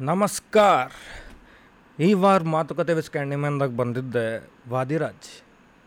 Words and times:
ನಮಸ್ಕಾರ. 0.00 0.90
ಈ 2.02 2.12
ವಾರ 2.12 2.42
ಮಾತುಕತೆ 2.42 2.92
ವಿಸ್ 2.94 3.10
ಕ್ಯಾಂಡಿಮ್ಯಾನ್ದಾಗ 3.10 3.76
ಬಂದಿದ್ದೆ 3.76 4.50
ವಾದಿರಾಜ್. 4.68 5.42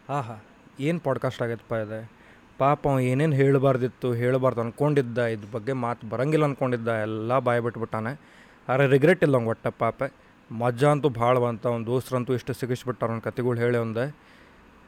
ಆಹಾ, 0.10 0.36
ಏನು 0.80 1.00
ಪಾಡ್ಕಾಸ್ಟ್ 1.00 1.42
ಆಗೈತಪ್ಪ 1.42 1.74
ಇದೆ? 1.74 2.12
ಪಾಪ 2.58 2.88
ಅವ 2.88 3.00
ಏನೇನು 3.00 3.36
ಹೇಳಬಾರ್ದಿತ್ತು, 3.36 4.14
ಹೇಳಬಾರ್ದು 4.14 4.62
ಅಂದ್ಕೊಂಡಿದ್ದ 4.62 5.18
ಇದ್ರ 5.18 5.48
ಬಗ್ಗೆ 5.52 5.74
ಮಾತು 5.74 6.10
ಬರಂಗಿಲ್ಲ 6.10 6.46
ಅಂದ್ಕೊಂಡಿದ್ದ 6.46 6.88
ಎಲ್ಲ 6.88 7.40
ಬಾಯ್ 7.40 7.62
ಬಿಟ್ಬಿಟ್ಟಾನೆ. 7.62 8.22
ಅರೆ 8.68 8.88
ರಿಗ್ರೆಟ್ 8.88 9.24
ಇಲ್ಲ 9.24 9.36
ಅವ್ನು 9.36 9.50
ಒಟ್ಟ 9.50 9.68
ಪಾಪ. 9.68 10.04
ಮಜಾ 10.52 10.90
ಅಂತೂ 10.90 11.10
ಭಾಳ 11.10 11.38
ಬಂತ, 11.38 11.68
ಅವ್ನ 11.68 11.86
ದೋಸ್ತರಂತೂ 11.86 12.34
ಇಷ್ಟು 12.34 12.54
ಸಿಗಿಸ್ಬಿಟ್ಟಾರ 12.54 13.10
ಅವ್ನ 13.10 13.22
ಕತೆಗಳು 13.22 13.60
ಹೇಳಿ 13.60 13.78
ಒಂದೆ 13.78 14.16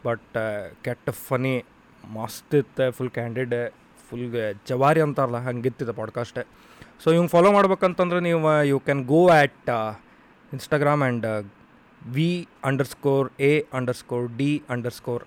ಬಟ್ 0.05 0.37
ಕೆಟ್ಟ 0.83 1.09
ಫನಿ, 1.09 1.65
ಮಸ್ತ್ 2.13 2.55
ಇತ್ತೆ 2.55 2.91
ಫುಲ್ 2.91 3.09
ಕ್ಯಾಂಡಿಡ್ 3.09 3.71
ಫುಲ್ 4.09 4.35
ಜವಾರಿ 4.67 5.01
ಅಂತಾರಲ್ಲ, 5.01 5.37
ಹಂಗಿತ್ತಿದೆ 5.37 5.91
ಪಾಡ್ಕಾಸ್ಟೆ 5.91 6.64
ಸೊ 7.03 7.07
ಇವ್ನು 7.17 7.29
ಫಾಲೋ 7.35 7.49
ಮಾಡ್ಬೇಕಂತಂದ್ರೆ 7.57 8.19
ನೀವು 8.27 8.39
you 8.71 8.77
can 8.87 9.03
go 9.13 9.21
at 9.37 9.69
Instagram 10.51 11.03
and 11.07 11.27
V 12.15 12.29
underscore 12.93 13.27
A 13.49 13.51
underscore 14.01 14.25
D 14.39 14.51
underscore 14.99 15.23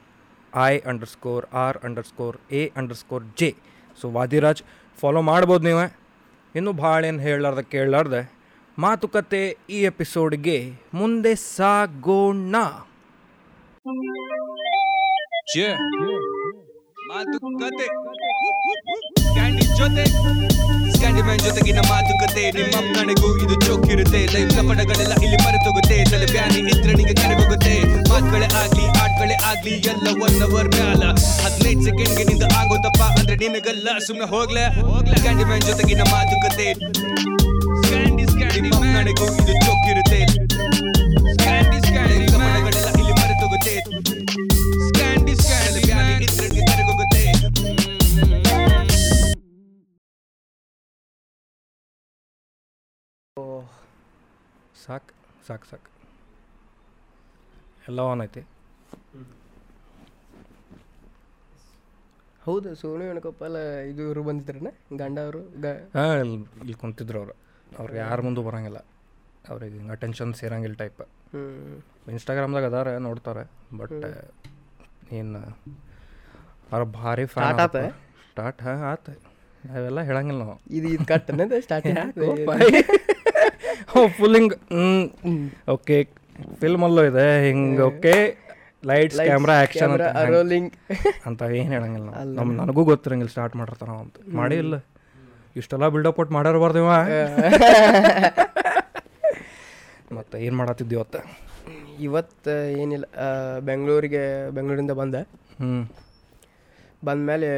I 0.52 0.74
underscore 1.14 1.44
R 1.64 1.78
underscore 2.10 2.36
A 2.60 2.62
underscore 3.02 3.24
J 3.40 3.50
so 4.00 4.08
Vadiraj 4.16 4.62
follow 4.98 5.20
ಮಾಡ್ಬೋದು 5.30 5.64
ನೀವು. 5.68 5.86
ಇನ್ನೂ 6.54 6.70
ಭಾಳ 6.82 7.00
ಏನು 7.08 7.20
ಹೇಳಲಾರ್ದೆ 7.26 7.64
ಕೇಳಲಾರ್ದೆ, 7.74 8.22
ಮಾತುಕತೆ 8.78 9.42
ಈ 9.74 9.78
ಎಪಿಸೋಡ್ಗೆ 9.90 10.56
ಮುಂದೆ 11.00 11.32
ಸಾಗೋಣ. 11.56 12.56
ಮಾತುಕತೆ. 17.10 17.88
ಕ್ಯಾಂಡಿ 19.28 19.64
ಜೊತೆ 19.78 20.04
ಕ್ಯಾಂಡಿ 20.98 21.22
ಮ್ಯಾನ್ 21.22 21.42
ಜೊತೆಗಿನ 21.44 21.80
ಮಾತುಕತೆ 21.90 22.44
ನಿಮ್ಮ 22.56 22.76
ನನಗೂ 22.96 23.28
ಇದು 23.44 23.56
ಚೋಕಿರುತ್ತೆ 23.66 24.20
ಲೈಫ್ 24.34 24.52
ಕಪಡಗಳೆಲ್ಲ 24.56 25.14
ಇಲ್ಲಿ 25.24 25.38
ಮರೆತೋಗುತ್ತೆ 25.44 25.96
ತಲೆ 26.10 26.26
ಬ್ಯಾನಿ 26.32 26.60
ಇದ್ರೆ 26.72 26.94
ಕರೆ 27.12 27.34
ಹೋಗುತ್ತೆ 27.34 27.74
ಮಾತುಗಳೇ 28.10 28.48
ಆಗ್ಲಿ 28.60 28.86
ಆಟ್ಗಳೇ 29.02 29.36
ಆಗ್ಲಿ 29.50 29.74
ಎಲ್ಲ 29.92 30.06
ಒನ್ 30.26 30.38
ಅವರ್ 30.46 30.70
ಮ್ಯಾಲ 30.76 31.02
ಹದಿನೈದು 31.42 31.84
ಸೆಕೆಂಡ್ಗೆ 31.88 32.24
ನಿಂದ 32.30 32.44
ಆಗೋದಪ್ಪ 32.58 33.02
ಅಂದ್ರೆ 33.18 33.36
ನಿನಗಲ್ಲ 33.44 33.88
ಸುಮ್ಮನೆ 34.06 34.28
ಹೋಗ್ಲೆ 34.34 34.64
ಹೋಗ್ಲೆ 34.82 35.18
ಕ್ಯಾಂಡಿ 35.24 35.46
ಮ್ಯಾನ್ 35.50 35.66
ಜೊತೆಗಿನ 35.70 36.04
ಮಾತುಕತೆ 36.12 36.68
ಸ್ಕ್ಯಾಂಡಿ 37.80 38.26
ಕ್ಯಾಂಡಿ 38.32 38.60
ನಿಮ್ಮ 38.66 38.84
ನನಗೂ 38.96 39.26
ಇದು 39.40 39.54
ಚೋಕಿರುತ್ತೆ 39.64 40.20
ಸಾಕು 54.88 55.12
ಸಾಕು 55.48 55.66
ಸಾಕು. 55.70 55.88
ಎಲ್ಲ 57.88 58.00
ಆನ್ 58.00 58.22
ಐತಿ. 58.22 58.42
ಹೌದು 62.44 62.74
ಸೋನು 62.74 63.04
ವೇಣುಗೋಪಾಲ 63.04 63.56
ಇದು 63.90 64.02
ಇವರು 64.02 64.22
ಬಂದಿದ್ರನ 64.22 64.68
ಗಂಡ 64.96 65.18
ಅವರು 65.18 65.40
ಗ 65.62 65.66
ಹಾಂ 65.96 66.18
ಇಲ್ಲಿ 66.20 66.36
ಇಲ್ಲಿ 66.60 66.74
ಕುಂತಿದ್ರು 66.74 67.18
ಅವರು. 67.18 67.34
ಅವ್ರಿಗೆ 67.78 67.98
ಯಾರ 67.98 68.20
ಮುಂದೆ 68.20 68.40
ಬರೋಂಗಿಲ್ಲ. 68.40 68.80
ಅವ್ರಿಗೆ 69.48 69.76
ಹಿಂಗೆ 69.78 69.92
ಅಟೆನ್ಷನ್ 69.92 70.34
ಸೇರಂಗಿಲ್ಲ 70.34 70.76
ಟೈಪ್. 70.76 71.02
ಇನ್ಸ್ಟಾಗ್ರಾಮ್ದಾಗ 72.08 72.64
ಅದಾರ 72.64 72.98
ನೋಡ್ತಾರೆ. 72.98 73.44
ಬಟ್ 73.76 73.96
ಏನು 75.12 75.40
ಅವ್ರ 76.72 76.82
ಭಾರಿ 76.98 77.24
ಫ್ಯಾಟ್ 77.26 77.60
ಆತ? 77.60 77.76
ಸ್ಟಾರ್ಟ್ 78.30 78.62
ಹಾಂ 78.62 78.82
ಆತ. 78.92 79.06
ಅವೆಲ್ಲ 79.76 80.00
ಹೇಳಂಗಿಲ್ಲ 80.00 80.42
ನಾವು. 80.42 80.60
ಇದು 80.70 80.88
ಇದು 80.88 81.04
ಕಟ್ಟನೆ 81.12 81.60
ಸ್ಟಾರ್ಟಿಂಗ್ 81.60 81.98
ಫುಲ್ 84.18 84.36
ಹಿಂಗೆ 84.38 84.56
ಓಕೆ 85.70 85.96
ಫಿಲ್ಮಲ್ಲೂ 86.60 87.04
ಇದೆ. 87.04 87.46
ಹಿಂಗೆ 87.46 87.82
okay 87.82 88.14
lights 88.86 89.20
camera 89.20 89.54
action 89.62 89.94
rolling 90.34 90.72
ಅಂತ. 91.26 91.42
ಏನು 91.60 91.72
ಹೇಳಂಗಿಲ್ಲ 91.76 92.10
ನಮ್ಮ 92.38 92.52
ನನಗೂ 92.52 92.84
ಗೊತ್ತಿರಂಗಿಲ್ಲ 92.84 93.30
ಸ್ಟಾರ್ಟ್ 93.30 93.56
ಮಾಡಿರ್ತಾರ 93.56 93.90
ಅಂತ. 94.04 94.16
ಮಾಡಿ 94.40 94.56
ಇಲ್ಲ. 94.56 94.76
ಇಷ್ಟೆಲ್ಲ 95.56 95.88
ಬಿಲ್ಡಪ್ 95.88 96.16
ಕೊಟ್ಟು 96.16 96.34
ಮಾಡಿರ್ಬಾರ್ದು 96.34 96.78
ಇವ. 96.78 96.90
ಮತ್ತೆ 100.12 100.36
ಏನು 100.44 100.56
ಮಾಡತ್ತಿದ್ದಿ 100.56 100.94
ಇವತ್ತು? 100.94 101.20
ಇವತ್ತು 102.00 102.52
ಏನಿಲ್ಲ 102.82 103.06
ಬೆಂಗಳೂರಿಗೆ 103.60 104.50
ಬೆಂಗಳೂರಿಂದ 104.50 104.92
ಬಂದೆ. 104.92 105.20
ಹ್ಞೂ 105.60 105.80
ಬಂದಮೇಲೆ 107.04 107.48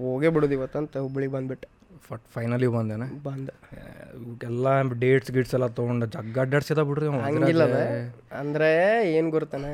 ಹೋಗೇ 0.00 0.28
ಬಿಡೋದು 0.28 0.54
ಇವತ್ತಂತ 0.54 0.96
ಹುಬ್ಬಳ್ಳಿಗೆ 0.96 1.32
ಬಂದ್ಬಿಟ್ಟೆ. 1.32 1.68
ಫಟ್ 2.06 2.24
ಫೈನಲಿ 2.34 2.68
ಬಂದೇನೆ. 2.76 3.06
ಬಂದೆ. 3.26 3.52
ಎಲ್ಲ 4.48 4.66
ಡೇಟ್ಸ್ 5.02 5.32
ಗಿಟ್ಸ್ 5.36 5.54
ಎಲ್ಲ 5.58 5.66
ತೊಗೊಂಡು 5.78 6.06
ಜಗ್ಗ 6.16 6.36
ಅಡ್ಡಾಡ್ಸಿದ 6.44 6.82
ಬಿಡ್ರಿ 6.90 7.08
ಹಂಗಿಲ್ಲ 7.26 7.64
ಅಂದರೆ 8.42 8.70
ಏನು 9.16 9.30
ಗುರುತಾನೆ? 9.36 9.72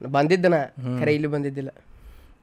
ಬಂದಿದ್ದನ? 0.00 0.56
ಖರೆ 1.00 1.12
ಇಲ್ಲಿ 1.16 1.30
ಬಂದಿದ್ದಿಲ್ಲ. 1.34 1.72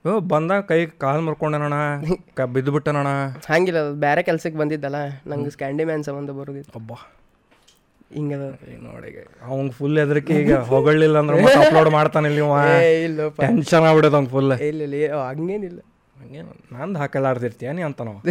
ಓ 0.06 0.12
ಬಂದಾಗ 0.34 0.62
ಕೈ 0.69 0.79
ಕಾಲು 1.03 1.22
ಮುರ್ಕೊಂಡನಣ 1.25 1.75
ಕ 2.38 2.46
ಬಿದ್ದು 2.53 2.72
ಬಿಟ್ಟನಣ 2.75 3.07
ಹಂಗಿಲ್ಲ 3.53 3.79
ಅದು 3.85 3.94
ಬೇರೆ 4.06 4.22
ಕೆಲ್ಸಕ್ಕೆ 4.29 4.59
ಬಂದಿದ್ದಲ್ಲ. 4.62 5.00
ನಂಗೆ 5.31 5.52
ಸ್ಕ್ಯಾಂಡಿ 5.56 5.84
ಮ್ಯಾನ್ 5.90 6.06
ಸಂಬಂಧ 6.09 6.31
ಬರೋದಿತ್ತು. 6.40 6.73
ಒಬ್ಬ 6.79 6.94
ಹಿಂಗದ 8.16 8.46
ಈಗ 8.72 8.79
ನೋಡಿ 8.88 9.09
ಅವ್ಗೆ 9.50 9.69
ಫುಲ್ 9.78 9.97
ಹೆದರಿಕೆ 10.02 10.34
ಈಗ 10.44 10.56
ಹೊಗಳಿಲ್ಲ 10.72 11.18
ಅಂದ್ರೆ 11.23 11.38
ಅಪ್ಲೋಡ್ 11.62 11.90
ಮಾಡ್ತಾನೆ 11.97 12.28
ಇಲ್ಲಿ 12.31 12.44
ಟೆನ್ಷನ್ 13.44 13.85
ಆಗ್ಬಿಡೋದು 13.90 14.18
ಅವ್ನು 14.19 14.31
ಫುಲ್ 14.35 14.52
ಇಲ್ಲ 14.72 14.81
ಇಲ್ಲ 14.88 15.22
ಹಂಗೇನಿಲ್ಲ. 15.29 15.79
ಹಂಗೇನು 16.21 16.53
ನಂದು 16.75 16.99
ಹಾಕಲಾರ್ದಿರ್ತೀಯ 17.01 17.71
ನೀ 17.71 17.83
ಅಂತ 17.89 18.01
ನಾವು 18.09 18.21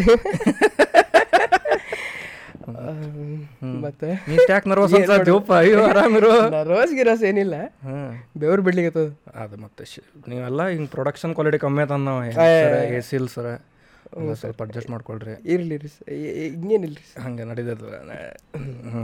ಮತ್ತೆ? 3.84 4.08
ನೀ 4.28 4.34
ಯಾಕೆ 4.50 4.66
ನರ್ವಸ್ 4.70 4.92
ಜೋಪ 5.28 5.48
ಅಯ್ಯೋ 5.60 5.78
ಆರಾಮಿರೋ 5.86 6.28
ರೋಸ್ 6.70 6.92
ಗಿರೋಸ್ 6.98 7.22
ಏನಿಲ್ಲ. 7.30 7.56
ಹ್ಞೂ 7.86 7.96
ಬೆವ್ರು 8.40 8.62
ಬಿಡ್ಲಿಕ್ಕೆ 8.66 9.02
ಅದು 9.36 9.56
ಮತ್ತೆ 9.64 9.84
ನೀವೆಲ್ಲ 10.30 10.62
ಹಿಂಗೆ 10.72 10.90
ಪ್ರೊಡಕ್ಷನ್ 10.94 11.32
ಕ್ವಾಲಿಟಿ 11.36 11.58
ಕಮ್ಮಿ 11.64 11.82
ಆಯ್ತು 11.84 11.98
ನಾವು 12.04 12.20
ಎ 12.90 13.00
ಸಿ 13.08 13.14
ಇಲ್ಲ 13.18 13.28
ಸರ? 13.34 13.48
ಸ್ವಲ್ಪ 14.40 14.60
ಅಡ್ಜಸ್ಟ್ 14.66 14.90
ಮಾಡ್ಕೊಳ್ರಿ. 14.90 15.34
ಇರಲಿ 15.54 15.76
ರೀ 15.82 15.90
ಹಿಂಗೇನಿಲ್ರಿ 16.46 17.04
ಹಂಗೆ 17.24 17.44
ನಡೀತದ 17.50 17.82
ಹ್ಞೂ 18.86 19.02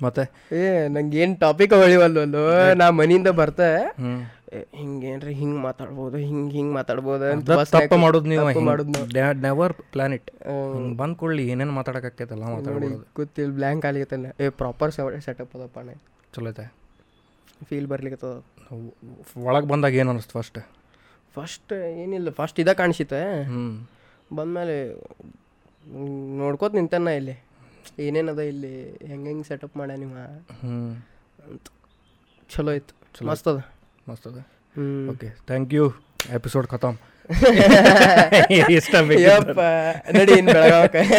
ಮತ್ತೆ? 0.00 0.24
ಏ 0.52 0.62
ನಂಗೆ 0.94 1.18
ಏನು 1.22 1.34
ಟಾಪಿಕ್ 1.44 1.74
ಹೊಳಿವಲ್ವಲ್ಲೋ? 1.82 2.42
ನಾ 2.80 2.86
ಮನಿಯಿಂದ 2.98 3.30
ಬರ್ತೆ. 3.38 3.68
ಹ್ಞೂ 4.00 4.14
ಹಿಂಗೇನ್ರಿ 4.80 5.32
ಹಿಂಗ್ 5.40 5.58
ಮಾತಾಡ್ಬೋದು 5.66 6.16
ಹಿಂಗ್ 6.26 6.50
ಹಿಂಗ್ 6.58 6.72
ಮಾತಾಡ್ಬೋದು 6.78 7.24
ಅಂತ 7.34 7.56
ತಪ್ಪು 7.74 7.96
ಮಾಡೋದು 8.04 8.28
ನೀವು 8.32 8.64
ಮಾಡೋದು 8.70 8.90
ನಾವು. 8.96 9.06
ನೆವರ್ 9.46 9.74
ಪ್ಲಾನ್ 9.92 10.14
ಇಟ್ 10.18 10.30
ಹಿಂಗೆ 10.76 10.96
ಬಂದು 11.02 11.16
ಕೊಡ್ಲಿ 11.22 11.44
ಏನೇನು 11.52 11.74
ಮಾತಾಡಕ್ 11.78 12.06
ನೋಡಿ 12.20 12.40
ಮಾತಾಡ್ಬೋದು. 12.56 12.98
ಗೊತ್ತಿಲ್ಲ 13.20 13.50
ಬ್ಲ್ಯಾಂಕ್ 13.58 13.86
ಆಗ್ಲಿಕತ್ತಾನ. 13.90 14.30
ಏ 14.44 14.48
ಪ್ರಾಪರ್ 14.62 14.92
ಸೆಟಪ್ 15.26 15.54
ಅದಪ್ಪ 15.58 15.78
ಚಲೋ 16.36 16.50
ಐತೆ. 16.52 16.66
ಫೀಲ್ 17.68 17.88
ಬರ್ಲಿಕತ್ತದ 17.92 18.34
ಒಳಗೆ 19.48 19.66
ಬಂದಾಗ 19.72 19.94
ಏನು 20.02 20.10
ಅನಿಸ್ತು 20.14 20.34
ಫಸ್ಟ್ 20.38 20.58
ಫಸ್ಟ್ 21.36 21.72
ಏನಿಲ್ಲ 22.02 22.30
ಫಸ್ಟ್ 22.40 22.58
ಇದ 22.62 22.70
ಕಾಣಿಸಿತ್ತೆ. 22.80 23.22
ಬಂದಮೇಲೆ 24.36 24.76
ನೋಡ್ಕೋತ 26.40 26.74
ನಿಂತನ್ನ 26.78 27.10
ಇಲ್ಲಿ. 27.20 27.36
ಏನೇನದ 28.04 28.42
ಇಲ್ಲಿ 28.52 28.74
ಹೆಂಗೆ 29.10 29.28
ಹೆಂಗೆ 29.30 29.46
ಸೆಟಪ್ 29.50 29.74
ಮಾಡ್ಯ 29.80 29.96
ನಿಮ್ಮ 30.02 30.16
ಅಂತ. 31.50 31.66
ಚಲೋ 32.54 32.72
ಇತ್ತು 32.80 32.94
ಮಸ್ತ್ 33.30 33.48
ಅದ. 33.52 33.58
ಮಸ್ತ್ 34.06 34.26
ಅದ 34.28 34.38
ಓಕೆ 35.10 35.28
ಥ್ಯಾಂಕ್ 35.46 35.74
ಯು 35.74 35.84
ಎಪಿಸೋಡ್ 36.34 36.66
ಖತಮ್ 36.66 36.96
ಇಷ್ಟ 38.76 38.94
ನಡಿ 40.16 40.32
ಇನ್ನು 40.32 40.52
ಬೆಳಗಾವಕ್ಕೆ 40.52 41.02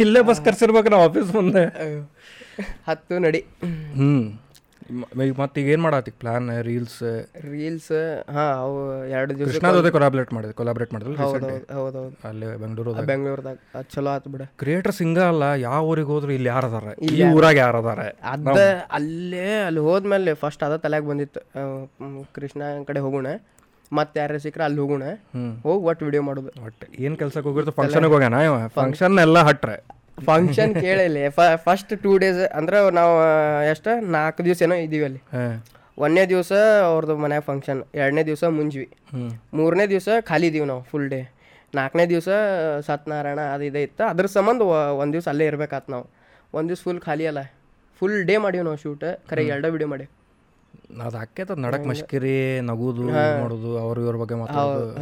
ಇಲ್ಲೇ 0.00 0.20
ಬಸ್ 0.20 0.40
ಕರ್ಸಿರ್ಬೇಕು 0.40 0.88
ನಾವು 0.88 1.02
ಆಫೀಸ್ 1.02 1.30
ಮುಂದೆ. 1.34 1.62
ಹತ್ತು 2.86 3.14
ನಡಿ. 3.18 3.40
ಹ್ಞೂ 3.94 4.10
ಮತ್ತೆ 5.40 5.56
ಈಗ 5.62 5.68
ಏನು 5.74 5.82
ಮಾಡತ್ತಿ 5.84 6.12
ಪ್ಲಾನ್ 6.20 6.46
ರೀಲ್ಸ್ 6.68 7.00
ರೀಲ್ಸ್ 7.52 7.90
ಹಾಂ 8.36 8.52
ಅವು 8.62 8.76
ಎರಡು 9.16 9.32
ದಿವಸ 9.38 9.48
ಕೃಷ್ಣ 9.50 9.72
ಜೊತೆ 9.76 9.90
ಕೊಲಾಬ್ರೇಟ್ 9.96 10.30
ಮಾಡಿದೆ 10.36 10.54
ಕೊಲಾಬ್ರೇಟ್ 10.60 10.92
ಮಾಡಿದ್ರೆ 10.94 11.16
ಹೌದೌದು 11.22 11.50
ಹೌದು 11.78 12.02
ಅಲ್ಲಿ 12.28 12.46
ಬೆಂಗಳೂರು 12.62 13.04
ಬೆಂಗಳೂರದಾಗ 13.10 13.58
ಅದು 13.78 13.88
ಚಲೋ 13.94 14.10
ಆತು 14.14 14.30
ಬಿಡ. 14.34 14.42
ಕ್ರಿಯೇಟರ್ 14.62 14.94
ಸಿಂಗ 15.00 15.18
ಅಲ್ಲ 15.32 15.44
ಯಾವ 15.66 15.82
ಊರಿಗೆ 15.90 16.10
ಹೋದ್ರು 16.14 16.32
ಇಲ್ಲಿ 16.38 16.50
ಯಾರು 16.54 16.68
ಅದಾರ? 16.70 16.88
ಈ 17.08 17.20
ಊರಾಗ 17.36 17.56
ಯಾರು 17.64 17.80
ಅದಾರ? 17.82 18.00
ಅದ 18.32 18.58
ಅಲ್ಲೇ 18.98 19.46
ಅಲ್ಲಿ 19.68 19.82
ಹೋದ್ಮೇಲೆ 19.88 20.34
ಫಸ್ಟ್ 20.42 20.64
ಅದ 20.68 20.76
ತಲೆಯಾಗ 20.86 21.06
ಬಂದಿತ್ತು 21.12 21.42
ಕೃಷ್ಣ 22.38 22.62
ಕಡೆ 22.90 23.02
ಹೋಗೋಣ. 23.06 23.28
ಮತ್ತೆ 23.92 24.16
ಯಾರು 24.22 24.40
ಸಿಕ್ಕರೆ 24.46 24.64
ಅಲ್ಲಿ 24.68 24.80
ಹೋಗೋಣ. 24.84 25.04
ಹೋಗಿ 25.66 25.82
ಒಟ್ಟು 25.90 26.02
ವಿಡಿಯೋ 26.08 26.22
ಮಾಡೋದು. 26.30 26.50
ಒಟ್ಟು 26.66 26.86
ಏನು 27.04 27.14
ಕೆಲಸಕ್ಕೆ 27.22 27.48
ಹೋಗಿರ್ತು 27.50 27.74
ಫಂಕ್ಷನ್ಗೆ 27.78 28.12
ಹೋಗ್ಯಾನ 28.14 28.40
ಫಂಕ್ಷನ್ 28.80 29.18
ಎಲ್ಲ 29.26 29.38
ಹಟ್ರೆ. 29.50 29.76
ಫಂಕ್ಷನ್ 30.28 30.72
ಕೇಳಿಲ್ಲ 30.84 31.18
ಫಸ್ಟ್ 31.66 31.92
ಟೂ 32.04 32.12
ಡೇಸ್ 32.22 32.42
ಅಂದ್ರೆ 32.58 32.78
ನಾವು 32.98 33.14
ಎಷ್ಟು? 33.72 33.92
ನಾಲ್ಕು 34.16 34.40
ದಿವಸ 34.46 34.62
ಏನೋ 34.66 34.76
ಇದೀವಿ 34.86 35.04
ಅಲ್ಲಿ. 35.08 35.20
ಒಂದನೇ 36.04 36.24
ದಿವಸ 36.32 36.52
ಅವ್ರದ್ದು 36.90 37.14
ಮನ್ಯಾಗ 37.22 37.42
ಫಂಕ್ಷನ್ 37.50 37.80
ಎರಡನೇ 38.00 38.22
ದಿವಸ 38.30 38.44
ಮುಂಜ್ವಿ. 38.58 38.86
ಮೂರನೇ 39.58 39.86
ದಿವಸ 39.94 40.08
ಖಾಲಿ 40.30 40.46
ಇದೀವಿ 40.50 40.66
ನಾವು 40.72 40.82
ಫುಲ್ 40.90 41.08
ಡೇ 41.14 41.20
ನಾಲ್ಕನೇ 41.78 42.04
ದಿವಸ 42.12 42.28
ಸತ್ಯನಾರಾಯಣ 42.88 43.40
ಅದು 43.54 43.64
ಇದೇ 43.70 43.80
ಇತ್ತು. 43.86 44.02
ಅದ್ರ 44.12 44.26
ಸಂಬಂಧ 44.36 44.60
ಒಂದು 45.02 45.12
ದಿವಸ 45.16 45.26
ಅಲ್ಲೇ 45.32 45.46
ಇರ್ಬೇಕಾತ್ 45.52 45.88
ನಾವು. 45.94 46.06
ಒಂದು 46.58 46.68
ದಿವಸ 46.70 46.80
ಫುಲ್ 46.86 47.00
ಖಾಲಿ 47.06 47.24
ಅಲ್ಲ. 47.30 47.42
ಫುಲ್ 48.00 48.18
ಡೇ 48.28 48.36
ಮಾಡೀವಿ 48.44 48.64
ನಾವು 48.68 48.80
ಶೂಟ್ 48.84 49.04
ಕರೆ 49.30 49.42
ಎರಡೇ 49.54 49.70
ವಿಡಿಯೋ 49.74 49.88
ಮಾಡಿ. 49.94 50.06
ಅದು 51.06 51.16
ಹಾಕೈತದ 51.20 51.58
ನಡಕ್ 51.64 51.86
ಮಶ್ಕಿರಿ 51.90 52.36
ನಗುದು 52.68 53.04
ಮಾಡೋದು 53.42 53.70
ಅವ್ರ 53.82 53.96
ಇವ್ರ 54.04 54.16
ಬಗ್ಗೆ 54.22 54.36
ಮಾತಾಡೋದು. 54.42 54.94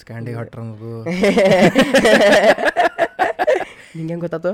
ಸ್ಕ್ಯಾಂಡಿ 0.00 0.32
ಹಟ್ರ 0.38 0.58
ಅನ್ನೋದು 0.62 0.92
ನಿಂಗೆ 3.96 4.16
ಗೊತ್ತಾತು? 4.24 4.50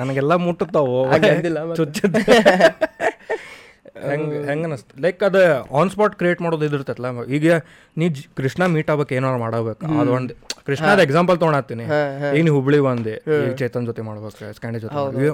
ನನಗೆಲ್ಲ 0.00 0.34
ಮುಟ್ಟುತ್ತಾವು 0.46 0.96
ಚುಚ್ಚುತ್ತೆ. 1.78 2.22
ಹೆಂಗೆ 4.10 4.38
ಹೆಂಗೆ 4.48 4.66
ಅನಿಸ್ತು? 4.68 4.94
ಲೈಕ್ 5.02 5.20
ಅದು 5.28 5.40
ಆನ್ 5.78 5.90
ಸ್ಪಾಟ್ 5.90 6.14
ಕ್ರಿಯೇಟ್ 6.20 6.40
ಮಾಡೋದು 6.44 6.64
ಇದಿರ್ತೈತಲ್ಲ 6.68 7.08
ಈಗ 7.38 7.52
ನೀ 8.00 8.06
ಕೃಷ್ಣ 8.38 8.66
ಮೀಟ್ 8.74 8.90
ಆಗ್ಬೇಕು 8.90 9.14
ಏನಾರು 9.18 9.38
ಮಾಡಬೇಕು. 9.38 9.86
ಒಂದ್ 10.16 10.32
ಕೃಷ್ಣದ 10.66 11.00
ಎಕ್ಸಾಂಪಲ್ 11.06 11.38
ತೊಗೊಂಡಾತೀನಿ 11.42 11.84
ಈಗ 12.38 12.42
ನೀ 12.46 12.50
ಹುಬ್ಳಿ 12.56 12.80
ಬಂದೆ 12.88 13.14
ಈಗ 13.46 13.52
ಚೇತನ್ 13.62 13.86
ಜೊತೆ 13.90 14.02
ಮಾಡ್ಬೇಕು 14.02 14.52
ಸ್ಕ್ಯಾಂಡಿ 14.58 14.80
ಜೊತೆ 14.80 15.30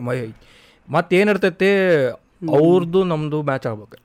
ಮತ್ತೇನಿರ್ತೈತಿ 0.89 1.71
ಅವ್ರದ್ದು 2.59 3.01
ನಮ್ದು 3.05 3.41
ಮ್ಯಾಚ್ 3.43 3.67
ಆಗ್ಬೇಕು. 3.67 3.99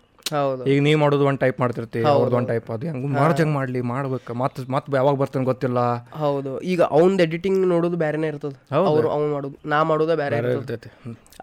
ಈಗ 0.71 0.79
ನೀವು 0.88 1.00
ಮಾಡೋದು 1.01 1.25
ಒಂದು 1.25 1.41
ಟೈಪ್ 1.44 1.59
ಮಾಡ್ತಿರ್ತೀವಿ 1.59 2.06
ಅವ್ರದ್ದು 2.06 2.38
ಒಂದು 2.38 2.50
ಟೈಪ್ 2.53 2.71
ಅದು 2.71 2.85
ಹೆಂಗ್ 2.88 3.06
ಮಾರ್ಜಂಗ್ 3.18 3.53
ಮಾಡ್ಲಿ 3.53 3.81
ಮಾಡ್ಬೇಕು. 3.91 4.33
ಮತ್ತೆ 4.33 4.63
ಮತ್ತೆ 4.75 4.95
ಯಾವಾಗ 4.97 5.15
ಬರ್ತಾನೆ 5.15 5.45
ಗೊತ್ತಿಲ್ಲ. 5.45 5.79
ಹೌದು. 6.24 6.51
ಈಗ 6.71 6.81
ಅವ್ನ್ದು 6.97 7.24
ಎಡಿಟಿಂಗ್ 7.24 7.62
ನೋಡೋದು 7.74 7.97
ಬೇರೆನೇ 7.97 8.27
ಇರ್ತದೆ. 8.27 8.57
ಅವ್ರು 8.71 9.09
ಅವ್ನು 9.09 9.29
ಮಾಡೋದು 9.33 9.57
ನಾ 9.74 9.79
ಮಾಡೋದ 9.83 10.15
ಬೇರೆ 10.24 10.38
ಇರ್ತೈತಿ. 10.38 10.89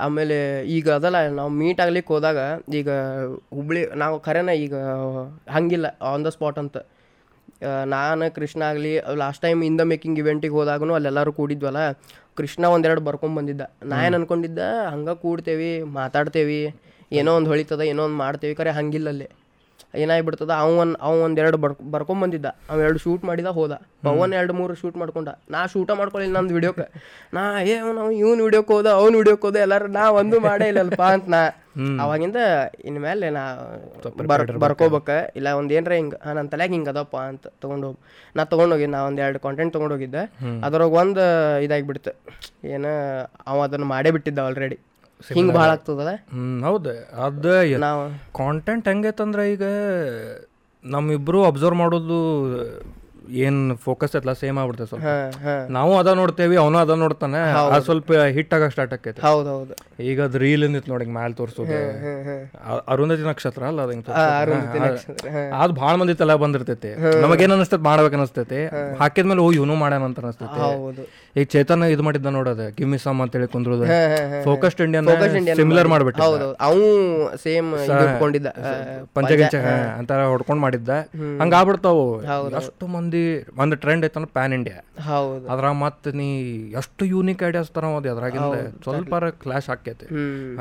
ಆಮೇಲೆ 0.06 0.36
ಈಗ 0.76 0.90
ಅದಲ್ಲ 0.90 1.19
ನಾವು 1.38 1.50
ಮೀಟ್ 1.60 1.81
ಆಗ್ಲಿಕ್ಕೆ 1.81 2.12
ಹೋದಾಗ 2.14 2.38
ಈಗ 2.81 2.90
ಹುಬ್ಳಿ 3.56 3.82
ನಾವು 4.02 4.20
ಖರೇನ 4.20 4.50
ಈಗ 4.66 4.75
ಹಂಗಿಲ್ಲ 5.56 5.86
ಆನ್ 6.10 6.25
ದ 6.25 6.32
ಸ್ಪಾಟ್ 6.36 6.58
ಅಂತ. 6.58 6.76
ನಾನು 7.86 8.25
ಕೃಷ್ಣ 8.34 8.62
ಆಗಲಿ 8.62 8.92
last 9.22 9.42
time 9.42 9.60
in 9.64 9.78
the 9.78 9.84
making 9.92 10.19
ಇವೆಂಟಿಗೆ 10.19 10.54
ಹೋದಾಗೂ 10.54 10.94
ಅಲ್ಲೆಲ್ಲರೂ 10.94 11.32
ಕೂಡಿದ್ವಲ್ಲ 11.32 11.82
ಕೃಷ್ಣ 12.38 12.64
ಒಂದೆರಡು 12.66 13.00
ಬರ್ಕೊಂಬಂದಿದ್ದ. 13.00 13.62
ನಾ 13.90 13.98
ಏನು 14.06 14.16
ಅನ್ಕೊಂಡಿದ್ದ 14.19 14.58
ಹಂಗೆ 14.92 15.14
ಕೂಡ್ತೇವಿ 15.22 15.70
ಮಾತಾಡ್ತೇವಿ. 16.00 16.62
ಏನೋ 17.12 17.33
ಒಂದು 17.37 17.51
ಹೊಳಿತದ 17.51 17.81
ಏನೋ 17.93 18.03
ಒಂದು 18.09 18.17
ಮಾಡ್ತೇವಿ 18.17 18.55
ಖರೆ 18.55 18.71
ಹಂಗಿಲ್ಲಲ್ಲಿ 18.71 19.29
ಏನಾಗ್ಬಿಡ್ತದ 20.03 20.53
ಅವ 20.61 20.69
ಒಂದು 20.83 20.97
ಅವ 21.06 21.12
ಒಂದೆರಡು 21.25 21.56
ಬರ್ 21.56 21.75
ಬರ್ಕೊಂಬಂದಿದ್ದ. 21.95 22.49
ಅವ 22.71 22.77
ಎರಡು 22.81 22.99
ಶೂಟ್ 22.99 23.25
ಮಾಡಿದ 23.29 23.49
ಹೋದ. 23.59 23.73
ಪವನ್ 24.06 24.33
ಎರಡು 24.33 24.53
ಮೂರು 24.53 24.75
ಶೂಟ್ 24.75 24.97
ಮಾಡ್ಕೊಂಡ. 24.97 25.29
ನಾ 25.51 25.67
ಶೂಟ 25.73 25.91
ಮಾಡ್ಕೊಳ್ಳಿ 25.99 26.27
ನಂದು 26.37 26.55
ವಿಡಿಯೋಕ್ಕೆ 26.55 26.87
ನಾ 27.37 27.43
ಏ 27.71 27.75
ನಾವು 27.99 28.11
ಇವ್ನ 28.11 28.41
ವಿಡಿಯೋಕ್ಕೆ 28.47 28.73
ಹೋದ 28.75 28.89
ಅವ್ನ 29.01 29.15
ವಿಡಿಯೋಕ್ಕೆ 29.21 29.47
ಹೋದ 29.49 29.56
ಎಲ್ಲಾರು 29.56 29.87
ನಾ 29.87 30.05
ಒಂದು 30.21 30.39
ಮಾಡೇ 30.41 30.67
ಇಲ್ಲಲ್ಪ 30.73 31.03
ಅಂತ 31.17 31.29
ನಾ. 31.35 31.43
ಅವಾಗಿಂದ 32.05 32.39
ಇನ್ಮೇಲೆ 32.85 33.29
ನಾ 33.37 33.45
ಬರ್ 34.33 34.45
ಬರ್ಕೋಬೇಕ. 34.65 35.09
ಇಲ್ಲ 35.37 35.49
ಒಂದ್ 35.61 35.73
ಏನ್ರ 35.73 35.93
ಹಿಂಗ 36.01 36.15
ನನ್ನ 36.27 36.49
ತಲೆಯಾಗ 36.55 36.73
ಹಿಂಗ 36.73 36.89
ಅದಪ್ಪ 36.89 37.17
ಅಂತ 37.17 37.47
ತಗೊಂಡು 37.62 37.87
ಹೋಗ್. 37.87 37.99
ನಾ 38.37 38.45
ತಗೊಂಡೋಗಿ 38.45 38.87
ನಾ 38.87 39.01
ಒಂದ್ 39.09 39.23
ಎರಡು 39.27 39.41
ಕಾಂಟೆಂಟ್ 39.47 39.73
ತಗೊಂಡೋಗಿದ್ದೆ 39.77 40.25
ಅದ್ರಾಗ 40.69 40.91
ಒಂದು 41.03 41.25
ಇದಾಗ್ಬಿಡ್ತು. 41.67 42.12
ಏನ 42.75 42.87
ಅವ 43.47 43.59
ಅದನ್ನ 43.69 43.85
ಮಾಡೇ 43.85 44.12
ಬಿಟ್ಟಿದ್ದ 44.17 44.39
ಆಲ್ರೆಡಿ 44.39 44.79
ಹಿಂಗ್ 45.37 45.53
ಭಾಳ 45.59 45.69
ಆಗ್ತದಲ್ಲ? 45.76 46.12
ಹೌದು. 46.69 46.94
ಅದು 47.26 47.55
ನಾವು 47.87 48.03
ಕಾಂಟೆಂಟ್ 48.41 48.88
ಹೆಂಗೈತಂದ್ರೆ 48.93 49.44
ಈಗ 49.55 49.65
ನಮ್ಮಿಬ್ರು 50.85 51.38
ಅಬ್ಸರ್ವ್ 51.50 51.79
ಮಾಡೋದು 51.82 52.19
ಏನ್ 53.44 53.61
ಫೋಕಸ್ 53.85 54.15
ಐತಲ್ಲ 54.17 54.32
ಸೇಮ್ 54.41 54.56
ಆಗ್ಬಿಡ್ತೇವೆ 54.61 54.88
ಸ್ವಲ್ಪ. 54.88 55.12
ನಾವು 55.76 55.93
ಅದ 56.00 56.11
ನೋಡ್ತೇವಿ 56.19 56.56
ಅವನು 56.62 56.76
ಅದ 56.82 56.94
ನೋಡ್ತಾನೆ 57.03 57.38
ಅದು 57.75 57.85
ಸ್ವಲ್ಪ 57.87 58.19
ಹಿಟ್ 58.37 58.53
ಆಗ 58.56 58.67
ಸ್ಟಾರ್ಟ್ 58.75 58.93
ಆಕೈತಿ 58.97 59.21
ಹೌದು 59.26 59.49
ಹೌದು 59.55 59.75
ಈಗ 60.09 60.19
ಅದ್ 60.26 60.37
ರೀಲ್ 60.43 60.65
ಇತ್ತು 60.69 60.91
ನೋಡಿ 60.93 61.05
ಮ್ಯಾಲ್ 61.17 61.35
ತೋರ್ಸೋದು. 61.38 61.79
ಅರುಂಧತಿ 62.94 63.25
ನಕ್ಷತ್ರ 63.31 63.65
ಅಲ್ಲ 63.70 63.81
ಅದ. 63.87 63.91
ಅದ್ 65.62 65.75
ಭಾಳ 65.81 65.94
ಮಂದಿ 66.03 66.17
ತಲೆ 66.23 66.37
ಬಂದಿರ್ತೈತಿ. 66.44 66.91
ನಮಗೇನ್ 67.25 67.55
ಅನಿಸ್ತೈತಿ? 67.56 67.85
ಮಾಡ್ಬೇಕು 67.91 68.19
ಅನಿಸ್ತೈತಿ. 68.20 68.61
ಹಾಕಿದ್ಮೇಲೆ 69.03 69.43
ಓ 69.47 69.49
ಇವನು 69.61 69.77
ಮಾಡ್ಯಾನ 69.85 70.05
ಅಂತ 70.11 70.27
ಅನಿಸ್ತೈತಿ. 70.27 70.61
ಈಗ 71.36 71.46
ಚೇತನ್ 71.52 71.82
ಇದು 71.92 72.02
ಮಾಡಿದ್ದ 72.06 72.31
ನೋಡೋದು 72.36 72.64
ಗಿಮ್ಮಿ 72.76 72.98
ಸಮ್ 73.04 73.20
ಅಂತ 73.22 73.32
ಹೇಳಿ 73.36 73.48
ಕುಂದ್ರ. 73.54 73.70
ಫೋಕಸ್ಡ್ 74.44 74.81
ಇಂಡಿಯನ್ 74.81 75.06
ಸಿಮಿಲರ್ 75.60 75.88
ಮಾಡಿ- 75.88 75.90
ಮಾಡ್ಬಿಟ್ಟು 75.92 76.22
ಹೌದು 76.22 76.46
ಅವು 76.66 76.84
ಸೇಮ್ 77.44 77.69
ಹೊಡ್ಕೊಂಡಿದ್ದ 78.00 78.48
ಪಂಚಗಂಚ 79.16 79.54
ಅಂತಾರ 79.98 80.20
ಹೊಡ್ಕೊಂಡ್ 80.32 80.62
ಮಾಡಿದ್ದ. 80.62 80.90
ಹಂಗ 81.40 81.54
ಆಗ್ಬಿಡ್ತಾವು. 81.60 82.04
ಅಷ್ಟು 82.60 82.86
ಮಂದಿ 82.86 83.22
ಒಂದ್ 83.62 83.76
ಟ್ರೆಂಡ್ 83.76 84.06
ಐತನ 84.08 84.28
ಪ್ಯಾನ್ 84.38 84.54
ಇಂಡಿಯಾ 84.58 84.78
ಹೌದು. 85.08 85.44
ಅದ್ರ 85.54 85.70
ಮತ್ತೆ 85.84 86.12
ನೀ 86.20 86.28
ಎಷ್ಟು 86.81 87.04
ಯೂನಿಕ್ 87.04 87.42
ಐಡಿಯಾಸ್ 87.48 87.70
ತರ 87.70 87.84
ಅದ 88.00 88.06
ಅದ್ರಾಗಿಂದ 88.14 88.54
ಸ್ವಲ್ಪ 88.86 89.14
ಕ್ಲಾಶ್ 89.44 89.70
ಆಕೈತಿ 89.76 90.06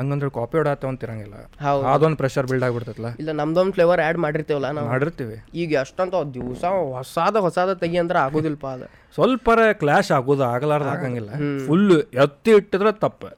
ಹಂಗಂದ್ರೆ 0.00 0.30
ಕಾಪಿ 0.38 0.58
ಹೊಡಾತ 0.58 0.84
ಅಂತಿರಂಗಿಲ್ಲ. 0.92 1.36
ಹೌದು. 1.66 1.86
ಅದೊಂದ್ 1.94 2.16
ಪ್ರೆಷರ್ 2.16 2.46
ಬಿಲ್ಡ್ 2.46 2.64
ಆಗ್ಬಿಡ್ತೈತಲ್ಲ 2.64 3.10
ಇಲ್ಲ 3.18 3.32
ನಮ್ದೊಂದು 3.42 3.72
ಫ್ಲೇವರ್ 3.72 4.00
ಆ್ಯಡ್ 4.00 4.18
ಮಾಡಿರ್ತೇವಲ್ಲ 4.18 4.70
ನಾವು. 4.70 4.88
ಮಾಡಿರ್ತೀವಿ. 4.88 5.38
ಈಗ 5.54 5.78
ಅಷ್ಟಂತ 5.84 6.14
ದಿವಸ 6.34 6.64
ಹೊಸಾದ 6.96 7.36
ಹೊಸಾದ 7.46 7.72
ತೆಗಿ 7.84 7.96
ಅಂದ್ರೆ 7.96 8.18
ಆಗೋದಿಲ್ಪ 8.18 8.66
ಅದು. 8.66 9.03
ಸ್ವಲ್ಪರ 9.16 9.60
ಕ್ಲಾಶ್ 9.80 10.10
ಆಗೋದು 10.16 10.44
ಆಗಲಾರ್ದ 10.52 10.88
ಆಗಂಗಿಲ್ಲ. 10.94 11.30
ಫುಲ್ 11.66 11.84
ಎತ್ತಿ 12.24 12.50
ಇಟ್ಟಿದ್ರೆ 12.60 12.92
ತಪ್ಪು. 13.04 13.28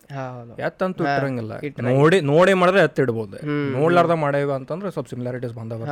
ಎತ್ತಂತೂ 0.69 1.03
ಇಟ್ಟಿರಂಗಿಲ್ಲ. 1.09 1.53
ನೋಡಿ 1.89 2.19
ನೋಡಿ 2.33 2.53
ಮಾಡಿದ್ರೆ 2.63 2.83
ಎತ್ತಿ 2.89 3.03
ಇಡ್ಬೋದು. 3.05 3.39
ನೋಡ್ಲಾರ್ದ 3.79 4.17
ಮಾಡೇವ 4.25 4.53
ಅಂತಂದ್ರೆ 4.61 4.91
ಸ್ವಲ್ಪ 4.95 5.11
ಸಿಮಿಲಾರಿಟೀಸ್ 5.15 5.55
ಬಂದವ 5.61 5.89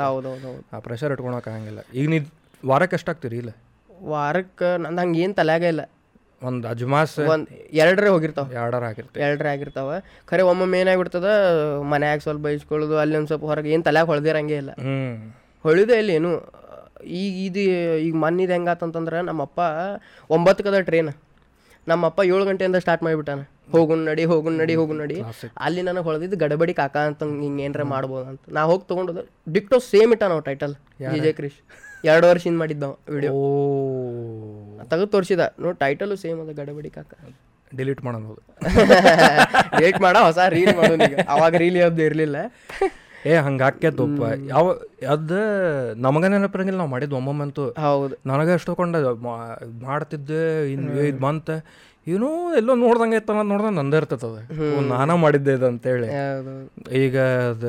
ಆ 0.77 0.81
ಪ್ರೆಷರ್ 0.87 1.13
ಇಟ್ಕೊಳಕ್ 1.17 1.49
ಆಗಂಗಿಲ್ಲ. 1.55 1.83
ಈಗ 1.99 2.07
ನೀ 2.15 2.21
ವಾರಕ್ಕೆ 2.63 2.99
ಎಷ್ಟಾಗ್ತೀರಿ 3.01 3.39
ಇಲ್ಲ? 3.43 3.53
ವಾರಕ್ಕೆ 4.15 4.71
ನಂದು 4.85 5.01
ಹಂಗೆ 5.03 5.21
ಏನು 5.27 5.37
ತಲೆಯಾಗ 5.41 5.65
ಇಲ್ಲ. 5.75 5.83
ಒಂದು 6.49 6.67
ಅಜ್ಮಾಸ್ 6.71 7.13
ಒಂದು 7.35 7.47
ಎರಡರೇ 7.83 8.09
ಹೋಗಿರ್ತಾವ. 8.15 8.47
ಎರಡರ 8.61 8.85
ಆಗಿರ್ತಾವ 8.91 9.23
ಎರಡರೇ 9.27 9.51
ಆಗಿರ್ತಾವ. 9.55 9.91
ಖರೆ 10.31 10.43
ಒಮ್ಮೊಮ್ಮೆ 10.51 10.79
ಏನಾಗ್ಬಿಡ್ತದ 10.83 11.29
ಮನ್ಯಾಗ 11.93 12.19
ಸ್ವಲ್ಪ 12.27 12.43
ಬೈಸ್ಕೊಳ್ಳೋದು 12.47 12.97
ಅಲ್ಲಿ 13.03 13.17
ಒಂದು 13.21 13.31
ಸ್ವಲ್ಪ 13.33 13.47
ಹೊರಗೆ 13.53 13.71
ಏನು 13.77 13.85
ತಲೆಯಾಗ 13.89 14.07
ಹೊಳ್ದಿರಂಗೇ 14.13 14.59
ಇಲ್ಲ. 14.63 14.73
ಹೊಳಿದೆ 15.65 15.97
ಇಲ್ಲಿ 16.03 16.15
ಏನು? 16.21 16.33
ಈಗ 17.21 17.35
ಇದು 17.47 17.63
ಈಗ 18.07 18.15
ಮನ್ನಿದು 18.15 18.53
ಹೆಂಗಾತಂತಂದ್ರೆ 18.53 19.23
ನಮ್ಮಪ್ಪ 19.23 19.61
ಒಂಬತ್ತಕ್ಕದ 20.31 20.81
ಟ್ರೈನ್ 20.81 21.13
ನಮ್ಮಪ್ಪ 21.87 22.21
ಏಳು 22.25 22.45
ಗಂಟೆಯಿಂದ 22.45 22.77
ಸ್ಟಾರ್ಟ್ 22.77 23.03
ಮಾಡಿಬಿಟ್ಟಾನ. 23.03 23.41
ಹೋಗುನ್ 23.73 24.05
ನಡಿ 24.05 24.25
ಹೋಗುನ್ 24.25 24.59
ನಡಿ 24.59 24.75
ಹೋಗುನ್ 24.75 24.99
ನಡಿ. 24.99 25.17
ಅಲ್ಲಿ 25.59 25.83
ನನಗೆ 25.83 26.05
ಹೊಳೆದಿದ್ದು 26.05 26.37
ಗಡಬಡಿ 26.37 26.75
ಕಾಕ 26.75 26.97
ಅಂತ 26.97 27.23
ಹಿಂಗೆ 27.43 27.63
ಏನಾರ 27.65 27.83
ಮಾಡ್ಬೋದು 27.83 28.27
ಅಂತ. 28.31 28.41
ನಾ 28.49 28.63
ಹೋಗಿ 28.63 28.85
ತೊಗೊಂಡು 28.89 29.13
ಡಿಕ್ಟೋ 29.53 29.79
ಸೇಮ್ 29.93 30.13
ಇಟ್ಟ 30.13 30.23
ನಾವು 30.23 30.41
ಟೈಟಲ್ 30.41 30.75
ವಿಜಯ್ 31.15 31.35
ಕ್ರಿಶ್ 31.35 31.59
ಎರಡು 32.05 32.27
ವರ್ಷದಿಂದ 32.27 32.59
ಮಾಡಿದ್ದ 32.59 32.85
ವಿಡಿಯೋ 33.09 33.33
ಓ. 33.33 33.45
ತೆಗೆದು 34.91 35.07
ತೋರಿಸಿದ. 35.07 35.41
ನೋಡಿ 35.59 35.79
ಟೈಟಲು 35.79 36.17
ಸೇಮ್ 36.17 36.41
ಅದ 36.41 36.53
ಗಡಬಡಿ 36.61 36.91
ಕಾಕ. 36.91 37.13
ಡಿಲೀಟ್ 37.73 38.05
ಮಾಡೋದು 38.05 38.35
ವೇಟ್ 39.81 40.01
ಮಾಡ 40.03 40.17
ಹೊಸ 40.17 40.39
ರೀಲ್ 40.49 40.75
ಈಗ. 41.09 41.17
ಅವಾಗ 41.29 41.55
ರೀಲ್ 41.57 41.77
ಯಾವ್ದು 41.77 42.03
ಇರಲಿಲ್ಲ. 42.03 42.37
ಏ 43.27 43.37
ಹಂಗ 43.37 43.63
ಹಾಕ್ಯದಪ್ಪ 43.63 44.23
ಯಾವ 44.49 44.73
ಅದ 45.11 45.33
ನಮಗ 45.97 46.25
ನೆನಪಿರಂಗಿಲ್ಲ 46.25 46.79
ನಾವು 46.79 46.91
ಮಾಡಿದ್ 46.91 47.13
ಒಮ್ಮೊಮ್ಮಂತೂ. 47.13 47.71
ಹೌದು. 47.71 48.17
ನನಗೆ 48.27 48.75
ಕೊಂಡ 48.75 48.97
ಮಾಡ್ತಿದ್ದೆ 49.83 50.73
ಇನ್ 50.73 50.99
ಇದು 50.99 51.19
ಬಂತ. 51.19 51.51
ಏನೋ 52.09 52.55
ಎಲ್ಲೋ 52.57 52.75
ನೋಡ್ದಂಗೆ 52.75 53.17
ಇತ್ತ 53.17 53.31
ನೋಡ್ದಂಗೆ 53.31 53.77
ನಂದೇ 53.77 53.97
ಇರ್ತದೆ 53.97 54.43
ನಾನೇ 54.89 55.17
ಮಾಡಿದ್ದೆ 55.19 55.53
ಇದು 55.53 55.67
ಅಂತೇಳಿ. 55.67 56.09
ಈಗ 56.93 57.19
ಅದ 57.51 57.65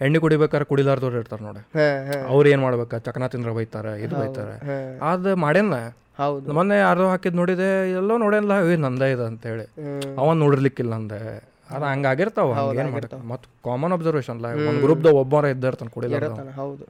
ಎಣ್ಣೆ 0.00 0.18
ಕುಡಿಬೇಕಾರೆ 0.18 0.64
ಕುಡಿಲಾರ್ದವ್ರು 0.64 1.16
ಇರ್ತಾರೆ 1.16 1.42
ನೋಡಿ. 1.42 1.62
ಅವ್ರ 2.28 2.46
ಏನ್ 2.46 2.62
ಮಾಡ್ಬೇಕ? 2.62 2.94
ಚಕನ 2.94 3.26
ತಿಂದ್ರ 3.26 3.50
ಬೈತಾರ 3.50 3.86
ಇದು 3.86 4.16
ಬೈತಾರ. 4.16 4.48
ಅದು 5.02 5.36
ಮಾಡ್ಯಾನ? 5.36 5.74
ಹೌದು. 6.18 6.52
ಮೊನ್ನೆ 6.52 6.78
ಯಾರೋ 6.78 7.08
ಹಾಕಿದ್ 7.08 7.34
ನೋಡಿದೆ 7.34 7.90
ಎಲ್ಲೋ 7.90 8.18
ನೋಡ್ಯಾನಲ್ಲ 8.18 8.72
ಏ 8.72 8.76
ನಂದ 8.76 9.02
ಇದೆ 9.02 9.24
ಅಂತೇಳಿ. 9.26 9.64
ಅವ 10.16 10.24
ಅವನ್ 10.24 10.38
ನೋಡಿರ್ಲಿಕ್ಕಿಲ್ಲ 10.38 10.94
ಅಂದೆ. 10.94 11.51
ಅದು 11.72 11.84
ಹಂಗಾಗಿರ್ತಾವ 11.86 12.48
ಹಂಗೇನ್ 12.58 12.90
ಮಾಡಕ್ 12.90 13.14
ಮತ್ 13.24 13.44
ಕಾಮನ್ 13.64 13.92
ಅಬ್ಸರ್ವೇಷನ್ 13.92 14.36
ಅಲ್ಲ 14.36 14.48
ದ 14.60 14.72
ಗ್ರೂಪ್ದಾಗ 14.80 15.16
ಒಬ್ಬರ 15.16 15.44
ಇದ್ದಿರ್ತಾನ 15.50 15.88
ಇರತ್ತಾನ 16.18 16.50
ಹೌದು. 16.56 16.84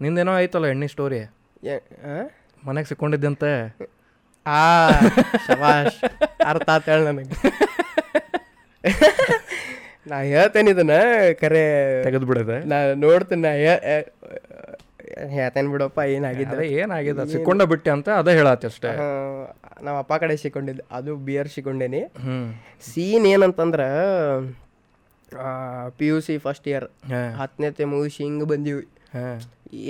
ನಿಂದೇನೋ 0.00 0.32
ಐತಲ್ಲ 0.38 0.66
ಎಣ್ಣೆ 0.66 0.88
ಸ್ಟೋರಿ 0.88 1.20
ಏ- 1.66 1.82
ಆ? 2.06 2.14
ಮನೆಗೆ 2.62 2.88
ಸಿಕ್ಕೊಂಡಿದ್ದಂತೆ? 2.88 3.50
ಆ 4.46 4.62
ಶಬಾಷ್ 5.44 5.98
ಅರ್ಥ 6.46 6.68
ಆತ 6.70 6.88
ಹೇಳ 6.88 7.00
ನನಗೆ. 7.08 7.34
ನಾ 10.06 10.16
ಹೇಳ್ತೇನೆ 10.30 10.70
ಇದನ್ನ 10.70 10.94
ಕರೆ 11.40 11.62
ತೆಗೆದು 12.02 12.26
ಬಿಡದೆ 12.26 12.56
ನಾ 12.66 12.78
ನೋಡ್ತೇನೆ 13.02 13.42
ನಾ 13.44 13.52
ಹೇಳ್ತೇನೆ 15.34 15.68
ಬಿಡಪ್ಪ 15.74 16.00
ಏನಾಗಿದ್ದ 16.16 16.56
ಏನಾಗಿದೆ? 16.80 17.24
ಸಿಕ್ಕೊಂಡ 17.34 17.62
ಬಿಟ್ಟೆ 17.72 17.90
ಅಂತ 17.96 18.08
ಅದೇ 18.20 18.32
ಹೇಳತ್ತೆ 18.38 18.66
ಅಷ್ಟೇ. 18.70 18.90
ನಮ್ಮ 19.84 19.96
ಅಪ್ಪ 20.02 20.14
ಕಡೆ 20.22 20.34
ಸಿಕ್ಕೊಂಡಿದ್ದೆ 20.42 20.84
ಅದು 20.98 21.12
ಬಿಯರ್ 21.28 21.50
ಸಿಕ್ಕೊಂಡೇನಿ. 21.54 22.02
ಸೀನ್ 22.90 23.26
ಏನಂತಂದ್ರೆ 23.32 23.88
P 25.98 26.08
U 26.10 26.18
C 26.26 26.34
first 26.46 26.66
year 26.72 26.86
ಹತ್ತನೇ 27.04 27.30
ಹತ್ತನೇತೆ 27.40 27.86
ಮುಗಿಸಿ 27.92 28.20
ಹಿಂಗೆ 28.26 28.46
ಬಂದೀವಿ. 28.52 28.84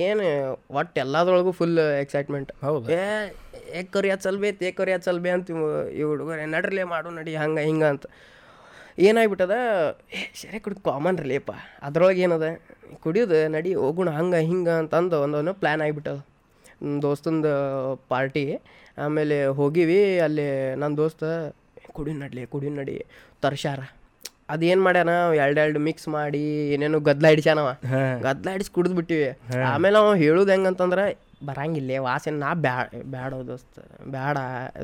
ಏನು 0.06 0.26
ಒಟ್ಟು 0.78 0.96
ಎಲ್ಲದ್ರೊಳಗೂ 1.04 1.50
ಫುಲ್ 1.58 1.78
ಎಕ್ಸೈಟ್ಮೆಂಟ್ 2.02 2.50
ಹೌದು. 2.66 2.86
ಏ 2.98 3.02
ಏ 3.78 3.82
ಕೊರಿಯಾ 3.94 4.16
ಚಲ್ಬೇ 4.24 4.50
ತೇ 4.60 4.68
ಕೊರಿಯಾ 4.78 4.98
ಚಲ್ಬೇ 5.06 5.30
ಅಂತ 5.36 5.50
ಈ 5.98 6.02
ಹುಡುಗರು 6.10 6.46
ನಡ್ರಲೇ 6.54 6.84
ಮಾಡು 6.94 7.10
ನಡಿ 7.18 7.34
ಹಂಗೆ 7.42 7.64
ಹಿಂಗೆ 7.68 7.88
ಅಂತ. 7.94 8.06
ಏನಾಗ್ಬಿಟ್ಟದ 9.08 9.54
ಏ 10.16 10.20
ಸರಿ 10.40 10.58
ಕುಡಿ 10.64 10.76
ಕಾಮನ್ 10.88 11.16
ರಿಲೇಪ 11.24 11.50
ಅದ್ರೊಳಗೆ 11.86 12.20
ಏನದ? 12.26 12.48
ಕುಡಿಯೋದು 13.04 13.38
ನಡಿ 13.54 13.70
ಹೋಗೋಣ 13.82 14.10
ಹಂಗೆ 14.18 14.40
ಹಿಂಗೆ 14.50 14.74
ಅಂತಂದು 14.82 15.16
ಒಂದೊಂದು 15.24 15.54
ಪ್ಲ್ಯಾನ್ 15.62 15.82
ಆಗಿಬಿಟ್ಟದ. 15.86 16.18
ನನ್ನ 16.82 16.96
ದೋಸ್ತಂದು 17.06 17.52
ಪಾರ್ಟಿ 18.12 18.44
ಆಮೇಲೆ 19.04 19.36
ಹೋಗಿವಿ 19.58 20.00
ಅಲ್ಲಿ 20.26 20.46
ನನ್ನ 20.80 20.92
ದೋಸ್ತ 21.02 21.24
ಕುಡಿ 21.96 22.12
ನಡಲಿ 22.22 22.42
ಕುಡಿ 22.54 22.68
ನಡಿ 22.78 22.96
ತರ್ಸ್ಯಾರ. 23.44 23.80
ಅದೇನು 24.52 24.82
ಮಾಡ್ಯಾನ 24.86 25.12
ಎರಡೆರಡು 25.42 25.80
ಮಿಕ್ಸ್ 25.88 26.08
ಮಾಡಿ 26.16 26.42
ಏನೇನೋ 26.74 26.98
ಗದ್ಲ 27.08 27.26
ಹಿಡಿಸ್ಯಾನವ. 27.32 27.68
ಗದ್ಲ 28.26 28.46
ಹಿಡಿಸಿ 28.54 28.70
ಕುಡಿದು 28.76 28.96
ಬಿಟ್ಟಿವಿ. 28.98 29.28
ಆಮೇಲೆ 29.72 29.96
ಅವ 30.00 30.10
ಹೇಳೋದು 30.24 30.52
ಹೆಂಗಂತಂದ್ರೆ 30.54 31.04
ಬರಂಗಿಲ್ಲ 31.48 31.92
ವಾಸನೆ 32.06 32.36
ನಾ 32.42 32.50
ಬ್ಯಾ 32.64 32.74
ಬ್ಯಾಡ 33.14 33.30
ದೋಸ್ತ 33.48 33.78
ಬ್ಯಾಡ 34.14 34.36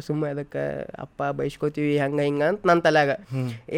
ಸುಮ್ಮನೆ 0.06 0.30
ಅದಕ್ಕೆ 0.34 0.64
ಅಪ್ಪ 1.04 1.28
ಬೈಸ್ಕೋತೀವಿ 1.38 1.94
ಹಂಗೆ 2.04 2.24
ಹಿಂಗೆ 2.28 2.46
ಅಂತ 2.50 2.60
ನನ್ನ 2.70 2.80
ತಲೆಯಾಗ. 2.86 3.12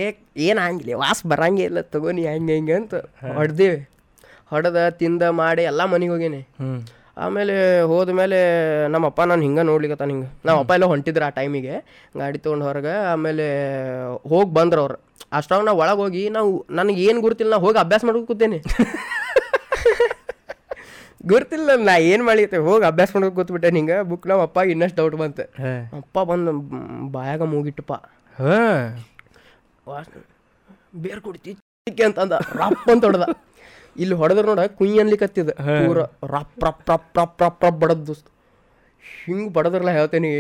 ಏ 0.03 0.05
ಏನು 0.49 0.61
ಹಂಗಿಲ್ಲ 0.67 0.97
ವಾಸ 1.05 1.21
ಬರಂಗಿಲ್ಲ 1.33 1.81
ತಗೋನಿ 1.95 2.25
ಹಂಗೆ 2.33 2.55
ಹಿಂಗೆ 2.59 2.77
ಅಂತ 2.81 2.95
ಹೊಡೆದೀವಿ. 3.39 3.81
ಹೊಡೆದ 4.53 4.81
ತಿಂದ 5.01 5.23
ಮಾಡಿ 5.41 5.63
ಎಲ್ಲ 5.63 5.83
ಮನೆಗೆ 5.85 6.13
ಹೋಗೇನಿ. 6.13 6.41
ಆಮೇಲೆ 7.25 7.55
ಹೋದ್ಮೇಲೆ 7.83 8.19
ಮೇಲೆ 8.19 8.39
ನಮ್ಮಪ್ಪ 8.89 9.21
ನಾನು 9.31 9.43
ಹಿಂಗೆ 9.43 9.63
ನೋಡ್ಲಿಕ್ಕೆ 9.63 10.07
ಹಿಂಗೆ. 10.13 10.29
ನಮ್ಮ 10.47 10.57
ಅಪ್ಪ 10.61 10.73
ಎಲ್ಲ 10.73 10.85
ಹೊಂಟಿದ್ರು 10.85 11.25
ಆ 11.25 11.31
ಟೈಮಿಗೆ 11.39 11.75
ಗಾಡಿ 12.17 12.39
ತೊಗೊಂಡು 12.39 12.65
ಹೊರಗೆ 12.65 12.95
ಆಮೇಲೆ 13.13 13.47
ಹೋಗಿ 14.29 14.51
ಬಂದ್ರು 14.53 14.81
ಅವ್ರು. 14.81 14.97
ಅಷ್ಟಾಗ 15.33 15.61
ನಾವು 15.65 15.79
ಒಳಗೆ 15.79 16.01
ಹೋಗಿ 16.03 16.23
ನಾವು 16.29 16.51
ನನಗೆ 16.71 17.01
ಏನು 17.03 17.21
ಗುರುತಿಲ್ಲ 17.21 17.51
ನಾ 17.51 17.59
ಹೋಗಿ 17.59 17.79
ಅಭ್ಯಾಸ 17.79 18.03
ಮಾಡ್ಕೊ 18.05 18.25
ಕೂತೇನೆ. 18.27 18.59
ಗುರ್ತಿಲ್ಲ 21.31 21.71
ನಾ 21.89 21.93
ಏನು 22.13 22.25
ಮಾಡಿತ್ತೆ 22.25 22.59
ಹೋಗಿ 22.69 22.85
ಅಭ್ಯಾಸ 22.85 23.11
ಮಾಡ್ಕೊ 23.15 23.35
ಕೂತ್ಬಿಟ್ಟೆ 23.35 23.69
ಹಿಂಗೆ. 23.77 23.99
ಬುಕ್ 24.03 24.27
ನಮ್ಮ 24.27 24.43
ಅಪ್ಪ 24.43 24.59
ಇನ್ನಷ್ಟು 24.73 24.99
ಡೌಟ್ 25.03 25.17
ಬಂತು. 25.17 25.45
ಅಪ್ಪ 25.99 26.19
ಬಂದು 26.31 26.53
ಬಾಯಾಗ 27.13 27.43
ಮೂಗಿಟ್ಟಪ್ಪ 27.53 27.93
ಹಾ. 28.35 28.57
ಬೇರ್ 30.97 31.21
ಕುಡಿತಿ 31.21 31.53
ಅಂತಂದ 32.09 32.35
ರಪ್ 32.61 32.85
ಅಂತ 32.93 33.03
ಹೊಡೆದ. 33.09 33.25
ಇಲ್ಲಿ 34.03 34.15
ಹೊಡೆದ್ರ 34.21 34.45
ನೋಡ 34.51 34.63
ಕುಯ್ 34.79 34.93
ಅನ್ಲಿಕತ್ತಿದ. 35.03 35.51
ಪೂರ 35.87 36.01
ರಪ್ 36.35 36.63
ರಪ್ 36.67 36.85
ರಪ್ 36.91 37.09
ರಪ್ 37.19 37.43
ರಪ್ 37.43 37.65
ರಪ್ 37.65 37.79
ಬಡದ್ 37.83 38.05
ದೋಸ್ತ. 38.09 38.27
ಹಿಂಗ್ 39.25 39.49
ಬಡದ್ರಲ್ಲ 39.57 39.91
ಹೇಳ್ತೇನಿ 39.97 40.31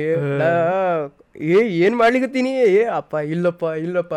ಏ 1.57 1.59
ಏನ್ 1.85 1.97
ಮಾಡ್ಲಿಕತ್ತೀನಿ? 2.03 2.53
ಏ 2.79 2.85
ಅಪ್ಪ 2.99 3.15
ಇಲ್ಲಪ್ಪ 3.33 3.65
ಇಲ್ಲಪ್ಪ. 3.87 4.15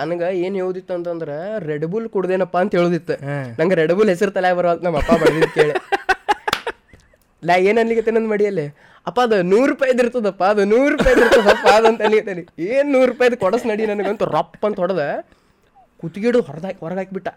ನನಗ 0.00 0.22
ಏನ್ 0.44 0.56
ಹೇಳುದಿತ್ತು 0.60 0.92
ಅಂತಂದ್ರ 0.96 1.28
ರೆಡ್ 1.68 1.86
ಬುಲ್ 1.92 2.08
ಕುಡ್ದೇನಪ್ಪ 2.16 2.56
ಅಂತ 2.64 2.74
ಹೇಳುದಿತ್ತು. 2.78 3.14
ನಂಗೆ 3.60 3.78
ರೆಡ್ 3.82 3.94
ಬುಲ್ 4.00 4.10
ಹೆಸರು 4.14 4.34
ತಲೆ 4.38 4.52
ಬರೋ 4.60 4.74
ನಮ್ಮ 4.86 4.96
ಅಪ್ಪ 5.02 5.12
ಬಡದಿದ್ 5.22 5.54
ಕೇಳಿ. 5.58 5.74
ಲೈ 7.42 7.60
ಏನ್ 7.70 7.80
ಅನ್ಲಿಕತ್ತೇನೆ 7.84 8.18
ಅಂದ್ 8.22 8.30
ಮಡಿಯಲ್ಲಿ? 8.34 8.66
ಅಪ್ಪ 9.06 9.18
ಅದು 9.28 9.36
ನೂರು 9.54 9.70
ರೂಪಾಯಿದ್ 9.72 10.00
ಇರ್ತದಪ್ಪ 10.04 10.44
ಅದು 10.52 10.62
ನೂರು 10.74 10.92
ರೂಪಾಯಿ 10.96 11.16
ಇರ್ತದಪ್ಪ 11.24 11.66
ಅದಂತ 11.78 12.02
ಅನ್ಲಿಕತ್ತೇನಿ. 12.08 12.44
ಏನ್ 12.74 12.88
ನೂರು 12.96 13.08
ರೂಪಾಯಿ 13.12 13.38
ಕೊಡಸ್ 13.46 13.66
ನಡಿ 13.72 13.86
ನನಗಂತೂ 13.92 14.26
ರಪ್ 14.38 14.64
ಅಂತ 14.68 14.78
ಹೊಡೆದ. 14.84 15.02
ಕುತ್ತಿಗೆಡು 16.06 16.40
ಹೊರದಾಕಿ 16.48 16.80
ಹೊರಗೆ 16.84 17.00
ಹಾಕಿಬಿಟ್ಟ 17.02 17.28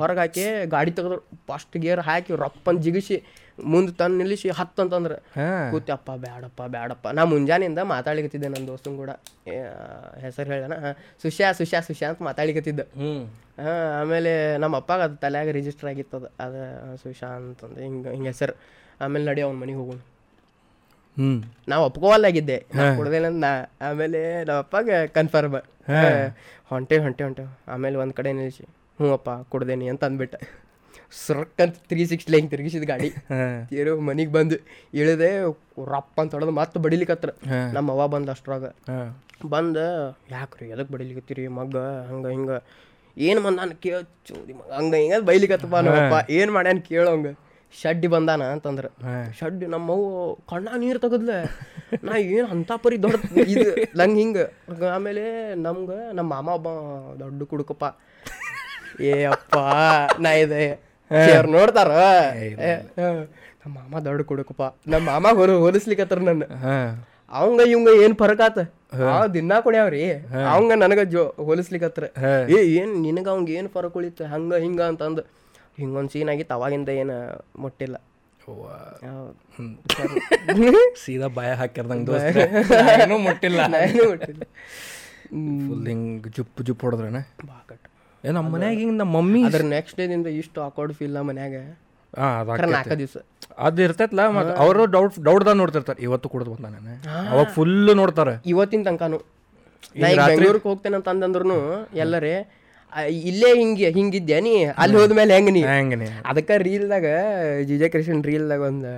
ಹೊರಗೆ 0.00 0.20
ಹಾಕಿ 0.24 0.44
ಗಾಡಿ 0.76 0.92
ತೆಗೆದ್ರು 0.98 1.18
ಫಸ್ಟ್ 1.48 1.76
ಗೇರ್ 1.84 2.02
ಹಾಕಿ 2.08 2.36
ರಪ್ 2.44 2.68
ಅಂತ 2.70 2.80
ಜಿಗಿಸಿ 2.86 3.18
ಮುಂದೆ 3.72 3.92
ತಂದು 4.00 4.16
ನಿಲ್ಲಿಸಿ 4.20 4.48
ಹತ್ತು 4.58 4.80
ಅಂತಂದ್ರೆ 4.84 5.16
ಕೂತಿ 5.70 5.90
ಅಪ್ಪ 5.94 6.08
ಬ್ಯಾಡಪ್ಪ 6.24 6.62
ಬ್ಯಾಡಪ್ಪ. 6.74 7.06
ನಾ 7.16 7.22
ಮುಂಜಾನೆಯಿಂದ 7.30 7.80
ಮಾತಾಡ್ಲಿಕತ್ತಿದ್ದೆ 7.92 8.48
ನನ್ನ 8.54 8.66
ದೋಸ್ತನ 8.70 8.96
ಕೂಡ. 9.02 9.10
ಹೆಸರು 10.24 10.48
ಹೇಳೋಣ 10.52 10.74
ಸುಶ್ಯಾ 11.22 11.48
ಸುಶ್ಯಾ 11.60 11.80
ಸುಶ್ಯಾ 11.88 12.08
ಅಂತ 12.12 12.20
ಮಾತಾಡ್ಲಿಕತ್ತಿದ್ದ. 12.28 12.80
ಆಮೇಲೆ 14.00 14.32
ನಮ್ಮ 14.64 14.80
ಅಪ್ಪಾಗ 14.82 15.00
ಅದು 15.08 15.16
ತಲೆಯಾಗ 15.24 15.54
ರಿಜಿಸ್ಟರ್ 15.58 15.88
ಆಗಿತ್ತದ. 15.92 16.26
ಅದು 16.46 16.60
ಸುಶಾ 17.04 17.30
ಅಂತಂದು 17.38 17.80
ಹಿಂಗೆ 17.86 18.12
ಹಿಂಗೆ 18.16 18.30
ಹೆಸರು. 18.32 18.56
ಆಮೇಲೆ 19.04 19.24
ನಡಿ 19.30 19.44
ಅವ್ನ 19.46 19.58
ಮನೆಗೆ 19.62 19.78
ಹೋಗೋಣ 19.82 20.00
ನಾವು 21.70 21.82
ಒಪ್ಕೋವಲ್ಲಾಗಿದ್ದೆ. 21.88 22.58
ಕುಡ್ದೇನೆ 22.98 23.28
ನಾ 23.44 23.50
ಆಮೇಲೆ 23.88 24.20
ನಮ್ಮ 24.48 24.58
ಅಪ್ಪಾಗ 24.64 24.90
ಕನ್ಫರ್ಮ್ 25.16 25.56
ಹೊಂಟೆ 26.70 26.96
ಹೊಂಟೆ 27.04 27.22
ಹೊಂಟೆ 27.26 27.44
ಆಮೇಲೆ 27.72 27.96
ಒಂದು 28.02 28.14
ಕಡೆ 28.18 28.30
ನಿಲ್ಲಿಸಿ 28.38 28.64
ಹ್ಞೂ 28.98 29.08
ಅಪ್ಪ 29.16 29.30
ಕುಡ್ದೇನಿ 29.52 29.86
ಅಂತ 29.92 30.02
ಅಂದ್ಬಿಟ್ಟೆ. 30.08 30.38
ಸರಕ್ 31.24 31.60
ಅಂತ 31.64 31.76
ತ್ರೀ 31.90 32.02
ಸಿಕ್ಸ್ಟಿ 32.10 32.30
ಲೈನ್ 32.34 32.48
ತಿರುಗಿಸಿದ 32.52 32.84
ಗಾಡಿ. 32.90 33.10
ತೀರು 33.70 33.92
ಮನೆಗೆ 34.08 34.32
ಬಂದು. 34.36 34.56
ಇಳಿದೆ 35.00 35.30
ರಪ್ಪ 35.94 36.16
ಅಂತ 36.22 36.32
ಹೊಡೆದು 36.36 36.54
ಮತ್ತೆ 36.60 36.80
ಬಡಿಲಿಕತ್ರ 36.86 37.30
ನಮ್ಮ 37.76 37.88
ಅವ್ವ 37.94 38.06
ಬಂದ 38.14 38.28
ಅಷ್ಟ್ರಾಗ 38.36 38.64
ಬಂದು 39.54 39.86
ಯಾಕ್ರಿ 40.34 40.66
ಎದಕ್ಕೆ 40.74 40.92
ಬಡಿಲಿಕತ್ತೀರಿ 40.94 41.44
ಮಗ್ಗ 41.60 41.76
ಹಂಗೆ 42.10 42.30
ಹಿಂಗೆ. 42.34 42.58
ಏನು 43.16 43.40
ಮಂದ 43.46 43.58
ಕೇಳ 43.84 43.98
ಚೂರಿ 44.28 44.54
ಮಗ. 44.58 44.68
ಹಂಗ 44.78 44.94
ಹಿಂಗೆ 45.02 45.18
ಬೈಲಿಕತ್ತಪ್ಪ 45.28 45.76
ನಮ್ಮಪ್ಪ. 45.86 46.16
ಏನು 46.38 46.50
ಮಾಡ್ಯಾನ 46.56 46.80
ಕೇಳೋಂಗ 46.90 47.28
ಶಡ್ಡಿ 47.74 48.08
ಬಂದಾನ 48.14 48.42
ಅಂತಂದ್ರೆ 48.54 48.88
ಶಡ್ಡಿ 49.38 49.66
ನಮ್ಮವ್ವ 49.74 50.34
ಕಣ್ಣ 50.50 50.68
ನೀರು 50.82 50.98
ತಗದ್ಲೆ. 51.04 51.38
ನಾ 52.06 52.12
ಏನು 52.36 52.46
ಅಂತ 52.54 52.72
ಪರಿ 52.84 52.96
ದೊಡ್ಡ 53.04 53.18
ಇದು 53.54 53.70
ನಂಗೆ 54.00 54.18
ಹಿಂಗೆ. 54.22 54.44
ಆಮೇಲೆ 54.96 55.24
ನಮ್ಗೆ 55.66 55.98
ನಮ್ಮ 56.18 56.28
ಮಾಮ 56.34 56.48
ಒಬ್ಬ 56.58 56.68
ದೊಡ್ಡ 57.22 57.48
ಕುಡುಕಪ್ಪ. 57.50 57.84
ಏ 59.10 59.12
ಅಪ್ಪ 59.34 59.56
ನಾ 60.24 60.32
ಇದೆ. 60.44 60.62
ಅವ್ರು 61.10 61.50
ನೋಡ್ತಾರ. 61.56 61.90
ನಮ್ಮ 63.62 63.74
ಮಾಮ 63.80 64.00
ದೊಡ್ಡ 64.08 64.20
ಕುಡುಕಪ್ಪ. 64.30 64.62
ನಮ್ಮ 64.92 65.04
ಮಾಮ 65.10 65.34
ಹೊರ 65.40 65.58
ಹೋಲಿಸ್ಲಿಕ್ಕತ್ತಾರ 65.64 66.20
ನನ್ನ. 66.30 66.44
ಅವಂಗ 67.38 67.60
ಇವಂಗ 67.72 67.90
ಏನ್ 68.04 68.14
ಫರಕ್ 68.22 68.42
ಆತ? 68.46 68.58
ದಿನ 68.98 69.12
ದಿನಾ 69.36 69.56
ಕುಡಿಯಾವ್ರಿ. 69.66 70.02
ಅವಂಗ 70.52 70.72
ನನಗ 70.84 71.00
ಜೋ 71.14 71.22
ಹೋಲಿಸ್ಲಿಕ್ಕತ್ರ 71.46 72.04
ಏ 72.56 72.58
ಏನ್ 72.80 72.92
ನಿನಗ 73.06 73.28
ಅವಂಗ 73.34 73.50
ಏನ್ 73.60 73.68
ಫರಕ್ 73.74 73.96
ಉಳಿತ? 74.00 74.22
ಹಂಗ 74.34 74.54
ಹಿಂಗ 74.66 74.80
ಅಂತಂದ್. 74.90 75.22
ಹಿಂಗೊಂದ್ 75.78 76.10
ಸೀನ್ 76.10 76.30
ಆಗಿತ್ತು 76.34 76.54
ಅವಾಗಿಂದ 76.54 76.90
ಏನು 77.02 77.16
ಮುಟ್ಟಿಲ್ಲ. 77.64 77.96
ಸೀದಾ 81.04 81.28
ಬಾಯ 81.36 81.52
ಹಾಕಿರ್ದಂಗೆ 81.60 82.06
ದೋಸ್ತ 82.08 82.36
ಏನೂ 83.02 83.16
ಮುಟ್ಟಿಲ್ಲ. 83.18 83.60
ಮುಟ್ಟಿಲ್ಲ. 84.10 84.42
ಫುಲ್ 85.68 85.88
ಹಿಂಗೆ 85.88 86.30
ಜುಪ್ 86.36 86.62
ಜುಪ್ 86.68 86.82
ಹೊಡೆದ್ರೇನೆ? 86.84 87.22
ಬಾ 87.48 87.56
ಕಟ್. 87.70 87.88
ಏ 88.24 88.30
ನಮ್ಮ 88.30 88.48
ಮನ್ಯಾಗ 88.54 88.76
ಹಿಂಗೆ 88.82 88.98
ನಮ್ಮ 88.98 89.18
ಮಮ್ಮಿ 89.18 89.40
ಅದ್ರ 89.48 89.62
ನೆಕ್ಸ್ಟ್ 89.76 89.98
ಡೇದಿಂದ 90.00 90.28
ಇಷ್ಟು 90.40 90.62
ಆಕ್ವರ್ಡ್ 90.62 90.92
ಫೀಲ್ 90.98 91.14
ನಮ್ಮ 91.14 91.30
ಮನ್ಯಾಗ. 91.30 91.56
ನಾಲ್ಕು 92.74 92.98
ದಿವಸ. 93.02 93.16
ಅದು 93.66 93.82
ಇರ್ತೈತಲ್ಲ 93.82 94.36
ಮತ್ತೆ 94.36 94.64
ಅವರು 94.64 94.84
ಡೌಟ್ 94.94 95.20
ಡೌಟ್ದಾಗ 95.20 95.56
ನೋಡ್ತಿರ್ತಾರೆ 95.56 96.02
ಇವತ್ತು 96.02 96.28
ಕುಡಿದು 96.28 96.54
ಬಂದ 96.54 96.66
ನಾನು 96.76 96.94
ಅವಾಗ 97.32 97.46
ಫುಲ್ 97.56 97.96
ನೋಡ್ತಾರೆ. 98.02 98.34
ಇವತ್ತಿನ 98.52 98.82
ತನಕನು. 98.82 99.18
ಬೆಂಗಳೂರಿಗೆ 99.96 100.68
ಹೋಗ್ತೇನೆ 100.68 100.96
ಅಂತ 100.96 101.08
ಅಂದಂದ್ರು 101.08 101.58
ಎಲ್ಲರೇ 102.04 102.65
ಇಲ್ಲೇ 103.22 103.50
ಹಿಂಗೆ 103.58 103.88
ಹಿಂಗಿದ್ಯಾ 103.94 104.38
ನೀ? 104.40 104.52
ಅಲ್ಲಿ 104.82 104.96
ಹೋದ್ಮೇಲೆ 104.98 105.32
ಹೆಂಗ 105.36 105.50
ನೀ? 105.50 105.62
ಹೆಂಗನೆ 105.70 106.06
ಅದಕ್ಕೆ 106.30 106.54
ರೀಲ್ದಾಗ 106.64 107.06
ಜಿಜೆ 107.68 107.88
ಕೃಷ್ಣನ್ 107.94 108.22
ರೀಲ್ದಾಗ 108.28 108.62
ಒಂದು 108.70 108.92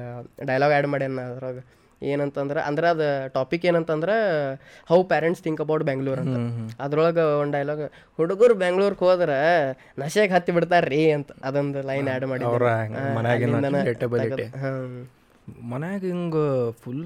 ಡೈಲಾಗ್ 0.49 0.75
ಆ್ಯಡ್ 0.75 0.89
ಮಾಡ್ಯಾನ 0.93 1.25
ಅದ್ರಾಗ. 1.31 1.59
ಏನಂತಂದ್ರೆ 2.03 2.61
ಅಂದ್ರೆ 2.69 2.87
ಅದು 2.91 3.07
ಟಾಪಿಕ್ 3.35 3.65
ಏನಂತಂದ್ರೆ 3.69 4.15
how 4.91 4.99
parents 5.09 5.43
think 5.47 5.61
about 5.65 5.85
Bangalore 5.89 6.21
ಅಂತ. 6.23 6.37
ಅದ್ರೊಳಗೆ 6.85 7.23
ಒಂದು 7.41 7.55
ಡೈಲಾಗ್ 7.57 7.83
ಹುಡುಗರು 8.19 8.55
ಬೆಂಗ್ಳೂರ್ಗೆ 8.61 9.05
ಹೋದ್ರೆ 9.05 9.39
ನಶೆಗೆ 9.99 10.35
ಹತ್ತಿ 10.37 10.53
ಬಿಡ್ತಾರ್ರಿ 10.57 11.03
ಅಂತ 11.17 11.31
ಅದೊಂದು 11.49 11.81
ಲೈನ್ 11.89 12.11
ಆ್ಯಡ್ 12.13 12.27
ಮಾಡಿ 12.29 12.45
ಹಾಂ 14.59 14.93
ಮನ್ಯಾಗ 15.69 16.01
ಹಿಂಗ 16.07 16.39
ಫುಲ್ 16.81 17.05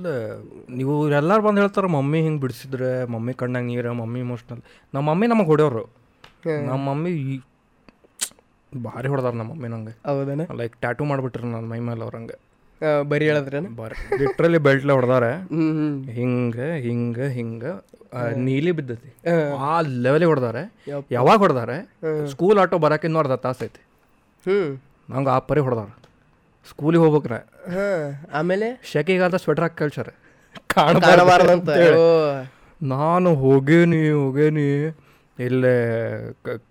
ನೀವು 0.76 0.94
ಎಲ್ಲಾರು 1.18 1.42
ಬಂದು 1.44 1.60
ಹೇಳ್ತಾರೆ 1.60 1.88
ಮಮ್ಮಿ 1.94 2.20
ಹಿಂಗೆ 2.24 2.40
ಬಿಡಿಸಿದ್ರೆ 2.44 2.88
ಮಮ್ಮಿ 3.12 3.34
ಕಣ್ಣಾಗ 3.40 3.64
ನೀರು 3.68 3.92
ಮಮ್ಮಿ 4.00 4.20
ಇಮೋಷ್ನಲ್ 4.24 4.62
ನಮ್ಮ 4.94 5.04
ಮಮ್ಮಿ 5.10 5.26
ನಮಗೆ 5.32 5.50
ಹೊಡೆಯವ್ರು 5.52 5.84
ನಮ್ಮ 6.46 6.90
ಮಮ್ಮಿ 6.90 7.12
ಭಾರಿ 8.72 9.08
ಹೊಡೆದಾರ 9.08 9.32
ನಮ್ಮ 9.32 9.50
ಮಮ್ಮಿ 9.50 9.68
ನಂಗೆ. 9.68 9.92
ಹೌದೇನೆ? 10.06 10.44
ಲೈಕ್ 10.56 10.76
ಟ್ಯಾಟೂ 10.76 11.04
ಮಾಡಿಬಿಟ್ರು 11.04 11.46
ನನ್ನ 11.46 11.66
ಮೈ 11.70 11.78
ಮೇಲೆ 11.78 12.02
ಅವ್ರಂಗೆ 12.02 12.36
ಬರೀ 13.02 13.24
ಹೇಳಿದ್ರೆ 13.26 13.60
ಬಾರಿ. 13.76 13.96
ಲಿಟ್ರಲಿ 14.18 14.58
ಬೆಲ್ಟ್ಲೆ 14.58 14.92
ಹೊಡೆದಾರೆ. 14.92 15.32
ಹಿಂಗ 15.40 16.10
ಹಿಂಗೆ 16.10 16.68
ಹಿಂಗೆ 16.80 17.26
ಹಿಂಗೆ 17.28 17.72
ನೀಲಿ 18.36 18.72
ಬಿದ್ದತಿ. 18.72 19.10
ಆ 19.58 19.80
ಲೆವೆಲಿಗೆ 19.80 20.28
ಹೊಡೆದಾರೆ. 20.28 20.62
ಯಾವಾಗ 21.10 21.38
ಹೊಡೆದಾರೆ? 21.38 21.76
ಸ್ಕೂಲ್ 22.30 22.58
ಆಟೋ 22.58 22.78
ಬರಕಿನ್ನೂ 22.78 23.18
ಅರ್ಧ 23.18 23.32
ತಾಸು 23.44 23.64
ಐತಿ. 23.64 23.82
ಹ್ಞೂ 24.46 24.82
ನಂಗೆ 25.14 25.30
ಆ 25.30 25.38
ಪರಿ 25.38 25.60
ಹೊಡೆದಾರ. 25.60 25.90
ಸ್ಕೂಲಿಗೆ 26.68 27.04
ಹೋಗ್ಬೇಕ್ರೆ. 27.04 27.38
ಆಮೇಲೆ? 28.34 28.80
ಶೆಕೆಗಾದ 28.92 29.36
ಸ್ವೆಟರ್ 29.36 29.62
ಹಾಕಿ 29.62 29.76
ಕಳ್ಸಾರೆ 29.76 30.12
ಕಾಣಬಾರ್ದಂತ. 30.66 31.68
ನಾನು 32.82 33.34
ಹೋಗೇನಿ 33.34 34.02
ಹೋಗೇನಿ. 34.10 34.68
ಇಲ್ಲೇ 35.38 35.72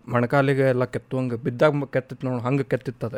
ಮಣಕಾಲಿಗೆ 0.07 0.65
ಎಲ್ಲ 0.69 0.85
ಕೆತ್ತುವಂಗೆ 0.85 1.37
ಬಿದ್ದಾಗ 1.37 1.87
ಕೆತ್ತಿತ್ತು 1.93 2.23
ನೋಡಿ 2.27 2.41
ಹಂಗೆ 2.41 2.63
ಕೆತ್ತಿತ್ತದ. 2.63 3.15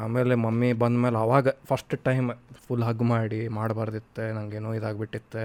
ಆಮೇಲೆ 0.00 0.34
ಮಮ್ಮಿ 0.34 0.70
ಬಂದ್ಮೇಲೆ 0.72 1.18
ಅವಾಗ 1.18 1.48
ಫಸ್ಟ್ 1.68 1.94
ಟೈಮ್ 2.04 2.28
ಫುಲ್ 2.64 2.82
ಹಗ್ 2.82 3.02
ಮಾಡಿ 3.10 3.40
ಮಾಡಬಾರ್ದಿತ್ತೆ 3.48 4.24
ನಂಗೇನೋ 4.32 4.70
ಇದಾಗ್ಬಿಟ್ಟಿತ್ತೆ 4.74 5.44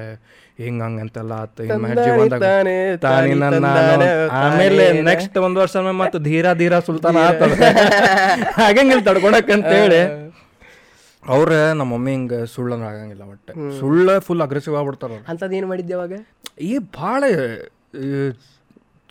ಹಿಂಗ 0.60 0.82
ಹಂಗ 0.84 1.00
ಅಂತೆಲ್ಲ 1.02 1.34
ಆತು 1.38 1.64
ಆಮೇಲೆ 4.42 4.86
ನೆಕ್ಸ್ಟ್ 5.10 5.38
ಒಂದು 5.48 5.60
ವರ್ಷ 5.60 5.76
ಮತ್ತೆ 6.02 6.20
ಧೀರಾ 6.28 6.54
ಧೀರಾ 6.54 6.80
ಸುಲ್ತಾನ 6.82 7.18
ಆತದ 7.26 7.56
ಹಾಗಂಗಿಲ್ಲ 8.60 9.02
ತಡ್ಕೊಳಕಂತೇಳಿ 9.10 10.02
ಅವ್ರ 11.24 11.52
ನಮ್ಮ 11.78 11.92
ಮಮ್ಮಿ 11.94 12.12
ಹಿಂಗ 12.12 12.34
ಸುಳ್ಳಂದ್ರೆ 12.52 12.88
ಆಗಂಗಿಲ್ಲ 12.90 13.24
ಒಟ್ಟೆ. 13.30 13.54
ಸುಳ್ಳ 13.80 14.18
ಫುಲ್ 14.20 14.42
ಅಗ್ರೆಸಿವ್ 14.42 14.76
ಆಗ್ಬಿಡ್ತಾರ 14.80 15.14
ಅಂಥದ್ದು 15.32 15.56
ಏನು 15.56 15.68
ಮಾಡಿದ್ದೆ 15.68 15.94
ಅವಾಗ? 15.94 16.14
ಈ 16.64 16.74
ಭಾಳ 16.98 17.22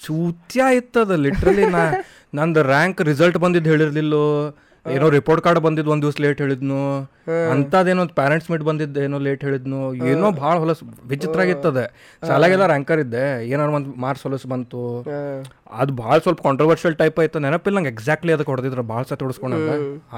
ಚೂತ್ಯ 0.05 0.69
ಇತ್ತದ 0.81 1.17
ಲಿಟ್ರಲಿ 1.25 1.65
ನಾ 1.77 1.85
ನಂದು 2.39 2.63
ರ್ಯಾಂಕ್ 2.73 3.01
ರಿಸಲ್ಟ್ 3.11 3.41
ಬಂದಿದ್ದು 3.47 3.71
ಹೇಳಿರ್ಲಿಲ್ಲೋ 3.73 4.27
ಏನೋ 4.87 5.07
ರಿಪೋರ್ಟ್ 5.17 5.43
ಕಾರ್ಡ್ 5.45 5.59
ಬಂದಿದ್ದು 5.67 5.91
ಒಂದು 5.93 6.05
ದಿವ್ಸ 6.05 6.19
ಲೇಟ್ 6.23 6.41
ಹೇಳಿದ್ನು 6.43 6.81
ಅಂತದೇನೋ 7.53 8.03
ಪ್ಯಾರೆಂಟ್ಸ್ 8.19 8.49
ಮೀಟ್ 8.51 8.65
ಬಂದಿದ್ದು 8.69 8.99
ಏನೋ 9.07 9.19
ಲೇಟ್ 9.27 9.43
ಹೇಳಿದ್ನು 9.47 9.79
ಏನೋ 10.11 10.31
ಭಾಳ 10.41 10.55
ಹೊಲಸು 10.63 10.87
ವಿಚಿತ್ರ 11.13 11.41
ಆಗಿತ್ತದೆ 11.45 11.85
ಶಾಲೆಗೆಲ್ಲ 12.23 12.67
ರ್ಯಾಂಕರ್ 12.73 13.01
ಇದ್ದೆ 13.05 13.23
ಏನಾರು 13.53 13.73
ಒಂದು 13.79 13.93
ಮಾರ್ಕ್ಸ್ 14.05 14.25
ಹೊಲಸು 14.27 14.49
ಬಂತು. 14.53 14.83
ಅದು 15.81 15.93
ಭಾಳ 16.03 16.19
ಸ್ವಲ್ಪ 16.19 16.43
ಕಾಂಟ್ರವರ್ಷಿಯಲ್ 16.43 16.97
ಟೈಪ್ 17.03 17.21
ಆಯ್ತು 17.23 17.41
ನೆನಪಿಲ್ಲ 17.47 17.77
ನಂಗೆ 17.79 17.93
ಎಕ್ಸಾಕ್ಟ್ಲಿ 17.95 18.35
ಅದಕ್ಕೆ 18.37 18.53
ಹೊಡೆದಿದ್ರು 18.53 18.83
ಭಾಳ 18.93 19.03
ಸತ್ 19.11 19.23
ಹೊಡೆಸ್ಕೊಂಡಂಗ 19.27 19.71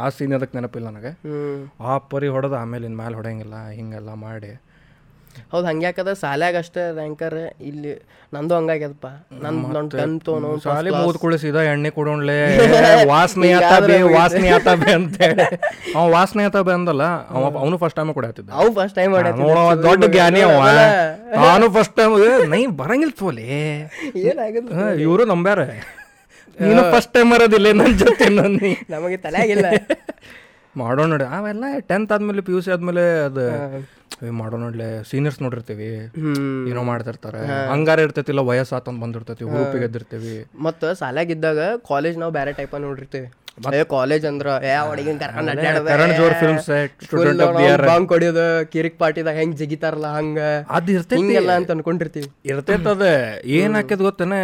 ಆ 0.03 0.09
ಸೀನ್ 0.17 0.35
ಅದಕ್ಕೆ 0.39 0.57
ನೆನಪಿಲ್ಲ 0.59 0.87
ನನಗೆ. 0.91 1.13
ಆ 1.91 1.99
ಪರಿ 2.13 2.31
ಹೊಡೆದ 2.37 2.57
ಆಮೇಲೆ 2.63 2.87
ಇನ್ 2.91 2.97
ಮ್ಯಾಲೆ 3.03 3.19
ಹೊಡೆಯಂಗಿಲ್ಲ 3.21 3.59
ಹಿಂಗೆಲ್ಲ 3.79 4.15
ಮಾಡಿ. 4.27 4.53
ಹೌದು 5.53 5.67
ಹಂಗ್ಯಾಕದ 5.69 6.11
ಸಾಲ್ಯಾಗ 6.23 6.57
ಅಷ್ಟೇ 6.63 6.83
ರ್ಯಾಂಕರ್ 6.99 7.37
ಇಲ್ಲಿ 7.69 7.93
ನಂದು 8.33 8.55
ಹಂಗಾಗ್ಯದಪ್ಪ. 8.59 9.07
ನನ್ನ 9.45 9.59
ನನ್ 9.77 9.89
ಟೆಂತ್ 9.93 10.29
ಸಾಲಿ 10.65 10.91
ಮೂದ್ 10.97 11.19
ಕುಳಿಸಿದ 11.23 11.43
ಸೀದಾ 11.45 11.63
ಎಣ್ಣೆ 11.71 11.91
ಕುಡೋಣ್ಲೆ 11.97 12.37
ವಾಸನೆ 13.11 13.51
ಆತಾಬೆ 13.59 13.97
ವಾಸನೆ 14.17 14.49
ಆತಾಬಿ 14.57 14.89
ಅಂತೇಳಿ. 14.97 15.47
ಅವ 15.97 16.05
ವಾಸನೆ 16.17 16.45
ಆತಾಬೆ 16.49 16.73
ಅಂದಲ್ಲ 16.79 17.05
ಅವ 17.35 17.43
ಅವನು 17.63 17.77
ಫಸ್ಟ್ 17.83 17.99
ಟೈಮ್ 17.99 18.13
ಕುಡಿಯತ್ತಿದ್ದ 18.19 18.51
ಅವ 18.59 18.67
ಫಸ್ಟ್ 18.79 18.97
ಟೈಮ್ 19.01 19.13
ನೋಡವ 19.43 19.69
ದೊಡ್ಡ 19.87 20.03
ಜ್ಞಾನಿ 20.15 20.43
ಅವ. 20.49 20.57
ನಾನು 21.43 21.67
ಫಸ್ಟ್ 21.77 21.95
ಟೈಮ್ 22.01 22.15
ನೈ 22.55 22.63
ಬರಂಗಿಲ್ಲ 22.81 23.15
ತೋಲೆ. 23.23 23.47
ಏನಾಗದ 24.29 24.89
ಇವರು 25.07 25.25
ನಂಬ್ಯಾರ. 25.33 25.61
ನೀನು 26.59 26.83
ಫಸ್ಟ್ 26.93 27.13
ಟೈಮ್ 27.15 27.31
ಬರೋದಿಲ್ಲ 27.35 27.69
ನನ್ನ 27.81 27.95
ಜೊತೆ 28.03 28.27
ನೀ. 28.57 28.73
ನಮಗೆ 28.95 29.19
ತಲೆಯಾಗಿಲ್ಲ 29.25 29.67
ಮಾಡೋಣ 30.81 31.07
ನೋಡಿ. 31.13 31.27
ಅವೆಲ್ಲ 31.37 31.65
ಟೆಂತ್ 31.91 32.11
ಆದ್ಮೇಲೆ 32.15 32.43
ಪಿ 32.47 32.53
ಯು 32.55 32.59
ಸಿ 32.65 32.71
ಆದ್ಮೇಲೆ 32.75 33.05
ಅದು 33.29 33.45
ಏ, 34.25 34.31
ಮಾಡೋಣ 34.41 34.61
ನೋಡ್ಲೆ 34.61 34.87
ಸೀನಿಯರ್ಸ್ 35.09 35.41
ನೋಡಿರ್ತೀವಿ. 35.43 35.89
ಏನೋ 36.71 36.83
ಮಾಡ್ತಿರ್ತಾರೆ. 36.91 37.41
ಹಂಗಾರ 37.73 37.99
ಇರ್ತೈತಿಲ್ಲ 38.01 38.43
ವಯಸ್ಸಾತಂದ್ 38.51 39.01
ಬಂದಿರ್ತೈತಿ 39.03 39.45
ಗ್ರೂಪಿಗೆ 39.51 39.85
ಎದ್ದಿರ್ತೀವಿ. 39.85 40.37
ಮತ್ತು 40.67 40.95
ಸಾಲಾಗಿದ್ದಾಗ 40.95 41.59
ಕಾಲೇಜ್ 41.91 42.17
ನಾವು 42.19 42.33
ಬೇರೆ 42.33 42.53
ಟೈಪ್ 42.53 42.75
ನೋಡಿರ್ತೀವಿ. 42.87 43.29
ಕಾಲೇಜ್ 43.91 44.25
ಅಂದ್ರ 44.27 44.49
ಜೋರ್ 46.19 46.35
ಫಿಲ್ಮ್ 46.41 46.59
ಸೆಟ್ 46.61 46.97
ಸ್ಟೂಡೆಂಟ್ 47.05 47.43
ಆಫ್. 47.43 47.85
ಬಾಂಗ್ 47.91 48.09
ಕೊಡಿಯೋದು 48.09 48.47
ಕಿರಿಕ್ 48.73 48.99
ಪಾರ್ಟಿದಾಗ 48.99 49.37
ಹೆಂಗ್ 49.37 49.57
ಜಿಗಿತಾರಲ್ಲ 49.57 50.07
ಹಂಗ. 50.17 50.41
ಅದ್ 50.71 50.91
ಇರ್ತೈತಿ. 50.91 51.21
ಹಿಂಗೆಲ್ಲ 51.21 51.53
ಅಂತ 51.61 51.71
ಅನ್ಕೊಂಡಿರ್ತೀವಿ. 51.71 52.29
ಇರ್ತೈತದ 52.45 53.07
ಏನ್ 53.61 53.75
ಹಾಕ್ಯದ 53.75 54.01
ಗೊತ್ತೇನೆ 54.01 54.41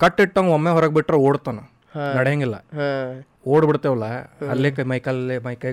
ಕಟ್ 0.00 0.20
ಇಟ್ಟಂಗ 0.20 0.50
ಒಮ್ಮೆ 0.50 0.70
ಹೊರಗೆ 0.70 0.94
ಬಿಟ್ರೆ 0.94 1.16
ಓಡ್ತಾನ. 1.28 1.58
ನಡೆಯಂಗಿಲ್ಲ. 2.18 2.56
ಓಡ್ಬಿಡ್ತೇವಲ್ಲ 3.54 4.06
ಅಲ್ಲೇ 4.52 4.70
ಕೈ 4.76 4.84
ಮೈಕಲ್ಲೇ 4.92 5.36
ಮೈ 5.46 5.54
ಕೈ 5.62 5.70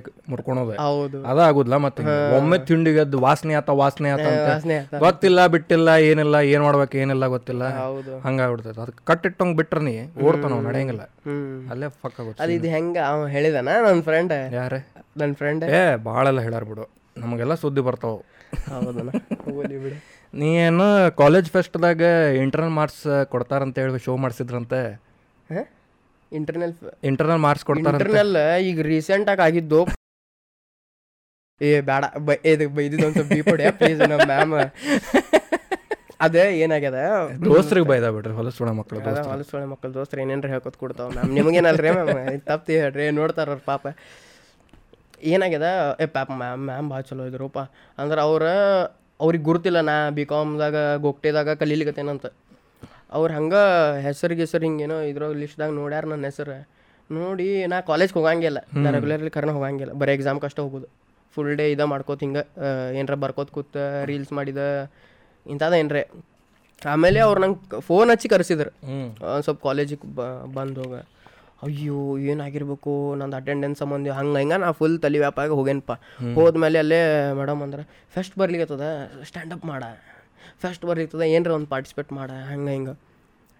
ಹೌದು. 0.85 1.19
ಅದ 1.29 1.39
ಆಗುದಿಲ್ಲ 1.47 1.77
ಮತ್ತೆ. 1.85 2.03
ಒಮ್ಮೆ 2.37 2.57
ತಿಂಡಿಗೆ 2.69 2.99
ಎದ್ದು 3.03 3.19
ವಾಸನೆ 3.25 3.53
ಆತ 3.59 3.69
ವಾಸನೆ 3.81 4.09
ಆತ 4.15 4.25
ಅಂತ 4.33 4.99
ಗೊತ್ತಿಲ್ಲ 5.05 5.47
ಬಿಟ್ಟಿಲ್ಲ 5.53 5.89
ಏನಿಲ್ಲ 6.09 6.35
ಏನ್ 6.53 6.63
ಮಾಡ್ಬೇಕು 6.67 6.97
ಏನಿಲ್ಲ 7.03 7.27
ಗೊತ್ತಿಲ್ಲ. 7.35 7.63
ಹೌದು. 7.83 8.13
ಹಂಗಾಗ್ಬಿಡ್ತೈತೆ 8.25 8.81
ಅದಕ್ಕೆ 8.85 9.03
ಕಟ್ 9.11 9.43
ಬಿಟ್ರ 9.59 9.79
ನೀ 9.89 9.95
ಓಡ್ತಾನ 10.27 10.59
ನಡೆಯಂಗಿಲ್ಲ. 10.69 11.05
ಅಲ್ಲೇ 11.73 11.89
ಫಕ್ 12.01 12.19
ಆಗುತ್ತೆ 12.21 12.41
ಅದು 12.43 12.53
ಇದು 12.59 12.69
ಹೆಂಗ 12.75 12.97
ಅವ 13.11 13.27
ಹೇಳಿದಾನ 13.27 13.69
ನನ್ನ 13.87 14.01
ಫ್ರೆಂಡ್ 14.09 14.33
ಯಾರೇ? 14.59 14.81
ನನ್ನ 15.21 15.33
ಫ್ರೆಂಡ್ 15.33 15.63
ಏ 15.79 15.81
ಭಾಳೆಲ್ಲ 16.09 16.41
ಹೇಳ್ಯಾರ 16.41 16.63
ಬಿಡು. 16.63 16.85
ನಮಗೆಲ್ಲ 17.17 17.55
ಸುದ್ದಿ 17.63 17.81
ಬರ್ತಾವ. 17.81 18.15
ಬಿಡು. 19.83 19.97
ನೀ 20.33 20.47
ಏನು 20.65 20.85
ಕಾಲೇಜ್ 21.17 21.49
ಫೆಸ್ಟ್ದಾಗ 21.55 22.01
ಇಂಟರ್ನಲ್ 22.43 22.75
ಮಾರ್ಕ್ಸ್ 22.79 23.03
ಕೊಡ್ತಾರಂತ 23.33 23.79
ಹೇಳಿ 23.79 23.99
ಶೋ 24.05 24.13
ಮಾಡಿಸಿದ್ರಂತೆ. 24.23 24.79
ಇಂಟರ್ನಲ್ 26.33 26.73
ಇಂಟರ್ನಲ್ 27.09 27.41
ಮಾರ್ಕ್ಸ್ 27.45 27.65
ಕೊಡ್ತಾರೆ 27.69 27.95
ಇಂಟರ್ನಲ್ 27.95 28.35
ಈಗ 28.69 28.81
ರೀಸೆಂಟ್ 28.89 29.29
ಆಗಿ 29.33 29.43
ಆಗಿದ್ದು 29.47 29.81
ಏ 31.61 31.71
ಬೇಡ 31.89 32.03
ಬೈ 32.27 32.35
ಇದು 32.51 32.65
ಬೈದಿದ್ದು 32.77 33.05
ಒಂದು 33.07 33.17
ಸ್ವಲ್ಪ 33.17 33.33
ಬೀಪೊಡೆ 33.33 33.65
ಪ್ಲೀಸ್ 33.79 33.99
ನಮ್ಮ 34.03 34.25
ಮ್ಯಾಮ್ 34.31 34.53
ಅದೇ 36.25 36.43
ಏನಾಗ್ಯದ? 36.63 36.99
ದೋಸ್ತ್ರಿಗೆ 37.45 37.87
ಬೈದ 37.89 38.05
ಬಿಡ್ರಿ 38.15 38.33
ಹೊಲಸು 38.37 38.67
ಮಕ್ಕಳು 38.77 38.99
ಅದ 39.03 39.21
ಹೊಲಸೊಳೆ 39.29 39.65
ಮಕ್ಕಳು 39.71 39.91
ದೋಸ್ತ್ರು 39.95 40.19
ಏನೇನ್ರ 40.23 40.49
ಹೇಳ್ಕೊತ 40.53 40.75
ಕೊಡ್ತಾವ 40.83 41.07
ಮ್ಯಾಮ್ 41.15 41.31
ನಿಮಗೇನಲ್ರಿ 41.37 41.89
ಮ್ಯಾಮ್ 41.97 42.11
ತಪ್ತಿ 42.47 42.73
ಹೇಳ್ರಿ 42.81 43.05
ನೋಡ್ತಾರ 43.17 43.47
ಅವ್ರ 43.51 43.61
ಪಾಪ. 43.65 43.83
ಏನಾಗ್ಯದ? 45.31 45.67
ಏ 45.99 46.07
ಪಾಪ 46.15 46.29
ಮ್ಯಾಮ್ 46.39 46.63
ಮ್ಯಾಮ್ 46.69 46.87
ಭಾಳ 46.91 47.01
ಚಲೋ 47.09 47.25
ಇದ್ರಪ್ಪ 47.29 47.59
ಅಂದ್ರೆ 47.97 48.21
ಅವ್ರ 48.21 48.45
ಅವ್ರಿಗೆ 49.19 49.43
ಗುರುತಿಲ್ಲ 49.43 49.79
ನಾ 49.81 49.95
ಬಿ 50.09 50.23
ಕಾಮ್ದಾಗ 50.25 50.75
ಗೊಕ್ಟೆದಾಗ 51.05 51.49
ಕಲೀಲಿಕತ್ತೇನಂತ. 51.61 52.25
ಅವ್ರು 53.17 53.31
ಹಂಗೆ 53.37 53.61
ಹೆಸರು 54.07 54.35
ಗಿಸರು 54.39 54.65
ಹಿಂಗೇನೋ 54.67 54.97
ಇದ್ರಾಗ 55.11 55.33
ಲಿಸ್ಟ್ದಾಗ 55.43 55.71
ನೋಡ್ಯಾರ 55.81 56.03
ನನ್ನ 56.13 56.25
ಹೆಸರು. 56.31 56.57
ನೋಡಿ 57.09 57.47
ನಾ 57.71 57.77
ಕಾಲೇಜ್ಗೆ 57.91 58.17
ಹೋಗಂಗಿಲ್ಲ. 58.19 58.59
ನಾ 58.83 58.89
ರೆಗ್ಯುಲರ್ಲಿ 58.95 59.31
ಕರ್ನ 59.37 59.51
ಹೋಗಂಗಿಲ್ಲ. 59.57 59.93
ಬರೀ 60.01 60.13
ಎಕ್ಸಾಮ್ 60.17 60.39
ಕಷ್ಟ 60.45 60.59
ಹೋಗೋದು. 60.65 60.87
ಫುಲ್ 61.35 61.53
ಡೇ 61.59 61.65
ಇದ 61.71 61.83
ಮಾಡ್ಕೋತ 61.91 62.21
ಹಿಂಗೆ 62.25 62.43
ಏನರ 62.99 63.15
ಬರ್ಕೋತ 63.23 63.49
ಕೂತ 63.57 63.77
ರೀಲ್ಸ್ 64.09 64.31
ಮಾಡಿದ 64.37 64.61
ಇಂಥದ್ದು 65.45 65.77
ಏನ್ರೆ. 65.81 66.03
ಆಮೇಲೆ 66.81 67.19
ಅವ್ರು 67.27 67.39
ನಂಗೆ 67.43 67.79
ಫೋನ್ 67.87 68.09
ಹಚ್ಚಿ 68.13 68.27
ಕರೆಸಿದ್ರು. 68.33 68.71
ಒಂದು 69.33 69.43
ಸ್ವಲ್ಪ 69.47 69.61
ಕಾಲೇಜಿಗೆ 69.67 70.07
ಬ 70.17 70.21
ಬಂದು 70.57 70.79
ಹೋಗ. 70.83 70.95
ಅಯ್ಯೋ 71.65 71.99
ಏನಾಗಿರ್ಬೇಕು 72.31 72.93
ನಂದು 73.19 73.37
ಅಟೆಂಡೆನ್ಸ್ 73.41 73.79
ಸಂಬಂಧ 73.81 74.15
ಹಂಗೆ 74.19 74.39
ಹಿಂಗೆ 74.41 74.57
ನಾ 74.63 74.69
ಫುಲ್ 74.79 74.97
ತಲೆ 75.03 75.19
ವ್ಯಾಪಾಗ 75.25 75.49
ಹೋಗೇನಪ್ಪ. 75.59 75.93
ಹೋದ್ಮೇಲೆ 76.37 76.79
ಅಲ್ಲೇ 76.83 76.99
ಮೇಡಮ್ 77.39 77.61
ಅಂದ್ರೆ 77.65 77.83
ಫಸ್ಟ್ 78.15 78.35
ಬರ್ಲಿಕ್ಕೆ 78.39 78.67
ಸ್ಟ್ಯಾಂಡಪ್ 79.29 79.65
ಮಾಡ. 79.71 79.83
ಫಸ್ಟ್ 80.61 80.85
ಬರೀತದೆ 80.85 81.31
ಏನರ 81.31 81.51
ಒಂದು 81.51 81.67
ಪಾರ್ಟಿಸಿಪೇಟ್ 81.67 82.13
ಮಾಡ 82.13 82.31
ಹಂಗೆ 82.49 82.71
ಹಿಂಗೆ. 82.71 82.93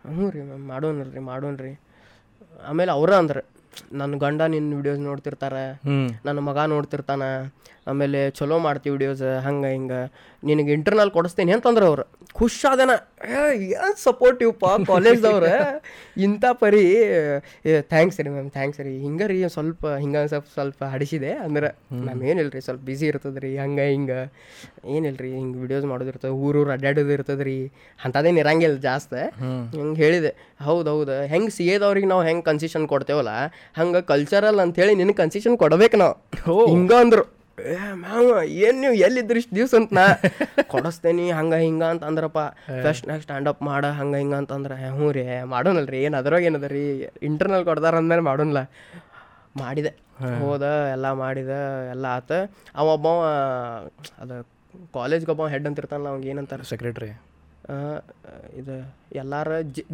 ಹ್ಞೂ 0.05 0.29
ರೀ 0.29 0.41
ಮ್ಯಾಮ್ 0.41 0.65
ಮಾಡೋಣ 0.67 1.03
ರೀ 1.13 1.19
ಮಾಡೋಣ 1.19 1.55
ರೀ. 1.55 1.73
ಆಮೇಲೆ 2.67 2.91
ಅವ್ರ 2.91 3.13
ಅಂದ್ರೆ 3.15 3.41
ನನ್ನ 3.93 4.15
ಗಂಡ 4.17 4.41
ನಿನ್ನ 4.41 4.75
ವಿಡಿಯೋಸ್ 4.75 4.99
ನೋಡ್ತಿರ್ತಾರೆ 4.99 5.63
ನನ್ನ 6.25 6.39
ಮಗ 6.39 6.57
ನೋಡ್ತಿರ್ತಾನ 6.65 7.23
ಆಮೇಲೆ 7.87 8.19
ಚಲೋ 8.37 8.57
ಮಾಡ್ತೀವಿ 8.65 8.93
ವಿಡಿಯೋಸ್ 8.95 9.23
ಹಂಗೆ 9.45 9.71
ಹಿಂಗೆ. 9.75 10.01
ನಿನಗೆ 10.43 10.71
ಇಂಟರ್ನಲ್ 10.77 11.11
ಕೊಡಿಸ್ತೀನಿ 11.11 11.51
ಅಂತಂದ್ರೆ 11.55 11.85
ಅವ್ರು. 11.85 12.03
ಖುಷಾದನ 12.37 12.91
ಏನು 13.75 13.97
ಸಪೋರ್ಟಿವ್ 14.03 14.51
ಪಾ 14.61 14.71
ಕಾಲೇಜ್ದವ್ರು 14.91 15.49
ಇಂಥ 16.25 16.45
ಪರಿ 16.61 16.83
ಥ್ಯಾಂಕ್ಸ್ 17.91 18.19
ರೀ 18.25 18.29
ಮ್ಯಾಮ್ 18.29 18.49
ಥ್ಯಾಂಕ್ಸ್ 18.57 18.81
ರೀ. 18.87 18.93
ಹಿಂಗೆ 19.05 19.27
ರೀ 19.31 19.37
ಸ್ವಲ್ಪ 19.55 19.83
ಹಿಂಗೆ 20.03 20.21
ಸ್ವಲ್ಪ 20.27 20.47
ಸ್ವಲ್ಪ 20.53 20.83
ಹಡಿಸಿದೆ. 20.93 21.31
ಅಂದ್ರೆ 21.45 21.69
ಮ್ಯಾಮ್ 22.05 22.23
ಏನಿಲ್ಲ 22.31 22.51
ರೀ 22.55 22.61
ಸ್ವಲ್ಪ 22.61 22.81
ಬಿಸಿ 22.89 23.05
ಇರ್ತದೆ 23.07 23.41
ರೀ 23.45 23.51
ಹಂಗೆ 23.57 23.85
ಹಿಂಗೆ. 23.93 24.19
ಏನಿಲ್ಲ 24.95 25.17
ರೀ 25.25 25.31
ಹಿಂಗೆ 25.39 25.59
ವಿಡಿಯೋಸ್ 25.59 25.85
ಮಾಡೋದಿರ್ತದೆ 25.85 26.33
ಊರೂರು 26.45 26.71
ಅಡ್ಡಾಡೋದು 26.71 27.13
ಇರ್ತದೆ 27.17 27.43
ರೀ 27.43 27.57
ಅಂಥದ್ದೇನು 27.99 28.39
ಇರಂಗಿಲ್ಲ 28.39 28.79
ಜಾಸ್ತಿ. 28.89 29.21
ಹಿಂಗೆ 29.77 29.97
ಹೇಳಿದೆ. 30.03 30.33
ಹೌದು 30.65 30.89
ಹೌದು. 30.95 31.15
ಹೆಂಗೆ 31.33 31.49
ಸಿ 31.49 31.67
ಎದವ್ರಿಗೆ 31.67 32.07
ನಾವು 32.13 32.23
ಹೆಂಗೆ 32.23 32.41
ಕನ್ಸಿಷನ್ 32.41 32.87
ಕೊಡ್ತೇವಲ್ಲ 32.87 33.33
ಹಂಗೆ 33.77 34.01
ಕಲ್ಚರಲ್ 34.13 34.59
ಅಂತೇಳಿ 34.65 34.95
ನಿನಗೆ 34.95 35.19
ಕನ್ಸಿಷನ್ 35.23 35.57
ಕೊಡ್ಬೇಕು 35.63 35.97
ನಾವು. 35.97 36.15
ಹಿಂಗೆ 36.73 36.97
ಅಂದ್ರು. 37.03 37.42
ಏ 37.57 37.73
ಮ್ಯಾಮ್ 37.97 38.27
ಏನ್ 38.61 38.77
ನೀವು 38.81 38.95
ಎಲ್ಲಿದ್ರಿ 39.05 39.39
ಇಷ್ಟು 39.41 39.53
ದಿವ್ಸ 39.57 39.73
ಅಂತ 39.79 39.91
ನಾ 39.93 40.05
ಕೊಡಿಸ್ತೇನಿ 40.71 41.25
ಹಂಗ 41.37 41.55
ಹಿಂಗ 41.63 41.83
ಅಂತ 41.91 42.03
ಅಂದ್ರಪ್ಪ 42.09 42.39
ಫಸ್ಟ್ 42.83 43.05
ನೆಕ್ಸ್ಟ್ 43.09 43.25
ಸ್ಟ್ಯಾಂಡ್ 43.25 43.49
ಅಪ್ 43.51 43.61
ಮಾಡ 43.67 43.83
ಹಂಗ 43.97 44.15
ಹಿಂಗ 44.21 44.35
ಅಂತಂದ್ರೆ 44.39 44.75
"ಏ, 44.79 44.89
ಹ್ಞೂ 44.93 45.09
ರೀ 45.15 45.23
ಮಾಡೋನಲ್ರಿ 45.51 45.99
ಏನು 46.03 46.17
ಅದ್ರಾಗ 46.21 46.43
ಏನದ 46.49 46.69
ರೀ 46.71 46.83
ಇಂಟರ್ನಲ್ 47.29 47.65
ಕೊಡ್ದಾರ 47.69 47.95
ಅಂದ್ಮೇಲೆ 48.01 48.23
ಮಾಡೋನ್ಲ 48.29 48.61
ಮಾಡಿದೆ 49.55 49.91
ಹೋದ 50.39 50.65
ಎಲ್ಲ 50.93 51.07
ಮಾಡಿದ 51.21 51.53
ಎಲ್ಲ 51.93 52.05
ಆತ. 52.17 52.31
ಅವ 52.75 52.85
ಒಬ್ಬ 52.95 53.07
ಅದು 54.21 54.35
ಕಾಲೇಜ್ಗೆ 54.93 55.31
ಒಬ್ಬ 55.33 55.45
ಹೆಡ್ 55.53 55.67
ಅಂತ 55.69 55.81
ಇರ್ತಾನಲ್ಲ 55.81 56.09
ಅವ್ಗೆ 56.13 56.27
ಏನಂತಾರೆ? 56.31 56.63
ಸೆಕ್ರೆಟರಿ 56.69 57.09
ಇದು 58.53 58.75
ಎಲ್ಲಾರ 59.15 59.47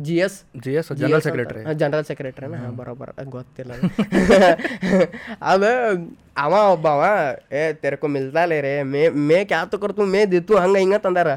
G 0.06 0.16
S 0.26 0.38
G 0.64 0.72
S 0.74 0.90
general 1.02 1.24
secretary 1.26 1.62
general 1.76 2.06
ಸೆಕ್ರೆಟರಿನ 2.06 2.58
ಬರೋಬರ. 2.80 3.10
ಗೊತ್ತಿಲ್ಲ 3.30 3.72
ಅದು. 5.52 5.72
ಅವ 6.38 6.54
ಒಬ್ಬವ 6.72 7.02
ಏ 7.52 7.62
ತೆರ್ಕೊ 7.74 8.08
ಮಿಲ್ತಾಲೆ 8.08 8.62
ರೇ 8.62 8.74
ಮೇ 8.94 9.02
ಮೇ 9.30 9.46
ಕ್ಯಾತು 9.46 9.78
ಕೊಡ್ತು 9.78 10.06
ಮೇ 10.06 10.26
ದಿತ್ತು 10.26 10.56
ಹಂಗ 10.58 10.78
ಹಿಂಗ 10.78 10.98
ತಂದಾರ. 10.98 11.30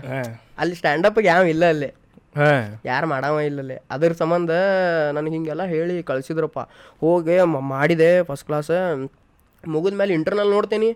ಅಲ್ಲಿ 0.59 0.75
ಸ್ಟ್ಯಾಂಡಪ್ 0.75 1.19
ಯಾವ 1.25 1.43
ಇಲ್ಲ 1.55 1.65
ಅಲ್ಲಿ. 1.75 1.91
ಹಾ. 2.37 2.51
ಯಾರು 2.85 3.07
ಮಾಡವ 3.07 3.41
ಇಲ್ಲಲ್ಲಿ 3.41 3.77
ಅದ್ರ 3.91 4.13
ಸಂಬಂಧ 4.13 4.53
ನನಗೆ 5.13 5.35
ಹಿಂಗೆಲ್ಲ 5.35 5.65
ಹೇಳಿ 5.75 6.03
ಕಳ್ಸಿದ್ರಪ್ಪ. 6.03 6.61
ಹೋಗಿ 7.01 7.37
ಮಾಡಿದೆ 7.75 8.23
ಫಸ್ಟ್ 8.23 8.47
ಕ್ಲಾಸ್ 8.47 8.73
ಮುಗಿದ್ಮೇಲೆ 9.65 10.15
ಇಂಟರ್ನಲ್ 10.15 10.51
ನೋಡ್ತೀನಿ. 10.51 10.91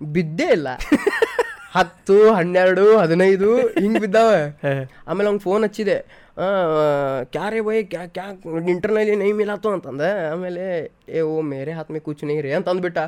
ಬಿದ್ದೇ 0.00 0.48
ಇಲ್ಲ. 0.58 0.68
ಹತ್ತು 1.74 2.16
ಹನ್ನೆರಡು 2.36 2.84
ಹದಿನೈದು 3.02 3.48
ಹಿಂಗೆ 3.82 4.00
ಬಿದ್ದಾವ. 4.04 4.30
ಆಮೇಲೆ 5.08 5.28
ಅವ್ನು 5.30 5.42
ಫೋನ್ 5.46 5.62
ಹಚ್ಚಿದೆ. 5.66 5.96
ಕ್ಯಾರೇ 7.34 7.60
ಬೈ 7.66 7.78
ಕ್ಯಾ 7.92 8.02
ಕ್ಯಾ 8.16 8.26
ಇಂಟರ್ನಲ್ಲಿ 8.72 9.14
ನೈ 9.22 9.30
ಮಿಲಾತು 9.40 9.68
ಅಂತಂದೆ. 9.76 10.10
ಆಮೇಲೆ 10.32 10.64
ಏ 11.16 11.22
ಓ 11.32 11.34
ಮೇರೆ 11.52 11.72
ಹಾತ್ 11.78 11.90
ಮೇ 11.94 12.00
ಕುಚ್ 12.06 12.22
ನೀರಿ 12.30 12.42
ರೇ 12.46 12.52
ಅಂತ 12.58 12.68
ಅಂದ್ಬಿಟ್ಟ 12.72 12.98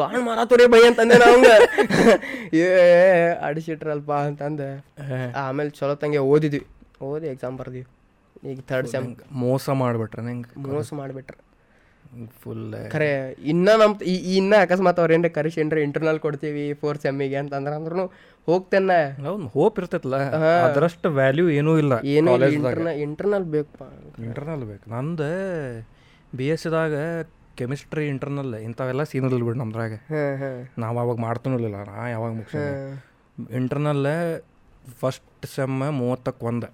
ಗಾಣ್ 0.00 0.20
ಮಾರಾತು 0.28 0.58
ರೀ 0.60 0.66
ಬೈ 0.74 0.82
ಅಂತಂದೆ 0.88 1.18
ನಾವಂಗ 1.24 1.50
ಏ 2.62 2.66
ಅಡಿಸಿಟ್ರಲ್ಪ 3.48 4.10
ಅಂತಂದೆ. 4.30 4.70
ಆಮೇಲೆ 5.44 5.72
ಚಲೋ 5.80 5.96
ತಂಗೆ 6.04 6.22
ಓದಿದ್ವಿ. 6.32 6.62
ಓದಿ 7.10 7.28
ಎಕ್ಸಾಮ್ 7.34 7.56
ಬರ್ದಿವಿ. 7.60 7.86
ಈಗ 8.50 8.58
ಥರ್ಡ್ 8.72 8.88
ಸೆಮ್ 8.94 9.06
ಮೋಸ 9.44 9.68
ಮಾಡ್ಬಿಟ್ರೆ 9.84 10.24
ನಂಗೆ. 10.28 10.50
ಮೋಸ 10.72 10.90
ಮಾಡಿಬಿಟ್ರೆ. 11.00 11.38
ಫುಲ್ 12.40 12.62
ಖರೆ 12.92 13.08
ಇನ್ನ 13.52 13.68
ನಮ್ 13.80 13.92
ಇನ್ನ 14.38 14.54
ಅಕಸ್ಮಾತ್ 14.64 14.98
ಅವ್ರ 15.02 15.10
ಕರಿಸಿನ್ರ 15.36 15.74
ಕರೆಸಿ 15.74 15.84
ಇಂಟರ್ನಲ್ 15.86 16.18
ಕೊಡ್ತೀವಿ 16.24 16.64
ಫೋರ್ 16.80 16.98
ಸೆಮ್ಮಿಗೆ 17.04 17.38
ಅಂತ 17.42 17.52
ಅಂದ್ರ 17.58 17.72
ಅಂದ್ರೂ 17.78 18.04
ಹೋಗ್ತೇನೆ. 18.48 18.98
ಹೌದು 19.26 19.46
ಹೋಪ್ 19.56 19.76
ಇರ್ತೈತಲ್ಲ 19.80 20.18
ಅದರಷ್ಟು 20.66 21.08
ವ್ಯಾಲ್ಯೂ 21.18 21.44
ಏನೂ 21.58 21.72
ಇಲ್ಲ 21.82 21.94
ಏನು 22.14 22.32
ಇಂಟರ್ನಲ್ 22.56 22.98
ಇಂಟರ್ನಲ್ 23.06 23.46
ಬೇಕಪ್ಪ 23.54 23.82
ಇಂಟರ್ನಲ್ 24.28 24.64
ಬೇಕು. 24.70 24.84
ನಂದು 24.94 25.30
ಬಿ 26.38 26.48
ಎಸ್ 26.54 26.64
ಸಿದಾಗ 26.66 26.94
ಕೆಮಿಸ್ಟ್ರಿ 27.60 28.04
ಇಂಟರ್ನಲ್ 28.12 28.52
ಇಂಥವೆಲ್ಲ 28.66 29.02
ಸೀನಲ್ 29.12 29.42
ಬಿಡು 29.46 29.58
ನಮ್ದ್ರಾಗ. 29.62 29.94
ನಾವು 30.84 30.98
ಅವಾಗ 31.04 31.16
ಮಾಡ್ತಾನಿಲ್ಲ 31.26 31.70
ನಾ 31.90 32.08
ಯಾವಾಗ 32.14 32.32
ಮುಗಿಸ 32.38 32.56
ಇಂಟರ್ನಲ್ 33.60 34.08
ಫಸ್ಟ್ 35.00 35.46
ಸೆಮ್ 35.54 35.78
ಮೂವತ್ತಕ್ಕೆ 36.00 36.44
ಒಂದು 36.50 36.68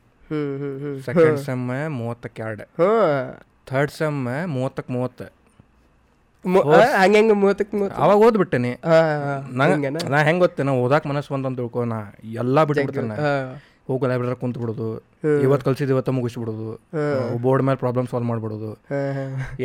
ಸೆಕೆಂಡ್ 1.07 1.39
ಸೆಮ್ 1.49 1.67
ಮೂವತ್ತಕ್ಕೆ 2.01 2.43
ಎರಡು 2.47 2.67
ಥರ್ಡ್ 3.71 3.93
ಸೆಮ್ 3.99 4.19
ಮೂವತ್ತಕ್ಕೆ 4.55 4.93
ಮೂವತ್ತು. 4.97 5.27
ಹಂಗೆ 7.03 7.21
ಮೂವತ್ತಕ್ಕೆ 7.43 7.75
ಮೂವತ್ತು. 7.79 7.97
ಅವಾಗ 8.05 8.17
ಓದ್ಬಿಟ್ಟೇನಿ 8.27 8.73
ನಂಗೆ 9.61 9.89
ನಾ? 10.13 10.19
ಹೆಂಗೆ 10.29 10.43
ಗೊತ್ತೇನೆ 10.45 10.73
ಓದಾಕ್ 10.83 11.07
ಮನಸ್ಸು 11.13 11.33
ಬಂತ 11.35 11.47
ತಿಳ್ಕೊ 11.61 11.85
ನಾ 11.93 11.99
ಎಲ್ಲ 12.43 12.65
ಬಿಟ್ಬಿಡ್ತೇನೆ 12.69 13.17
ಹೋಗಿ 13.89 14.07
ಲೈಬ್ರರಿ 14.11 14.37
ಕುಂತ್ 14.43 14.57
ಬಿಡೋದು 14.61 14.87
ಇವತ್ತು 15.47 15.65
ಕಲ್ಸಿದ್ 15.67 15.91
ಇವತ್ತ 15.95 16.11
ಮುಗಿಸ್ಬಿಡೋದು. 16.17 16.69
ಬೋರ್ಡ್ 17.45 17.63
ಮೇಲೆ 17.67 17.79
ಪ್ರಾಬ್ಲಮ್ 17.83 18.07
ಸಾಲ್ವ್ 18.13 18.27
ಮಾಡ್ಬಿಡೋದು. 18.31 18.71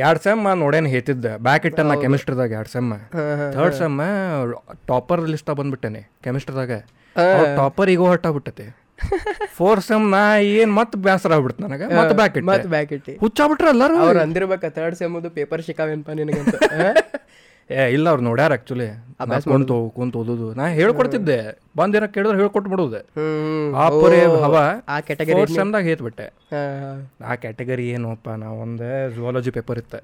ಎರಡು 0.01 0.21
ಸೆಮ್ 0.25 0.43
ನೋಡೇನ್ 0.63 0.87
ಹೇತಿದ್ದೆ 0.93 1.31
ಬ್ಯಾಕ್ 1.47 1.65
ಇಟ್ಟ 1.69 1.85
ನಾ 1.91 1.95
ಕೆಮಿಸ್ಟ್ರಿದಾಗ 2.03 2.51
ಎರಡ್ 2.59 2.71
sem 2.75 2.91
third 3.55 3.77
sem 3.81 3.97
topper 4.91 5.23
list 5.33 5.49
ಬಂದ್ಬಿಟ್ಟೇನೆ 5.61 6.01
ಕೆಮಿಸ್ಟ್ರಿದಾಗ. 6.27 6.71
ಟಾಪರ್ 7.61 7.89
ಈಗೋ 7.95 8.05
ಹೊಟ್ಟಾಗ್ಬಿಟ್ಟೈತಿ 8.13 8.67
ಫೋರ್ 9.57 9.81
ಸೆಮ್ 9.81 10.05
ನಾ 10.11 10.21
ಏನ್ 10.59 10.71
ಮತ್ 10.73 10.95
ಬ್ಯಾಸರ 11.05 11.33
ಆಗ್ಬಿಡ್ತು 11.33 11.61
ನನಗೆ? 11.67 11.85
ಮತ್ 11.99 12.13
ಬ್ಯಾಕ್ 12.19 12.35
ಇಟ್ 12.37 12.45
ಮತ್ತೆ 12.49 12.69
ಬ್ಯಾಕ್ 12.75 12.91
ಇಟ್ಟಿ. 12.97 13.13
ಹುಚ್ಚಾಬಿಟ್ರ 13.23 13.67
ಎಲ್ಲಾರು 13.69 13.95
ಅವ್ರು 14.05 14.19
ಅಂದಿರ್ಬೇಕ 14.19 14.65
ಥರ್ಡ್ 14.77 14.97
ಸೆಮ್ಮದು 15.01 15.29
ಪೇಪರ್ 15.39 15.63
ಸಿಕ್ಕಾವೇನಪ್ಪ 15.69 16.11
ನಿನಗಂತ? 16.21 16.55
ಏ 17.69 17.81
ಇಲ್ಲ 17.95 18.07
ಅವ್ರು 18.09 18.23
ನೋಡ್ಯಾರ 18.27 18.53
ಆಕ್ಚುಲಿ 18.53 18.87
ಕುಂತು 19.51 19.75
ಕುಂತ 19.97 20.15
ಓದುದು. 20.21 20.47
ನಾ 20.53 20.63
ಹೇಳ್ಕೊಡ್ತಿದ್ದೆ. 20.79 21.37
ಬಂದಿರ 21.79 22.05
ಕೇಳಿದ್ರೆ 22.15 22.37
ಹೇಳ್ಕೊಟ್ 22.37 22.67
ಬಿಡುದು. 22.73 22.99
ಆ 23.83 23.85
ಪರಿ 24.01 24.19
ಹವ. 24.45 24.55
ಆ 24.87 24.97
ಕ್ಯಾಟಗರಿ 25.07 25.53
ಸೆಮ್ದಾಗ 25.59 25.83
ಹೇತ್ಬಿಟ್ಟೆ. 25.91 26.25
ಆ 27.25 27.35
ಕ್ಯಾಟಗರಿ 27.43 27.85
ಏನಪ್ಪ 27.95 28.29
ನಾ 28.41 28.49
ಒಂದೇ 28.63 28.91
ಜುವಾಲಜಿ 29.15 29.53
ಪೇಪರ್ 29.57 29.79
ಇತ್ತ 29.83 29.95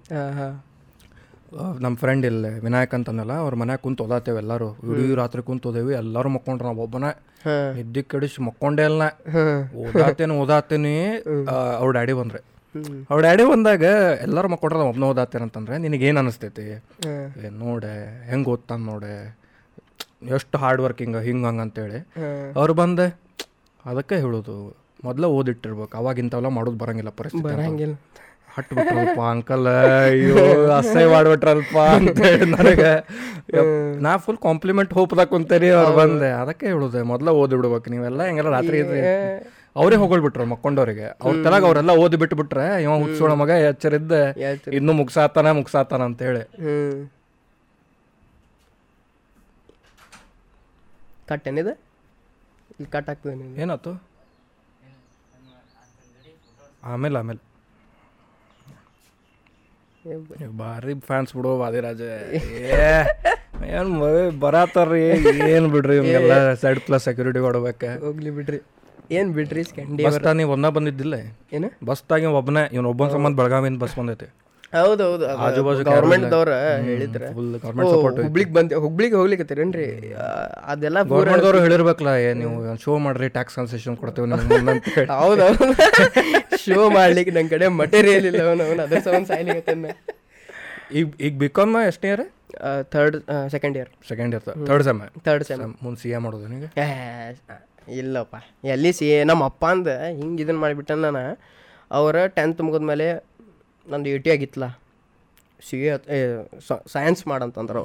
ನಮ್ಮ 1.84 1.94
ಫ್ರೆಂಡ್ 2.02 2.26
ಇಲ್ಲೇ 2.30 2.50
ವಿನಾಯಕ್ 2.66 2.94
ಅಂತನಲ್ಲ 2.98 3.34
ಅವ್ರ 3.44 3.56
ಮನ್ಯಾಗ 3.62 3.80
ಕುಂತು 3.86 4.02
ಓದಾತೇವೆ 4.06 4.40
ಎಲ್ಲರೂ. 4.44 4.68
ಇಡೀ 4.92 5.04
ರಾತ್ರಿ 5.22 5.42
ಕುಂತು 5.50 5.70
ಓದೇವಿ 5.70 5.94
ಎಲ್ಲರೂ 6.02 6.30
ಮಕ್ಕೊಂಡ್ರ 6.36 6.66
ನಾವು 6.70 6.82
ಒಬ್ಬನೇ. 6.86 7.12
ನಿದ್ದೆ 7.78 8.02
ಕೆಡಿಸಿ 8.12 8.40
ಮಕ್ಕೊಂಡೇ 8.48 8.86
ಇಲ್ಲ 8.92 9.04
ಓದಾತೇನೆ 9.84 10.36
ಓದಾತೇನಿ 10.44 10.96
ಅವ್ರ 11.82 11.90
ಡ್ಯಾಡಿ 11.98 12.16
ಬಂದ್ರೆ. 12.22 12.42
ಅವ್ರ 13.10 13.20
ಡ್ಯಾಡಿ 13.28 13.44
ಬಂದಾಗ 13.52 13.84
ಎಲ್ಲರೂ 14.26 14.48
ಮಕ್ಕೊಂಡ್ರ 14.54 14.82
ಒಬ್ಬನ 14.92 15.06
ಓದಾತೇನೆ 15.12 15.46
ಅಂತಂದ್ರೆ 15.48 15.78
ನಿನಗೇನು 15.86 16.20
ಅನಿಸ್ತೈತಿ? 16.24 16.66
ನೋಡೆ 17.64 17.94
ಹೆಂಗೆ 18.32 18.50
ಓದ್ತಾನೆ 18.56 18.86
ನೋಡೆ? 18.92 19.16
ಎಷ್ಟು 20.38 20.58
ಹಾರ್ಡ್ 20.64 20.82
ವರ್ಕಿಂಗ್ 20.88 21.18
ಹಿಂಗ 21.28 21.46
ಹಂಗೆ 21.50 21.64
ಅಂತೇಳಿ. 21.68 22.00
ಅವ್ರು 22.60 22.76
ಬಂದೆ 22.82 23.08
ಅದಕ್ಕೆ 23.86 24.16
ಹೇಳೋದು 24.26 24.58
ಮೊದಲೇ 25.06 25.28
ಓದಿಟ್ಟಿರ್ಬೇಕು 25.38 25.96
ಅವಾಗ 25.98 26.20
ಇಂಥವೆಲ್ಲ 26.24 26.50
ಮಾಡೋದು 26.58 26.78
ಬರಂಗಿಲ್ಲ 26.84 27.12
ಪರಿಸ್ಥಿತಿ 27.20 27.50
ಅಂತ. 28.60 28.70
ಬರಂಗಿಲ್ಲ 28.78 29.10
ಹಟ್ 29.10 29.20
ಅಂಕಲ್ 29.34 29.68
ಅಯ್ಯೋ 29.74 30.44
ಅಸಹ್ಯ 30.78 31.06
ಮಾಡ್ಬಿಟ್ರಲ್ಪ 31.14 31.76
ಅಂತೇಳಿ 31.98 32.48
ನನಗೆ. 32.56 32.92
ನಾ 34.06 34.12
ಫುಲ್ 34.26 34.40
ಕಾಂಪ್ಲಿಮೆಂಟ್ 34.48 34.92
ಹೋಪ್ದಾಗ 34.98 35.28
ಕುಂತೇರಿ 35.34 35.70
ಅವ್ರು 35.80 35.94
ಬಂದೆ. 36.02 36.30
ಅದಕ್ಕೆ 36.42 36.66
ಹೇಳುದೆ 36.74 37.02
ಮೊದ್ಲ 37.12 37.36
ಓದಿ 37.42 37.56
ಬಿಡ್ಬೇಕು 37.60 37.92
ನೀವೆಲ್ಲ 37.96 38.22
ಹೆಂಗೆಲ್ಲ 38.30 38.52
ರಾತ್ರಿ 38.58 38.80
ಇದ್ರಿ 38.86 39.02
ಅವರೇ 39.82 39.96
ಹೋಗ್ಬಿಟ್ರು 40.02 40.46
ಮಕ್ಕೊಂಡವ್ರಿಗೆ. 40.54 41.08
ಅವ್ರ 41.24 41.34
ತಲಾಗ 41.48 41.64
ಅವರೆಲ್ಲ 41.70 41.92
ಓದಿ 42.04 42.18
ಬಿಟ್ಬಿಟ್ರೆ 42.22 42.66
ಇವ 42.84 42.94
ಹುಚ್ಚೋಣ 43.04 43.34
ಮಗ 43.42 43.52
ಎಚ್ಚರಿದ್ದೆ 43.70 44.22
ಇನ್ನು 44.80 44.94
ಮುಗ್ಸಾತಾನ 45.00 45.52
ಮುಗ್ಸಾತಾನ 45.60 46.02
ಅಂತ 46.10 46.22
ಹೇಳಿ. 46.28 46.44
ಕಟ್ 51.30 51.48
ಏನಿದೆ 51.52 51.74
ಇಲ್ಲಿ 52.74 52.90
ಕಟ್ 52.96 53.10
ಆಗ್ತದೆ 53.12 53.34
ಏನಾಯ್ತು 53.64 53.94
ಆಮೇಲೆ 56.94 57.18
ಆಮೇಲೆ. 57.22 57.42
ಭಾರಿ 60.62 60.94
ಫ್ಯಾನ್ಸ್ 61.10 61.32
ಬಿಡು 61.38 61.52
ವಾದಿರಾಜ 61.62 62.02
ಏನ್ 63.78 63.92
ಬರಾತಾರ್ರಿ 64.44 65.04
ಏನ್ 65.56 65.68
ಬಿಡ್ರಿ 65.76 65.96
ಇವ್ನೆಲ್ಲ 66.00 66.34
ಸೈಡ್ 66.64 66.82
ಪ್ಲಸ್ 66.88 67.06
ಸೆಕ್ಯೂರಿಟಿ 67.08 67.40
ಕೊಡ್ಬೇಕ? 67.46 67.84
ಹೋಗ್ಲಿ 68.06 68.32
ಬಿಡ್ರಿ. 68.38 68.60
ಏನು 69.18 69.30
ಬಿಡ್ರಿ 69.38 69.62
ಸ್ಕ್ಯಾಂಡಿ 69.70 70.04
ಬಸ್ 70.08 70.20
ನೀವು 70.40 70.52
ಒಂದ 70.56 70.70
ಬಂದಿದ್ದಿಲ್ಲ. 70.78 71.16
ಏನು? 71.58 71.68
ಬಸ್ತಾಗ 71.90 72.32
ಒಬ್ಬನೇ 72.40 72.64
ಇವ್ನ 72.76 72.88
ಒಬ್ಬನ 72.94 73.10
ಸಂಬಂಧ 73.16 73.36
ಬೆಳಗಾವಿಯಿಂದ 73.40 73.80
ಬಸ್ 73.84 73.96
ಬಂದೈತಿ. 74.00 74.28
ಹೌದು 74.74 75.04
ಹೌದು 75.08 75.26
ಆಜು 75.44 75.62
ಬಾಜು 75.66 75.82
ಗೌರ್ಮೆಂಟ್ದವ್ರ 75.88 76.54
ಹೇಳಿದ್ರ. 76.88 77.24
ಹುಬ್ಳಿಗ್ 78.22 78.52
ಬಂದೆ 78.58 78.76
ಹುಬ್ಳಿಗೆ 78.84 79.16
ಹೋಗ್ಲಿಕತ್ತೀರೇನ್ರಿ 79.20 79.86
ಆ, 80.18 80.26
ಅದೆಲ್ಲ 80.72 81.02
ಗೌರ್ಮೆಂಟ್ದವ್ರು 81.12 81.60
ಹೇಳಿರ್ಬೇಕಲ್ಲ 81.66 82.12
ಏ 82.22 82.32
ನೀವು 82.40 82.54
ಶೋ 82.84 82.94
ಮಾಡ್ರಿ 83.06 83.28
ಟ್ಯಾಕ್ಸ್ 83.36 83.56
ಕನ್ಸೆಷನ್ 83.60 83.96
ಕೊಡ್ತೇವೆ 84.02 84.28
ನಿಮ್ಗೆ 84.32 85.06
ಹೌದೌದು. 85.16 85.68
ಶೋ 86.66 86.82
ಮಾಡ್ಲಿಕ್ಕೆ 86.98 87.34
ನನ್ನ 87.36 87.50
ಕಡೆ 87.54 87.68
ಮಟೀರಿಯಲ್ 87.80 88.28
ಇಲ್ಲ 88.32 88.42
ಅವನು 88.48 88.84
ಅದ್ರ 88.86 89.00
ಸೌಂಡ್ 89.08 89.28
ಸಾಯ್ಲಿಕತ್ತಾನ 89.32 89.94
ಈಗ 90.94 91.06
ಈಗ 91.26 91.34
ಬಿಕಾಮ್ 91.40 91.72
ಎಷ್ಟನೇ 91.84 92.10
year 92.12 92.26
third 92.94 93.16
second 93.54 93.76
year 93.80 93.90
second 94.10 94.34
year 94.36 94.46
third 94.68 94.84
sem 94.86 95.00
third 95.26 95.46
sem 95.50 95.64
ಮುಂದೆ 95.84 96.00
ಸಿ 96.02 96.12
ಎ 96.12 96.20
ಮಾಡೋದು 96.26 96.48
ನಿಮಗೆ 96.48 96.70
ಇಲ್ಲಪ್ಪ. 97.98 98.36
ಎಲ್ಲಿ 98.68 98.92
ಸಿ 98.96 99.08
ನಮ್ಮ 99.26 99.44
ಅಪ್ಪ 99.46 99.64
ಅಂದ 99.74 99.90
ಹಿಂಗೆ 100.18 100.40
ಇದನ್ನು 100.44 100.62
ಮಾಡಿಬಿಟ್ಟ 100.64 100.92
ನಾನು. 101.04 101.22
ಅವರ 101.92 102.16
ಟೆಂತ್ 102.38 102.62
ಮುಗಿದ್ಮೇಲೆ 102.66 103.06
ನಂದು 103.92 104.10
ಎ 104.14 104.18
ಟಿ 104.26 104.30
ಆಗಿತ್ತಲ್ಲ. 104.36 104.68
ಸಿ 105.68 105.78
ಎ 105.88 106.20
ಸೈನ್ಸ್ 106.96 107.22
ಮಾಡಂತಂದ್ರು 107.32 107.84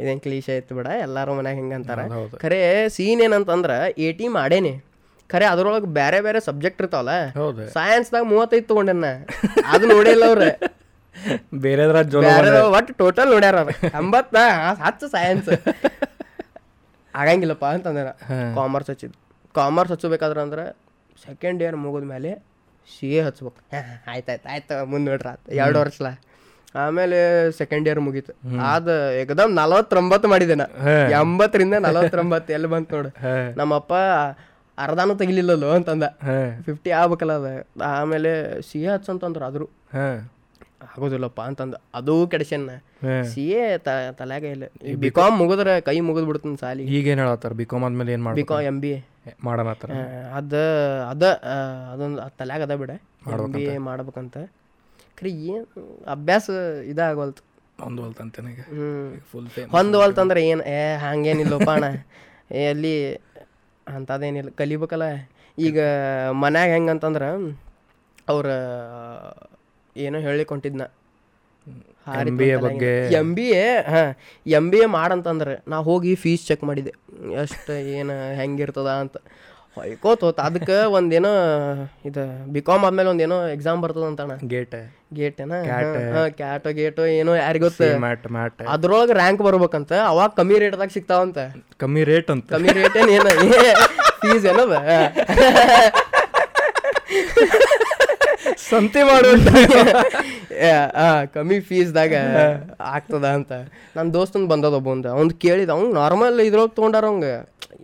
ಇದೇನು 0.00 0.20
ಕ್ಲೀಶ 0.26 0.46
ಆಯ್ತು 0.54 0.74
ಬಿಡ 0.78 0.88
ಎಲ್ಲರೂ 1.06 1.32
ಮನ್ಯಾಗ 1.38 1.56
ಹಿಂಗೆ 1.60 1.76
ಅಂತಾರೆ. 1.78 2.04
ಖರೆ 2.42 2.60
ಸೀನ್ 2.96 3.20
ಏನಂತಂದ್ರೆ 3.26 3.76
ಎ 4.06 4.08
ಟಿ 4.18 4.26
ಮಾಡೇನಿ. 4.38 4.74
ಖರೆ 5.30 5.46
ಅದ್ರೊಳಗೆ 5.52 5.88
ಬೇರೆ 6.00 6.18
ಬೇರೆ 6.26 6.38
ಸಬ್ಜೆಕ್ಟ್ 6.48 6.80
ಇರ್ತಾವಲ್ಲ. 6.82 7.12
ಸೈನ್ಸ್ದಾಗ 7.76 8.24
ಮೂವತ್ತೈದು 8.32 8.66
ತೊಗೊಂಡೆನ 8.70 9.10
ಅದು 9.74 9.84
ನೋಡಿಲ್ಲ 9.94 10.24
ಅವ್ರೆ. 10.32 10.50
ಬೇರೆ 11.64 11.84
ಒಟ್ಟು 12.76 12.92
ಟೋಟಲ್ 13.00 13.30
ನೋಡ್ಯಾರ 13.34 13.56
ಎಂಬತ್ತ 14.00 14.36
ಹತ್ತು 14.84 15.06
ಸೈನ್ಸ್ 15.16 15.50
ಆಗಂಗಿಲ್ಲಪ್ಪ 17.14 17.66
ಅಂತಂದ್ರೆ 17.76 18.12
ಕಾಮರ್ಸ್ 18.58 18.90
ಹಚ್ಚಿದ್ದು 18.92 19.18
ಕಾಮರ್ಸ್ 19.58 19.92
ಹಚ್ಚಬೇಕಾದ್ರೆ 19.94 20.40
ಅಂದ್ರೆ 20.46 20.64
ಸೆಕೆಂಡ್ 21.24 21.60
ಇಯರ್ 21.64 21.76
ಮುಗಿದ್ಮೇಲೆ 21.84 22.30
ಸಿ 22.34 22.51
ಎ 23.02 23.20
ಹಚ್ಬೇಕು. 23.20 23.56
ಆಯ್ತಾಯ್ತು 24.10 24.52
ಆಯ್ತು 24.52 24.86
ಮುಂದೆ 24.86 25.10
ನೋಡ್ರಿ 25.10 25.28
ಆಯ್ತು 25.28 25.52
ಎರಡು 25.52 25.78
ವರ್ಷಲ. 25.80 26.06
ಆಮೇಲೆ 26.74 27.50
ಸೆಕೆಂಡ್ 27.52 27.88
ಇಯರ್ 27.88 28.00
ಮುಗೀತು. 28.00 28.58
ಆದ 28.60 28.88
ಏಕದಮ್ 29.20 29.56
ನಲವತ್ತೊಂಬತ್ತು 29.56 30.28
ಮಾಡಿದೆ 30.28 30.54
ನಾ. 30.54 30.64
ಎಂಬತ್ತರಿಂದ 31.10 31.74
ನಲವತ್ತೊಂಬತ್ತು 31.74 32.52
ಎಲ್ಲಿ 32.52 32.68
ಬಂತು 32.68 32.96
ನೋಡು. 32.96 33.08
ನಮ್ಮಪ್ಪ 33.56 33.92
ಅರ್ಧಾನು 34.78 35.14
ತೆಗಿಲಿಲ್ಲಲ್ಲೋ 35.14 35.70
ಅಂತಂದ. 35.70 36.02
ಫಿಫ್ಟಿ 36.64 36.90
ಆಗ್ಬೇಕಲ್ಲ 36.90 37.32
ಅದ. 37.32 37.66
ಆಮೇಲೆ 37.84 38.62
ಸಿಹಿ 38.62 38.86
ಹಚ್ಚಂತಂದ್ರು 38.86 39.44
ಆದ್ರು. 39.44 39.64
ಹಾಂ. 39.64 40.30
ಆಗೋದಿಲ್ಲಪ್ಪ 40.88 41.40
ಅಂತಂದು. 41.48 41.78
ಅದು 41.98 42.14
ಕೆಡಸನ್ನ 42.32 42.72
ಹಾಂ 43.04 43.22
ಸಿ 43.32 43.44
ಎ 43.60 43.64
ತಲೆಯಾಗ 44.20 44.44
ಇಲ್ಲ. 44.54 44.64
ಬಿ 45.02 45.10
ಕಾಮ್ 45.18 45.34
ಮುಗಿದ್ರೆ 45.42 45.74
ಕೈ 45.88 45.96
ಮುಗಿದ್ 46.08 46.26
ಬಿಡ್ತೀನಿ 46.30 46.58
ಸಾಲಿ 46.64 46.84
ಈಗೇನು 46.96 47.22
ಹೇಳತ್ತಾರ? 47.24 47.52
ಬಿ 47.60 47.66
ಕಾಮ್ 47.72 47.84
ಆದ್ಮೇಲೆ 47.88 48.12
ಏನು 48.16 48.22
ಬಿ 48.22 48.26
ಮಾಡ್ಬೇಕು 48.28 48.50
ಕಾಮ್ 48.52 48.66
ಎಂ 48.72 48.78
ಬಿ 48.84 48.90
ಎ 48.96 49.00
ಮಾಡಣತ್ತಾರ 49.48 49.90
ಅದ 50.40 50.54
ಅದ 51.12 51.24
ಅದೊಂದು 51.92 52.20
ತಲ್ಯಾಗ 52.40 52.62
ಅದ 52.68 52.76
ಬಿಡ. 52.82 52.92
ಬಿ 53.56 53.64
ಎ 53.72 53.76
ಮಾಡ್ಬೇಕಂತ. 53.88 54.36
ಖರೀ 55.18 55.32
ಏನು 55.54 55.66
ಅಭ್ಯಾಸ 56.16 56.46
ಇದಾಗವಲ್ತು 56.92 57.42
ಒಂದು 57.88 58.00
ಹೊಲ್ತಂತೆ 58.04 58.40
ನನಗೆ 58.44 58.64
ಫುಲ್ 59.30 59.48
ಫೇಮ್ 59.54 59.68
ಹೊಂದವಲ್ತಂದ್ರೆ 59.76 60.40
ಏನು 60.52 60.62
ಏ 60.76 60.80
ಹಂಗೇನಿಲ್ಲಪ್ಪ 61.04 61.70
ಅಣ್ಣ. 61.76 61.86
ಏ 62.58 62.62
ಅಲ್ಲಿ 62.72 62.94
ಅಂಥದ್ದೇನಿಲ್ಲ 63.86 64.50
ಕಲಿಬೇಕಲ್ಲ. 64.60 65.06
ಈಗ 65.58 65.78
ಮನ್ಯಾಗ 66.42 66.70
ಹೆಂಗಂತಂದ್ರೆ 66.76 67.28
ಅವ್ರ 68.32 68.46
ಏನೋ 69.96 70.18
ಹೇಳಿಕೊಂಡಿದ್ನ. 70.18 70.82
MBA 72.28 72.54
ಬಗ್ಗೆ. 72.62 72.92
ಎಂ 73.18 73.28
ಬಿ 73.34 73.44
ಎ 73.58 73.66
ಹಾಂ 73.92 74.08
ಎಂ 74.46 74.64
ಬಿ 74.70 74.78
ಎ 74.84 74.86
ಮಾಡಂತಂದ್ರೆ 74.94 75.54
ನಾ 75.72 75.76
ಹೋಗಿ 75.88 76.12
ಫೀಸ್ 76.22 76.46
ಚೆಕ್ 76.48 76.64
ಮಾಡಿದೆ. 76.68 76.92
ಎಷ್ಟು 77.42 77.72
ಏನು 77.98 78.14
ಹೆಂಗಿರ್ತದ 78.40 78.90
ಅಂತ. 79.02 79.16
ಹೊಯ್ಕೋತ 79.76 80.24
ಹೋತ. 80.24 80.38
ಅದಕ್ಕೆ 80.48 80.76
ಒಂದೇನೋ 80.96 81.30
ಇದು 82.08 82.22
ಬಿ 82.54 82.60
ಕಾಮ್ 82.68 82.84
ಆದ್ಮೇಲೆ 82.84 83.10
ಒಂದೇನೋ 83.12 83.36
ಎಕ್ಸಾಮ್ 83.56 83.78
ಬರ್ತದ 83.84 84.04
ಅಂತಣ್ಣ. 84.10 84.34
ಗೇಟ್ 84.52 84.74
ಗೇಟ್ 85.18 85.38
ಏನ? 85.44 85.52
ಹಾಂ 86.14 86.30
ಕ್ಯಾಟೋ 86.40 86.72
ಗೇಟೋ 86.80 87.04
ಏನೋ 87.20 87.34
ಯಾರಿಗ್ 87.42 87.64
ಗೊತ್ತ? 87.64 87.82
ಮ್ಯಾಟ್ 88.06 88.26
ಮ್ಯಾಟ್ 88.36 88.60
ಅದ್ರೊಳಗೆ 88.74 89.16
ರ್ಯಾಂಕ್ 89.20 89.42
ಬರ್ಬೇಕಂತ 89.48 89.92
ಅವಾಗ 90.10 90.30
ಕಮ್ಮಿ 90.40 90.58
ರೇಟ್ದಾಗ 90.64 90.92
ಸಿಗ್ತಾವಂತ. 90.98 91.38
ಕಮ್ಮಿ 91.84 92.04
ರೇಟ್ 92.12 92.30
ಅಂತ. 92.36 92.48
ಕಮ್ಮಿ 92.54 92.72
ರೇಟ್ 92.80 92.96
ಏನ್ 93.02 93.12
ಏನ? 93.18 93.28
ಫೀಸ್ 94.22 94.46
ಏನದ? 94.52 94.74
ಸಂತೆ 98.72 99.00
ಮಾಡುವಂತ 99.08 99.48
ಕಮ್ಮಿ 101.34 101.56
ಫೀಸ್ದಾಗ 101.68 102.12
ಆಗ್ತದ 102.94 103.26
ಅಂತ. 103.36 103.52
ನನ್ನ 103.96 104.08
ದೋಸ್ತನ್ 104.16 104.44
ಬಂದದ 104.52 104.74
ಒಬ್ಬ 104.80 104.88
ಒಂದು 104.94 105.08
ಅವ್ನು 105.14 105.32
ಕೇಳಿದ 105.44 105.70
ಅವ್ನು 105.76 105.88
ನಾರ್ಮಲ್ 106.00 106.40
ಇದ್ರೊಳಗೆ 106.48 106.74
ತೊಗೊಂಡಾರ 106.76 107.06
ಅವಂಗೆ 107.10 107.32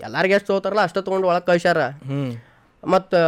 ಎಲ್ಲಾರ್ಗೆ 0.07 0.35
ಎಷ್ಟು 0.37 0.49
ತೊಗೋತಾರಲ್ಲ 0.51 0.85
ಅಷ್ಟ 0.89 0.99
ತೊಗೊಂಡು 1.07 1.29
ಒಳಗೆ 1.31 1.47
ಕಳ್ಸ್ಯಾರ. 1.51 1.81
ಮತ್ತು 2.83 3.21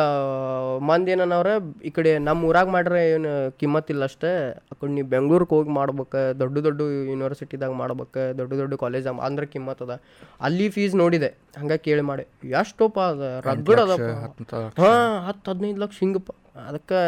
ಮಂದಿ 0.88 1.10
ಏನನ್ನವ್ರೆ 1.14 1.52
ಈ 1.88 1.90
ಕಡೆ 1.96 2.10
ನಮ್ಮ 2.26 2.48
ಊರಾಗ 2.48 2.68
ಮಾಡ್ರೆ 2.74 3.00
ಏನು 3.14 3.30
ಕಿಮ್ಮತ್ತಿಲ್ಲ 3.60 4.04
ಅಷ್ಟೇ. 4.10 4.30
ಆ 4.70 4.76
ಕಡೆ 4.80 4.90
ನೀವು 4.96 5.08
ಬೆಂಗ್ಳೂರಿಗೆ 5.14 5.54
ಹೋಗಿ 5.56 5.72
ಮಾಡ್ಬೇಕು 5.78 6.20
ದೊಡ್ಡ 6.42 6.56
ದೊಡ್ಡ 6.66 6.78
ಯೂನಿವರ್ಸಿಟಿದಾಗ 7.10 7.72
ಮಾಡ್ಬೇಕು 7.80 8.22
ದೊಡ್ಡ 8.40 8.52
ದೊಡ್ಡ 8.60 8.74
ಕಾಲೇಜಾಗ 8.84 9.24
ಅಂದ್ರೆ 9.28 9.46
ಕಿಮ್ಮತ್ 9.54 9.82
ಅದ. 9.86 9.94
ಅಲ್ಲಿ 10.40 10.68
ಫೀಸ್ 10.76 10.94
ನೋಡಿದೆ. 11.02 11.30
ಹಂಗೆ 11.58 11.78
ಕೇಳಿ 11.86 12.04
ಮಾಡಿ. 12.10 12.26
ಎಷ್ಟೋಪ್ಪ 12.60 13.00
ಅದ 13.12 13.22
ರಗಡ್ 13.48 13.82
ಅದಪ್ಪ 13.86 14.10
ಅಂತ 14.30 14.54
ಹಾಂ 14.80 14.94
ಹತ್ತು 15.28 15.48
ಹದಿನೈದು 15.52 15.82
ಲಕ್ಷ 15.84 15.98
ಹಿಂಗಪ್ಪ. 16.04 16.30
ಅದಕ್ಕೆ 16.68 17.00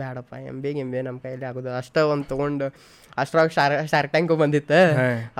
ಬೇಡಪ್ಪ 0.00 0.32
ಎಂ 0.50 0.56
ಬಿ 0.62 0.70
ಎಂ 0.84 0.88
ಬಿ 0.92 0.98
ನಮ್ಮ 1.08 1.18
ಕೈಯಲ್ಲಿ 1.24 1.46
ಆಗೋದು. 1.50 1.70
ಅಷ್ಟ 1.80 1.96
ಒಂದು 2.12 2.26
ತೊಗೊಂಡು 2.32 2.66
ಅಷ್ಟ್ರಾಗ 3.22 3.48
ಶಾರ್ 3.56 3.74
ಶಾರ್ಕ್ 3.92 4.12
ಟ್ಯಾಂಕು 4.14 4.34
ಬಂದಿತ್ತು. 4.42 4.80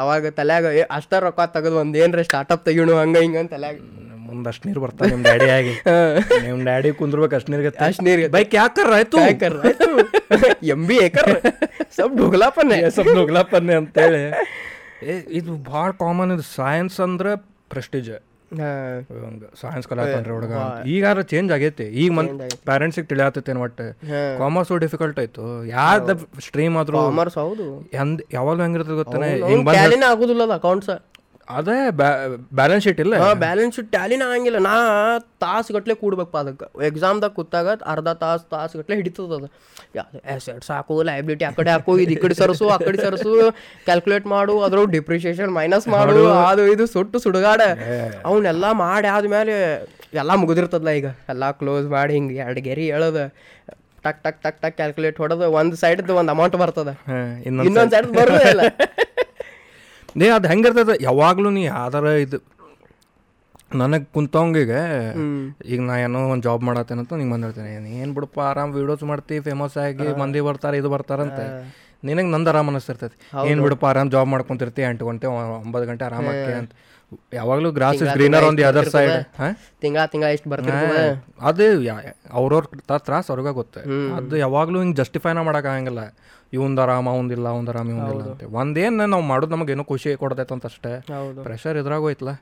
ಅವಾಗ 0.03 0.31
ತಲೆಯಾಗ 0.41 0.67
ಅಷ್ಟ 0.99 1.13
ರೊಕ್ಕ 1.25 1.47
ತೆಗೆದು 1.57 1.77
ಒಂದು 1.85 1.99
ಏನ್ರ 2.05 2.23
ಸ್ಟಾರ್ಟಪ್ 2.29 2.63
ತೆಗಿಯೋಣ 2.69 2.95
ಹಂಗೆ 3.03 3.21
ಹಿಂಗ 3.25 3.39
ಅಂತ 3.43 3.53
ತಲ್ಯಾಗ. 3.57 3.77
ಮುಂದೆ 4.29 4.49
ಅಷ್ಟು 4.53 4.65
ನೀರು 4.69 4.81
ಬರ್ತಾವೆ 4.85 5.09
ನಿಮ್ಮ 5.13 5.25
ಡ್ಯಾಡಿ 5.29 5.49
ಆಗಿ. 5.59 5.75
ನಿಮ್ಮ 6.47 6.59
ಡ್ಯಾಡಿ 6.69 6.89
ಕುಂದ್ರಬೇಕು 7.01 7.35
ಅಷ್ಟು 7.39 7.51
ನೀರಿಗೆ 7.53 7.71
ಅಷ್ಟು 7.87 8.05
ನೀರು 8.09 8.31
ಬೈಕ್ 8.37 8.55
ಯಾಕರ 8.61 8.95
ಆಯ್ತು? 8.99 9.19
ಎಂ 10.75 10.83
ಬಿ 10.89 10.97
ಏಕರ್ 11.07 11.33
ಸಬ್ 11.99 12.17
ಡುಗ್ಲಾಪನ್ನೆ 12.23 12.79
ಸ್ವಲ್ಪ 12.97 13.15
ಡುಗ್ಲಾಪನ್ನೆ 13.21 13.77
ಅಂತೇಳಿ. 13.83 14.23
ಇದು 15.39 15.51
ಭಾಳ 15.73 15.89
ಕಾಮನ್ 16.03 16.33
ಇದು 16.37 16.47
ಸೈನ್ಸ್ 16.57 16.99
ಅಂದ್ರೆ 17.07 17.33
ಪ್ರೆಸ್ಟೀಜ್ 17.75 18.11
ಸೈನ್ಸ್ 19.61 19.89
ಕಲಾಕಂದ್ರೆ 19.89 20.33
ಹುಡುಗ. 20.33 20.53
ಈಗಾರ 20.87 21.21
ಚೇಂಜ್ 21.21 21.53
ಆಗೈತಿ. 21.53 21.85
ಈಗ 21.85 22.13
ಮನ್ 22.13 22.29
ಪ್ಯಾರೆಂಟ್ಸಿಗೆ 22.65 23.07
ತಿಳಿಯತ್ತೇನು 23.07 23.61
ಒಟ್ಟು 23.61 23.87
ಕಾಮರ್ಸ್ 24.39 24.73
ಡಿಫಿಕಲ್ಟ್ 24.81 25.19
ಆಯ್ತು. 25.19 25.65
ಯಾವ್ದು 25.67 26.41
ಸ್ಟ್ರೀಮ್ 26.41 26.77
ಆದ್ರೂ 26.77 26.99
ಕಾಮರ್ಸ್ 26.99 27.39
ಹೌದು. 27.39 27.67
ಎಂದ್ 27.95 28.23
ಯಾವಾಗ 28.33 28.63
ಹೆಂಗಿರ್ತದೆ 28.63 28.95
ಗೊತ್ತಾನೆ? 28.95 29.31
ಆಗುದಿಲ್ಲ 30.05 30.53
ಅಕೌಂಟ್ಸ್ 30.55 30.91
ಅದೇ 31.57 31.77
ಬ್ಯಾಲೆನ್ಸ್ 32.59 32.85
ಶೀಟ್ 32.87 33.01
ಇಲ್ಲ? 33.05 33.15
ಬ್ಯಾಲೆನ್ಸ್ 33.45 33.75
ಶೀಟ್ 33.77 33.89
ಟ್ಯಾಲಿನ 33.95 34.23
ಆಗಂಗಿಲ್ಲ. 34.31 34.59
ನಾ 34.67 34.75
ತಾಸು 35.45 35.71
ಗಟ್ಲೆ 35.77 35.95
ಕೂಡ್ಬೇಕು 36.03 36.37
ಅದಕ್ಕೆ 36.41 36.67
ಎಕ್ಸಾಮ್ದಾಗ 36.89 37.31
ಕೂತಾಗ 37.39 37.69
ಅರ್ಧ 37.93 38.09
ತಾಸು 38.23 38.45
ತಾಸು 38.55 38.75
ಗಟ್ಲೆ 38.81 38.97
ಹಿಡಿತದ 39.01 39.37
ಅದು. 39.39 39.49
ಎಸೆಟ್ಸ್ 40.35 40.71
ಹಾಕು 40.75 40.97
ಲೈಬಿಲಿಟಿ 41.11 41.45
ಆ 41.51 41.53
ಕಡೆ 41.59 41.71
ಹಾಕು 41.75 41.93
ಇದು 42.05 42.13
ಈ 42.17 42.19
ಕಡೆ 42.25 42.37
ಸರಸು 42.41 42.67
ಆ 42.75 42.79
ಕಡೆ 42.87 42.99
ಸರಸು 43.05 43.33
ಕ್ಯಾಲ್ಕುಲೇಟ್ 43.89 44.27
ಮಾಡು 44.35 44.57
ಅದ್ರ 44.67 44.85
ಡಿಪ್ರಿಷಿಯೇಷನ್ 44.97 45.53
ಮೈನಸ್ 45.59 45.89
ಮಾಡು 45.97 46.25
ಅದು 46.51 46.65
ಇದು 46.75 46.87
ಸುಟ್ಟು 46.95 47.21
ಸುಡುಗಾಡ. 47.27 47.61
ಅವನ್ನೆಲ್ಲ 48.29 48.65
ಮಾಡಿ 48.85 49.11
ಆದ್ಮೇಲೆ 49.17 49.57
ಎಲ್ಲ 50.23 50.33
ಮುಗಿದಿರ್ತದಲ್ಲ 50.43 50.93
ಈಗ. 51.01 51.09
ಎಲ್ಲ 51.35 51.45
ಕ್ಲೋಸ್ 51.63 51.89
ಮಾಡಿ 51.97 52.15
ಹಿಂಗೆ 52.19 52.37
ಎರಡು 52.47 52.63
ಗೆರಿ 52.69 52.87
ಹೇಳೋದು 52.95 53.25
ಟಕ್ 54.05 54.19
ಟಕ್ 54.25 54.39
ಟಕ್ 54.45 54.59
ಟಕ್ 54.65 54.77
ಕ್ಯಾಲ್ಕುಲೇಟ್ 54.81 55.17
ಹೊಡೆದು. 55.23 55.47
ಒಂದು 55.61 55.77
ಸೈಡ್ದು 55.81 56.13
ಒಂದು 56.21 56.33
ಅಮೌಂಟ್ 56.35 56.57
ಬರ್ತದ. 56.63 56.91
ಇನ್ನೊಂದು 57.49 57.93
ಸೈಡ್ 57.95 58.11
ಬರೋದೇ 58.21 58.49
ಇಲ್ಲ. 58.55 58.65
ನೀ 60.21 60.27
ಅದು 60.37 60.47
ಹೆಂಗಿರ್ತದ 60.53 60.93
ಯಾವಾಗಲೂ 61.09 61.51
ನೀ 61.57 61.63
ಯಾವ್ದಾರ 61.75 62.07
ಇದು 62.27 62.39
ನನಗೆ 63.81 64.07
ಕುಂತವಂಗಿಗೆ 64.17 64.81
ಈಗ 65.73 65.81
ನಾ 65.89 65.95
ಏನೋ 66.05 66.21
ಒಂದು 66.35 66.45
ಜಾಬ್ 66.47 66.63
ಮಾಡತ್ತೇನಂತ 66.69 67.13
ನಿಂಗೆ 67.21 67.33
ಬಂದಿರ್ತೇನೆ. 67.35 67.73
ಏನು 68.03 68.13
ಬಿಡಪ್ಪ 68.17 68.39
ಆರಾಮ್ 68.51 68.71
ವಿಡಿಯೋಸ್ 68.77 69.05
ಮಾಡ್ತಿ 69.11 69.37
ಫೇಮಸ್ 69.47 69.77
ಆಗಿ 69.85 70.07
ಮಂದಿ 70.23 70.41
ಬರ್ತಾರೆ 70.49 70.77
ಇದು 70.83 70.91
ಬರ್ತಾರಂತೆ 70.95 71.45
ನಿನಗೆ 72.09 72.29
ನಂದು 72.35 72.51
ಆರಾಮ್ 72.53 72.69
ಅನಿಸ್ತಿರ್ತೈತಿ. 72.73 73.17
ಏನು 73.51 73.61
ಬಿಡಪ್ಪ 73.67 73.85
ಆರಾಮ್ 73.91 74.11
ಜಾಬ್ 74.15 74.29
ಮಾಡ್ಕೊಂತಿರ್ತಿ 74.35 74.83
ಎಂಟು 74.91 75.07
ಗಂಟೆ 75.11 75.27
ಒಂಬತ್ತು 75.35 75.87
ಗಂಟೆ 75.91 76.05
ಆರಾಮಾಗಿ 76.09 76.53
ಅಂತ. 76.61 76.73
ಯಾವಾಗಲೂ 77.37 77.69
grass 77.77 78.01
is 78.05 78.11
greener 78.17 78.45
on 78.47 78.57
the 78.59 78.65
other 78.71 78.89
side 78.95 79.13
ಹಾಂ? 79.41 79.53
ತಿಂಗಳ 79.83 80.03
ತಿಂಗಳ 80.13 80.29
ಎಷ್ಟು 80.37 80.49
ಬರ್ತಾರೆ 80.53 81.05
ಅದು 81.51 81.67
ಅವ್ರವ್ರ 82.41 82.65
ತ್ರಾಸ್ 83.07 83.29
ಅವ್ರಿಗೆ 83.33 83.53
ಗೊತ್ತೆ. 83.61 83.83
ಅದು 84.19 84.37
ಯಾವಾಗಲೂ 84.45 84.81
ಹಿಂಗೆ 84.83 84.97
ಜಸ್ಟಿಫೈನ 85.03 85.43
ಮಾಡೋಕ್ಕಾಗಂಗಿಲ್ಲ 85.49 86.03
ಇವಂದ 86.57 86.79
ಆರಾಮ 86.85 87.07
ಅವಂದಿಲ್ಲ 87.15 87.47
ಅವಂದ 87.55 87.71
ಆರಾಮ 87.73 87.89
ಇವಂದಿಲ್ಲ 87.95 88.23
ಅಂತ. 88.33 88.45
ಒಂದೇನು 88.61 89.07
ನಾವು 89.15 89.25
ಮಾಡೋದು 89.31 89.53
ನಮಗೇನೋ 89.55 89.85
ಖುಷಿ 89.91 90.11
ಕೊಡ್ತೈತೆ 90.23 90.55
ಅಂತ 90.57 90.67
ಅಷ್ಟೇ. 90.71 90.93
ಪ್ರೆಷರ್ 91.47 91.79
ಇದ್ರಾಗ 91.83 92.03
ಹೋಯ್ತಲ್ಲ 92.07 92.33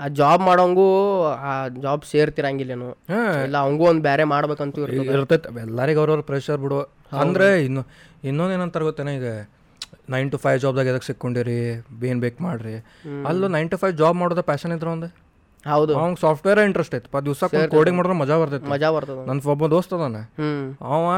ಆ 0.00 0.08
ಜಾಬ್ 0.20 0.42
ಮಾಡೋಂಗೂ 0.48 0.86
ಆ 1.50 1.52
ಜಾಬ್ 1.84 2.04
ಸೇರ್ತಿರಂಗಿಲ್ಲೇನು? 2.12 2.88
ಏನು 3.16 3.44
ಇಲ್ಲ 3.46 3.56
ಅವಂಗೂ 3.64 3.86
ಒಂದು 3.92 4.04
ಬೇರೆ 4.10 4.24
ಮಾಡ್ಬೇಕಂತೂ 4.34 4.80
ಇರ್ತೈತೆ. 4.86 5.50
ಎಲ್ಲರಿಗೆ 5.66 6.00
ಅವ್ರವ್ರ 6.02 6.24
ಪ್ರೆಷರ್ 6.30 6.60
ಬಿಡು. 6.64 6.80
ಅಂದ್ರೆ 7.24 7.48
ಇನ್ನು 7.68 7.84
ಇನ್ನೊಂದು 8.30 8.54
ಏನಂತಾರೆ 8.58 8.86
ಗೊತ್ತೇನ 8.90 9.12
ಈಗ? 9.20 9.28
ನೈನ್ 10.10 10.30
ಟು 10.30 10.38
ಫೈವ್ 10.38 10.60
ಜಾಬ್ದಾಗ 10.60 10.86
ಎದಕ್ಕೆ 10.86 11.06
ಸಿಕ್ಕೊಂಡಿರಿ? 11.06 11.86
ಏನು 12.06 12.20
ಬೇಕು 12.20 12.42
ಮಾಡಿರಿ? 12.42 12.76
ಅಲ್ಲೂ 13.26 13.48
ನೈನ್ 13.48 13.70
ಟು 13.70 13.76
ಫೈವ್ 13.76 13.94
ಜಾಬ್ 13.96 14.16
ಮಾಡೋದ 14.16 14.40
ಪ್ಯಾಷನ್ 14.40 14.72
ಇದ್ರ 14.72 14.88
ಒಂದು 14.88 15.24
ಹೌದು. 15.70 15.98
ಅವ್ನ 15.98 16.14
ಸಾಫ್ಟ್ವೇರ್ 16.20 16.58
ಇಂಟ್ರೆಸ್ಟ್ 16.58 16.94
ಐತಿ. 16.94 17.10
ಪ 17.10 17.16
ದಿವಸ 17.16 17.44
ಕೋಡಿಂಗ್ 17.44 17.96
ಮಾಡಿದ್ರೆ 17.96 18.18
ಮಜಾ 18.18 18.38
ಬರ್ತೈತಿ. 18.38 18.66
ಮಜಾ 18.66 18.90
ಬರ್ತದ 18.90 19.26
ನನ್ನ 19.26 19.40
ಒಬ್ಬ 19.46 19.66
ದೋಸ್ತ 19.66 19.94
ಅದಾನೆ. 19.94 20.22
ಅವ 20.80 21.10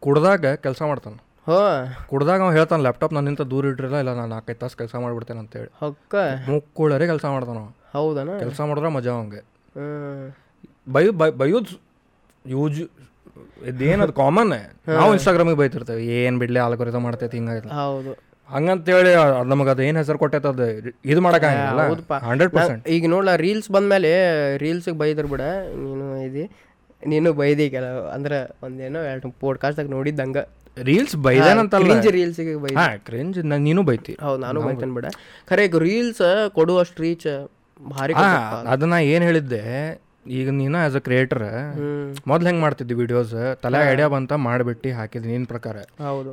ಕುಡ್ದಾಗ 0.00 0.54
ಕೆಲಸ 0.54 0.82
ಮಾಡ್ತಾನೆ. 0.82 1.16
ಹೋ. 1.46 1.58
ಕುಡ್ದಾಗ 2.06 2.42
ಅವ 2.42 2.52
ಹೇಳ್ತಾನೆ 2.52 2.82
ಲ್ಯಾಪ್ಟಾಪ್ 2.82 3.12
ನನ್ನಿಂದ 3.12 3.40
ದೂರ 3.40 3.66
ಇಟ್ಟಿರಲ್ಲ 3.66 3.96
ಇಲ್ಲ 3.96 4.14
ನಾನು 4.14 4.26
ನಾಲ್ಕೈದು 4.26 4.58
ತಾಸು 4.58 4.76
ಕೆಲಸ 4.76 4.94
ಮಾಡ್ಬಿಡ್ತೇನೆ 4.94 5.40
ಅಂತೇಳಿ. 5.40 5.70
ಹೊಕ್ಕ 5.80 6.14
ಮುಕ್ಕುಳರೆ 6.48 7.06
ಕೆಲಸ 7.06 7.24
ಮಾಡ್ತಾನ 7.24 7.58
ಹೌದನ? 7.92 8.38
ಕೆಲಸ 8.38 8.60
ಮಾಡಿದ್ರೆ 8.60 8.90
ಮಜಾ 8.90 9.10
ಅವಂಗೆ. 9.10 9.42
ಬೈ 10.92 11.08
ಬೈ 11.08 11.30
ಬೈಯೋದು 11.30 11.80
ಯೂಜ್ 12.46 12.80
ಇದೇನದು 13.70 14.12
ಕಾಮನ್ 14.12 14.52
ನಾವು 14.98 15.10
ಇನ್ಸ್ಟಾಗ್ರಾಮಿಗೆ 15.12 15.58
ಬೈತಿರ್ತೇವೆ 15.60 16.02
ಏನು 16.18 16.38
ಬಿಡ್ಲಿ 16.38 16.58
ಆಲ್ಗೊರಿದ 16.58 16.98
ಮಾಡ್ತೈತಿ 17.06 17.36
ಹಿಂಗಾಗಿಲ್ಲ 17.36 17.72
ಹೌದು. 17.80 18.12
ಹಂಗಂತೇಳಿ 18.48 19.12
ಅದು 19.20 19.48
ನಮಗೆ 19.52 19.70
ಅದು 19.70 19.82
ಏನು 19.82 19.98
ಹೆಸರು 19.98 20.18
ಕೊಟ್ಟೈತೆ 20.18 20.48
ಅದು 20.48 20.66
ಇದು 21.04 21.20
ಮಾಡೋಕ್ಕಾಗಲ್ಲ 21.20 21.82
ಹಂಡ್ರೆಡ್ 22.26 22.52
ಪರ್ಸೆಂಟ್. 22.52 22.82
ಈಗ 22.88 23.08
ನೋಡ್ಲ 23.14 23.30
ರೀಲ್ಸ್ 23.44 23.68
ಬಂದ್ಮೇಲೆ 23.70 24.12
ರೀಲ್ಸಿಗೆ 24.64 24.98
ಬೈದ್ರ 24.98 25.26
ಬಿಡ 25.26 25.42
ನೀನು 25.82 26.06
ಇದು 26.28 26.44
ನೀನು 27.02 27.30
ಬೈದಿ 27.32 27.64
ಕೆಲವು 27.70 28.04
ಅಂದ್ರೆ 28.08 28.38
ಒಂದೇನೋ 28.62 29.00
ಎರಡು 29.10 29.28
ಪಾಡ್ಕಾಸ್ಟ್ದಾಗ 29.42 29.88
ನೋಡಿದ್ದಂಗ. 29.88 30.38
ರೀಲ್ಸ್ 30.88 31.16
ಬೈದೇನಂತಲ್ಲ. 31.26 31.84
ಕ್ರಿಂಜ್ 31.86 32.08
ರೀಲ್ಸಿಗೆ 32.16 32.54
ಬೈ 32.64 32.72
ಹಾ 32.78 32.86
ಕ್ರಿಂಜ್ 33.08 33.38
ನೀನು 33.66 33.82
ಬೈತಿ. 33.82 34.14
ಹೌದು 34.24 34.40
ನಾನು 34.40 34.62
ಬೈತೇನೆ 34.68 34.94
ಬಿಡ. 34.98 35.06
ಖರೆ 35.50 35.64
ಈಗ 35.68 35.78
ರೀಲ್ಸ್ 35.88 36.24
ಕೊಡುವಷ್ಟು 36.58 37.02
ರೀಚ್ 37.02 37.28
ಭಾರಿ 37.80 38.12
ಅದನ್ನ 38.74 38.96
ಏನು 39.14 39.24
ಹೇಳಿದ್ದೆ 39.24 39.62
ಈಗ 40.38 40.48
ನೀನು 40.60 40.76
ಆಸ್ 40.84 40.96
ಅ 40.98 41.02
ಕ್ರಿಯೇಟರ್ 41.06 41.42
ಮೊದ್ಲು 42.30 42.46
ಹೆಂಗೆ 42.48 42.62
ಮಾಡ್ತಿದ್ದಿ 42.64 42.94
ವಿಡಿಯೋಸ್ 43.00 43.34
ತಲೆ 43.64 43.78
ಐಡಿಯಾ 43.92 44.08
ಬಂತ 44.14 44.32
ಮಾಡಿಬಿಟ್ಟು 44.46 44.90
ಹಾಕಿದ್ನಿ 44.98 45.32
ನಿನ್ನ 45.34 45.46
ಪ್ರಕಾರ. 45.52 45.76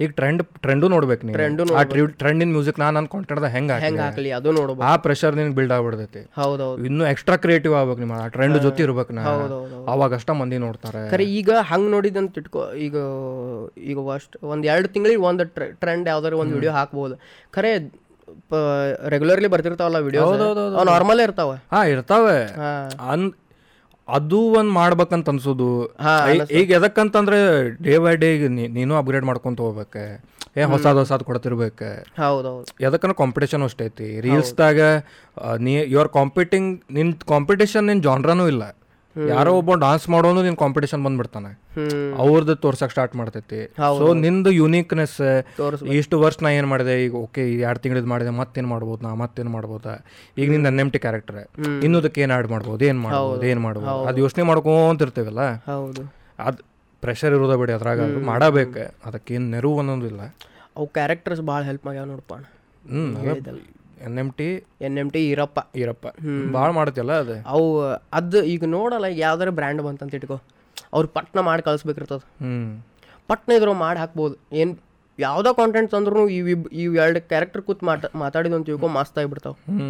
ಈಗ 0.04 0.10
ಟ್ರೆಂಡ್ 0.20 0.44
ಟ್ರೆಂಡು 0.66 0.88
ನೋಡ್ಬೇಕು 0.96 1.24
ನೀನು. 1.28 1.68
ಆ 1.80 1.84
ಟ್ರೆಂಡಿನ 2.24 2.50
ಮ್ಯೂಸಿಕ್ 2.58 2.80
ನಾನು 2.84 2.94
ನನ್ನ 2.98 3.10
ಕಾಂಟೆಂಟ್ದಾಗ 3.14 3.52
ಹೆಂಗೆ 3.56 3.80
ಹೆಂಗ್ 3.86 4.02
ಹಾಕ್ಲಿ? 4.06 4.32
ಅದು 4.40 4.52
ನೋಡ್ಬೋದು 4.60 4.86
ಆ 4.90 4.94
ಪ್ರೆಷರ್ 5.06 5.38
ನಿನ್ 5.40 5.52
ಬಿಲ್ಡ್ 5.60 5.74
ಆಗ್ಬಿಡ್ತೈತಿ. 5.78 6.24
ಹೌದು 6.42 6.68
ಇನ್ನೂ 6.90 7.06
ಎಕ್ಸ್ಟ್ರಾ 7.14 7.38
ಕ್ರಿಯೇಟಿವ್ 7.46 7.76
ಆಗ್ಬೇಕು 7.82 8.02
ನಿಮ್ಮ 8.06 8.18
ಆ 8.26 8.28
ಟ್ರೆಂಡ್ 8.36 8.60
ಜೊತೆ 8.68 8.84
ಇರ್ಬೇಕು 8.88 9.14
ನಾ 9.20 9.24
ಅವಾಗ 9.96 10.12
ಅಷ್ಟ 10.20 10.32
ಮಂದಿ 10.42 10.60
ನೋಡ್ತಾರೆ. 10.68 11.04
ಖರೆ 11.16 11.26
ಈಗ 11.40 11.50
ಹಂಗ್ 11.72 11.90
ನೋಡಿದಂತ 11.96 12.42
ಇಟ್ಕೋ 12.44 12.64
ಈಗ 12.86 12.96
ಈಗ 13.92 13.98
ಅಷ್ಟು 14.20 14.46
ಒಂದ್ 14.54 14.68
ಎರಡು 14.74 14.90
ತಿಂಗಳಿಗೆ 14.96 15.24
ಒಂದು 15.32 15.46
ಟ್ರೆಂಡ್ 15.84 16.08
ಯಾವ್ದಾರು 16.14 16.40
ಒಂದು 16.44 16.56
ವಿಡಿಯೋ 16.60 16.74
ಹಾಕ್ಬೋದು. 16.80 17.18
ಖರೆ 17.58 17.72
ರೆಗ್ಯುಲರ್ಲಿ 19.14 19.50
ಬರ್ತಿರ್ತಾವಲ್ಲ 19.54 20.00
ವಿಡಿಯೋ 20.06 20.22
ನಾರ್ಮಲ್ 20.90 21.22
ಇರ್ತಾವ. 21.26 21.52
ಹಾ 21.74 21.80
ಇರ್ತಾವೆ. 21.94 22.38
ಅದು 24.08 24.40
ಒಂದ್ 24.60 24.72
ಮಾಡ್ಬೇಕಂತ 24.72 25.30
ಅನ್ಸೋದು. 25.30 25.70
ಈಗ 26.52 26.72
ಎದಕ್ಕಂತಂದ್ರೆ 26.72 27.70
ಡೇ 27.84 27.98
ಬೈ 27.98 28.16
ಡೇ 28.16 28.48
ನೀನು 28.48 28.96
ಅಪ್ಗ್ರೇಡ್ 28.96 29.26
ಮಾಡ್ಕೊಂತ 29.26 29.62
ಹೋಗ್ಬೇಕು. 29.62 30.06
ಏ 30.58 30.64
ಹೊಸಾದ್ 30.64 30.98
ಹೊಸಾದ್ 30.98 31.24
ಕೊಡ್ತಿರ್ಬೇಕು. 31.24 31.92
ಎದಕ್ಕನ 32.88 33.12
ಕಾಂಪಿಟೇಷನ್ 33.12 33.64
ಅಷ್ಟೈತಿ 33.64 34.08
ರೀಲ್ಸ್ 34.08 34.26
ರೀಲ್ಸ್ದಾಗ 34.26 34.80
ನೀ 35.58 35.74
ಯುವರ್ 35.74 36.10
ಕಾಂಪಿಟಿಂಗ್ 36.10 36.82
ನಿನ್ 36.92 37.14
ಕಾಂಪಿಟೇಷನ್ 37.14 37.88
ನಿನ್ 37.88 38.04
ಜಾನ್ರನೂ 38.04 38.48
ಇಲ್ಲ. 38.48 38.64
ಯಾರೋ 39.32 39.52
ಒಬ್ಬ 39.60 39.76
ಡಾನ್ಸ್ 39.84 40.06
ಮಾಡೋನು 40.14 40.42
ನಿನ್ 40.46 40.58
ಕಾಂಪಿಟೇಷನ್ 40.62 41.02
ಬಂದ್ಬಿಡ್ತಾನೆ. 41.06 41.52
ಅವ್ರದ್ದು 42.24 42.56
ತೋರ್ಸಕ್ 42.64 42.92
ಸ್ಟಾರ್ಟ್ 42.96 43.14
ಮಾಡ್ತೈತಿ. 43.20 43.60
ಸೊ 44.00 44.08
ನಿಂದು 44.24 44.52
ಯುನೀಕ್ನೆಸ್ 44.60 45.18
ಇಷ್ಟು 46.00 46.16
ವರ್ಷ 46.24 46.38
ನಾ 46.46 46.52
ಏನು 46.60 46.70
ಮಾಡಿದೆ? 46.74 46.96
ಈಗ 47.06 47.14
ಓಕೆ 47.26 47.44
ಎರಡು 47.66 47.82
ತಿಂಗಳಿದ್ 47.84 48.10
ಮಾಡಿದೆ 48.14 48.34
ಮತ್ತೇನು 48.42 48.70
ಮಾಡ್ಬೋದು 48.74 49.02
ನಾ 49.08 49.12
ಮತ್ತೇನ್ 49.24 49.52
ಮಾಡ್ಬೋದ? 49.56 49.86
ಈಗ 50.42 50.48
ನಿಂದ 50.56 50.72
ಎನ್ 50.74 50.82
ಎಂ 50.86 50.92
ಟಿ 50.96 51.02
ಕ್ಯಾರೆಕ್ಟರ್ 51.06 51.40
ಇನ್ನೊದಕ್ಕೆ 51.88 52.22
ಏನು 52.26 52.36
ಆ್ಯಡ್ 52.38 52.50
ಮಾಡ್ಬೋದು 52.56 52.86
ಏನು 52.92 53.02
ಮಾಡ್ಬೋದು 53.08 53.46
ಏನು 53.52 53.64
ಮಾಡ್ಬೋದು? 53.68 53.96
ಅದು 54.12 54.20
ಯೋಚನೆ 54.26 54.46
ಮಾಡ್ಕೊಂತಿರ್ತೇವಲ್ಲ? 54.52 55.46
ಅದು 56.48 56.62
ಪ್ರೆಷರ್ 57.04 57.34
ಇರೋದ 57.38 57.54
ಬಿಡಿ 57.62 57.74
ಅದ್ರಾಗ 57.78 58.02
ಅದು 58.10 58.20
ಮಾಡಬೇಕು. 58.32 58.84
ಅದಕ್ಕೇನು 59.08 59.48
ನೆರವು 59.56 59.78
ಅನ್ನೋದಿಲ್ಲ. 59.84 60.22
ಅವು 60.78 60.88
ಕ್ಯಾರೆಕ್ಟರ್ಸ್ 60.98 61.42
ಭಾಳ 61.52 61.62
ಹೆಲ್ಪ್ 61.70 61.86
ಮಾಡ್ಯಾವ 61.88 62.08
ನೋಡಪ್ಪ 62.12 62.34
ಹ್ಞೂ 62.94 63.04
N 64.04 64.18
M 64.22 64.30
T 64.38 64.48
N 64.86 64.98
M 65.02 65.10
T 65.14 65.22
Irappa 65.32 65.60
ಈರಪ್ಪ 65.82 66.06
ಭಾಳ 66.56 66.70
ಮಾಡ್ತಿಲ್ಲ 66.78 67.12
ಅದು? 67.24 67.36
ಅವು 67.54 67.68
ಅದು 68.20 68.40
ಈಗ 68.54 68.66
ನೋಡಲ್ಲ 68.76 69.08
ಯಾವ್ದಾರ 69.26 69.50
ಬ್ರ್ಯಾಂಡ್ 69.60 69.82
ಬಂತಂತ 69.88 70.18
ಇಟ್ಕೋ. 70.20 70.38
ಅವ್ರು 70.96 71.08
ಪಟ್ನ 71.18 71.40
ಮಾಡಿ 71.50 71.62
ಕಳಿಸ್ಬೇಕಿರ್ತದ. 71.68 72.22
ಹ್ಞೂ 72.42 72.56
ಪಟ್ನ 73.30 73.52
ಇದ್ರ 73.58 73.72
ಮಾಡಿ 73.84 74.00
ಹಾಕ್ಬೋದು. 74.00 74.36
ಏನು 74.62 74.74
ಯಾವುದೋ 75.20 75.50
ಕಾಂಟೆಂಟ್ 75.54 75.90
ತಂದ್ರೂ 75.92 76.22
ಈ 76.36 76.40
ಇಬ್- 76.54 76.72
ಇವ್ 76.84 76.94
ಎರಡು 77.04 77.20
ಕ್ಯಾರೆಕ್ಟರ್ 77.32 77.62
ಕೂತ್ 77.62 77.84
ಮಾಟ 77.84 78.06
ಮಾತಾಡಿದ 78.16 78.56
ಅಂತ 78.58 78.66
ತಿಳ್ಕೊ 78.66 78.88
ಮಸ್ತ್ 78.98 79.18
ಆಗಿಬಿಡ್ತಾವ. 79.20 79.54
ಹ್ಞೂ 79.72 79.90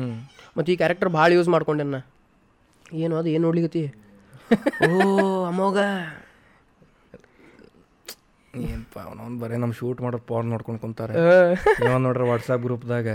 ಮತ್ತು 0.57 0.69
ಈ 0.71 0.75
ಕ್ಯಾರೆಕ್ಟರ್ 0.75 1.09
ಭಾಳ 1.09 1.29
ಯೂಸ್ 1.33 1.49
ಮಾಡ್ಕೊಂಡೆನ 1.49 1.99
ಏನು 3.01 3.15
ಅದು 3.19 3.29
ಏನು 3.35 3.43
ನೋಡ್ಲಿಗತಿ 3.47 3.83
ಓ 4.87 4.89
ಅಮೋಘ. 5.47 5.77
ಏನಪ್ಪ 8.63 8.95
ಅವನೊಂದು 8.99 9.39
ಬರೀ 9.43 9.55
ನಮ್ಮ 9.55 9.73
ಶೂಟ್ 9.73 9.99
ಮಾಡೋ 10.01 10.17
ಪವರ್ 10.29 10.45
ನೋಡ್ಕೊಂಡು 10.45 10.79
ಕುಂತಾರೆ. 10.81 11.13
ಇವ 11.81 11.93
ನೋಡ್ರಿ 11.97 12.25
ವಾಟ್ಸಪ್ 12.29 12.63
ಗ್ರೂಪ್ದಾಗ 12.65 13.07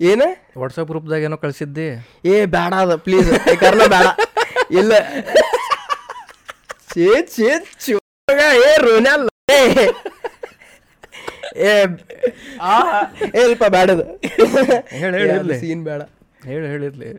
ಏನ? 0.00 0.22
ವಾಟ್ಸಪ್ 0.60 0.88
ಗ್ರೂಪ್ದಾಗ 0.90 1.26
ಏನೋ 1.28 1.36
ಕಳ್ಸಿದ್ದಿ. 1.44 1.86
ಏ 2.32 2.34
ಬೇಡ 2.54 2.72
ಅದ 2.84 2.94
ಪ್ಲೀಸ್ 3.06 3.30
ಕರ್ನ 3.62 3.84
ಬೇಡ 3.94 4.08
ಇಲ್ಲ. 4.80 4.92
ಚೇ 6.92 7.08
ಚೇ 7.34 7.48
ಚುಗ 7.84 8.40
ಏ 8.66 8.70
ರೋನಲ್ 8.86 9.24
ಏ. 11.68 11.72
ಆ 12.70 12.74
ಏ 13.40 13.42
ಬೇಡದು 13.76 14.04
ಹೇಳಿ 15.00 15.16
ಹೇಳಿ 15.18 15.32
ಇರ್ಲಿ. 15.38 15.56
ಸೀನ್ 15.60 15.84
ಬೇಡ 15.88 16.02
ಹೇಳಿ 16.48 16.66
ಹೇಳಿರ್ಲಿ 16.72 17.10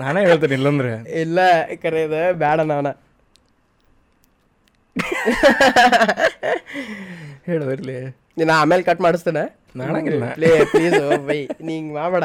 ನಾನೇ 0.00 0.20
ಹೇಳ್ತೇನೆ 0.28 0.54
ಇಲ್ಲಂದ್ರೆ. 0.58 0.90
ಇಲ್ಲ 1.20 1.38
ಕರೆಯದ 1.82 2.16
ಬೇಡ 2.42 2.60
ನಾನ. 2.72 2.86
ಹೇಳು 7.48 7.64
ಇರ್ಲಿ. 7.74 7.96
ನೀನು 8.38 8.52
ಆಮೇಲೆ 8.52 8.82
ಕಟ್ 8.88 9.02
ಮಾಡಿಸ್ತೇನೆ. 9.06 9.44
ಮಾಡಂಗಿಲ್ಲ 9.80 10.26
ಪ್ಲೇ 10.38 10.50
ಪ್ಲೀಸ್ 10.72 10.96
ಬೈ 11.28 11.38
ನೀ 11.66 11.72
ಹಿಂಗೆ 11.78 11.94
ಮಾಡಬೇಡ 11.98 12.24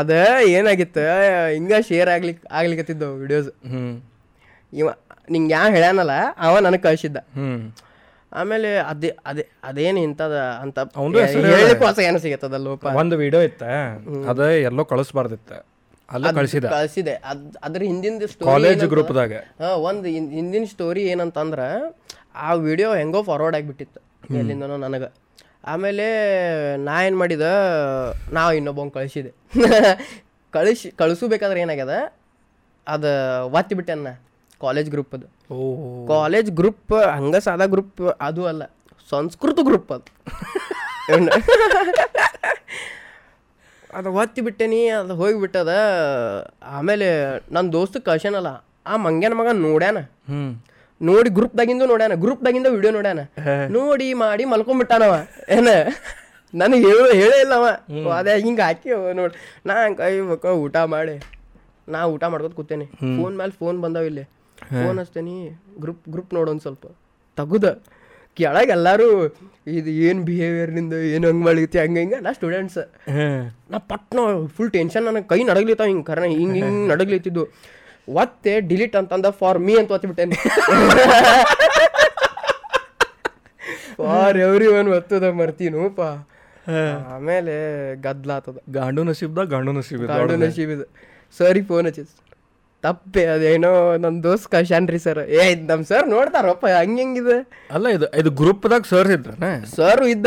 ಅದ 0.00 0.12
ಏನಾಗಿತ್ತು 0.56 1.02
ಹಿಂಗ 1.56 1.74
ಶೇರ್ 1.88 2.10
ಆಗ್ಲಿಕ್ 2.14 2.40
ಆಗ್ಲಿಕ್ಕತ್ತಿದ್ದವು 2.58 3.16
ವಿಡಿಯೋಸ್ 3.22 3.50
ಹ್ಞೂ 3.72 3.82
ಇವ 4.72 4.88
ನಿಂಗೆ 5.34 5.52
ಯಾ 5.54 5.60
ಹೇಳ್ಯಾನಲ್ಲ 5.74 6.14
ಅವ 6.46 6.54
ನನಗೆ 6.66 6.82
ಕಳ್ಸಿದ್ದ. 6.86 7.18
ಹ್ಞೂ 7.36 7.50
ಆಮೇಲೆ 8.32 8.70
ಅದೇ 8.90 9.10
ಅದೇ 9.30 9.44
ಅದೇನು 9.68 10.00
ಇಂಥದ 10.06 10.36
ಅಂತ 10.62 10.78
ಅವ್ನ್ದು 11.00 11.18
ಹೆಸ್ರು 11.22 11.52
ಹೇಳಿಕ್ 11.52 11.84
ಹೊಸ 11.88 11.98
ಏನು 12.08 12.18
ಸಿಗತ್ತದ 12.24 12.56
ಲೋಪ? 12.66 12.84
ಒಂದು 13.02 13.16
ವಿಡಿಯೋ 13.22 13.42
ಇತ್ತ 13.48 13.62
ಅದ 14.32 14.48
ಎಲ್ಲೋ 14.68 14.84
ಕಳಿಸ್ಬಾರ್ದಿತ್ತ. 14.92 15.52
ಅಲ್ಲ 16.08 16.30
ಕಳಿಸಿದೆ. 16.38 16.68
ಕಳ್ಸಿದೆ. 16.68 17.14
ಅದ್ 17.30 17.44
ಅದ್ರ 17.66 17.82
ಹಿಂದಿನ 17.90 18.26
ಸ್ಟೋರಿ 18.32 18.48
ಕಾಲೇಜ್ 18.50 18.84
ಗ್ರೂಪ್ದಾಗ 18.94 19.32
ಹಾಂ 19.62 19.74
ಒಂದು 19.88 20.08
ಹಿಂದಿನ 20.38 20.64
ಸ್ಟೋರಿ 20.72 21.02
ಏನಂತಂದ್ರ 21.12 21.60
ಆ 22.46 22.50
ವಿಡಿಯೋ 22.68 22.88
ಹೆಂಗೋ 23.00 23.22
ಫಾರ್ವರ್ಡ್ 23.28 23.56
ಆಗಿಬಿಟ್ಟಿತ್ತು 23.58 24.00
ಎಲ್ಲಿಂದನೋ 24.40 24.76
ನನಗೆ. 24.86 25.08
ಆಮೇಲೆ 25.72 26.06
ನಾ 26.86 26.94
ಏನು 27.02 27.16
ಮಾಡಿದ 27.18 27.46
ನಾ 28.32 28.42
ಇನ್ನೊಬ್ಬಂಗೆ 28.58 28.94
ಕಳಿಸಿದೆ. 28.96 29.30
ಕಳಿಸಿ 30.54 30.88
ಕಳಿಸಬೇಕಾದ್ರೆ 30.90 31.60
ಏನಾಗ್ಯದ 31.60 31.94
ಅದು 32.86 33.10
ಒತ್ತಿ 33.58 33.74
ಬಿಟ್ಟೆನ್ನ 33.78 34.10
ಕಾಲೇಜ್ 34.60 34.90
ಗ್ರೂಪ್ 34.90 35.14
ಅದು. 35.14 35.26
ಓ 35.54 36.06
ಕಾಲೇಜ್ 36.06 36.50
ಗ್ರೂಪ್ 36.50 36.94
ಹಂಗ 37.16 37.36
ಸಾದ 37.46 37.66
ಗ್ರೂಪ್ 37.66 38.02
ಅದು 38.20 38.42
ಅಲ್ಲ 38.46 38.64
ಸಂಸ್ಕೃತ 39.10 39.58
ಗ್ರೂಪ್ 39.62 39.90
ಅದು. 39.92 40.10
ಅದು 43.94 44.08
ಒತ್ತಿ 44.12 44.40
ಬಿಟ್ಟೇನಿ 44.40 44.78
ಅದು 44.98 45.14
ಹೋಗಿಬಿಟ್ಟದ 45.14 45.72
ಆಮೇಲೆ 46.76 47.08
ನನ್ನ 47.52 47.66
ದೋಸ್ತ 47.72 47.96
ಕಳ್ಸ್ಯಾನಲ್ಲ 48.08 48.52
ಆ 48.86 48.96
ಮಂಗ್ಯನ 49.06 49.34
ಮಗ 49.40 49.50
ನೋಡ್ಯಾನ. 49.66 49.98
ಹ್ಞೂ 50.30 50.46
ನೋಡಿ 51.00 51.30
ಗ್ರೂಪ್ದಾಗಿಂದು 51.30 51.86
ನೋಡ್ಯಾನ 51.86 52.14
ಗ್ರೂಪ್ದಾಗಿಂದ 52.24 52.68
ವಿಡಿಯೋ 52.76 52.92
ನೋಡ್ಯಾನ. 52.92 53.20
ನೋಡಿ 53.76 54.06
ಮಾಡಿ 54.24 54.44
ಮಲ್ಕೊಂಡ್ಬಿಟ್ಟಾನವ 54.52 55.14
ಏನ? 55.56 55.68
ನನಗೆ 56.54 56.82
ಹೇಳು 56.88 57.08
ಹೇಳೇ 57.20 57.38
ಇಲ್ಲ 57.44 57.54
ಅವ. 57.54 57.66
ಅದೇ 58.18 58.34
ಹಿಂಗೆ 58.42 58.62
ಹಾಕಿ 58.62 58.90
ನೋಡಿ. 59.20 59.34
ನಾ 59.66 59.74
ಕೈ 60.00 60.12
ಊಟ 60.64 60.76
ಮಾಡಿ. 60.94 61.16
ನಾ 61.88 62.00
ಊಟ 62.14 62.24
ಮಾಡ್ಕೊತ 62.24 62.54
ಕೂತೇನೆ. 62.60 62.86
ಫೋನ್ 63.16 63.34
ಮೇಲೆ 63.38 63.52
ಫೋನ್ 63.58 63.78
ಬಂದಾವ 63.84 64.10
ಇಲ್ಲಿ. 64.10 64.24
ಫೋನ್ 64.58 64.98
ಹಚ್ತೇನಿ 64.98 65.34
ಗ್ರೂಪ್ 65.80 66.04
ಗ್ರೂಪ್ 66.10 66.32
ನೋಡೋನ್ 66.34 66.60
ಸ್ವಲ್ಪ. 66.60 66.86
ತಗುದ. 67.36 67.66
ಕೆಳಗೆ 68.38 68.72
ಎಲ್ಲರೂ 68.76 69.08
ಇದು 69.78 69.90
ಏನು 70.06 70.20
ಬಿಹೇವಿಯರ್ನಿಂದ 70.28 70.94
ಏನು 71.14 71.26
ಹಂಗೆ 71.28 71.44
ಮಾಡಿತಿ 71.44 71.78
ಹಂಗೆ 71.78 72.00
ಹಿಂಗೆ? 72.00 72.18
ನಾ 72.20 72.30
ಸ್ಟೂಡೆಂಟ್ಸ್ 72.32 72.78
ನಾ 73.70 73.78
ಪಟ್ನ 73.90 74.18
ಫುಲ್ 74.56 74.70
ಟೆನ್ಷನ್ 74.70 75.04
ನನಗೆ 75.04 75.28
ಕೈ 75.32 75.40
ನಡಗ್ಲಿತ್ತಾವ 75.50 75.86
ಹಿಂಗೆ. 75.86 76.04
ಕರ್ನ 76.04 76.28
ಹಿಂಗೆ 76.40 76.60
ಹಿಂಗೆ 76.60 76.88
ನಡಗ್ಲಿತ್ತಿದ್ದು. 76.92 77.44
ಒತ್ತೆ 78.08 78.54
ಡಿಲೀಟ್ 78.70 78.96
ಅಂತಂದ 79.00 79.28
ಫಾರ್ 79.40 79.58
ಮೀ 79.66 79.74
ಅಂತ 79.80 79.92
ಒತ್ತಿಬಿಟ್ಟೇನೆ 79.96 80.36
ಫಾರ್ 84.00 84.36
ಎವ್ರಿ 84.46 84.68
ಒನ್ 84.78 84.88
ಒತ್ತದ 84.98 85.26
ಮರ್ತೀನೂಪ 85.40 86.00
ಆಮೇಲೆ 87.14 87.54
ಗದ್ಲ 88.04 88.30
ಆತದ 88.38 88.58
ಗಾಂಡು 88.76 89.02
ನಸೀಬ್ದ 89.08 89.42
ಗಾಂಡು 89.54 89.72
ನಸೀಬ್ 89.78 90.04
ಗಾಂಡು 90.12 90.36
ನಸೀಬ್ 90.42 90.72
ಇದು 90.76 90.86
ಸರಿ 91.34 91.62
ಫೋನ್ 91.70 91.86
ಹಚ್ಚಿ 91.88 92.04
ತಪ್ಪೆ 92.84 93.22
ಅದೇನೋ 93.34 93.70
ನನ್ನ 94.02 94.16
ದೋಸ್ತ್ 94.26 94.54
ರೀ 94.94 94.98
ಸರ್ 95.04 95.20
ಏ 95.36 95.44
ನಮ್ಮ 95.70 95.84
ಸರ್ 95.90 96.06
ನೋಡ್ತಾರಪ್ಪ 96.14 96.64
ಹಂಗೆ 96.78 97.00
ಹೆಂಗಿದೆ? 97.02 97.36
ಅಲ್ಲ 97.76 97.86
ಇದು 97.96 98.06
ಇದು 98.20 98.30
ಗ್ರೂಪ್ದಾಗ 98.40 98.82
ಸರ್ 98.92 99.10
ಇದ್ರನ? 99.16 99.48
ಸರ್ 99.76 100.02
ಇದ್ದ. 100.14 100.26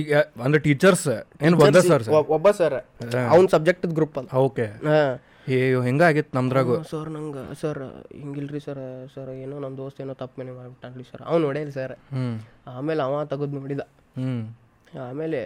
ಈಗ 0.00 0.10
ಅಂದ್ರೆ 0.44 0.60
ಟೀಚರ್ಸ್ 0.66 1.06
ಏನು 1.46 1.56
ಒಂದೇ 1.66 1.82
ಸರ್ 1.90 2.04
ಒಬ್ಬ 2.36 2.50
ಸರ್ 2.60 2.76
ಅವ್ನ 3.34 3.46
ಸಬ್ಜೆಕ್ಟ್ 3.54 3.86
ಗ್ರೂಪ್ 3.98 4.18
ಅಲ್ಲ. 4.20 4.28
ಓಕೆ. 4.46 4.66
ಹಾಂ. 4.90 5.14
ಏ 5.56 5.58
ಹೆಂಗಾಗಿತ್ತು 5.86 6.32
ನಮ್ದ್ರಾಗು? 6.38 6.74
ಸರ್ 6.90 7.10
ನಂಗೆ 7.16 7.42
ಸರ್ 7.60 7.80
ಹಿಂಗಿಲ್ರಿ 8.20 8.60
ಸರ್ 8.66 8.80
ಸರ್ 9.14 9.30
ಏನೋ 9.44 9.58
ನಮ್ಮ 9.64 9.74
ದೋಸ್ತ 9.76 10.00
ಏನೋ 10.00 10.14
ತಪ್ಪು 10.22 10.40
ಮನೆ 10.40 10.52
ಮಾಡ್ಬಿಟ್ಟಾನ್ರಿ 10.58 11.04
ಸರ್. 11.10 11.22
ಅವ್ನು 11.30 11.42
ನೋಡೇಲಿ 11.46 11.72
ಸರ್. 11.72 11.94
ಆಮೇಲೆ 12.76 13.02
ಅವ 13.02 13.24
ತೆಗೆದು 13.24 13.56
ನೋಡಿದ. 13.60 13.84
ಹ್ಮ್. 14.16 14.42
ಆಮೇಲೆ 15.08 15.40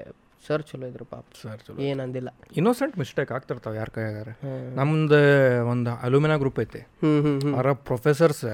ಸರ್ 0.47 0.62
ಚಲೋ 0.62 0.87
ಇದ್ರು 0.87 1.05
ಪಾಪ. 1.05 1.25
ಸರ್ 1.43 1.61
ಚಲೋ 1.67 1.77
ಏನಂದಿಲ್ಲ. 1.88 2.29
ಇನ್ನೋಸೆಂಟ್ 2.57 2.99
ಮಿಸ್ಟೇಕ್ 2.99 3.33
ಆಗ್ತಿರ್ತಾವ 3.33 3.75
ಯಾರ 3.75 3.91
ಕೈಯಾಗಾರ. 3.97 4.29
ನಮ್ದು 4.79 5.21
ಒಂದು 5.73 5.91
ಅಲುಮಿನಾ 6.07 6.37
ಗ್ರೂಪ್ 6.37 6.61
ಐತಿ. 6.61 6.81
ಅವರ 7.57 7.73
ಪ್ರೊಫೆಸರ್ಸ್ 7.73 8.45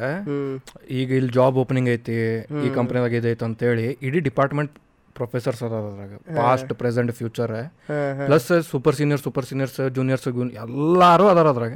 ಈಗ 1.00 1.10
ಇಲ್ಲಿ 1.20 1.32
ಜಾಬ್ 1.32 1.56
ಓಪನಿಂಗ್ 1.56 1.90
ಐತಿ 1.96 2.16
ಈ 2.66 2.70
ಕಂಪ್ನಿದಾಗ 2.74 3.12
ಇದೈತೆ 3.12 3.44
ಅಂತೇಳಿ 3.44 3.86
ಇಡೀ 4.08 4.20
ಡಿಪಾರ್ಟ್ಮೆಂಟ್ 4.20 4.74
ಪ್ರೊಫೆಸರ್ಸ್ 5.18 5.62
ಅದಾರ 5.62 5.84
ಅದ್ರಾಗ 5.90 6.12
past 6.38 6.72
present 6.72 7.12
future 7.12 7.52
plus 8.26 8.48
super 8.70 8.96
senior 8.98 9.20
super 9.20 9.46
seniors 9.50 9.78
juniors 9.90 10.26
ಎಲ್ಲಾರು 10.64 11.26
ಅದಾರ 11.28 11.46
ಅದ್ರಾಗ. 11.48 11.72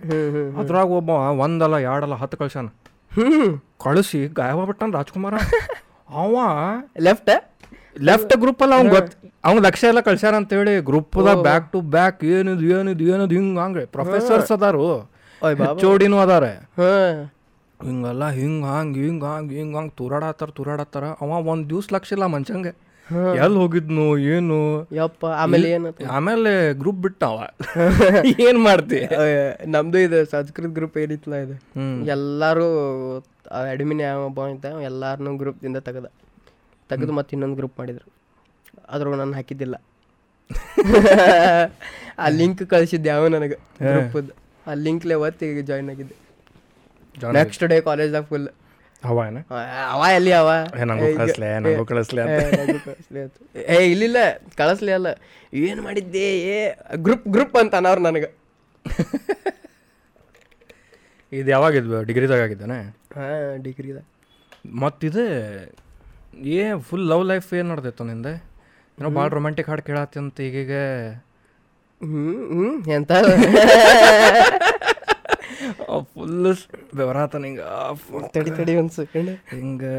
ಅದ್ರಾಗ 0.61 0.89
ಒಬ್ಬ 1.01 1.11
ಒಂದಲ್ಲ 1.45 1.79
ಎರಡಲ್ಲ 1.89 2.17
ಹತ್ತು 2.23 2.39
ಕಳ್ಸ್ಯಾನ. 2.43 2.69
ಹ್ಮ್. 3.13 3.51
ಕಳಿಸಿ 3.85 4.21
ಗಾಯಬಿಟ್ಟಾನ 4.39 4.91
ರಾಜ್ಕುಮಾರ. 4.99 5.35
ಅವ 6.11 6.37
ಲೆಫ್ಟ್ 7.01 7.33
ಲೆಫ್ಟ್ 8.09 8.35
ಗ್ರೂಪ್ 8.37 8.63
ಅಲ್ಲ 8.65 8.75
ಅವ್ನ್ 8.79 8.91
ಗೊತ್ತ 8.91 9.13
ಅವ್ನ 9.45 9.59
ಲಕ್ಷ 9.67 9.83
ಎಲ್ಲ 9.85 10.01
ಕಳ್ಸ್ಯಾರ 10.01 10.35
ಗ್ರೂಪ್ 10.41 10.87
ಗ್ರೂಪ್ದಾಗ 10.91 11.41
ಬ್ಯಾಕ್ 11.43 11.67
ಟು 11.73 11.81
ಬ್ಯಾಕ್ 11.97 12.21
ಏನಿದು 12.35 12.65
ಏನಿದು 12.77 13.05
ಏನಿದು 13.15 13.35
ಹಿಂಗ 13.39 13.59
ಹಂಗೆ. 13.59 13.85
ಪ್ರೊಫೆಸರ್ಸ್ 13.97 14.53
ಅದಾರು. 14.53 14.85
ಓಡಿನೂ 15.91 16.19
ಅದಾರ. 16.19 16.45
ಹಿಂಗಲ್ಲ 17.81 18.25
ಹಿಂಗ 18.31 18.65
ಹಂಗ 18.73 18.97
ಹಿಂಗೆ 19.05 19.27
ಹಂಗ 19.27 19.51
ಹಿಂಗೆ 19.53 19.77
ಹಂಗ 19.79 19.91
ತೂರಾಡತ್ತಾರ 20.01 20.51
ತೂರಾಡತ್ತಾರ. 20.59 21.05
ಅವ 21.23 21.39
ಒಂದ್ 21.53 21.65
ದಿವ್ಸ 21.71 21.89
ಲಕ್ಷ 21.97 22.11
ಇಲ್ಲ 22.13 22.27
ಮನ್ಸಂಗೆ 22.35 22.73
ಎಲ್ಲಿ 23.11 23.59
ಹೋಗಿದ್ನು 23.59 24.19
ಏನು. 24.19 24.89
ಯಪ್ಪ 24.95 25.27
ಆಮೇಲೆ 25.27 25.71
ಏನಂತ? 25.71 26.03
ಆಮೇಲೆ 26.11 26.75
ಗ್ರೂಪ್ 26.75 26.99
ಬಿಟ್ಟವ. 26.99 27.49
ಏನ್ 28.41 28.65
ಮಾಡ್ತಿ? 28.65 29.09
ನಮ್ದು 29.67 29.99
ಇದು 29.99 30.31
ಸಂಸ್ಕೃತ 30.31 30.71
ಗ್ರೂಪ್ 30.71 30.99
ಏನಿತ್ತಲ್ಲ 30.99 31.37
ಇದು. 31.37 31.55
ಎಲ್ಲರೂ 32.07 33.19
ಅಡ್ಮಿನ್ 33.71 34.01
ಯಾವ 34.01 34.49
ಇದ್ದ 34.55 34.65
ಎಲ್ಲಾರನ್ನೂ 34.65 35.37
ಗ್ರೂಪ್ದಿಂದ 35.37 35.77
ತೆಗೆದ. 35.77 36.05
ತೆಗೆದು 36.89 37.13
ಮತ್ತೆ 37.13 37.35
ಇನ್ನೊಂದು 37.35 37.57
ಗ್ರೂಪ್ 37.57 37.79
ಮಾಡಿದ್ರು. 37.79 38.13
ಅದ್ರೊಳಗೆ 38.89 39.19
ನಾನು 39.19 39.33
ಹಾಕಿದ್ದಿಲ್ಲ. 39.33 39.83
ಆ 42.19 42.29
ಲಿಂಕ್ 42.29 42.67
ಕಳಿಸಿದ್ದೆ 42.67 43.09
ಯಾವ 43.09 43.27
ನನಗೆ 43.27 43.55
ಗ್ರೂಪದ್ದು 43.55 44.33
ಆ 44.71 44.75
ಲಿಂಕ್ಲೆ 44.75 45.15
ಒತ್ತಿ 45.15 45.63
ಜಾಯ್ನ್ 45.63 45.91
ಆಗಿದ್ದೆ. 45.91 46.15
ನೆಕ್ಸ್ಟ್ 47.33 47.65
ಡೇ 47.65 47.81
ಕಾಲೇಜ್ದಾಗ 47.81 48.23
ಫುಲ್ 48.23 48.49
ಅವ 49.03 49.19
ಏನ 49.25 49.39
ಅವ 49.93 50.03
ಎಲ್ಲಿ 50.17 50.33
ಅವ 50.33 50.49
ಏ 50.77 50.85
ನಂಗೂ 50.85 51.07
ಕಳಿಸ್ಲೆ 51.17 51.49
ನಂಗೂ 51.59 51.85
ಕಳಿಸ್ಲೆ 51.85 52.23
ಏ, 52.25 52.37
ನಂಗೂ 52.59 52.79
ಕಳಿಸ್ಲಿ 52.87 53.21
ಇಲ್ಲಿಲ್ಲ 53.87 54.19
ಕಳಿಸ್ಲಿ 54.57 54.93
ಅಲ್ಲ. 54.93 55.09
ಏನು 55.63 55.81
ಮಾಡಿದ್ದೆ 55.83 56.25
ಏ 56.51 56.59
ಗ್ರೂಪ್ 56.99 57.27
ಗ್ರೂಪ್ 57.29 57.57
ಅಂತ 57.57 57.75
ಅನ್ನೋರು 57.75 58.03
ನನಗೆ. 58.03 58.29
ಇದು 61.33 61.49
ಯಾವಾಗಿದ್ವು? 61.51 61.99
ಡಿಗ್ರಿದಾಗ 62.05 62.41
ಆಗಿದ್ದಾನೆ? 62.41 62.79
ಹಾಂ 63.17 63.35
ಡಿಗ್ರಿದ 63.63 63.99
ಮತ್ತಿದೆ 64.81 65.27
ಏ 66.55 66.61
ಫುಲ್ 66.89 67.07
ಲವ್ 67.09 67.25
ಲೈಫ್ 67.25 67.49
ಏನು 67.55 67.69
ನಡೆದೈತು 67.69 68.05
ನಿಂದೆ? 68.05 68.35
ಏನೋ 68.99 69.11
ಭಾಳ 69.11 69.29
ರೊಮ್ಯಾಂಟಿಕ್ 69.33 69.69
ಹಾಡು 69.71 69.83
ಕೇಳತ್ತಿ 69.83 70.19
ಅಂತ 70.21 70.41
ಈಗೀಗ. 70.41 70.73
ಹ್ಞೂ 72.01 72.23
ಹ್ಞೂ 72.53 72.69
ಎಂತ? 72.95 73.13
ಫುಲ್ 76.13 76.55
ಬೆವರಾತನ 76.99 77.45
ಹಿಂಗೆ. 77.49 77.65
ತಡಿ 78.37 78.51
ತಡಿ 78.59 78.73
ಒಂದು 78.83 78.95
ಸೆಕೆಂಡ್ 79.01 79.31
ಹಿಂಗೆ 79.55 79.95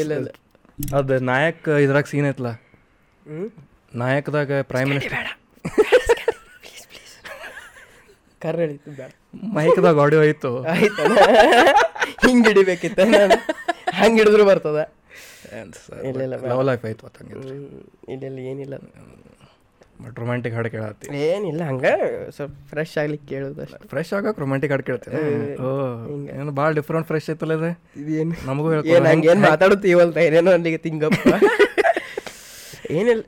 ಇಲ್ಲ 0.00 0.10
ಇಲ್ಲ. 0.20 0.30
ಅದು 0.98 1.14
ನಾಯಕ್ 1.32 1.68
ಇದ್ರಾಗ 1.84 2.06
ಸೀನ್ 2.12 2.28
ಐತ್ಲ? 2.30 2.50
ನಾಯಕದಾಗ 4.02 4.60
ಪ್ರೈಮ್ 4.72 4.88
ಮಿನಿಸ್ಟರ್ 4.92 5.28
ಕರ್ರ 8.42 8.60
ಹಿಡಿತು 8.64 8.90
ಬೇಡ. 8.98 9.10
ಮೈಕ್ದಾಗ 9.56 9.96
ಆಡಿಯೋ 10.04 10.20
ಆಯ್ತು 10.26 10.50
ಆಯ್ತಲ್ಲ. 10.72 11.16
ಹಿಂಗೆ 12.24 12.46
ಹಿಡಿಬೇಕಿತ್ತ 12.50 13.00
ನಾನು. 13.14 13.36
ಹಂಗೆ 13.98 14.18
ಹಿಡಿದ್ರು 14.20 14.44
ಬರ್ತದ. 14.50 14.78
ಇಲ್ಲ, 16.08 16.20
ಇಲ್ಲ, 16.26 16.34
ಲವ್ 16.50 16.62
ಲೈಫ್ 16.68 16.84
ಆಯ್ತು 16.88 17.12
ಹಂಗೆ 17.20 17.34
ಇಲ್ಲ 18.14 18.22
ಇಲ್ಲ 18.30 18.38
ಏನಿಲ್ಲ. 18.52 18.74
ಬಟ್ 20.02 20.16
ರೊಮ್ಯಾಂಟಿಕ್ 20.22 20.54
ಹಾಡು 20.56 20.70
ಕೇಳತ್ತಿ 20.74 21.06
ಏನಿಲ್ಲ 21.26 21.62
ಹಂಗೆ 21.70 21.92
ಸ್ವಲ್ಪ 22.36 22.54
ಫ್ರೆಶ್ 22.70 22.94
ಆಗ್ಲಿಕ್ಕೆ 23.02 23.26
ಕೇಳೋದು 23.32 23.60
ಅಷ್ಟೇ. 23.64 23.80
ಫ್ರೆಶ್ 23.92 24.12
ಆಗಕ್ಕೆ 24.18 24.40
ರೊಮ್ಯಾಂಟಿಕ್ 24.44 24.72
ಹಾಡು 24.74 24.84
ಕೇಳ್ತೀನಿ? 24.88 25.18
ಓ 25.64 25.70
ಏನು 26.36 26.52
ಭಾಳ 26.60 26.70
ಡಿಫ್ರೆಂಟ್ 26.78 27.06
ಫ್ರೆಶ್ 27.10 27.28
ಐತಲ್ಲ 27.34 27.56
ಇದೆ? 27.60 27.70
ಇದೇನು? 28.02 28.36
ನಮಗೂ 28.50 28.68
ಹೇಳ್ತೀನಿ 28.74 29.08
ಹಂಗೆ 29.12 29.28
ಏನು 29.32 29.42
ಮಾತಾಡುತ್ತೀವಿ 29.48 29.94
ಮಾತಾಡುತ್ತೀವಲ್ತ 29.98 30.18
ಏನೇನೋ 30.28 30.52
ಅಲ್ಲಿಗೆ 30.58 30.80
ತಿಂಗಪ್ಪ 30.86 31.26
ಏನಿಲ್ಲ. 32.98 33.22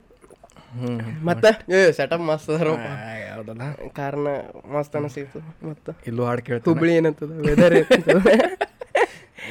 ಹ್ಞೂ 0.77 0.91
ಮತ್ತೆ? 1.29 1.51
ಏ 1.75 1.79
ಸೆಟಪ್ 1.99 2.23
ಮಸ್ತ್ 2.29 2.49
ಅದಾರಪ್ಪ 2.53 2.87
ಯಾವುದಲ್ಲ 3.29 3.63
ಕಾರಣ 3.99 4.27
ಮಸ್ತ್ 4.75 4.95
ಅನಿಸ್ತಿತ್ತು 5.01 5.41
ಮತ್ತೆ? 5.69 5.93
ಇಲ್ಲೂ 6.11 6.23
ಹಾಡು 6.29 6.43
ಕೇಳ್ತು 6.49 6.67
ಹುಬ್ಳಿ 6.71 6.93
ಏನಂತದ? 7.01 7.33
ವೆದರ್ 7.49 7.77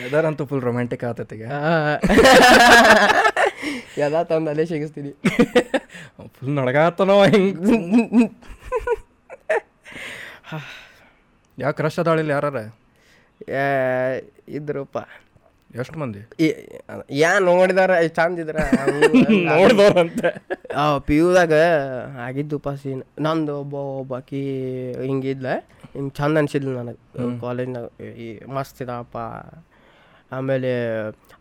ವೆದರ್ 0.02 0.26
ಅಂತೂ 0.30 0.44
ಫುಲ್ 0.50 0.64
ರೊಮ್ಯಾಂಟಿಕ್ 0.68 1.04
ಆತೈತಿಗೆ 1.10 1.48
ಯದಾ 4.02 4.22
ತಂದು 4.30 4.50
ಅಲ್ಲೇ 4.52 4.66
ಸಿಗಿಸ್ತೀನಿ. 4.72 5.12
ಫುಲ್ 6.28 6.56
ನಡಗಾತನೋ 6.56 7.24
ಹಿಂಗೆ? 7.24 8.28
ಯಾವ 11.60 11.72
ಕ್ರಶ್ 11.72 12.00
ಅದಾಳಿಲ್ಲ 12.00 12.32
ಯಾರ 12.32 12.46
ಇದ್ರಪ್ಪ 14.48 14.98
ಎಷ್ಟು 15.76 16.00
ಮಂದಿ? 16.00 16.22
ಯಾ 17.12 17.40
ನೋಡಿದಾರ 17.40 17.92
ಚಂದ 18.08 18.40
ಇದ್ರ? 18.40 18.58
ನೋಡ್ದವ್ರಂತೆ. 19.46 20.30
ಆ 20.76 20.98
ಪಿ 20.98 21.16
ಯುದಾಗ 21.16 21.54
ಆಗಿದ್ದು 22.20 22.76
ಸೀನ್ 22.76 23.04
ನಂದು 23.20 23.60
ಒಬ್ಬ 23.60 23.74
ಒಬ್ಬಾಕಿ 23.74 24.42
ಹಿಂಗಿದ್ಲ. 25.06 25.48
ಹಿಂಗೆ 25.94 26.10
ಚಂದ 26.10 26.38
ಅನ್ಸಿದ್ಲು 26.38 26.72
ನನಗೆ. 26.72 27.40
ಕಾಲೇಜ್ನಾಗ 27.42 27.86
ಈ 28.06 28.40
ಮಸ್ತ್ 28.46 28.82
ಇದಪ್ಪ 28.82 29.18
ಆಮೇಲೆ 30.32 30.72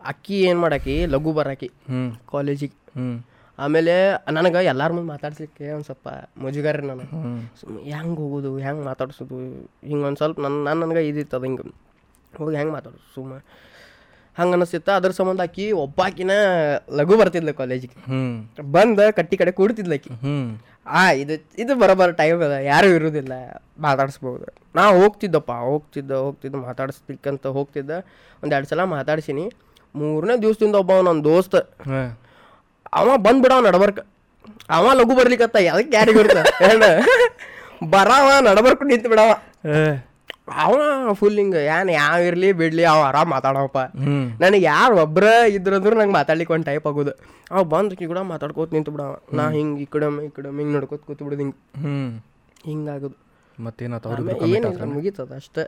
ಅಕ್ಕಿ 0.05 0.41
ಏನು 0.41 0.61
ಮಾಡಾಕಿ 0.61 1.07
ಲಘು 1.07 1.33
ಬರಾಕಿ. 1.33 1.71
ಕಾಲೇಜಿಗೆ 2.33 2.77
ಹ್ಞೂ 2.77 3.30
ಆಮೇಲೆ 3.61 3.95
ನನಗೆ 4.33 4.65
ಎಲ್ಲಾರ 4.65 4.91
ಮುಂದೆ 4.93 5.09
ಮಾತಾಡ್ಸಲಿಕ್ಕೆ 5.09 5.71
ಒಂದು 5.71 5.85
ಸ್ವಲ್ಪ 5.85 6.09
ಮುಜುಗಾರ 6.37 6.77
ನಾನು. 6.81 7.05
ಹೆಂಗೆ 7.79 8.17
ಹೋಗೋದು 8.17 8.59
ಹೆಂಗೆ 8.59 8.85
ಮಾತಾಡ್ಸೋದು 8.85 9.39
ಹಿಂಗೆ 9.87 10.05
ಒಂದು 10.05 10.17
ಸ್ವಲ್ಪ 10.17 10.41
ನನ್ನ 10.41 10.69
ನನ್ನ 10.69 10.85
ನನಗೆ 10.85 11.09
ಇದಿತ್ತು 11.09 11.37
ಅದು 11.37 11.47
ಹಿಂಗೆ. 11.47 11.65
ಹೋಗಿ 12.39 12.57
ಹೆಂಗೆ 12.57 12.73
ಮಾತಾಡೋದು 12.73 13.15
ಸುಮ್ಮ 13.15 13.35
ಹಂಗೆ 14.39 14.53
ಅನಿಸ್ತಿತ್ತು. 14.53 14.93
ಅದ್ರ 14.93 15.11
ಸಂಬಂಧ 15.11 15.41
ಆಕಿ 15.41 15.73
ಒಬ್ಬಾಕಿನ 15.73 16.31
ಲಘು 16.91 17.19
ಬರ್ತಿದ್ಲು 17.19 17.55
ಕಾಲೇಜಿಗೆ 17.55 17.97
ಬಂದ 18.63 19.01
ಕಟ್ಟಿ 19.11 19.37
ಕಡೆ 19.37 19.53
ಕೂಡ್ತಿದ್ಲ 19.53 19.93
ಆಕಿ. 19.93 20.11
ಹ್ಞೂ 20.15 20.37
ಆ 20.87 21.11
ಇದು 21.13 21.35
ಇದು 21.59 21.73
ಬರೋಬರ 21.75 22.11
ಟೈಮ್ 22.11 22.43
ಅದ. 22.43 22.51
ಯಾರು 22.51 22.89
ಇರೋದಿಲ್ಲ. 22.89 23.33
ಮಾತಾಡಿಸ್ಬೋದು. 23.79 24.47
ನಾ 24.75 24.83
ಹೋಗ್ತಿದ್ದಪ್ಪ 24.91 25.53
ಹೋಗ್ತಿದ್ದ 25.53 26.11
ಹೋಗ್ತಿದ್ದ 26.11 26.55
ಮಾತಾಡಿಸ್ಲಿಕ್ಕಂತ 26.55 27.47
ಹೋಗ್ತಿದ್ದ. 27.47 27.91
ಒಂದು 28.43 28.55
ಎರಡು 28.55 28.69
ಸಲ 28.69 28.85
ಮಾತಾಡ್ಸೀನಿ. 28.85 29.45
ಮೂರನೇ 29.95 30.37
ದಿವಸದಿಂದ 30.43 30.75
ಒಬ್ಬ 30.75 30.93
ನನ್ನ 30.93 31.23
ದೋಸ್ತ. 31.25 31.57
ಅವ 32.99 33.17
ಬಂದ್ಬಿಡವ 33.27 33.61
ನಡಬರ್ಕ. 33.69 34.01
ಅವ 34.77 34.93
ಲಘು 34.99 35.15
ಬರ್ಲಿಕ್ಕತ್ತ 35.19 35.57
ಅದಕ್ಕೆ 35.75 35.95
ಯಾರಿಗೆ 35.97 36.19
ಬರ್ತ 36.19 36.37
ಹೇಳ. 36.65 36.83
ಬರವ 37.95 38.29
ನಡಬರ್ಕು 38.49 38.85
ನಿಂತು 38.91 39.09
ಬಿಡವ. 39.13 39.31
ಅವ 40.63 41.13
ಫುಲ್ 41.19 41.37
ಹಿಂಗೆ 41.41 41.61
ಏನ್ 41.75 41.91
ಯಾವ 41.91 42.17
ಇರ್ಲಿ 42.29 42.49
ಬಿಡ್ಲಿ 42.61 42.85
ಅವ 42.93 43.01
ಆರಾಮ್ 43.09 43.31
ಮಾತಾಡವಪ್ಪ. 43.35 43.81
ನನಗೆ 44.43 44.65
ಯಾರು 44.73 44.95
ಒಬ್ರ 45.03 45.25
ಇದ್ರಂದ್ರು 45.57 45.95
ನಂಗೆ 46.01 46.15
ಮಾತಾಡ್ಲಿಕ್ಕೆ 46.19 46.55
ಒಂದು 46.57 46.67
ಟೈಪ್ 46.71 46.87
ಆಗೋದು. 46.91 47.13
ಅವ 47.53 47.63
ಬಂದ್ರೆ 47.75 48.05
ಈ 48.05 48.09
ಕೂಡ 48.13 48.21
ಮಾತಾಡ್ಕೋತ 48.33 48.73
ನಿಂತು 48.77 48.93
ಬಿಡವ. 48.97 49.13
ನಾ 49.39 49.45
ಹಿಂಗೆ 49.59 49.83
ಈ 49.83 49.89
ಕಡೆ 49.95 50.09
ಈ 50.27 50.31
ಕಡೆ 50.37 50.49
ಹಿಂಗೆ 50.59 50.73
ನೋಡ್ಕೋತ 50.77 51.03
ಕೂತು 51.09 51.23
ಬಿಡುದು 51.25 51.43
ಹಿಂಗೆ. 51.45 51.59
ಹಿಂಗಾಗೋದು 52.71 53.19
ಮತ್ತೇನಾತ 53.59 54.07
ಮುಗೀತದ 54.97 55.33
ಅಷ್ಟೇ. 55.43 55.65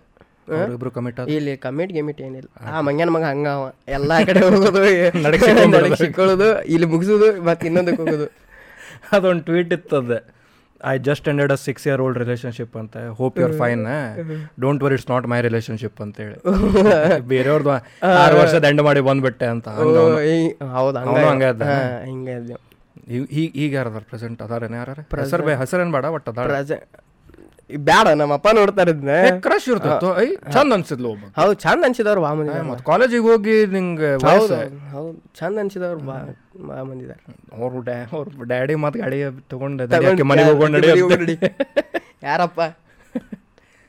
ಕಮಿಟ್ 0.91 1.19
ಇಲ್ಲಿ 1.35 1.53
ಕಮಿಟ್ 1.65 1.93
ಗಿಮಿಟ್ 1.97 2.21
ಏನಿಲ್ಲ. 2.27 2.49
ಆ 2.69 2.81
ಮಂಗ್ಯನ 2.87 3.11
ಮಗ 3.11 3.25
ಹಂಗ 3.31 3.49
ಅವ. 3.57 3.65
ಎಲ್ಲಾ 3.97 4.17
ಕಡೆ 4.29 4.41
ಹೋಗೋದು 4.47 4.83
ನಡಕ್ 5.25 5.97
ಸಿಕ್ಕೊಳ್ಳೋದು 6.03 6.49
ಇಲ್ಲಿ 6.75 6.87
ಮುಗಿಸೋದು 6.93 7.29
ಮತ್ತೆ 7.49 7.67
ಇನ್ನೊಂದಕ್ಕೆ 7.71 8.01
ಹೋಗೋದು. 8.03 8.27
ಅದೊಂದು 9.13 9.45
tweet 9.49 9.73
ಇತ್ತದ 9.77 10.17
I 10.81 10.95
just 11.09 11.27
ended 11.31 11.53
a 11.53 11.59
six 11.65 11.85
year 11.89 12.01
old 12.05 12.19
relationship 12.23 12.77
ಅಂತ 12.81 12.95
hope 13.19 13.37
your 13.41 13.55
fine 13.61 13.83
don't 14.59 14.83
worry 14.85 14.95
it's 14.99 15.09
not 15.13 15.27
my 15.33 15.39
relationship 15.47 16.01
ಅಂತ 16.05 16.17
ಹೇಳಿ. 16.25 16.39
ಬೇರೆಯವ್ರದ್ದು 17.33 17.73
ಆರು 18.17 18.37
ವರ್ಷದ 18.41 18.65
ಎಂಡ್ 18.71 18.83
ಮಾಡಿ 18.89 19.03
ಬಂದ್ಬಿಟ್ಟೆ 19.11 19.49
ಅಂತ. 19.55 19.69
ಹೌದು 20.75 20.99
ಹಂಗೆ? 21.01 21.53
ಹಿಂಗೆ 22.07 22.35
ಈಗ 23.63 23.71
ಯಾರದಾರ 23.79 24.03
ಪ್ರೆಸೆಂಟ್ 24.11 24.41
ಅದಾರೇನು 24.47 24.77
ಯಾರು 24.77 24.93
ಹೆಸರು 25.23 25.45
ಬೇ 25.49 25.55
ಹೆಸರೇನು 25.63 25.93
ಬೇಡ 25.97 26.07
ಬಟ್ 26.17 26.29
ಅದಾರ 26.33 26.49
ಬ್ಯಾಡ 27.71 28.07
ನಮ್ಮ 28.21 28.33
ಅಪ್ಪ 28.35 28.49
ನೋಡ್ತಾ 28.57 28.83
ಇದ್ನೆ 28.85 29.17
ಕ್ರಶ್ 29.45 29.67
ಇರ್ತಿತ್ತು. 29.69 30.09
ಐ 30.19 30.27
ಚಂದ 30.55 30.73
ಅನ್ಸಿದ್ಲು 30.73 31.09
ಒಬ್ಬ. 31.13 31.25
ಹೌದು 31.39 31.55
ಚಂದ 31.63 31.83
ಅನ್ಸಿದವ್ರು 31.85 32.23
ಬಾ 32.25 32.31
ಮಂದಿ 32.39 32.57
ಮತ್ತೆ 32.71 32.85
ಕಾಲೇಜಿಗೆ 32.85 33.25
ಹೋಗಿ 33.29 33.55
ನಿಂಗೆ 33.75 34.11
ಹೌದು 34.25 34.57
ಹೌದು 34.93 35.13
ಚಂದ 35.39 35.57
ಅನ್ಸಿದವ್ರು 35.59 36.01
ಬಾ 36.09 36.17
ಬಾ 36.69 36.77
ಮಂದಿದಾರೆ 36.83 37.21
ಅವ್ರು 37.59 37.81
ಡ್ಯಾ 37.81 37.99
ಅವ್ರ 38.13 38.27
ಡ್ಯಾಡಿ 38.53 38.77
ಮತ್ತು 38.85 39.01
ಗಾಡಿ 39.01 39.21
ತಗೊಂಡು 39.51 39.87
ಮನೆಗೆ 40.25 40.49
ಹೋಗೊಂಡು 40.53 40.79
ನಡಿ. 40.79 41.37
ಯಾರಪ್ಪ? 42.25 42.61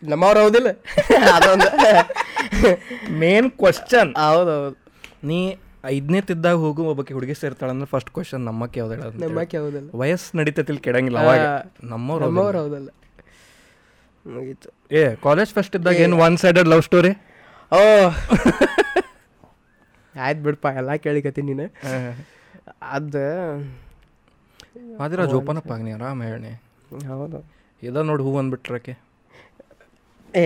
ನಮ್ಮವ್ರು 0.03 0.39
ಹೌದಿಲ್ಲ? 0.43 0.69
ಅದೊಂದು. 1.36 1.67
ಮೇನ್ 3.19 3.49
ಕ್ವಶನ್ 3.59 4.09
ಹೌದೌದು. 4.24 4.76
ನೀ 5.24 5.38
ಐದನೇ 5.89 6.19
ತಿದ್ದಾಗ 6.28 6.57
ಹೋಗು 6.63 6.82
ಒಬ್ಬಕ್ಕೆ 6.89 7.13
ಹುಡುಗಿ 7.13 7.36
ಸೇರ್ತಾಳ 7.39 7.69
ಅಂದ್ರೆ 7.71 7.88
ಫಸ್ಟ್ 7.89 8.11
ಕ್ವಶನ್ 8.11 8.43
ನಮ್ಮಕ್ಕೆ 8.47 8.78
ಯಾವ್ದು 8.80 8.93
ಹೇಳೋದು 8.95 9.21
ನಮ್ಮಕ್ಕೆ 9.24 9.57
ಹೌದಲ್ಲ 9.57 9.88
ವಯಸ್ಸು 10.01 10.38
ನಡೀತೈತಿಲ್ 10.39 10.80
ಕೆಡಂಗಿಲ್ಲ 10.86 11.19
ಅವಾಗ. 11.26 11.45
ನಮ್ಮವ್ರು. 11.86 12.24
ನಮ್ಮವ್ರು 12.28 12.59
ಹೌದಲ್ಲ. 12.61 12.89
ಮುಗೀತು. 14.26 14.69
ಏ 14.91 15.01
ಕಾಲೇಜ್ 15.26 15.51
ಫಸ್ಟ್ 15.55 15.76
ಇದ್ದಾಗ 15.76 15.97
ಏನು 16.05 16.17
ಒನ್ 16.26 16.36
ಸೈಡೆಡ್ 16.43 16.69
ಲವ್ 16.74 16.84
ಸ್ಟೋರಿ 16.88 17.13
ಓ. 17.71 17.80
ಆಯ್ತು 20.15 20.41
ಬಿಡಪ್ಪ 20.45 20.67
ಎಲ್ಲ 20.80 20.91
ಕೇಳಿಕತ್ತೀನಿ 21.05 21.53
ನೀನು. 21.53 21.65
ಅದು 22.95 23.24
ಆದ್ರೆ 25.03 25.24
ಜೋಪಾನಪ್ಪ 25.32 25.71
ನೀ 25.86 25.91
ಆರಾಮ 25.97 26.24
ಹೇಳಿ. 26.32 26.51
ಹೌದು. 27.11 27.39
ಇದ 27.82 28.03
ನೋಡಿ 28.09 28.24
ಹೂ 28.28 28.32
ಅಂದ್ಬಿಟ್ರಕ್ಕೆ 28.41 28.93
ಏ 30.34 30.43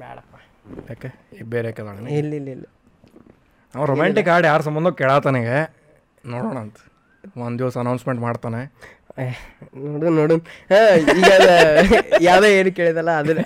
ಬೇಡಪ್ಪ 0.00 0.34
ಯಾಕೆ? 0.90 1.08
ಬೇರೆ 1.52 1.70
ಕೆಲ 1.78 1.88
ಇಲ್ಲ 2.18 2.32
ಇಲ್ಲ 2.40 2.48
ಇಲ್ಲ. 2.56 2.66
ಅವ್ನು 3.74 3.86
ರೊಮ್ಯಾಂಟಿಕ್ 3.92 4.28
ಹಾಡು 4.32 4.46
ಯಾರ 4.50 4.60
ಸಂಬಂಧ 4.68 4.88
ಕೇಳತ್ತನಿಗೆ 5.00 5.56
ನೋಡೋಣ 6.32 6.56
ಅಂತ 6.66 6.78
ಒಂದು 7.44 7.58
ದಿವಸ 7.62 7.74
ಅನೌನ್ಸ್ಮೆಂಟ್ 7.82 8.20
ಮಾಡ್ತಾನೆ. 8.20 8.60
ನೋಡು 9.86 10.08
ನೋಡು. 10.18 10.36
ಹಾ 10.70 10.78
ಈಗ 11.18 11.30
ಯಾವುದೋ 12.28 12.48
ಏನು 12.58 12.70
ಕೇಳಿದಲ್ಲ 12.78 13.10
ಅದ್ರ 13.20 13.38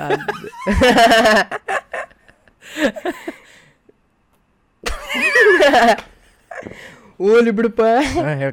ಓಲಿ 7.28 7.52
ಬಿಡಪ್ಪ. 7.58 7.82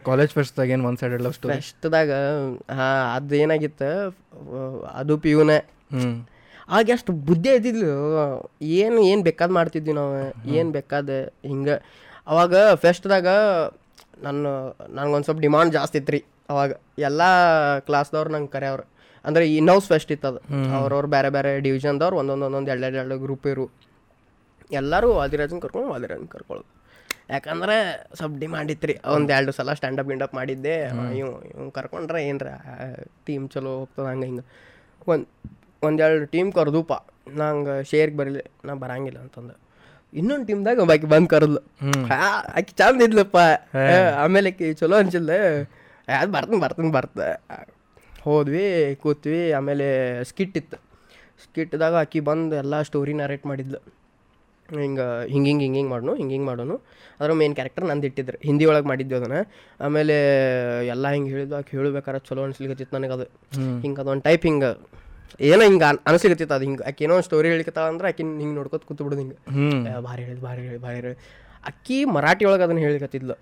ಕಾಲೇಜ್ 0.08 0.32
ಫೆಸ್ಟ್ದಾಗ 0.38 0.70
ಏನು 0.76 0.86
ಒನ್ 0.90 0.98
ಸೈಡ್ 1.02 1.16
ಲವ್ 1.26 1.36
ಸ್ಟೋರಿ 1.38 1.56
ಫಸ್ಟ್ದಾಗ 1.58 2.12
ಹಾ 2.78 2.88
ಅದು 3.16 3.36
ಏನಾಗಿತ್ತು 3.44 3.90
ಅದು 5.02 5.16
ಪಿ 5.24 5.32
ಯುನೇ 5.36 5.60
ಹ್ಞೂ 5.96 6.10
ಆಗ 6.76 6.90
ಅಷ್ಟು 6.98 7.12
ಬುದ್ಧಿ 7.28 7.52
ಇದ್ದಿದ್ಲು. 7.58 7.92
ಏನು 8.82 9.00
ಏನು 9.12 9.22
ಬೇಕಾದ್ 9.30 9.54
ಮಾಡ್ತಿದ್ವಿ 9.58 9.94
ನಾವು 10.00 10.14
ಏನು 10.60 10.70
ಬೇಕಾದ 10.78 11.10
ಹಿಂಗೆ. 11.50 11.76
ಅವಾಗ 12.32 12.54
ಫೆಸ್ಟ್ದಾಗ 12.84 13.28
ನನ್ನ 14.26 14.46
ನನಗೊಂದು 14.98 15.26
ಸ್ವಲ್ಪ 15.28 15.42
ಡಿಮಾಂಡ್ 15.48 15.72
ಜಾಸ್ತಿ 15.78 15.98
ಇತ್ತು 16.02 16.14
ರೀ 16.16 16.22
ಅವಾಗ 16.50 16.72
ಎಲ್ಲ 17.08 17.22
ಕ್ಲಾಸ್ದವ್ರು 17.88 18.32
ನಂಗೆ 18.36 18.52
ಕರೆಯವ್ರು. 18.56 18.86
ಅಂದರೆ 19.26 19.44
ಇನ್ನೌಸ್ 19.60 19.88
ಫೆಸ್ಟ್ 19.92 20.12
ಇತ್ತು 20.16 20.28
ಅದು. 20.32 20.40
ಅವ್ರವ್ರು 20.78 21.08
ಬೇರೆ 21.16 21.30
ಬೇರೆ 21.36 21.52
ಡಿವಿಷನ್ದವ್ರು 21.68 22.16
ಒಂದೊಂದು 22.22 22.46
ಒಂದೊಂದು 22.48 22.72
ಎರಡು 22.72 22.86
ಎರಡು 22.88 23.00
ಎರಡು 23.02 23.18
ಗ್ರೂಪ್ 23.26 23.48
ಇರು. 23.54 23.66
ಎಲ್ಲರೂ 24.80 25.10
ವಾದಿರಾಜನ್ 25.20 25.62
ಕರ್ಕೊಂಡು 25.66 25.90
ವಾದಿರಾಜನ್ 25.94 26.30
ಕರ್ಕೊಳ್ಳೋದು 26.36 26.70
ಯಾಕಂದ್ರೆ 27.34 27.76
ಸ್ವಲ್ಪ 28.18 28.36
ಡಿಮ್ಯಾಂಡ್ 28.44 28.70
ಇತ್ತು 28.74 28.88
ರೀ 28.90 28.96
ಒಂದು 29.16 29.32
ಎರಡು 29.36 29.52
ಸಲ 29.58 29.74
ಸ್ಟ್ಯಾಂಡಪ್ 29.78 30.10
ಗಿಂಡಪ್ 30.12 30.34
ಮಾಡಿದ್ದೆ. 30.40 30.76
ಇವ್ 31.20 31.30
ಇವ್ 31.52 31.70
ಕರ್ಕೊಂಡ್ರೆ 31.78 32.20
ಏನ್ರ 32.30 32.50
ಟೀಮ್ 33.28 33.46
ಚಲೋ 33.54 33.72
ಹೋಗ್ತದೆ 33.80 34.08
ಹಂಗೆ 34.12 34.28
ಹಿಂಗೆ. 34.30 34.44
ಒಂದು 35.14 35.26
ಒಂದೆರಡು 35.88 36.28
ಟೀಮ್ 36.34 36.50
ಕರೆದುಪ್ಪ 36.58 36.94
ನಂಗೆ 37.40 37.76
ಶೇರ್ಗೆ 37.92 38.18
ಬರಲಿ 38.20 38.44
ನಾ 38.68 38.74
ಬರಂಗಿಲ್ಲ 38.84 39.20
ಅಂತಂದು. 39.26 39.56
ಇನ್ನೊಂದು 40.14 40.46
ಟೀಮ್ದಾಗ 40.50 40.84
ಬಾಕಿ 40.90 41.08
ಬಂದು 41.14 41.30
ಕರೆದ್ಲು. 41.34 41.62
ಆಕಿ 42.58 42.74
ಚಂದ 42.82 43.08
ಇದ್ಲಪ್ಪ. 43.08 43.38
ಆಮೇಲೆ 44.24 44.50
ಆಕಿ 44.54 44.68
ಚಲೋ 44.82 44.98
ಅನ್ಸಿಲ್ಲ 45.04 45.32
ಅದು 46.08 46.32
ಬರ್ತೀನಿ 46.32 46.60
ಬರ್ತೀನಿ 46.62 46.92
ಬರ್ತ. 46.92 47.20
ಹೋದ್ವಿ 48.22 48.96
ಕೂತ್ವಿ 48.96 49.52
ಆಮೇಲೆ 49.52 49.88
ಸ್ಕಿಟ್ 50.24 50.58
ಇತ್ತು. 50.58 50.78
ಸ್ಕಿಟ್ದಾಗ 51.44 51.96
ಆಕಿ 51.96 52.20
ಬಂದು 52.20 52.56
ಎಲ್ಲ 52.56 52.82
ಸ್ಟೋರಿ 52.82 53.14
ನರೇಟ್ 53.14 53.46
ಮಾಡಿದ್ಲು. 53.46 53.80
ಹಿಂಗೆ 54.70 55.06
ಹಿಂಗೆ 55.28 55.50
ಹಿಂಗೆ 55.50 55.64
ಹಿಂಗೆ 55.64 55.78
ಹಿಂಗೆ 55.80 55.90
ಮಾಡೋನು 55.90 56.16
ಹಿಂಗೆ 56.16 56.34
ಹಿಂಗೆ 56.34 56.48
ಮಾಡೋನು. 56.48 56.76
ಅದ್ರ 57.20 57.34
ಮೇನ್ 57.34 57.54
ಕ್ಯಾರೆಕ್ಟರ್ 57.54 57.86
ನಂದು 57.86 58.08
ಇಟ್ಟಿದ್ರು. 58.08 58.38
ಹಿಂದಿ 58.44 58.66
ಒಳಗೆ 58.66 58.88
ಮಾಡಿದ್ವಿ 58.88 59.16
ಅದನ್ನು. 59.16 59.42
ಆಮೇಲೆ 59.86 60.16
ಎಲ್ಲ 60.86 61.12
ಹಿಂಗೆ 61.12 61.30
ಹೇಳಿದ್ದು 61.30 61.56
ಆಕೆ 61.56 61.78
ಹೇಳ್ಬೇಕಾರೆ 61.78 62.20
ಚಲೋ 62.20 62.44
ಅನ್ಸ್ಲಿಕತ್ತಿತ್ತು 62.44 62.98
ನನಗೆ 62.98 63.14
ಅದು. 63.14 63.24
ಹಿಂಗೆ 63.82 64.02
ಅದೊಂದು 64.02 64.22
ಟೈಪ್ 64.22 64.46
ಹಿಂಗೆ. 64.46 64.72
ಏನೋ 65.42 65.62
ಹಿಂಗೆ 65.62 65.84
ಅನಿಸ್ಲಿಕತ್ತಿತ್ತು 65.84 66.56
ಅದು 66.56 66.64
ಹಿಂಗೆ. 66.64 66.84
ಆಕೆ 66.84 67.04
ಏನೋ 67.04 67.14
ಒಂದು 67.14 67.24
ಸ್ಟೋರಿ 67.24 67.50
ಹೇಳಿಕತ್ತಾಳ 67.50 67.90
ಅಂದ್ರೆ 67.90 68.08
ಆಕಿನ 68.08 68.40
ಹಿಂಗೆ 68.40 68.56
ನೋಡ್ಕೊತ 68.56 68.84
ಕೂತು 68.84 69.04
ಬಿಡೋದು 69.04 69.22
ಹಿಂಗೆ. 69.22 69.38
ಭಾರಿ 70.02 70.24
ಹೇಳಿದ್ 70.24 70.44
ಭಾರಿ 70.44 70.62
ಹೇಳಿ 70.62 70.78
ಭಾರಿ 70.78 70.96
ಹೇಳಿ 70.96 71.18
ಅಕ್ಕಿ 71.66 72.06
ಮರಾಠಿ 72.06 72.46
ಒಳಗೆ 72.46 72.64
ಅದನ್ನು 72.64 72.82
ಹೇಳಿಕತ್ತಿದ್ಲು. 72.82 73.36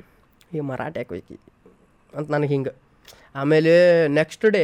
ಈ 0.55 0.59
ಮರಾಠಿ 0.59 0.99
ಯಾಕೆ 0.99 1.13
ಹೋಯ್ಕಿ? 1.15 1.39
ಅಂತ 2.19 2.27
ನನಗೆ 2.35 2.51
ಹಿಂಗೆ. 2.55 2.73
ಆಮೇಲೆ 3.41 3.73
ನೆಕ್ಸ್ಟ್ 4.17 4.45
ಡೇ 4.55 4.63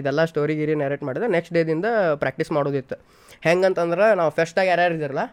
ಇದೆಲ್ಲ 0.00 0.24
ಸ್ಟೋರಿ 0.30 0.54
ಗಿರಿ 0.58 0.74
ನರೇಟ್ 0.82 1.04
ಮಾಡಿದೆ. 1.08 1.26
ನೆಕ್ಸ್ಟ್ 1.36 1.52
ಡೇದಿಂದ 1.56 1.86
ಪ್ರಾಕ್ಟೀಸ್ 2.22 2.50
ಮಾಡೋದಿತ್ತು. 2.56 2.96
ಹೆಂಗಂತಂದ್ರೆ 3.46 4.06
ನಾವು 4.20 4.30
ಫೆಸ್ಟಾಗಿ 4.38 4.70
ಯಾರ್ಯಾರು 4.72 4.94
ಇದಿರಲ್ಲ 4.98 5.24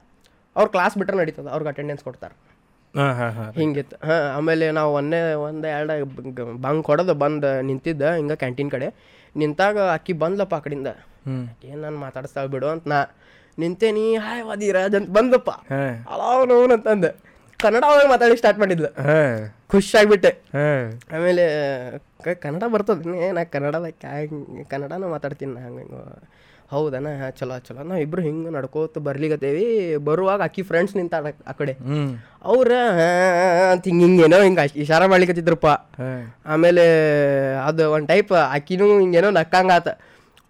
ಅವ್ರು 0.56 0.70
ಕ್ಲಾಸ್ 0.76 0.96
ಬಿಟ್ಟರೆ 1.00 1.18
ನಡೀತದೆ. 1.22 1.50
ಅವ್ರಿಗೆ 1.54 1.70
ಅಟೆಂಡೆನ್ಸ್ 1.74 2.04
ಕೊಡ್ತಾರೆ. 2.08 2.36
ಹಾಂ 2.94 3.12
ಹಾಂ 3.20 3.32
ಹಾಂ 3.38 3.50
ಹಿಂಗಿತ್ತು. 3.60 3.96
ಹಾಂ 4.08 4.24
ಆಮೇಲೆ 4.38 4.66
ನಾವು 4.78 4.92
ಒಂದೇ 5.00 5.20
ಒಂದು 5.48 5.68
ಎರಡು 5.78 5.94
ಬಂಗ್ 6.66 6.84
ಹೊಡೆದು 6.92 7.16
ಬಂದು 7.24 7.50
ನಿಂತಿದ್ದ 7.70 8.14
ಹಿಂಗೆ 8.20 8.38
ಕ್ಯಾಂಟೀನ್ 8.44 8.72
ಕಡೆ. 8.76 8.88
ನಿಂತಾಗ 9.42 9.78
ಅಕ್ಕಿ 9.98 10.14
ಬಂದ್ಲಪ್ಪ 10.24 10.56
ಆ 10.60 10.62
ಕಡೆಯಿಂದ 10.66 10.90
ಏನು 11.70 11.80
ನಾನು 11.86 11.98
ಮಾತಾಡಿಸ್ತಾಳೆ 12.06 12.50
ಬಿಡು 12.56 12.68
ಅಂತ 12.74 12.88
ನಾ 12.92 13.00
ನಿಂತೇನಿ 13.62 14.06
ಹಾಯ್ 14.24 14.44
ವಾದಿರಾಜ್ 14.48 14.96
ಅಂತ 15.00 15.10
ಬಂದಪ್ಪ 15.18 15.52
ಅಲ್ಲ 16.14 16.24
ಅಂತಂದೆ. 16.78 17.12
ಕನ್ನಡ 17.62 17.84
ಒಳಗೆ 17.92 18.10
ಮಾತಾಡಿ 18.10 18.38
ಸ್ಟಾರ್ಟ್ 18.38 18.60
ಮಾಡಿದ್ಲು. 18.60 18.90
ಹಾಂ. 19.02 19.38
ಖುಷಿಯಾಗ್ಬಿಟ್ಟೆ. 19.72 20.32
ಹಾಂ. 20.56 20.84
ಆಮೇಲೆ 21.18 21.46
ಕನ್ನಡ 22.42 22.64
ಬರ್ತದೆ. 22.74 23.32
ನಾ 23.32 23.44
ಕನ್ನಡದ 23.44 23.86
ಕನ್ನಡನೂ 24.70 25.08
ಮಾತಾಡ್ತೀನಿ 25.10 25.54
ನಾ 25.54 25.62
ಹಂಗೆ 25.66 25.86
ಹೌದನ 26.72 27.08
ಚಲೋ 27.40 27.60
ಚಲೋ. 27.60 27.84
ನಾವು 27.84 28.02
ಇಬ್ರು 28.02 28.22
ಹಿಂಗೆ 28.22 28.50
ನಡ್ಕೋತ 28.50 28.98
ಬರ್ಲಿಕತ್ತೇವಿ. 28.98 29.96
ಬರುವಾಗ 30.08 30.42
ಅಕ್ಕಿ 30.42 30.62
ಫ್ರೆಂಡ್ಸ್ 30.62 30.96
ನಿಂತಾಡ 30.96 31.26
ಆ 31.48 31.52
ಕಡೆ. 31.52 31.74
ಅವ್ರ 32.44 32.72
ಅಂತ 33.72 33.84
ಹಿಂಗೆ 33.84 34.06
ಹಿಂಗೇನೋ 34.06 34.42
ಹಿಂಗೆ 34.42 34.80
ಇಶಾರ 34.82 35.06
ಮಾಡ್ಲಿಕತ್ತಿದ್ರಪ್ಪ 35.06 35.68
ಆಮೇಲೆ 36.46 36.86
ಅದು 37.68 37.92
ಒಂದು 37.92 38.08
ಟೈಪ್ 38.08 38.34
ಅಕ್ಕಿನೂ 38.52 39.00
ಹಿಂಗೇನೋ 39.00 39.30
ನಕ್ಕಂಗಾತ 39.30 39.88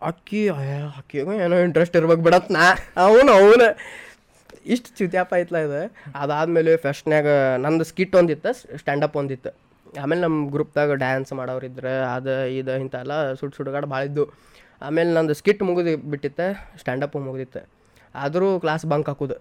ಅಕ್ಕಿ 0.02 0.50
ಅಯ್ಯ, 0.50 0.74
ಅಕ್ಕಿಗೂ 0.98 1.34
ಏನೋ 1.34 1.56
ಇಂಟ್ರೆಸ್ಟ್ 1.60 1.96
ಇರ್ಬೇಕು 1.96 2.22
ಬಿಡತ್ 2.22 2.52
ನಾ. 2.52 2.66
ಅವನು 2.98 3.32
ಅವನು. 3.32 3.68
ಇಷ್ಟು 4.74 4.90
ಚ್ಯುತ್ಯಾಪ 4.98 5.30
ಐತ್ಲ 5.42 5.58
ಇದು. 5.68 5.82
ಅದಾದಮೇಲೆ 6.22 6.72
ಫೆಸ್ಟ್ನ್ಯಾಗ 6.86 7.28
ನಂದು 7.66 7.86
ಸ್ಕಿಟ್ 7.92 8.16
ಒಂದಿತ್ತು 8.20 8.52
ಸ್ಟ್ಯಾಂಡಪ್ 8.82 9.16
ಒಂದಿತ್ತು. 9.22 9.52
ಆಮೇಲೆ 10.04 10.22
ನಮ್ಮ 10.26 10.38
ಗ್ರೂಪ್ದಾಗ 10.54 10.96
ಡ್ಯಾನ್ಸ್ 11.04 11.32
ಮಾಡೋರಿದ್ರೆ 11.40 11.94
ಅದು 12.16 12.34
ಇದು 12.60 12.74
ಇಂಥೆಲ್ಲ 12.84 13.14
ಸುಟ್ಟು 13.40 13.56
ಸುಡುಗಾಡು 13.60 13.88
ಭಾಳ 13.94 14.02
ಇದ್ದು 14.10 14.26
ಆಮೇಲೆ 14.82 15.10
ನಂದು 15.18 15.36
ಸ್ಕಿಟ್ 15.40 15.62
ಮುಗಿದು 15.68 15.94
ಬಿಟ್ಟಿತ್ತು 16.14 16.48
ಸ್ಟ್ಯಾಂಡಪ್ 16.82 17.16
ಮುಗಿದಿತ್ತು. 17.28 17.62
ಆದರೂ 18.24 18.50
ಕ್ಲಾಸ್ 18.64 18.86
ಬಂಕ್ 18.94 19.08
ಹಾಕೋದು. 19.12 19.38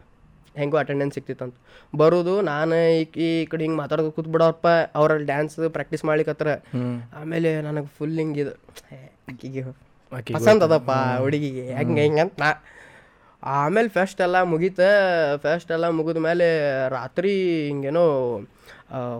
ಹೆಂಗೋ 0.61 0.77
ಅಟೆಂಡೆನ್ಸ್ 0.83 1.15
ಸಿಕ್ತಿತ್ತಂತ 1.17 1.55
ಬರೋದು 2.01 2.35
ನಾನು 2.51 2.77
ಈ 2.99 3.03
ಈ 3.25 3.29
ಕಡೆ 3.51 3.63
ಹಿಂಗೆ 3.65 3.79
ಮಾತಾಡೋದು 3.81 4.11
ಕೂತ್ 4.17 4.31
ಬಿಡೋರಪ್ಪ 4.35 4.69
ಅವ್ರಲ್ಲಿ 4.99 5.27
ಡ್ಯಾನ್ಸ್ 5.33 5.57
ಪ್ರಾಕ್ಟೀಸ್ 5.75 6.05
ಮಾಡ್ಲಿಕ್ಕತ್ರ 6.09 6.49
ಆಮೇಲೆ 7.21 7.51
ನನಗೆ 7.67 7.91
ಫುಲ್ 7.97 8.17
ಹಿಂಗಿದು. 8.23 8.55
ಆಕಿಗೆ 9.31 9.63
ಪಸಂದ್ 10.37 10.65
ಅದಪ್ಪ 10.67 10.93
ಹುಡುಗಿಗೆ. 11.25 11.65
ಹೆಂಗೆ 11.79 12.03
ಹಿಂಗೆ 12.07 12.23
ಅಂತ 12.25 12.35
ನಾ 12.43 12.49
ಆಮೇಲೆ 13.43 13.89
ಫೆಸ್ಟ್ 13.89 14.21
ಎಲ್ಲ 14.21 14.43
ಮುಗೀತ. 14.43 14.81
ಫೆಸ್ಟ್ 15.37 15.73
ಎಲ್ಲ 15.73 15.89
ಮುಗಿದ 15.89 16.17
ಮೇಲೆ 16.17 16.45
ರಾತ್ರಿ 16.89 17.67
ಹಿಂಗೇನೋ 17.67 18.41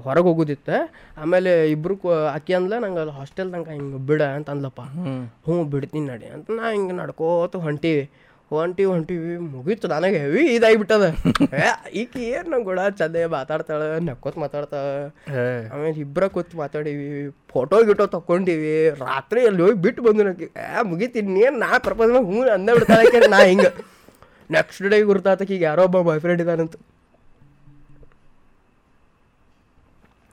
ಹೊರಗೆ 0.01 0.23
ಹೋಗೋದಿತ್ತು. 0.23 0.93
ಆಮೇಲೆ 1.23 1.71
ಇಬ್ರು 1.71 1.97
ಕೊ- 1.97 2.27
ಆಕಿ 2.27 2.55
ಅಂದ್ಲ 2.55 2.79
ನಂಗೆ 2.79 3.01
ಅಲ್ಲಿ 3.01 3.35
ತನಕ 3.35 3.69
ಹಿಂಗೆ 3.69 3.99
ಬಿಡ 3.99 4.23
ಅಂತ 4.23 4.51
ಅಂದ್ಲಪ್ಪ. 4.51 4.81
ಹ್ಞೂ 4.81 5.65
ಬಿಡ್ತೀನಿ 5.65 6.07
ನಡಿ 6.07 6.27
ಅಂತ 6.27 6.51
ನಾ 6.51 6.73
ಹಿಂಗೆ 6.73 6.93
ನಡ್ಕೋತ 6.93 7.57
ಹೊಂಟೀವಿ. 7.57 8.11
ಹೊಂಟಿವಿ 8.51 8.91
ಹೊಂಟೀವಿ 8.91 9.39
ಮುಗೀತು. 9.39 9.89
ನನಗೆ 9.89 10.19
ಹೆವಿ 10.19 10.55
ಇದಾಗಿಬಿಟ್ಟದ. 10.55 11.15
ಏ, 11.55 11.91
ಈಕಿ 11.93 12.21
ಏನು 12.21 12.51
ನಂಗೆ 12.51 12.65
ಕೂಡ 12.65 12.81
ಚಂದ 12.99 13.17
ಮಾತಾಡ್ತಾಳೆ 13.27 14.05
ನಕ್ಕೋತ 14.05 14.39
ಮಾತಾಡ್ತಾಳೆ. 14.39 15.69
ಆಮೇಲೆ 15.69 16.01
ಇಬ್ಬರ 16.01 16.27
ಕೂತ್ 16.27 16.55
ಮಾತಾಡೀವಿ 16.55 17.31
ಫೋಟೋ 17.49 17.83
ಗಿಟೋ 17.83 18.07
ತಕ್ಕೊಂಡೀವಿ. 18.07 18.91
ರಾತ್ರಿ 18.91 19.47
ಅಲ್ಲಿ 19.47 19.63
ಹೋಗಿ 19.63 19.75
ಬಿಟ್ಟು 19.75 20.03
ಬಂದು 20.03 20.25
ನನಗೆ 20.25 20.45
ಏ 20.45 20.83
ಮುಗೀತೀನಿ 20.83 21.33
ನೀನು 21.33 21.59
ನಾ 21.59 21.79
ಪ್ರಪೋಸ್ 21.79 22.11
ಹ್ಞೂ 22.11 22.49
ಅಂದೇ 22.49 22.73
ಬಿಡ್ತಾಳೆ 22.73 23.29
ನಾ 23.29 23.39
ಹಿಂಗೆ. 23.45 23.96
ನೆಕ್ಸ್ಟ್ 24.51 24.83
ಡೇ 24.83 25.03
ಗುರ್ತಾತಕ್ಕೆ 25.03 25.55
ಈಗ 25.55 25.63
ಯಾರೋ 25.63 25.83
ಒಬ್ಬ 25.83 26.01
boy 26.01 26.21
friend 26.21 26.43
ಇದ್ದಾನಂತ. 26.43 26.77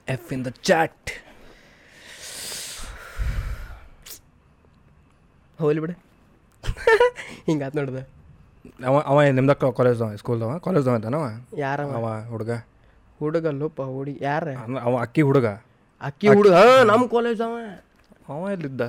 F 0.08 0.34
in 0.34 0.46
the 0.46 0.48
chat 0.62 1.12
ಹೋಗ್ಲಿ 5.60 5.80
ಬಿಡ. 5.80 5.92
ಹಿಂಗಾತ್ 7.48 7.76
ನೋಡ್ದ. 7.76 8.00
ಅವ 8.86 9.00
ಅವ 9.06 9.22
ನಿಮ್ದ 9.30 9.52
ಕಾಲೇಜ್ದವ 9.52 10.16
ಸ್ಕೂಲ್ದವ 10.16 10.58
ಕಾಲೇಜ್ದವ 10.58 10.96
ಇದ್ದಾನವ? 10.96 11.26
ಯಾರ 11.58 11.82
ಅವ 11.82 12.06
ಹುಡುಗ? 12.30 12.30
ಹುಡುಗ. 12.30 12.52
ಹುಡುಗಲ್ಲಪ್ಪ 13.20 13.82
ಹುಡುಗಿ 13.92 14.20
ಯಾರ 14.22 14.46
ಅವ 14.82 14.94
ಅಕ್ಕಿ 15.02 15.22
ಹುಡುಗ? 15.22 15.48
ಅಕ್ಕಿ 16.02 16.28
ಹುಡುಗ. 16.28 16.56
ನಮ್ಮ 16.84 17.08
ಕಾಲೇಜ್ 17.08 17.42
ಅವ. 17.42 17.56
ಅವ 18.30 18.50
ಎಲ್ಲಿದ್ದ? 18.52 18.82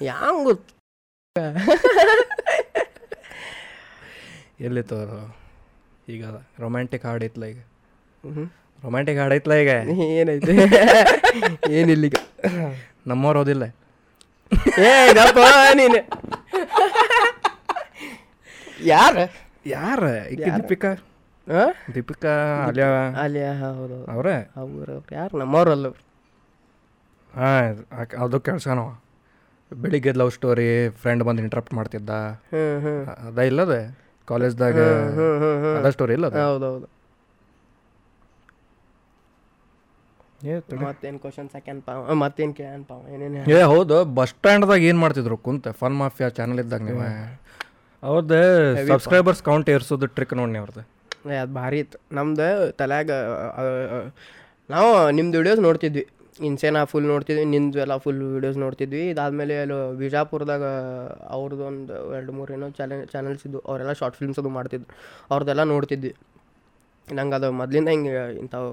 ಯಾಂಗ್ 0.00 0.44
ಗೊತ್ತು 0.44 0.72
ಎಲ್ಲಿತ್ತು 4.66 4.98
ಈಗ 6.14 6.24
ರೊಮ್ಯಾಂಟಿಕ್ 6.62 7.04
ಹಾಡೈತ್ಲ 7.08 7.44
ಈಗ? 7.52 7.60
ರೊಮ್ಯಾಂಟಿಕ್ 8.84 9.18
ಹಾಡೈತ್ಲ 9.22 9.52
ಈಗ? 9.62 9.72
ಏನೈತೆ 10.18 10.54
ಏನಿಲ್ಲ 11.78 12.04
ಈಗ 12.10 12.18
ನಮ್ಮವ್ರು 13.10 13.40
ಓದಿಲ್ಲ. 13.42 13.64
ನೀನು. 15.80 16.00
ಯಾರ? 18.92 19.16
ಯಾರ? 19.66 20.02
ಈಗ 20.34 20.46
ದೀಪಿಕಾ? 20.58 20.92
ದೀಪಿಕಾ 21.94 22.32
ಅಲಿಯಾ. 22.68 22.88
ಅಲಿಯಾ 23.24 23.52
ಹೌದು 23.60 23.98
ಅವ್ರೆ? 24.14 24.36
ಅವ್ರು 24.62 24.96
ಯಾರು? 25.18 25.34
ನಮ್ಮವ್ರಲ್ಲ. 25.42 25.86
ಹಾಂ 27.34 27.78
ಅದು 28.24 28.38
ಕೆಲ್ಸನವ. 28.48 28.88
ಬೆಳಿಗ್ಗೆ 29.72 30.12
ಲವ್ 30.20 30.30
ಸ್ಟೋರಿ 30.36 30.68
ಫ್ರೆಂಡ್ 31.02 31.22
ಬಂದು 31.28 31.42
ಇಂಟ್ರಪ್ಟ್ 31.46 31.74
ಮಾಡ್ತಿದ್ದ. 31.78 32.10
ಅದ 33.28 33.38
ಇಲ್ಲದೆ? 33.50 33.82
ಕಾಲೇಜ್ದಾಗ 34.30 34.78
ಹ್ಮ್ 35.18 35.36
ಹ್ಮ್ 35.42 35.58
ಹ್ಮ್ 35.64 35.76
ಅದ 35.78 35.90
ಸ್ಟೋರಿ 35.96 36.14
ಇಲ್ಲ 36.18 36.26
ಹೌದೌದು. 36.48 36.86
ಮತ್ತೇನು 40.84 41.18
ಕ್ವಶನ್ 41.24 41.48
ಸೆಕೆಂಡ್ 41.56 41.80
ಪಾವ? 41.88 42.14
ಮತ್ತೇನು 42.22 42.54
ಕೇಳನ್ 42.60 42.84
ಪಾವ? 42.88 43.00
ಏನೇನು 43.14 43.42
ಏ 43.56 43.58
ಹೌದು 43.72 43.96
ಬಸ್ 44.16 44.32
ಸ್ಟ್ಯಾಂಡ್ದಾಗ 44.34 44.80
ಏನು 44.90 45.00
ಮಾಡ್ತಿದ್ರು? 45.04 45.36
ಕುಂತ 45.46 45.74
ಫನ್ 45.80 45.96
ಮಾಫಿಯಾ 46.00 46.28
ಚಾನಲ್ 46.38 46.60
ಇದ್ದಾಗ 46.64 46.82
ನೀವು. 46.88 47.02
ಅವ್ರದ್ದು 48.02 48.40
ಸಬ್ಸ್ಕ್ರೈಬರ್ಸ್ 48.92 49.42
ಕೌಂಟ್ 49.48 49.68
ಏರ್ಸೋದು 49.74 50.06
ಟ್ರಿಕ್ 50.16 50.34
ನೋಡಿ 50.40 50.58
ಅವ್ರದ್ದು 50.62 50.82
ಅದು 51.42 51.52
ಭಾರಿ 51.60 51.78
ಇತ್ತು. 51.84 51.98
ನಮ್ದು 52.18 52.48
ತಲ್ಯಾಗ 52.80 53.10
ನಾವು 54.70 54.88
ನಿಮ್ದು 55.18 55.36
ವಿಡಿಯೋಸ್ 55.40 55.60
ನೋಡ್ತಿದ್ವಿ. 55.66 56.04
ಇನ್ಸೇನಾ 56.48 56.80
ಫುಲ್ 56.90 57.06
ನೋಡ್ತಿದ್ವಿ 57.12 57.44
ನಿಂದು 57.54 57.78
ಎಲ್ಲ 57.84 57.94
ಫುಲ್ 58.04 58.20
ವೀಡಿಯೋಸ್ 58.34 58.58
ನೋಡ್ತಿದ್ವಿ. 58.64 59.02
ಇದಾದಮೇಲೆ 59.12 59.54
ಅಲ್ಲಿ 59.62 59.76
ಬಿಜಾಪುರದಾಗ 60.00 60.64
ಅವ್ರದ್ದು 61.36 61.64
ಒಂದು 61.70 61.94
ಎರಡು 62.18 62.32
ಮೂರು 62.38 62.52
ಏನೋ 62.56 62.68
ಚಾನೆ 62.78 62.98
ಚಾನಲ್ಸ್ 63.12 63.42
ಇದ್ದು 63.46 63.58
ಅವರೆಲ್ಲ 63.68 63.92
ಶಾರ್ಟ್ 64.00 64.16
ಫಿಲ್ಮ್ಸ್ 64.20 64.40
ಅದು 64.42 64.52
ಮಾಡ್ತಿದ್ರು. 64.58 64.90
ಅವ್ರದ್ದೆಲ್ಲ 65.30 65.64
ನೋಡ್ತಿದ್ವಿ. 65.74 66.12
ನಂಗೆ 67.08 67.36
ಅದು 67.38 67.48
ಮೊದಲಿಂದ 67.60 67.88
ಹಿಂಗೆ 67.94 68.12
ಇಂಥವು 68.42 68.68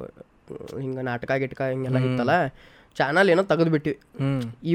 ಹಿಂಗೆ 0.83 1.01
ನಾಟಕ 1.11 1.31
ಗಿಟಕ 1.43 1.61
ಹಿಂಗೆಲ್ಲ 1.73 1.99
ಇತ್ತಲ್ಲ 2.09 2.35
ಚಾನಲ್ 2.97 3.29
ಏನೋ 3.33 3.43
ತೆಗೆದ್ಬಿಟ್ವಿ 3.49 3.93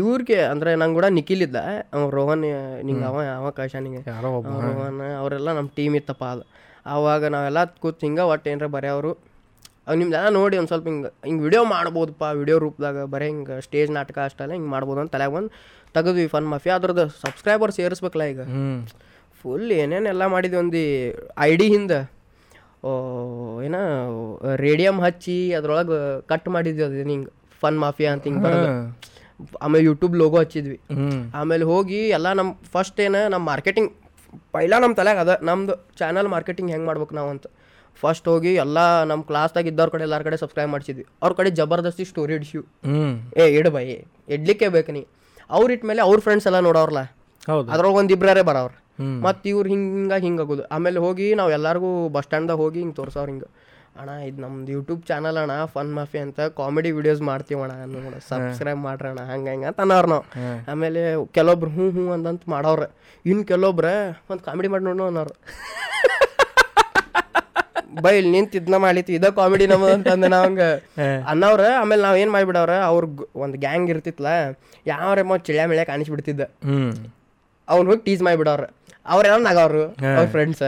ಇವ್ರಿಗೆ 0.01 0.39
ಅಂದರೆ 0.51 0.71
ನಂಗೆ 0.81 0.97
ಕೂಡ 0.99 1.07
ನಿಖಿಲ್ 1.19 1.43
ಇದ್ದ. 1.47 1.59
ಅವ 1.95 2.09
ರೋಹನ್ 2.19 2.45
ನಿಂಗೆ 2.89 3.07
ಅವ 3.11 3.19
ಅವ 3.39 3.49
ಕಾಶ 3.59 3.75
ನಿಂಗೆ. 3.87 4.03
ರೋಹನ್ 4.25 5.01
ಅವರೆಲ್ಲ 5.21 5.53
ನಮ್ಮ 5.59 5.71
ಟೀಮ್ 5.79 5.97
ಇತ್ತಪ್ಪ 6.01 6.25
ಅದು. 6.35 6.45
ಆವಾಗ 6.87 7.25
ನಾವೆಲ್ಲ 7.35 7.61
ಕೂತ್ 7.83 8.05
ಹಿಂಗೆ 8.07 8.25
ಒಟ್ಟು 8.33 8.49
ಏನರ 8.51 8.67
ಬರೆಯವರು. 8.77 9.13
ಅವ್ 9.87 9.97
ನಿಮ್ದೆಲ್ಲ 10.01 10.29
ನೋಡಿ 10.39 10.57
ಒಂದು 10.61 10.71
ಸ್ವಲ್ಪ 10.73 10.87
ಹಿಂಗೆ 10.91 11.11
ಹಿಂಗೆ 11.29 11.43
ವಿಡಿಯೋ 11.47 11.63
ಮಾಡ್ಬೋದಪ್ಪ 11.75 12.25
ವಿಡಿಯೋ 12.41 12.57
ರೂಪದಾಗ 12.65 12.99
ಬರೀ 13.15 13.27
ಹಿಂಗೆ 13.33 13.57
ಸ್ಟೇಜ್ 13.67 13.91
ನಾಟಕ 13.99 14.19
ಅಷ್ಟಲ್ಲ 14.29 14.53
ಹಿಂಗೆ 14.57 14.71
ಮಾಡ್ಬೋದು 14.75 15.01
ಅಂತ 15.03 15.13
ತಲೆಗೆ 15.17 15.37
ಒಂದು 15.41 15.51
ತೆಗೆದ್ವಿ 15.97 16.27
ಫನ್ 16.35 16.47
ಮಾಫಿಯಾ 16.53 16.75
ಅದ್ರದ್ದು 16.81 17.05
ಸಬ್ಸ್ಕ್ರೈಬರ್ 17.25 17.73
ಸೇರಿಸ್ಬೇಕಲ್ಲ 17.79 18.25
ಈಗ. 18.33 18.41
ಫುಲ್ 19.41 19.71
ಏನೇನೆಲ್ಲ 19.81 20.27
ಮಾಡಿದ್ವಿ 20.35 20.59
ಒಂದು 20.63 20.83
ಐ 21.49 21.51
ಡಿ 21.61 21.67
ಹಿಂದೆ. 21.75 21.99
ಓ 22.87 22.91
ಏನ 23.67 23.77
ರೇಡಿಯಮ್ 24.67 24.99
ಹಚ್ಚಿ 25.07 25.37
ಅದ್ರೊಳಗೆ 25.59 25.99
ಕಟ್ 26.31 26.49
ಮಾಡಿದ್ವಿ 26.55 26.85
ಅದು 26.87 26.97
ಹಿಂಗೆ 27.13 27.31
ಫನ್ 27.63 27.79
ಮಾಫಿಯಾ 27.85 28.11
ಅಂತ 28.15 28.25
ಹಿಂಗೆ 28.31 28.53
ಆಮೇಲೆ 29.65 29.85
ಯೂಟ್ಯೂಬ್ 29.89 30.15
ಲೋಗೋ 30.23 30.39
ಹಚ್ಚಿದ್ವಿ. 30.43 30.79
ಆಮೇಲೆ 31.41 31.65
ಹೋಗಿ 31.73 32.01
ಎಲ್ಲ 32.19 32.29
ನಮ್ಮ 32.41 32.51
ಫಸ್ಟ್ 32.75 32.99
ಏನು 33.07 33.21
ನಮ್ಮ 33.35 33.45
ಮಾರ್ಕೆಟಿಂಗ್ 33.53 33.91
ಪೈಲ 34.55 34.73
ನಮ್ಮ 34.85 34.95
ತಲೆಗೆ 35.01 35.21
ಅದ 35.25 35.33
ನಮ್ದು 35.49 35.75
ಚಾನಲ್ 36.01 36.29
ಮಾರ್ಕೆಟಿಂಗ್ 36.35 36.71
ಹೆಂಗೆ 36.75 36.87
ಮಾಡ್ಬೇಕು 36.91 37.15
ನಾವು 37.21 37.31
ಅಂತ. 37.35 37.47
ಫಸ್ಟ್ 38.03 38.27
ಹೋಗಿ 38.33 38.53
ಎಲ್ಲ 38.65 38.79
ನಮ್ಮ 39.11 39.23
ಕ್ಲಾಸ್ದಾಗ 39.31 39.67
ಇದ್ದವ್ರ 39.73 39.91
ಕಡೆ 39.95 40.05
ಎಲ್ಲಾರ 40.07 40.23
ಕಡೆ 40.29 40.37
ಸಬ್ಸ್ಕ್ರೈಬ್ 40.43 40.71
ಮಾಡಿಸಿದ್ವಿ. 40.75 41.05
ಅವ್ರ 41.23 41.33
ಕಡೆ 41.39 41.51
ಜಬರ್ದಸ್ತಿ 41.59 42.05
ಸ್ಟೋರಿ 42.13 42.35
ಇಡ್ಸಿವ್ 42.39 42.65
ಏ 43.43 43.47
ಇಡು 43.59 43.71
ಬೈ 43.77 43.85
ಇಡ್ಲಿಕ್ಕೆ 44.37 44.69
ಬೇಕು 44.77 44.93
ನೀ. 44.97 45.03
ಅವ್ರು 45.51 45.71
ಇಟ್ಮೇಲೆ 45.77 46.03
ಅವ್ರ 46.09 46.19
ಫ್ರೆಂಡ್ಸ್ 46.27 46.47
ಎಲ್ಲ 46.51 46.61
ನೋಡೋರ್ಲ? 46.69 47.01
ಹೌದು. 47.51 47.69
ಅದ್ರೊಳಗೆ 47.75 47.99
ಒಂದು 48.03 48.13
ಇಬ್ಬರೇ 48.17 48.43
ಬರೋರು. 48.51 48.77
ಮತ್ತು 49.27 49.47
ಇವ್ರು 49.53 49.69
ಹಿಂಗೆ 49.73 50.19
ಹಿಂಗೆ 50.27 50.43
ಆಗೋದು. 50.45 50.65
ಆಮೇಲೆ 50.75 50.99
ಹೋಗಿ 51.05 51.27
ನಾವು 51.41 51.51
ಎಲ್ಲರಿಗೂ 51.59 51.91
ಬಸ್ 52.17 52.27
ಸ್ಟ್ಯಾಂಡ್ದಾಗ 52.27 52.59
ಹೋಗಿ 52.65 52.79
ಹಿಂಗೆ 52.83 52.97
ತೋರ್ಸೋರು 53.01 53.31
ಹಿಂಗೆ. 53.33 53.49
ಅಣ್ಣ 54.01 54.13
ಇದು 54.29 54.39
ನಮ್ದು 54.45 54.71
ಯೂಟ್ಯೂಬ್ 54.77 55.03
ಚಾನಲ್ 55.09 55.37
ಅಣ್ಣ 55.41 55.57
ಫನ್ 55.75 55.91
ಮಾಫಿ 55.97 56.19
ಅಂತ 56.27 56.41
ಕಾಮಿಡಿ 56.61 56.91
ವಿಡಿಯೋಸ್ 56.97 57.21
ಮಾಡ್ತೀವಣ 57.31 57.73
ನೋಡ 57.93 58.15
ಸಬ್ಸ್ಕ್ರೈಬ್ 58.31 58.81
ಮಾಡ್ರಣ್ಣ 58.87 59.21
ಹಂಗೆ 59.31 59.51
ಹಿಂಗೆ 59.53 59.67
ಅಂತ 59.71 59.81
ಅನ್ನೋರು 59.85 60.09
ನಾವು. 60.15 60.25
ಆಮೇಲೆ 60.73 61.03
ಕೆಲವೊಬ್ರು 61.39 61.71
ಹ್ಞೂ 61.77 61.87
ಹ್ಞೂ 61.97 62.07
ಅಂದಂತ 62.17 62.43
ಮಾಡೋರು 62.55 62.89
ಇನ್ನು 63.25 63.45
ಕೆಲವೊಬ್ರೆ 63.53 63.95
ಒಂದು 64.31 64.43
ಕಾಮಿಡಿ 64.49 64.71
ಮಾಡಿ 64.75 64.85
ನೋಡೋಣ 64.91 65.07
ಅನ್ನೋರು. 65.13 65.35
ಬೈ 68.05 68.13
ಇಲ್ಲಿ 68.19 68.31
ನಿಂತ 68.35 68.57
ಇದನ್ನ 68.59 68.79
ಮಾಡಿತ್ತು 68.85 69.13
ಇದ 69.17 69.27
ಕಾಮಿಡಿ 69.39 69.67
ನಮ್ಮದು 69.73 69.93
ಅಂತಂದ 69.97 70.27
ನಾವು 70.35 70.45
ಹಂಗೆ. 70.47 70.69
ಅನ್ನೋರು 71.31 71.67
ಆಮೇಲೆ 71.81 72.03
ನಾವು 72.07 72.17
ಏನು 72.23 72.33
ಮಾಡಿಬಿಡವ್ರ 72.37 72.75
ಅವ್ರ 72.91 73.05
ಒಂದು 73.45 73.57
ಗ್ಯಾಂಗ್ 73.65 73.91
ಇರ್ತಿತ್ತಲ್ಲ 73.93 74.33
ಯಾವ್ರ 74.93 75.23
ಮೊ 75.31 75.37
ಚಿಳ್ಯ 75.49 75.67
ಮಿಳ್ಯ 75.71 75.85
ಕಾಣಿಸ್ಬಿಡ್ತಿದ್ದ. 75.93 76.43
ಅವ್ನು 77.69 77.87
ಹೋಗಿ 77.91 78.03
ಟೀಸ್ 78.09 78.23
ಮಾಡಿಬಿಡವ್ರ. 78.29 78.65
ಅವ್ರೆಲ್ಲ 79.15 79.39
ನಗವ್ರು 79.51 79.85
ಅವ್ರ 80.17 80.27
ಫ್ರೆಂಡ್ಸ್ 80.35 80.65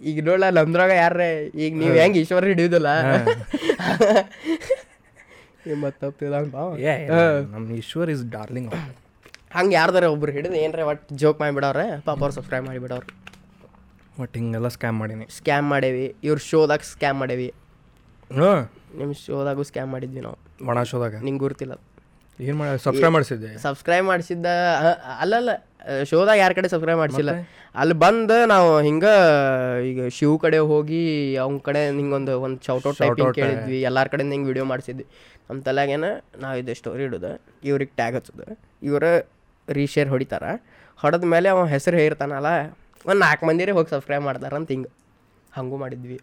ಈಗ 0.00 0.16
ನೋಡ್ಲ 0.28 0.46
ನಮ್ದ್ರಾಗ 0.58 0.92
ಯಾರ್ರೆ 1.02 1.28
ಈಗ 1.64 1.72
ನೀವು 1.82 1.94
ಹೆಂಗ್ 2.02 2.16
ಈಶ್ವರ 2.22 2.44
ಹಿಡಿಯುದಿಲ್ಲ. 2.52 2.88
ನಮ್ಮ 7.52 7.66
ಈಶ್ವರ್ 7.80 8.10
ಇಸ್ 8.14 8.24
ಡಾರ್ಲಿಂಗ್ 8.34 8.72
ಹಂಗೆ 9.56 9.74
ಯಾರ್ದಾರ 9.78 10.04
ಒಬ್ರು 10.14 10.32
ಹಿಡಿದು 10.36 10.56
ಏನ್ರ 10.64 10.80
ಒಟ್ಟು 10.90 11.16
ಜೋಕ್ 11.22 11.38
ಮಾಡಿಬಿಡವ್ರೆ 11.42 11.84
ಪಾಪ 12.06 12.18
ಅವ್ರು 12.24 12.34
ಸಬ್ಸ್ಕ್ರೈಬ್ 12.38 12.66
ಮಾಡಿಬಿಡವ್ರು. 12.70 13.06
ಒಟ್ಟು 14.22 14.36
ಹಿಂಗೆಲ್ಲ 14.40 14.68
ಸ್ಕ್ಯಾಮ್ 14.76 14.96
ಮಾಡೀನಿ. 15.02 15.24
ಸ್ಕ್ಯಾಮ್ 15.38 15.66
ಮಾಡೇವಿ. 15.72 16.04
ಇವ್ರ 16.26 16.38
ಶೋದಾಗ 16.50 16.82
ಸ್ಕ್ಯಾಮ್ 16.92 17.18
ಮಾಡೇವಿ. 17.22 17.48
ಹ್ಞೂ 18.36 18.50
ನಿಮ್ಮ 18.98 19.12
ಶೋದಾಗು 19.26 19.62
ಸ್ಕ್ಯಾಮ್ 19.70 19.90
ಮಾಡಿದ್ವಿ 19.94 20.20
ನಾವು. 20.26 20.38
ಒಣ 20.70 20.82
ಶೋದಾಗ 20.90 21.14
ನಿಂಗೆ 21.26 21.42
ಗುರ್ತಿಲ್ಲ. 21.44 21.74
ಏನು 22.38 22.56
ಮಾಡಿ 22.58 22.78
ಸಬ್ಸ್ಕ್ರೈಬ್ 22.84 23.14
ಮಾಡಿಸಿದ್ದೆ? 23.16 23.50
ಸಬ್ಸ್ಕ್ರೈಬ್ 23.64 24.06
ಮಾಡಿಸಿದ್ದ 24.10 24.46
ಅಲ್ಲಲ್ಲ 25.22 25.50
ಶೋದಾಗ 26.10 26.36
ಯಾರ 26.42 26.52
ಕಡೆ 26.58 26.68
ಸಬ್ಸ್ಕ್ರೈಬ್ 26.72 27.00
ಮಾಡಿಸಿಲ್ಲ. 27.02 27.32
ಅಲ್ಲಿ 27.80 27.94
ಬಂದು 28.04 28.36
ನಾವು 28.52 28.70
ಹಿಂಗೆ 28.86 29.12
ಈಗ 29.90 30.06
ಶಿವ್ 30.18 30.34
ಕಡೆ 30.44 30.58
ಹೋಗಿ 30.70 31.02
ಅವ್ನ 31.44 31.58
ಕಡೆ 31.68 31.82
ಹಿಂಗೊಂದು 31.98 32.34
ಒಂದು 32.46 32.58
ಶೌಟೌಟ್ 32.68 32.98
ಟೈಪಿಂಗ್ 33.02 33.34
ಕೇಳಿದ್ವಿ. 33.40 33.78
ಎಲ್ಲಾರ 33.88 34.06
ಕಡೆಯಿಂದ 34.12 34.34
ಹಿಂಗೆ 34.36 34.48
ವಿಡಿಯೋ 34.52 34.66
ಮಾಡಿಸಿದ್ವಿ. 34.72 35.06
ನಮ್ಮ 35.48 35.58
ತಲೆಗೇನ 35.68 36.08
ನಾವು 36.44 36.54
ಇದು 36.62 36.74
ಸ್ಟೋರಿ 36.80 37.04
ಇಡೋದು 37.08 37.32
ಇವ್ರಿಗೆ 37.70 37.92
ಟ್ಯಾಗ್ 38.00 38.16
ಹಚ್ಚೋದು. 38.18 38.46
ಇವರು 38.88 39.12
ರೀಶೇರ್ 39.80 40.08
ಹೊಡಿತಾರೆ. 40.14 40.52
ಹೊಡೆದ 41.02 41.26
ಮೇಲೆ 41.34 41.48
ಅವ 41.54 41.66
ಹೆಸರು 41.74 41.96
ಹೇರ್ತಾನಲ್ಲ 42.04 42.50
ಒಂದು 43.04 43.20
ನಾಲ್ಕು 43.22 43.44
ಮಂದಿರೇ 43.48 43.72
ಹೋಗಿ 43.72 43.90
ಸಬ್ಸ್ಕ್ರೈಬ್ 43.90 44.24
ಮಾಡ್ತಾರ 44.26 44.54
ಅಂತ 44.60 44.70
ಹಿಂಗೆ 44.74 44.90
ಹಂಗೂ 45.52 45.76
ಮಾಡಿದ್ವಿ. 45.76 46.16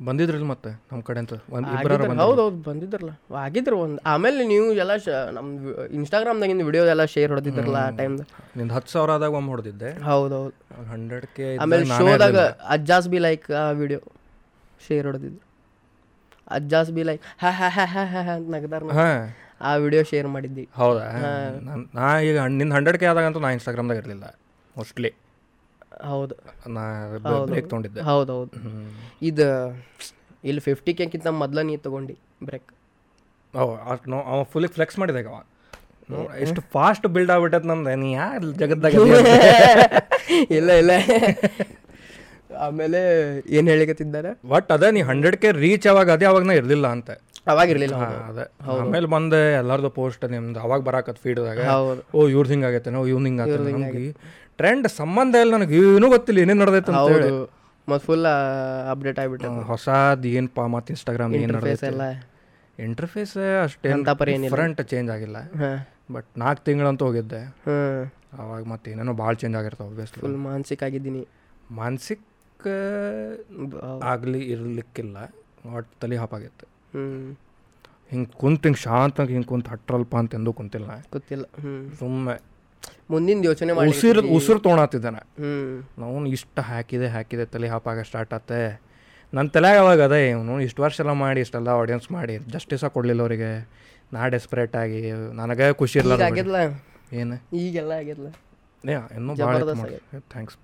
ಬಂದಿದ್ರಲ್ಲ 0.00 0.46
ಮತ್ತೆ 0.50 0.70
ನಮ್ಮ 0.90 1.00
ಕಡೆ 1.02 1.18
ಅಂತ? 1.20 1.34
ಹೌದು 2.20 2.40
ಹೌದು 2.40 2.58
ಬಂದಿದ್ರಲ್ಲ. 2.68 3.10
ಆಗಿದ್ರು 3.40 3.76
ಒಂದು 3.80 3.98
ಆಮೇಲೆ 4.06 4.44
ನೀವು 4.46 4.66
ಎಲ್ಲ 4.74 4.92
ಶ 4.96 5.08
ನಮ್ಮ 5.36 5.48
ಇನ್ಸ್ಟಾಗ್ರಾಮ್ದಾಗಿಂದ 5.98 6.64
ವಿಡಿಯೋ 6.68 6.84
ಎಲ್ಲ 6.92 7.04
ಶೇರ್ 7.14 7.30
ಹೊಡೆದಿದ್ರಲ್ಲ 7.32 7.78
ಆ 7.82 7.90
ಟೈಮ್ದ 7.98 8.22
ನಿಂದು 8.56 8.74
ಹತ್ತು 8.76 8.90
ಸಾವಿರ 8.94 9.10
ಆದಾಗ 9.16 9.34
ಒಮ್ಮೆ 9.40 9.52
ಹೊಡೆದಿದ್ದೆ. 9.54 9.90
ಹೌದು 10.08 10.38
ಹಂಡ್ರೆಡ್ 10.90 11.26
ಕೆ 11.36 11.46
ಆಮೇಲೆ 11.64 11.84
ಶೋದಾಗ 11.98 12.38
ಅಜ್ಜಾಸ್ 12.76 13.08
ಬಿ 13.08 13.20
ಲೈಕ್ 13.20 13.46
ಆ 13.58 13.66
ವಿಡಿಯೋ 13.80 14.00
ಶೇರ್ 14.80 15.06
ಹೊಡೆದಿದ್ರು 15.06 15.44
ಅಜ್ಜಾಸ್ 16.48 16.90
ಬಿ 16.92 17.02
ಲೈಕ್ 17.02 17.22
ಹಾ 17.42 17.50
ಹಾ 17.58 17.68
ಹಾ 17.76 17.84
ಹಾ 17.94 18.04
ಹಾ 18.14 18.22
ಅಂತ 18.32 18.48
ನಗದಾರ 18.54 18.82
ಹಾಂ. 18.98 19.20
ಆ 19.62 19.72
ವಿಡಿಯೋ 19.84 20.02
ಶೇರ್ 20.10 20.28
ಮಾಡಿದ್ದಿ 20.34 20.64
ಹೌದಾ? 20.78 21.04
ನಾನ್- 21.66 21.86
ನಾ 21.96 22.06
ಈಗ 22.22 22.36
ನಿಂದು 22.54 22.74
ಹಂಡ್ರೆಡ್ 22.76 22.98
ಕೆ 23.00 23.06
ಆದಾಗಂತೂ 23.06 23.40
ನಾ 23.40 23.50
ಇನ್ಸ್ಟಾಗ್ರಾಮ್ದಾಗ 23.56 23.98
ಇರಲಿಲ್ಲ 24.02 24.26
ಮೋಸ್ಟ್ಲಿ 24.76 25.10
ಹೌದು. 26.08 26.34
ನಾ 26.68 26.82
ಬ್ರೇಕ್ 27.46 27.68
ತೊಗೊಂಡಿದ್ದೆ. 27.68 28.02
ಹೌದೌದು. 28.02 28.58
ಇದು 29.22 29.46
ಇಲ್ಲಿ 30.44 30.62
ಫಿಫ್ಟಿ 30.66 30.92
ಕೆಕ್ಕಿಂತ 30.94 31.28
ಮೊದ್ಲ 31.40 31.60
ನೀ 31.62 31.74
ತಗೊಂಡಿ 31.86 32.14
ಬ್ರೇಕ್ 32.42 32.68
ನೋ 34.08 34.18
ಅವ 34.30 34.38
ಫುಲ್ 34.52 34.68
ಫ್ಲೆಕ್ಸ್ 34.74 34.98
ಮಾಡಿದಾಗ 35.00 35.28
ಅವ. 35.32 35.40
ಎಷ್ಟು 36.44 36.60
ಫಾಸ್ಟ್ 36.74 37.06
ಬಿಲ್ಡ್ 37.14 37.32
ಆಗ್ಬಿಟ್ಟದ 37.34 37.66
ನಮ್ದು 37.70 37.94
ನೀ 37.96 38.10
ಯಾ 38.14 38.26
ಜಗದ್ದಾಗ 38.62 38.94
ಇಲ್ಲ 40.58 40.70
ಇಲ್ಲ. 40.80 40.92
ಆಮೇಲೆ 42.60 43.00
ಏನು 43.56 43.68
ಹೇಳಿಕತ್ತಿದ್ದಾರೆ? 43.72 44.30
ಬಟ್ 44.52 44.70
ಅದೇ 44.76 44.88
ನೀ 44.90 45.00
ಹಂಡ್ರೆಡ್ 45.10 45.36
ಕೆ 45.42 45.50
ರೀಚ್ 45.60 45.86
ಅವಾಗ 45.92 46.08
ಅದೇ 46.16 46.26
ಅವಾಗ 46.30 46.44
ನಾ 46.48 46.54
ಇರಲಿಲ್ಲ 46.60 46.86
ಅಂತ. 46.96 47.10
ಅವಾಗ 47.46 47.66
ಇರಲಿಲ್ಲ 47.74 47.96
ಅದೇ. 48.30 48.44
ಆಮೇಲೆ 48.74 49.06
ಬಂದೆ 49.14 49.40
ಎಲ್ಲಾರ್ದು 49.60 49.90
ಪೋಸ್ಟ್ 49.98 50.24
ನಿಮ್ದು 50.32 50.60
ಅವಾಗ 50.60 50.80
ಬರಾಕತ್ 50.88 51.20
ಫೀಡ್ದಾಗ 51.24 51.60
ಹೌದು. 51.70 52.02
ಓ 52.14 52.26
ಇವ್ರದ್ದು 52.32 52.54
ಹಿಂಗ್ 52.54 52.66
ಆಗೈತೆ 52.68 52.96
ಓ 52.96 53.04
ಇವ್ನ 53.12 53.24
ಹಿಂಗೆ 53.30 53.42
ಆಗೈತೆ 53.46 53.72
ನಮ್ಗೆ 53.76 54.02
ಟ್ರೆಂಡ್ 54.60 54.86
ಸಂಬಂಧ 55.00 55.34
ಇಲ್ಲ 55.44 55.52
ನನಗೆ 55.56 55.76
ಏನೂ 55.82 56.06
ಗೊತ್ತಿಲ್ಲ 56.14 56.38
ಏನೇನು 56.44 56.60
ನಡೆದೈತೆ 56.64 56.90
ಅಂತ 56.92 57.10
ಹೇಳಿ. 57.14 57.30
ಮತ್ತು 57.88 58.04
ಫುಲ್ 58.06 58.26
ಅಪ್ಡೇಟ್ 58.90 59.18
ಆಗಿಬಿಟ್ಟು 59.22 59.50
ಹೊಸದು 59.70 60.28
ಏನಪ್ಪ 60.38 60.60
ಮತ್ತು 60.74 60.90
ಇನ್ಸ್ಟಾಗ್ರಾಮ್ 60.94 61.34
ಏನು 61.34 61.52
ನಡೆದೈತೆ? 61.56 61.86
ಎಲ್ಲ. 61.92 62.06
ಇಂಟರ್ಫೇಸ್ 62.78 63.36
ಅಷ್ಟೇ. 63.64 63.88
ಡಿಫ್ರೆಂಟ್ 64.32 64.80
ಚೇಂಜ್ 64.92 65.10
ಆಗಿಲ್ಲ. 65.16 65.38
ಬಟ್ 66.12 66.28
ನಾಲ್ಕು 66.38 66.62
ತಿಂಗಳಂತೂ 66.64 67.04
ಹೋಗಿದ್ದೆ. 67.06 67.40
ಹ್ಞೂ 67.66 67.78
ಅವಾಗ 68.42 68.62
ಮತ್ತೆ 68.72 68.88
ಏನೇನೋ 68.90 69.12
ಭಾಳ 69.20 69.32
ಚೇಂಜ್ 69.42 69.56
ಆಗಿರ್ತಾವೆ 69.56 69.88
ಒಬ್ವಿಯಸ್ಲಿ 69.90 70.20
ಫುಲ್ 70.24 70.36
ಮಾನಸಿಕ 70.48 70.82
ಆಗಿದ್ದೀನಿ. 70.88 71.22
ಮಾನಸಿಕ 71.70 72.20
ಆಗಲಿ 74.04 74.40
ಇರಲಿಕ್ಕಿಲ್ಲ. 74.52 75.16
ಒಟ್ಟು 75.76 75.92
ತಲೆ 76.02 76.16
ಹಾಪಾಗಿತ್ತು 76.16 76.66
ಹ್ಞೂ 76.94 77.32
ಹಿಂಗೆ 78.10 78.30
ಕುಂತು 78.42 78.62
ಹಿಂಗೆ 78.68 78.80
ಶಾಂತವಾಗಿ 78.82 79.32
ಹಿಂಗೆ 79.32 79.48
ಕುಂತು 79.48 79.68
ಹಟ್ರಲ್ಪ 79.70 80.12
ಅಂತ 80.16 80.34
ಎಂದೂ 80.34 80.52
ಕುಂತಿಲ್ಲ. 80.60 80.90
ಗೊತ್ತಿಲ್ಲ 81.12 81.44
ಸುಮ್ಮನೆ 81.98 82.36
ಮುಂದಿನ 83.10 83.44
ಯೋಚನೆ 83.44 83.72
ಮಾಡಿ 83.72 83.90
ಉಸಿರು 83.90 84.20
ಉಸಿರು 84.28 84.58
ತೊಗೊಳತ್ತಿದ್ದಾನೆ 84.58 85.18
ನಾ 85.18 85.22
ಹ್ಞೂ 85.38 85.52
ನಾವು 86.00 86.26
ಇಷ್ಟು 86.26 86.62
ಹಾಕಿದೆ 86.62 87.06
ಹಾಕಿದೆ 87.06 87.44
ತಲೆ 87.46 87.68
ಹಾಪಾಗ 87.68 88.02
ಸ್ಟಾರ್ಟ್ 88.02 88.34
ಆತೆ 88.34 88.60
ನನ್ನ 89.32 89.48
ತಲೆಯಾಗ 89.48 89.78
ಅವಾಗ 89.78 90.02
ಅದೇ 90.02 90.30
ಇವನು 90.30 90.60
ಇಷ್ಟು 90.60 90.82
ವರ್ಷ 90.82 91.00
ಎಲ್ಲ 91.00 91.12
ಮಾಡಿ 91.18 91.40
ಇಷ್ಟೆಲ್ಲ 91.40 91.68
ಆಡಿಯನ್ಸ್ 91.80 92.12
ಮಾಡಿ 92.12 92.36
ಜಸ್ಟಿಸ 92.48 92.84
ಕೊಡಲಿಲ್ಲ 92.84 93.22
ಅವರಿಗೆ. 93.22 93.50
ನಾ 94.12 94.28
ಡೆಸ್ಪ್ರೇಟ್ 94.28 94.76
ಆಗಿ 94.76 95.00
ನನಗೆ 95.32 95.72
ಖುಷಿ 95.72 95.98
ಇರಲ್ಲ 95.98 96.56
ಏನು? 97.12 97.36
ಈಗೆಲ್ಲ 97.56 97.92
ಆಗ್ಯದಲ್ಲ 97.92 98.28
ಏ 98.84 98.96
ಇನ್ನೂ 99.16 99.34
ಭಾಳ 99.36 99.56
ಥ್ಯಾಂಕ್ಸ್ 100.30 100.56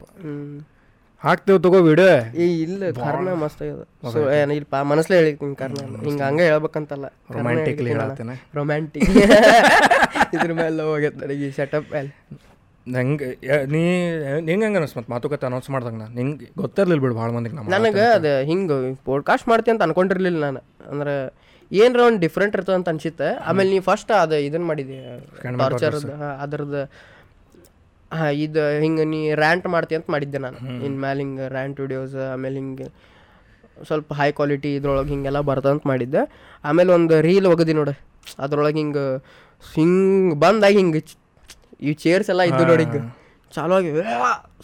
ಹಾಕ್ತೇವೆ 1.24 1.58
ತಗೋ 1.64 1.78
ಬಿಡು. 1.86 2.06
ಏ 2.42 2.46
ಇಲ್ಲ 2.64 2.90
ಕರ್ನ 2.96 3.30
ಮಸ್ತ್ 3.42 3.60
ಆಗ್ಯದ. 3.62 3.82
ಸೊ 4.14 4.18
ಏನ್ 4.38 4.50
ಪಾ 4.72 4.78
ಮನಸ್ಲೇ 4.90 5.16
ಕರ್ನ 5.60 5.80
ಹಿಂಗ 6.06 6.20
ಹಂಗ 6.28 6.40
ಹೇಳ್ಬೇಕಂತಲ್ಲ. 6.50 7.06
ರೊಮ್ಯಾಂಟಿಕ್ಲಿ 7.36 7.90
ಹೇಳ್ತೇನೆ 7.92 8.34
ರೊಮ್ಯಾಂಟಿಕ್ 8.58 9.08
ಇದ್ರ 10.34 10.50
ಮೇಲೆ 10.60 10.82
ಹೋಗ್ಯದ 10.88 11.16
ನನಗೆ 11.22 11.48
ಸೆಟಪ್ 11.58 11.88
ಮೇಲೆ. 11.94 12.12
ನಂಗೆ 12.86 13.28
ನೀ 13.72 13.82
ನಿಂಗೆ 14.48 14.64
ಹಂಗೆ 14.66 14.78
ಅನಿಸ್ 14.80 14.94
ಮತ್ತೆ 14.98 15.10
ಮಾತುಕತೆ 15.14 15.46
ಅನೌನ್ಸ್ 15.48 15.70
ಮಾಡ್ದಂಗೆ 15.74 16.00
ನಾನು? 16.02 16.14
ನಿಂಗೆ 16.18 16.46
ಗೊತ್ತಿರಲಿಲ್ಲ 16.62 17.02
ಬಿಡು 17.04 17.16
ಭಾಳ 17.20 17.28
ಮಂದಿಗೆ 17.36 17.56
ನಮ್ಮ 17.56 17.74
ನನಗೆ 17.76 18.04
ಅದು 18.18 18.32
ಹಿಂಗೆ 18.50 18.76
ಪಾಡ್ಕಾಸ್ಟ್ 19.10 19.48
ಮಾಡ್ತೀನಿ 19.52 19.74
ಅಂತ 19.74 19.84
ಅನ್ಕೊಂಡಿರ್ಲಿಲ್ಲ 19.88 20.38
ನಾನು. 20.46 20.62
ಅಂದ್ರೆ 20.92 21.14
ಏನರ 21.70 22.00
ಒಂದು 22.08 22.20
ಡಿಫ್ರೆಂಟ್ 22.24 22.54
ಇರ್ತದೆ 22.56 22.76
ಅಂತ 22.80 22.88
ಅನ್ಸಿತ್ತೆ. 22.94 23.28
ಆಮೇಲೆ 23.48 23.68
ನೀ 23.74 23.80
ಫಸ್ಟ್ 23.90 24.12
ಅದು 24.22 24.36
ಇದನ್ನು 24.48 24.66
ಮಾಡಿದೆ 24.66 24.98
ಟಾರ್ಚರ್ 25.62 25.96
ಅದ್ರದ್ದು 26.44 26.82
ಹಾಂ 28.12 28.30
ಇದು 28.44 28.62
ಹಿಂಗೆ 28.82 29.04
ನೀ 29.12 29.20
ರ್ಯಾಂಟ್ 29.42 29.66
ಮಾಡ್ತಿ 29.74 29.94
ಅಂತ 29.98 30.08
ಮಾಡಿದ್ದೆ 30.14 30.38
ನಾನು. 30.46 30.58
ಇನ್ 30.86 30.96
ಮ್ಯಾಲೆ 31.04 31.20
ಹಿಂಗೆ 31.24 31.46
ರ್ಯಾಂಟ್ 31.56 31.78
ವಿಡಿಯೋಸ್ 31.84 32.16
ಆಮೇಲೆ 32.32 32.56
ಹಿಂಗೆ 32.62 32.88
ಸ್ವಲ್ಪ 33.88 34.08
ಹೈ 34.18 34.28
ಕ್ವಾಲಿಟಿ 34.38 34.70
ಇದ್ರೊಳಗೆ 34.76 35.10
ಹಿಂಗೆಲ್ಲ 35.14 35.40
ಬರ್ತಂತ 35.50 35.84
ಮಾಡಿದ್ದೆ. 35.92 36.22
ಆಮೇಲೆ 36.68 36.90
ಒಂದು 36.98 37.14
ರೀಲ್ 37.28 37.46
ಒಗದಿ 37.52 37.74
ನೋಡು. 37.80 37.94
ಅದ್ರೊಳಗೆ 38.44 38.78
ಹಿಂಗೆ 38.82 39.04
ಹಿಂಗೆ 39.76 40.36
ಬಂದಾಗಿ 40.44 40.76
ಹಿಂಗೆ 40.82 41.02
ಈ 41.88 41.92
ಚೇರ್ಸ್ 42.04 42.30
ಎಲ್ಲ 42.34 42.42
ಇದ್ದು 42.50 42.64
ನೋಡಿ 42.72 42.84
ಹಿಂಗೆ. 42.86 43.02
ಚಾಲು 43.54 43.74
ಆಗಿ 43.78 43.90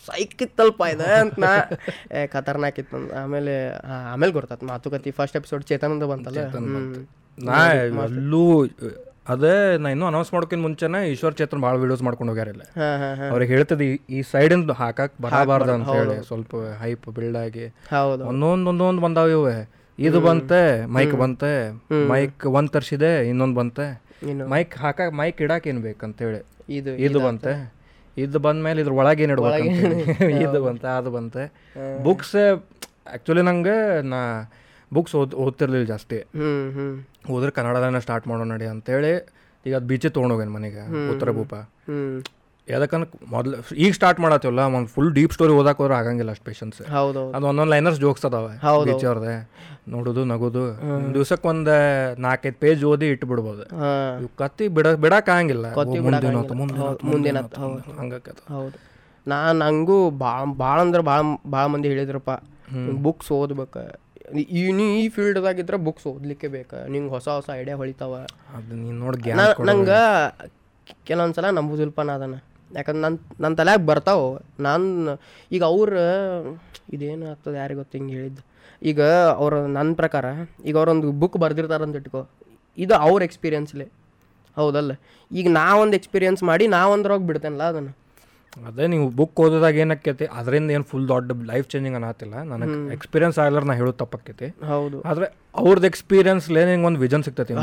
ಸೈಕಿತ್ತಲ್ಪ 0.06 0.82
ಇದೆ 0.94 1.08
ಅಂತ 1.22 1.34
ನಾ 1.42 1.50
ಏ 2.18 2.20
ಖತರ್ನಾಕ್ 2.32 2.78
ಇತ್ತು 2.82 2.98
ಆಮೇಲೆ 3.20 3.54
ಆಮೇಲೆ 4.12 4.32
ಗೊತ್ತಾಯ್ತು 4.36 4.66
ಮಾತುಕತೆ. 4.72 5.12
ಫಸ್ಟ್ 5.18 5.36
ಎಪಿಸೋಡ್ 5.40 5.64
ಚೇತನಂದ 5.70 6.04
ಬಂತಲ್ಲ. 6.12 6.40
ನಾ 7.38 7.58
ಎಲ್ಲೂ 7.82 8.44
ಅದೇ 9.26 9.52
ನಾ 9.78 9.88
ಇನ್ನೂ 9.90 10.06
ಅನೌನ್ಸ್ 10.06 10.32
ಮಾಡೋಕ್ಕಿಂತ 10.32 10.62
ಮುಂಚೆನೇ 10.62 11.00
ಈಶ್ವರ್ 11.08 11.34
ಚೇತನ್ 11.34 11.60
ಭಾಳ 11.60 11.76
ವಿಡಿಯೋಸ್ 11.76 12.02
ಮಾಡ್ಕೊಂಡು 12.02 12.30
ಹೋಗ್ಯಾರ 12.32 12.48
ಇಲ್ಲ. 12.48 12.62
ಹಾ 12.76 12.88
ಹಾ 12.96 13.10
ಹಾ. 13.14 13.26
ಅವ್ರಿಗೆ 13.28 13.52
ಹೇಳ್ತದೆ 13.52 13.84
ಈ- 13.86 13.98
ಸೈಡ್ 14.08 14.26
ಸೈಡಿಂದ 14.30 14.70
ಹಾಕಕ್ 14.72 15.14
ಬರಬಾರ್ದು 15.22 15.72
ಅಂತ 15.72 15.90
ಹೇಳಿ 15.90 16.16
ಸ್ವಲ್ಪ 16.24 16.50
ಹೈಪ್ 16.80 17.06
ಬಿಲ್ಡ್ 17.10 17.36
ಆಗಿ. 17.36 17.66
ಒಂದೊಂದ್ 18.28 18.68
ಒಂದೊಂದ್ 18.68 19.00
ಬಂದಾವ 19.00 19.28
ಇವೆ. 19.30 19.56
ಇದು 19.98 20.20
ಬಂತೆ 20.20 20.60
ಮೈಕ್ 20.86 21.14
ಬಂತೆ 21.14 21.52
ಮೈಕ್ 22.08 22.46
ಒಂದ್ 22.50 22.70
ತರ್ಸಿದೆ 22.70 23.28
ಇನ್ನೊಂದು 23.28 23.54
ಬಂತೆ. 23.54 23.86
ಮೈಕ್ 24.46 24.74
ಹಾಕಕ್ 24.76 25.12
ಮೈಕ್ 25.12 25.42
ಇಡಾಕ್ 25.42 25.66
ಏನ್ 25.66 25.80
ಬೇಕಂತೇಳಿ 25.80 26.40
ಇದು 26.70 26.90
ಇದು 26.98 27.20
ಬಂತೆ. 27.20 27.52
ಇದು 28.16 28.38
ಬಂದ್ಮೇಲೆ 28.38 28.80
ಇದ್ರ 28.80 28.92
ಒಳಗೆ 28.92 29.22
ಏನು 29.22 29.32
ಇಡ್ಬೇಕು. 29.32 29.68
ಇದು 30.46 30.64
ಬಂತೆ 30.64 30.88
ಅದು 30.96 31.10
ಬಂತೆ. 31.10 31.44
ಬುಕ್ಸ್ 32.02 32.36
ಆಕ್ಚುಲಿ 33.14 33.42
ನಂಗೆ 33.42 33.76
ನಾ 34.02 34.20
ಬುಕ್ಸ್ 34.92 35.14
ಓದ್ 35.14 35.34
ಓದ್ತಿರ್ಲಿಲ್ಲ 35.34 35.86
ಜಾಸ್ತಿ. 35.86 36.18
ಹೋದ್ರೆ 37.26 37.50
ಕನ್ನಡದನ್ನ 37.50 37.98
ಸ್ಟಾರ್ಟ್ 37.98 38.28
ಮಾಡೋಣ 38.28 38.48
ನಡಿ 38.52 38.66
ಅಂತೇಳಿ 38.66 39.12
ಈಗ 39.66 39.76
ಅದು 39.76 39.86
ಬೀಚೆ 39.86 40.08
ತೊಗೊಂಡೋಗೇನು 40.08 40.50
ಮನೆಗೆ 40.50 41.10
ಉತ್ತರ 41.12 41.30
ಭೂಪ. 41.30 41.54
ಯಾಕಂದ್ರೆ 42.68 43.26
ಮೊದ್ಲು 43.26 43.74
ಈಗ 43.74 43.92
ಸ್ಟಾರ್ಟ್ 43.92 44.20
ಮಾಡತ್ತೀವಲ್ಲ 44.20 44.60
ಒಂದು 44.60 44.86
ಫುಲ್ 44.86 45.12
ಡೀಪ್ 45.14 45.32
ಸ್ಟೋರಿ 45.32 45.52
ಓದಕ್ಕೆ 45.52 45.82
ಹೋದ್ರೆ 45.82 45.96
ಆಗಂಗಿಲ್ಲ 45.96 46.30
ಅಷ್ಟು 46.30 46.44
ಪೇಷನ್ಸ್ 46.44 46.80
ಅದು 47.00 47.22
ಒಂದೊಂದು 47.48 47.70
ಲೈನರ್ಸ್ 47.70 48.00
ಜೋಕ್ಸ್ 48.00 48.26
ಅದಾವೆ 48.26 48.52
ಬೀಚ್ 48.84 49.04
ಅವ್ರದ್ದೆ 49.04 49.34
ನೋಡೋದು 49.88 50.24
ನಗೋದು 50.24 50.62
ದಿವ್ಸಕ್ಕೆ 51.14 51.48
ಒಂದು 51.48 51.74
ನಾಲ್ಕೈದು 52.18 52.56
ಪೇಜ್ 52.56 52.84
ಓದಿ 52.84 53.06
ಇಟ್ಟು 53.06 53.26
ಬಿಡ್ಬೋದು 53.26 53.64
ಕತ್ತಿ 54.36 54.68
ಬಿಡ 54.68 54.86
ಬಿಡಕ್ 54.86 55.28
ಆಗಂಗಿಲ್ಲ 55.28 55.66
ಮುಂದಿನ 56.00 56.36
ಮುಂದಿನ 57.04 57.38
ಹಂಗಕ್ಕೆ 57.98 58.52
ಹೌದು 58.52 58.78
ನಾನು 59.26 59.64
ಹಂಗೂ 59.64 60.10
ಭಾಳ 60.10 60.44
ಭಾಳ 60.44 60.80
ಅಂದ್ರೆ 60.80 61.02
ಭಾಳ 61.02 61.20
ಭಾಳ 61.50 61.66
ಮಂದಿ 61.66 61.88
ಹೇಳಿದ್ರಪ್ಪ. 61.88 62.30
ಬುಕ್ಸ್ 63.02 63.32
ಓದ್ಬೇಕು. 63.32 64.01
ಈ 64.38 64.72
ನೀ 64.72 65.04
ಈ 65.04 65.08
ಫೀಲ್ಡ್ದಾಗಿದ್ರೆ 65.08 65.76
ಬುಕ್ಸ್ 65.76 66.06
ಓದ್ಲಿಕ್ಕೆ 66.06 66.48
ಬೇಕು. 66.48 66.88
ನಿಂಗೆ 66.88 67.10
ಹೊಸ 67.10 67.28
ಹೊಸ 67.28 67.50
ಐಡಿಯಾ 67.54 67.76
ಹೊಳಿತಾವ. 67.76 68.14
ಅದು 68.56 68.74
ನೀನು 68.74 68.98
ನೋಡಿ 68.98 69.32
ನಂಗೆ 69.70 70.00
ಕೆಲವೊಂದು 71.06 71.34
ಸಲ 71.34 71.50
ನಂಬು 71.50 72.04
ನಾ 72.04 72.14
ಅದನ್ನು. 72.14 72.44
ಯಾಕಂದ್ರೆ 72.74 73.02
ನನ್ನ 73.02 73.16
ನನ್ನ 73.40 73.54
ತಲೆಯಾಗ 73.54 73.86
ಬರ್ತಾವೆ. 73.86 74.44
ನಾನು 74.60 75.18
ಈಗ 75.52 75.64
ಅವ್ರು 75.64 76.02
ಇದೇನು 76.92 77.30
ಆಗ್ತದೆ 77.30 77.56
ಯಾರಿಗೆ 77.56 77.78
ಗೊತ್ತು 77.78 77.98
ಹಿಂಗೆ 77.98 78.14
ಹೇಳಿದ್ದು. 78.14 78.42
ಈಗ 78.82 79.02
ಅವ್ರ 79.42 79.54
ನನ್ನ 79.54 79.94
ಪ್ರಕಾರ 79.94 80.24
ಈಗ 80.64 80.76
ಅವರೊಂದು 80.76 81.12
ಬುಕ್ 81.12 81.36
ಬರ್ದಿರ್ತಾರೆ 81.36 81.84
ಅಂತ 81.84 81.96
ಇಟ್ಕೋ. 81.96 82.28
ಇದು 82.78 82.94
ಅವ್ರ 82.94 83.22
ಎಕ್ಸ್ಪೀರಿಯನ್ಸ್ಲೇ 83.22 83.86
ಹೌದಲ್ಲ? 84.56 84.92
ಈಗ 85.30 85.48
ನಾ 85.50 85.74
ಒಂದು 85.74 85.94
ಎಕ್ಸ್ಪೀರಿಯನ್ಸ್ 85.94 86.42
ಮಾಡಿ 86.42 86.66
ನಾ 86.66 86.86
ಒಂದ್ರಾಗ 86.86 87.20
ಬಿಡ್ತೇನಲ್ಲ 87.20 87.62
ಅದನ್ನು. 87.62 87.92
ಅದೇ 88.68 88.86
ನೀವು 88.86 89.10
ಬುಕ್ 89.10 89.40
ಓದೋದಾಗ 89.40 89.74
ಏನಕ್ಕೈತಿ? 89.74 90.24
ಅದರಿಂದ 90.24 90.70
ಏನು 90.70 90.82
ಫುಲ್ 90.82 91.08
ದೊಡ್ಡ 91.08 91.32
ಲೈಫ್ 91.32 91.68
ಚೇಂಜಿಂಗ್ 91.68 91.96
ಅನ್ನತ್ತಿಲ್ಲ 91.96 92.34
ನನಗೆ 92.34 92.92
ಎಕ್ಸ್ಪೀರಿಯನ್ಸ್ 92.92 93.38
ಆಗ್ಲಾರ 93.38 93.62
ನಾ 93.64 93.74
ಹೇಳೋದು 93.74 93.92
ತಪ್ಪಕ್ಕೈತಿ. 93.92 94.46
ಹೌದು. 94.46 95.02
ಆದ್ರೆ 95.02 95.36
ಅವ್ರದ್ದು 95.54 95.86
ಎಕ್ಸ್ಪೀರಿಯನ್ಸ್ 95.86 96.50
ನಿಂಗೆ 96.50 96.86
ಒಂದು 96.86 97.00
ವಿಜನ್ 97.00 97.24
ಸಿಗ್ತೈತಿ. 97.24 97.54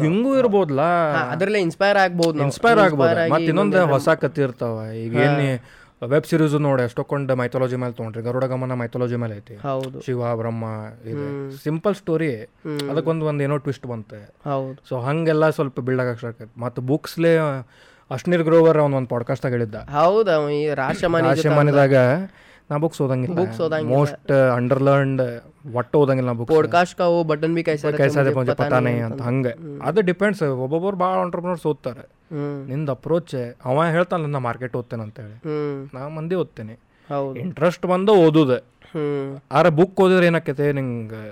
ಹಿಂಗೂ 0.00 0.38
ಇರ್ಬೋದಲ್ಲ 0.38 0.80
ಅದರಲ್ಲೇ 1.18 1.60
ಇನ್ಸ್ಪೈರ್ 1.60 1.96
ಆಗ್ಬೋದು 1.96 2.38
ಇನ್ಸ್ಪೈರ್ 2.38 2.78
ಆಗ್ಬೋದು. 2.78 3.30
ಮತ್ತೆ 3.30 3.44
ಇನ್ನೊಂದು 3.44 3.86
ಹೊಸ 3.86 4.08
ಕಥೆ 4.08 4.42
ಇರ್ತಾವ. 4.42 4.92
ಈಗ 4.92 5.14
ಏನು 5.16 5.78
ವೆಬ್ 6.08 6.26
ಸೀರೀಸ್ 6.26 6.54
ನೋಡಿ 6.54 6.82
ಎಷ್ಟೊಂದು 6.82 7.36
ಮೈಥಾಲಜಿ 7.36 7.76
ಮೇಲೆ 7.76 7.92
ತೊಗೊಂಡ್ರಿ. 7.92 8.22
ಗರುಡ 8.22 8.44
ಗಮನ 8.44 8.72
ಮೈಥಾಲಜಿ 8.72 9.16
ಮೇಲೆ 9.16 9.36
ಐತಿ. 9.36 9.54
ಹೌದು. 9.54 10.00
ಶಿವ 10.00 10.36
ಬ್ರಹ್ಮ 10.36 10.64
ಇದೆ. 11.04 11.56
ಸಿಂಪಲ್ 11.64 11.94
ಸ್ಟೋರಿ 11.94 12.42
ಅದಕ್ಕೊಂದು 12.90 13.26
ಒಂದು 13.26 13.44
ಏನೋ 13.44 13.56
ಟ್ವಿಸ್ಟ್ 13.56 13.86
ಬಂತೆ. 13.86 14.34
ಹೌದು. 14.50 14.88
ಸೊ 14.88 14.98
ಹಂಗೆಲ್ಲ 14.98 15.50
ಸ್ವಲ್ಪ 15.50 15.80
ಬಿಲ್ಡ್ 15.80 16.00
ಆಗಕ್ಕೆ 16.00 16.18
ಸ್ಟಾರ್ಟ್ 16.18 16.40
ಮತ್ತೆ 16.40 16.60
ಮತ್ತು 16.60 16.82
ಬುಕ್ಸ್ಲೇ 16.82 17.38
ಅಶ್ನೀರ್ 18.10 18.42
ಗ್ರೋವರ್ 18.42 18.78
ಅವ್ನ 18.78 18.94
ಒಂದು 18.94 19.08
ಪಾಡ್ಕಾಸ್ಟ್ 19.08 19.46
ಹೇಳಿದ್ದ 19.46 19.74
ಹೌದು 19.74 20.30
ಅವ 20.30 20.50
ಈ 20.50 20.60
ರಾಶಮಾನಿ 20.74 21.28
ರಾಶಮಾನಿದಾಗ 21.28 21.94
ನಾ 22.70 22.76
ಬುಕ್ಸ್ 22.76 23.00
ಓದಂಗಿಲ್ಲ. 23.02 23.36
ಬುಕ್ಸ್ 23.36 23.60
ಓದಂಗಿಲ್ಲ. 23.60 23.96
ಮೋಸ್ಟ್ 23.96 24.32
ಅಂಡರ್ಲರ್ನ್ಡ್ 24.32 25.22
ಒಟ್ಟು 25.74 25.98
ಓದಂಗಿಲ್ಲ 25.98 26.28
ನಾ 26.28 26.34
ಬುಕ್ಸ್ 26.34 26.56
ಪೋಡ್ಕಾಸ್ಟ್ 26.56 27.00
ಅವು 27.00 27.24
ಬಟನ್ 27.24 27.54
ಬಿ 27.54 27.62
ಕೈಸ 27.64 27.86
ಕೈಸಾದೆ 27.86 28.34
ಪಂಜ 28.34 28.50
ಪತಾನೆ 28.50 28.92
ಅಂತ 28.98 29.22
ಹಂಗೆ. 29.22 29.52
ಅದು 29.82 30.00
ಡಿಪೆಂಡ್ಸ್ 30.00 30.42
ಒಬ್ಬೊಬ್ಬರು 30.42 30.96
ಭಾಳ 30.96 31.14
ಆಂಟ್ರಪ್ರನರ್ಸ್ 31.18 31.66
ಓದ್ತಾರೆ. 31.66 32.04
ನಿಂದ 32.66 32.90
ಅಪ್ರೋಚ್ 32.90 33.34
ಅವ 33.64 33.84
ಹೇಳ್ತಾನ 33.84 34.26
ನಾ 34.26 34.38
ಮಾರ್ಕೆಟ್ 34.38 34.76
ಓದ್ತೇನೆ 34.76 35.02
ಅಂತೇಳಿ. 35.02 35.32
ಹೇಳಿ 35.32 35.90
ನಾ 35.94 36.08
ಮಂದಿ 36.08 36.34
ಓದ್ತೇನೆ. 36.34 36.74
ಹೌದು. 37.08 37.36
ಇಂಟ್ರೆಸ್ಟ್ 37.36 37.86
ಬಂದು 37.86 38.14
ಓದುದೆ. 38.14 38.58
ಆರ 39.52 39.68
ಬುಕ್ 39.68 40.00
ಓದಿದ್ರೆ 40.00 40.26
ಏನಾಕೈತೆ 40.26 40.72
ನಿಂಗೆ 40.72 41.22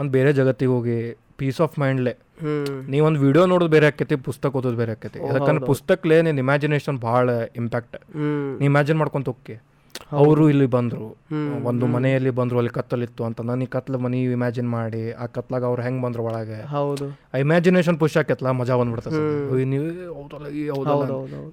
ಒಂದು 0.00 0.10
ಬೇರೆ 0.12 0.32
ಜಗತ್ತಿಗೆ 0.32 0.70
ಹೋಗಿ 0.70 0.98
ಪೀಸ್ 1.36 1.60
ಆಫ್ 1.60 1.78
ಮೈಂಡ್ಲೆ 1.78 2.16
ಹ್ಮ್. 2.38 2.70
ನೀ 2.88 2.98
ಒಂದು 3.00 3.20
ವಿಡಿಯೋ 3.20 3.44
ನೋಡೋದು 3.46 3.70
ಬೇರೆ 3.70 3.86
ಆಕೈತಿ 3.86 4.16
ಪುಸ್ತಕ 4.24 4.56
ಓದೋದು 4.56 4.76
ಬೇರೆ 4.76 4.92
ಆಕೈತಿ. 4.92 5.18
ಯಾಕಂದ್ರೆ 5.30 5.66
ಪುಸ್ತಕಲೇ 5.66 6.16
ನಿನ್ನ 6.22 6.38
ಇಮ್ಯಾಜಿನೇಷನ್ 6.38 6.98
ಭಾಳ 7.00 7.26
ಇಂಪ್ಯಾಕ್ಟ್ 7.56 7.96
ನೀ 8.56 8.66
ಇಮ್ಯಾಜಿನ್ 8.66 8.98
ಮಾಡ್ಕೊಂತ 8.98 9.28
ಹೋಗಿ 9.28 9.56
ಅವರು 10.20 10.44
ಇಲ್ಲಿ 10.52 10.66
ಬಂದರು. 10.74 11.06
ಒಂದು 11.70 11.84
ಮನೆಯಲ್ಲಿ 11.94 12.32
ಬಂದರು 12.38 12.58
ಅಲ್ಲಿ 12.60 12.72
ಕತ್ತಲಿತ್ತು 12.78 13.22
ಅಂತ. 13.28 13.40
ನಾನು 13.50 13.62
ಈ 13.66 13.68
ಕತ್ಲ 13.76 13.96
ಮನೆ 14.04 14.18
ಇಮ್ಯಾಜಿನ್ 14.36 14.68
ಮಾಡಿ 14.76 15.02
ಆ 15.22 15.26
ಕತ್ಲಾಗ 15.36 15.64
ಅವ್ರು 15.70 15.82
ಹೆಂಗೆ 15.86 16.02
ಬಂದ್ರು 16.04 16.24
ಒಳಗೆ? 16.28 16.58
ಹೌದು. 16.74 17.06
ಆ 17.34 17.38
ಇಮ್ಯಾಜಿನೇಷನ್ 17.44 17.98
ಪುಷ್ 18.02 18.16
ಆಕೈತಲ್ಲ 18.22 18.52
ಮಜಾ 18.60 18.76
ಬಂದ್ಬಿಡ್ತದೆ 18.80 19.20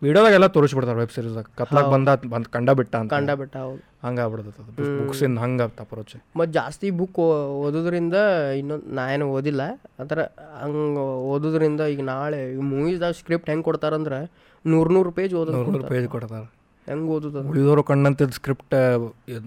ವಿಡಿಯೋದಾಗ 0.05 0.33
ಎಲ್ಲ 0.39 0.49
ತೋರಿಸ್ಬಿಡ್ತಾರೆ 0.57 0.99
ವೆಬ್ 1.03 1.13
ಸೀರೀಸ್ 1.17 1.37
ಕತ್ಲಾಗ 1.61 1.85
ಬಂದ 1.95 2.09
ಬಂದ್ 2.35 2.49
ಕಂಡ 2.57 2.69
ಬಿಟ್ಟ 2.81 2.93
ಅಂತ. 3.01 3.11
ಕಂಡ 3.17 3.31
ಬಿಟ್ಟ 3.41 3.55
ಹೌದು. 3.65 3.81
ಹಂಗಾಗ್ಬಿಡ್ತದೆ 4.05 4.61
ಅದು. 4.63 4.85
ಬುಕ್ಸಿಂದ 4.99 5.39
ಹಂಗೆ 5.45 5.63
ಅಪ್ರೋಚ್. 5.83 6.15
ಮತ್ತು 6.39 6.51
ಜಾಸ್ತಿ 6.59 6.87
ಬುಕ್ 6.99 7.19
ಓದೋದ್ರಿಂದ 7.65 8.15
ಇನ್ನೊಂದು 8.59 8.87
ನಾ 8.97 9.03
ಏನು 9.15 9.25
ಓದಿಲ್ಲ. 9.35 9.61
ಅದರ 10.03 10.19
ಹಂಗೆ 10.61 11.03
ಓದೋದ್ರಿಂದ 11.33 11.81
ಈಗ 11.95 12.03
ನಾಳೆ 12.13 12.39
ಮೂವೀಸ್ದಾಗ 12.71 13.15
ಸ್ಕ್ರಿಪ್ಟ್ 13.21 13.49
ಹೆಂಗೆ 13.53 13.65
ಕೊಡ್ತಾರಂದ್ರೆ 13.69 14.19
ನೂರು 14.65 14.89
ನೂರು 14.95 15.11
ಪೇಜ್ 15.19 15.35
ಓದೋದು 15.41 15.61
ನೂರು 15.71 15.85
ಪೇಜ್ 15.93 16.07
ಕೊಡ್ತಾರೆ. 16.15 16.47
ಹೆಂಗೆ 16.89 17.11
ಓದೋದು 17.15 17.41
ಉಳಿದವರು 17.51 17.83
ಕಂಡಂತೆ 17.91 18.25
ಸ್ಕ್ರಿಪ್ಟ್ 18.39 18.75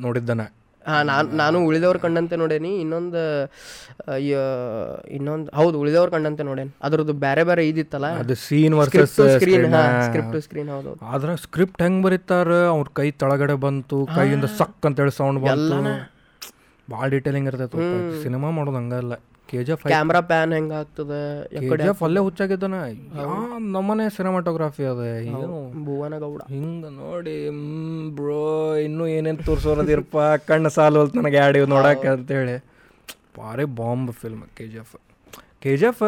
ನೋಡಿದ್ದಾನೆ. 0.07 0.47
ಹಾಂ 0.89 1.03
ನಾನು 1.11 1.28
ನಾನು 1.41 1.59
ಉಳಿದವ್ರ 1.68 1.99
ಕಂಡಂತೆ 2.05 2.37
ನೋಡೇನಿ 2.41 2.70
ಇನ್ನೊಂದು 2.80 3.20
ಇನ್ನೊಂದು 5.16 5.49
ಹೌದು 5.59 5.76
ಉಳಿದವ್ರ 5.82 6.09
ಕಂಡಂತೆ 6.14 6.43
ನೋಡೇನಿ. 6.49 6.70
ಅದ್ರದ್ದು 6.87 7.14
ಬೇರೆ 7.26 7.43
ಬೇರೆ 7.49 7.62
ಇದಿತ್ತಲ್ಲ? 7.70 8.09
ಅದು 8.22 8.35
scene 8.47 8.74
versus 8.80 9.14
screen 9.37 9.76
script 10.09 10.37
screen 10.47 10.70
ಹೌದು 10.74 10.93
ಆದ್ರೆ 11.12 11.35
ಸ್ಕ್ರಿಪ್ಟ್ 11.47 11.80
ಹೆಂಗ್ 11.87 12.01
ಬರೀತಾರ? 12.07 12.51
ಅವ್ರ 12.74 12.87
ಕೈ 13.01 13.09
ತಳಗಡೆ 13.22 13.57
ಬಂತು 13.66 13.99
ಕೈಯಿಂದ 14.16 14.49
ಸಕ್ 14.61 14.87
ಅಂತೇಳಿ 14.91 15.14
ಸೌಂಡ್ 15.20 15.41
ಬಂತು. 15.47 15.78
ಭಾಳ 16.89 17.07
ಡೀಟೇಲಿಂಗ್ 17.14 17.49
ಇರ್ತೈತೆ 17.53 17.87
ಸಿನಿಮಾ 18.24 18.51
ಮಾಡೋದು 18.59 18.78
ಹಂಗಲ್ಲ 18.80 19.14
ಕೆ 19.49 19.59
ಜಿ 19.66 19.72
ಎಫ್ 19.74 19.82
ಕ್ಯಾಮ್ರಾ 19.90 20.20
ಪ್ಯಾನ್ 20.30 20.53
ಹೆಂಗೆ 20.57 20.74
ಆಗ್ತದೆ 20.80 21.20
ಕೆ 21.55 21.76
ಜಿ 21.82 21.88
ಎಫ್ 21.92 22.03
ಅಲ್ಲೇ 22.07 22.20
ಹುಚ್ಚಾಗಿದ್ದಾನ. 22.26 22.76
ನಮ್ಮನೆ 23.74 24.05
ಸಿನಿಮಾಟೋಗ್ರಫಿ 24.16 24.84
ಅದ. 24.92 25.03
ಏನು? 25.30 25.59
ಭುವನ 25.86 26.14
ಗೌಡ. 26.24 26.40
ಹಿಂಗ 26.55 26.84
ನೋಡಿ 27.01 27.36
ಬ್ರೋ 28.18 28.42
ಇನ್ನೂ 28.86 29.07
ಏನೇನು 29.16 29.45
ತೋರಿಸೋರದಿರಪ್ಪ? 29.49 30.16
ಕಣ್ಣು 30.51 30.72
ಸಾಲವಲ್ತು 30.76 31.18
ನನಗೆ 31.20 31.40
ಆಡಿ 31.47 31.61
ನೋಡಕ್ಕೆ 31.74 32.11
ಅಂತೇಳಿ. 32.14 32.57
ಭಾರಿ 33.38 33.66
bomb 33.80 34.12
film 34.22 34.45
K 34.59 34.66
G 34.72 34.78
F 34.84 34.97
K 35.64 35.72
G 35.80 35.86
F 35.90 36.03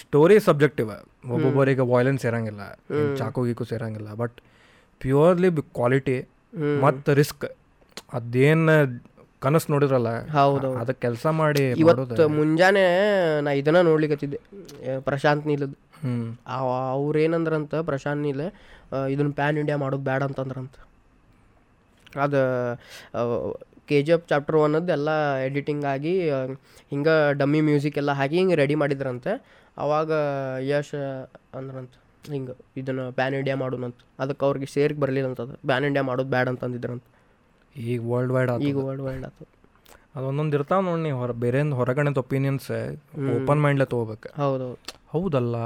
story 0.00 0.36
subjective 0.48 0.90
ಒಬ್ಬೊಬ್ಬರಿಗೆ 1.34 1.84
ವಾಯ್ಲೆನ್ಸ್ 1.92 2.24
ಇರಂಗಿಲ್ಲ 2.30 2.62
ಚಾಕು 3.20 3.40
ಗೀಕು 3.48 3.64
ಸೇರಂಗಿಲ್ಲ. 3.72 4.10
ಬಟ್ 4.22 4.36
ಪ್ಯೂರ್ಲಿ 5.00 5.50
ಕ್ವಾಲಿಟಿ 5.78 6.18
ಮತ್ತು 6.84 7.10
ರಿಸ್ಕ್ 7.20 7.46
ಅದೇನು 8.18 8.76
ಕನಸು 9.42 9.68
ನೋಡಿದ್ರಲ್ಲ 9.72 10.10
ಹೌದು 10.32 10.68
ಅದಕ್ಕೆ 10.78 11.00
ಕೆಲಸ 11.00 11.26
ಮಾಡಿ 11.36 11.62
ಇವತ್ತು 11.82 12.24
ಮುಂಜಾನೆ 12.34 12.82
ನಾ 13.40 13.52
ಇದನ್ನ 13.52 13.80
ಆ, 13.82 14.98
ಪ್ರಶಾಂತ್ 15.00 15.46
ನೀಲದ್ 15.46 15.76
ಹ್ಮ್. 16.02 16.26
ಅವ್ರು 16.94 17.18
ಏನಂದ್ರಂತ 17.18 17.74
ಪ್ರಶಾಂತ್ 17.86 18.22
ನೀಲ್ 18.22 18.44
ಇದನ್ನ 19.10 19.30
ಪ್ಯಾನ್ 19.32 19.58
ಇಂಡಿಯಾ 19.58 19.76
ಮಾಡೋದು 19.76 20.02
ಬ್ಯಾಡ 20.02 20.22
ಅಂತಂದ್ರಂತ. 20.28 20.74
ಅದು 22.22 22.40
ಕೆ 23.88 23.98
ಜಿ 24.02 24.12
ಎಫ್ 24.12 24.26
ಚಾಪ್ಟರ್ 24.28 24.56
ಒನ್ನದ್ದು 24.56 24.92
ಎಲ್ಲ 24.92 25.10
ಎಡಿಟಿಂಗ್ 25.44 25.84
ಆಗಿ 25.84 26.12
ಹಿಂಗೆ 26.92 27.14
ಡಮ್ಮಿ 27.32 27.60
ಮ್ಯೂಸಿಕ್ 27.68 27.98
ಎಲ್ಲ 27.98 28.12
ಹಾಕಿ 28.12 28.36
ಹಿಂಗೆ 28.38 28.54
ರೆಡಿ 28.54 28.74
ಮಾಡಿದ್ರಂತೆ. 28.74 29.32
ಅವಾಗ 29.76 30.10
ಯಶ್ 30.68 30.94
ಅಂದ್ರಂತ 31.54 31.94
ಹಿಂಗೆ 32.24 32.54
ಇದನ್ನು 32.76 33.12
ಪ್ಯಾನ್ 33.12 33.34
ಇಂಡಿಯಾ 33.34 33.56
ಮಾಡೋಣಂತ 33.56 34.00
ಅದಕ್ಕೆ 34.18 34.44
ಅವ್ರಿಗೆ 34.46 34.66
ಸೇರಿಗೆ 34.66 35.00
ಬರಲಿಲ್ಲ 35.00 35.28
ಅಂತದು 35.28 35.54
ಪ್ಯಾನ್ 35.66 35.84
ಇಂಡಿಯಾ 35.84 36.04
ಮಾಡೋದು 36.04 36.30
ಬ್ಯಾಡ್ 36.30 36.48
ಅಂತ 36.48 36.62
ಅಂದಿದ್ರಂತ 36.64 37.04
ಈಗ 37.76 38.10
ವರ್ಲ್ಡ್ 38.10 38.32
ವೈಡ್ 38.32 38.50
ಈಗ 38.62 38.76
ವರ್ಲ್ಡ್ 38.76 39.02
ವೈಡ್ 39.02 39.24
ಆತು 39.24 39.44
ಅದೊಂದೊಂದು 40.16 40.56
ಇರ್ತಾವ 40.56 40.80
ನೋಡಿ 40.80 41.02
ನೀವು 41.02 41.18
ಹೊರ 41.18 41.30
ಬೇರೆ 41.30 41.70
ಹೊರಗಡೆ 41.70 42.18
ಒಪಿನಿಯನ್ಸ್ 42.18 42.70
ಓಪನ್ 43.36 43.62
ಮೈಂಡ್ಲೆ 43.62 43.84
ತೊಗೋಬೇಕು. 43.84 44.42
ಹೌದು 44.42 44.78
ಹೌದಲ್ಲ? 45.08 45.56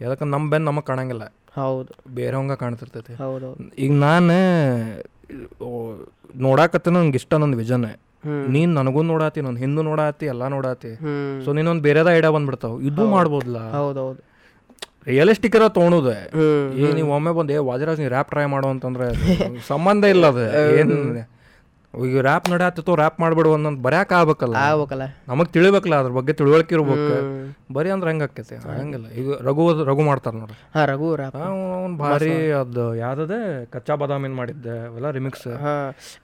ಯಾಕಂದ್ರೆ 0.00 0.30
ನಮ್ಮ 0.30 0.50
ಬೆನ್ 0.50 0.64
ನಮಗೆ 0.64 0.86
ಕಾಣಂಗಿಲ್ಲ. 0.86 1.32
ಹೌದು. 1.54 2.14
ಬೇರೆವಂಗ 2.14 2.52
ಕಾಣ್ತಿರ್ತೈತಿ. 2.52 3.14
ಹೌದು 3.14 3.70
ಈಗ 3.78 3.92
ನಾನು 3.92 4.36
ನೋಡಾಕತ್ತ 6.40 6.88
ನಂಗೆ 6.88 7.16
ಇಷ್ಟ 7.16 7.34
ನನ್ನ 7.34 7.54
ವಿಜನ್. 7.54 7.86
ನೀನ್ 8.48 8.74
ನನಗೂ 8.74 9.02
ನೋಡಾತಿ 9.02 9.40
ನನ್ನ 9.40 9.56
ಹಿಂದೂ 9.56 9.82
ನೋಡಾತಿ 9.82 10.26
ಎಲ್ಲ 10.26 10.46
ನೋಡಾತಿ. 10.46 10.94
ಸೊ 11.44 11.52
ನೀನೊಂದು 11.52 11.82
ಬೇರೆದ 11.82 12.08
ಐಡಿಯಾ 12.08 12.30
ಬಂದ್ಬಿಡ್ತಾವ. 12.30 12.80
ಇದು 12.80 13.06
ಮಾಡ್ಬೋದಲ್ಲ 13.08 13.70
ಹೌದೌದು. 13.70 14.35
ರಿಯಲಿಸ್ಟಿಕ್ 15.06 15.56
ಇರೋ 15.58 15.68
ತೊಗೊಳೋದು 15.74 16.12
ಏ 16.80 16.90
ನೀವು 16.94 17.10
ಒಮ್ಮೆ 17.16 17.32
ಬಂದು 17.34 17.52
ಏ 17.52 17.60
ವಾಜರಾಜ್ 17.68 18.00
ನೀವು 18.02 18.12
ರ್ಯಾಪ್ 18.14 18.30
ಟ್ರೈ 18.32 18.44
ಮಾಡು 18.54 18.68
ಅಂತಂದ್ರೆ 18.72 19.06
ಸಂಬಂಧ 19.70 20.04
ಇಲ್ಲ 20.14 20.26
ಅದು. 20.32 20.44
ಏನು 20.80 20.96
ಈಗ 21.94 22.22
ರ್ಯಾಪ್ 22.26 22.46
ನಡೆಯತ್ತಿತ್ತು 22.52 22.92
ರ್ಯಾಪ್ 22.94 23.18
ಮಾಡ್ಬಿಡು 23.22 23.50
ಒಂದೊಂದು 23.52 23.80
ಬರ್ಯಾಕ 23.82 24.10
ಆಗ್ಬೇಕಲ್ಲ. 24.12 24.54
ಆಗ್ಬೇಕಲ್ಲ. 24.64 25.04
ನಮಗೆ 25.28 25.50
ತಿಳಿಬೇಕಲ್ಲ 25.52 25.94
ಅದ್ರ 26.02 26.12
ಬಗ್ಗೆ 26.18 26.32
ತಿಳುವಳಿಕೆ 26.32 26.74
ಇರ್ಬೇಕು. 26.76 27.06
ಬರೀ 27.72 27.88
ಅಂದ್ರೆ 27.94 28.08
ಹೆಂಗೆ 28.10 28.26
ಆಕೈತಿ? 28.26 28.56
ಹಂಗಿಲ್ಲ. 28.72 29.06
ಈಗ 29.20 29.36
ರಘು 29.40 29.64
ರಘು 29.90 30.02
ಮಾಡ್ತಾರೆ 30.02 30.36
ನೋಡ್ರಿ. 30.40 30.58
ಹಾಂ 30.74 30.84
ರಘು 30.92 31.08
ರ್ಯಾಪ್ 31.16 31.38
ಅವ್ನು 31.46 31.96
ಭಾರಿ 32.02 32.32
ಅದು 32.60 32.84
ಯಾವ್ದದೆ? 32.96 33.38
ಕಚ್ಚಾ 33.74 33.96
ಬಾದಾಮಿನ 34.02 34.34
ಮಾಡಿದ್ದೆ 34.34 34.74
ಅವೆಲ್ಲ 34.88 35.10
ರಿಮಿಕ್ಸ್ 35.10 35.48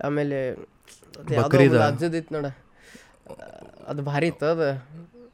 ಆಮೇಲೆ 0.08 0.40
ಬಕ್ರೀದ. 1.38 1.78
ನೋಡ. 2.36 2.46
ಅದು 3.88 4.02
ಭಾರಿ 4.02 4.28
ಇತ್ತು 4.32 4.46
ಅದು. 4.54 4.68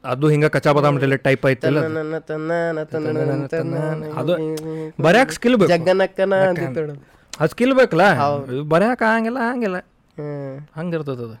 ಅದು 0.03 0.25
ಹಿಂಗ 0.29 0.47
ಕಚಾ 0.53 0.71
ಬಾದಾಮ್ 0.75 0.97
ರಿಲೇಟ್ 1.01 1.23
ಟೈಪ್ 1.23 1.45
ಐತಿಲ್ಲ 1.47 1.79
ಅದು. 1.79 1.89
ನನ್ನ 1.95 2.17
ತನ್ನ 2.27 2.51
ತನ್ನ 2.91 3.07
ತನ್ನ 3.53 3.75
ಅದು 4.19 4.33
ಬರ್ಯಾಕ 4.99 5.29
ಸ್ಕಿಲ್ 5.37 5.57
ಬೇಕು 5.57 5.69
ಜಗ್ಗನಕ್ಕನ 5.73 6.35
ಅದು 7.33 7.49
ಸ್ಕಿಲ್ 7.49 7.73
ಬೇಕಲ್ಲ 7.79 8.05
ಬರ್ಯಾಕ 8.71 9.01
ಹಂಗಿಲ್ಲ 9.11 9.39
ಹಂಗಿಲ್ಲ 9.49 9.77
ಹಂಗಿರ್ತದ 10.75 11.19
ಅದು 11.19 11.37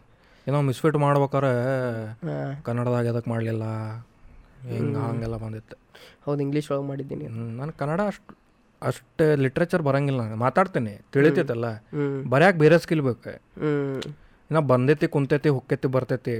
ಏನೋ 0.47 0.59
ಮಿಸ್ಫಿಟ್ 0.67 0.97
ಮಾಡ್ಬೇಕಾರೆ 0.99 1.51
ಕನ್ನಡದಾಗ 2.63 3.05
ಎದಕ್ಕೆ 3.05 3.29
ಮಾಡಲಿಲ್ಲ 3.29 3.63
ಹಿಂಗೆ 4.69 4.99
ಹಂಗೆಲ್ಲ 5.03 5.35
ಬಂದಿತ್ತು 5.37 5.75
ಹೌದು 6.25 6.39
ಇಂಗ್ಲೀಷ್ 6.41 6.69
ಒಳಗೆ 6.71 6.85
ಮಾಡಿದ್ದೀನಿ 6.87 7.25
ನಾನು 7.57 7.71
ಕನ್ನಡ 7.77 8.01
ಅಷ್ಟು 8.07 8.33
ಅಷ್ಟು 8.81 9.25
ಲಿಟ್ರೇಚರ್ 9.37 9.83
ಬರಂಗಿಲ್ಲ 9.87 10.21
ನಾನು 10.23 10.39
ಮಾತಾಡ್ತೀನಿ 10.43 10.93
ತಿಳಿತೈತಲ್ಲ 11.13 11.67
ಬರ್ಯಾಕೆ 12.27 12.57
ಬೇರೆ 12.57 12.77
ಸ್ಕಿಲ್ 12.79 13.03
ಬೇಕು 13.03 13.33
ಇನ್ನು 14.51 14.61
ಬಂದೈತಿ 14.69 15.07
ಕುಂತೈತಿ 15.07 15.49
ಹೊಕ್ಕೈತಿ 15.49 15.87
ಬರ್ತೈತಿ 15.87 16.35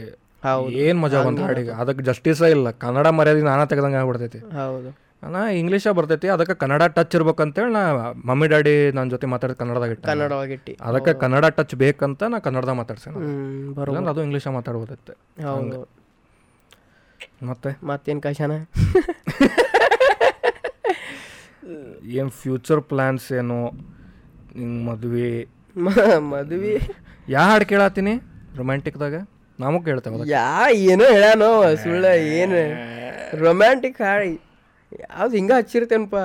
ಏನ್ 0.70 1.02
ಮಜಾ 1.02 1.24
ಬಂತ 1.24 1.40
ಹಾಡಿಗೆ 1.40 1.72
ಅದಕ್ಕೆ 1.72 2.04
ಜಸ್ಟಿಸ 2.04 2.42
ಇಲ್ಲ. 2.42 2.72
ಕನ್ನಡ 2.72 3.08
ಮರ್ಯಾದೆ 3.08 3.42
ನಾನಾ 3.42 3.66
ತೆಗ್ದಂಗೆ 3.66 3.96
ಆಗ್ಬಿಡ್ತೈತಿ. 3.96 4.40
ಹೌದು. 4.40 5.10
ನಾ 5.24 5.50
ಇಂಗ್ಲೀಷ 5.52 5.88
ಬರ್ತೈತಿ. 5.88 6.28
ಅದಕ್ಕೆ 6.28 6.54
ಕನ್ನಡ 6.54 6.84
ಟಚ್ 6.84 7.16
ಇರ್ಬೇಕಂತೇಳಿ 7.16 7.74
ನಾ 7.74 8.12
ಮಮ್ಮಿ 8.26 8.48
ಡ್ಯಾಡಿ 8.48 8.92
ನನ್ನ 8.92 9.10
ಜೊತೆ 9.10 9.28
ಮಾತಾಡಿದ 9.28 9.56
ಕನ್ನಡದಾಗ 9.56 9.90
ಇಟ್ಟ. 9.90 10.06
ಕನ್ನಡ 10.06 10.32
ಒಳಗಿಟ್ಟಿ 10.32 10.78
ಅದಕ್ಕೆ 10.82 11.14
ಕನ್ನಡ 11.14 11.46
ಟಚ್ 11.46 11.76
ಬೇಕಂತ 11.76 12.24
ನಾ 12.24 12.40
ಕನ್ನಡದಾಗ 12.40 12.76
ಮಾತಾಡ್ಸೇನೆ. 12.76 13.18
ಹ್ಞೂ 13.18 13.74
ಬರೋ 13.74 13.92
ಇಲ್ಲಾಂದ್ರೆ 13.92 14.12
ಅದು 14.12 14.24
ಇಂಗ್ಲೀಷ 14.24 14.48
ಮಾತಾಡ್ಬೋದೈತೆ. 14.48 15.44
ಹೌದು. 15.44 15.90
ಮತ್ತೆ? 17.44 17.86
ಮತ್ತೇನು 17.86 18.22
ಕಶನ? 18.22 18.52
ಏನು 22.04 22.30
ಫ್ಯೂಚರ್ 22.30 22.82
ಪ್ಲ್ಯಾನ್ಸ್ 22.82 23.32
ಏನು? 23.32 23.68
ಹಿಂಗೆ 24.54 24.86
ಮದ್ವೆ? 24.86 25.48
ಮದ್ವಿ. 26.18 26.80
ಯಾ 27.30 27.42
ಹಾಡು 27.42 27.66
ಕೇಳತ್ತೀನಿ? 27.66 28.14
ರೊಮ್ಯಾಂಟಿಕ್ದಾಗ 28.56 29.28
ನಮಗ್ 29.60 29.86
ಹೇಳ್ತೇವೆ 29.86 30.30
ಯಾ 30.30 30.70
ಏನೋ 30.72 31.06
ಹೇಳ್ಯಾನೋ 31.06 31.76
ಸುಳ್ಳ 31.76 32.06
ಏನು? 32.06 32.60
ರೊಮ್ಯಾಂಟಿಕ್ 33.38 34.02
ಹಾಡಿ. 34.02 34.42
ಯಾವ್ದು 35.00 35.36
ಹಿಂಗೆ 35.36 35.54
ಹಚ್ಚಿರ್ತೇನಪ್ಪ 35.54 36.16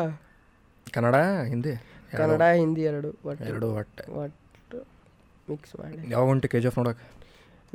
ಕನ್ನಡ 0.92 1.14
ಹಿಂದಿ? 1.46 1.72
ಕನ್ನಡ 2.16 2.42
ಹಿಂದಿ 2.42 2.80
ಎರಡು 2.80 3.08
ಒಟ್ಟು. 3.24 3.44
ಎರಡು 3.44 3.74
ಒಟ್ಟು. 3.74 4.02
ಒಟ್ಟು 4.22 4.86
ಮಿಕ್ಸ್ 5.50 5.80
ಮಾಡಿ. 5.80 6.12
ಯಾವಾಗ 6.12 6.28
ಉಂಟು 6.28 6.48
ಕೆ 6.48 6.60
ಜಿ 6.60 6.66
ಎಫ್ 6.66 6.78
ನೋಡಕ್ಕೆ 6.78 7.06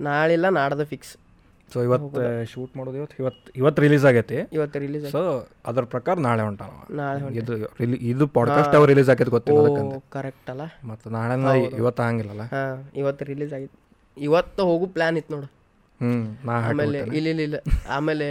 ನಾಳಿಲ್ಲ 0.04 0.50
ನಾಡ್ದು 0.50 0.86
ಫಿಕ್ಸ್ 0.86 1.18
ಸೊ 1.74 1.84
ಇವತ್ತು 1.84 2.46
ಶೂಟ್ 2.46 2.78
ಮಾಡೋದು 2.78 2.98
ಇವತ್ತು. 2.98 3.24
ಇವತ್ತು 3.24 3.52
ಇವತ್ತು 3.56 3.82
ರಿಲೀಸ್ 3.82 4.06
ಆಗೈತಿ. 4.06 4.38
ಇವತ್ತು 4.54 4.80
ರಿಲೀಸ್ 4.80 5.12
ಸೊ 5.12 5.48
ಅದ್ರ 5.66 5.84
ಪ್ರಕಾರ 5.84 6.16
ನಾಳೆ 6.18 6.42
ಅವ. 6.42 6.50
ನಾಳೆ 6.92 7.36
ಇದು 7.38 7.66
ರಿಲಿ 7.80 7.98
ಇದು 7.98 8.28
ಪಾಡ್ಕಾಸ್ಟ್ 8.28 8.74
ಯಾವ 8.74 8.86
ರಿಲೀಸ್ 8.86 9.10
ಆಗೈತೆ 9.10 9.32
ಗೊತ್ತಿಲ್ಲ 9.32 10.00
ಕರೆಕ್ಟ್ 10.10 10.50
ಅಲ್ಲ. 10.50 10.62
ಮತ್ತು 10.84 11.10
ನಾಳೆ 11.10 11.64
ಇವತ್ತು 11.78 12.04
ಹಂಗಿಲ್ಲಲ್ಲ? 12.04 12.42
ಇವತ್ತು 12.96 13.26
ರಿಲೀಸ್ 13.26 13.54
ಆಗಿತ್ತು 13.54 13.89
ಇವತ್ತು 14.28 14.62
ಹೋಗು 14.70 14.86
ಪ್ಲ್ಯಾನ್ 14.96 15.18
ಇತ್ತು 15.18 15.34
ನೋಡು. 15.36 15.48
ಹ್ಞೂ 16.00 16.52
ಆಮೇಲೆ 16.52 17.00
ಇಲ್ಲ 17.18 17.28
ಇಲ್ಲ 17.34 17.42
ಇಲ್ಲ. 17.48 17.58
ಆಮೇಲೆ 17.96 18.28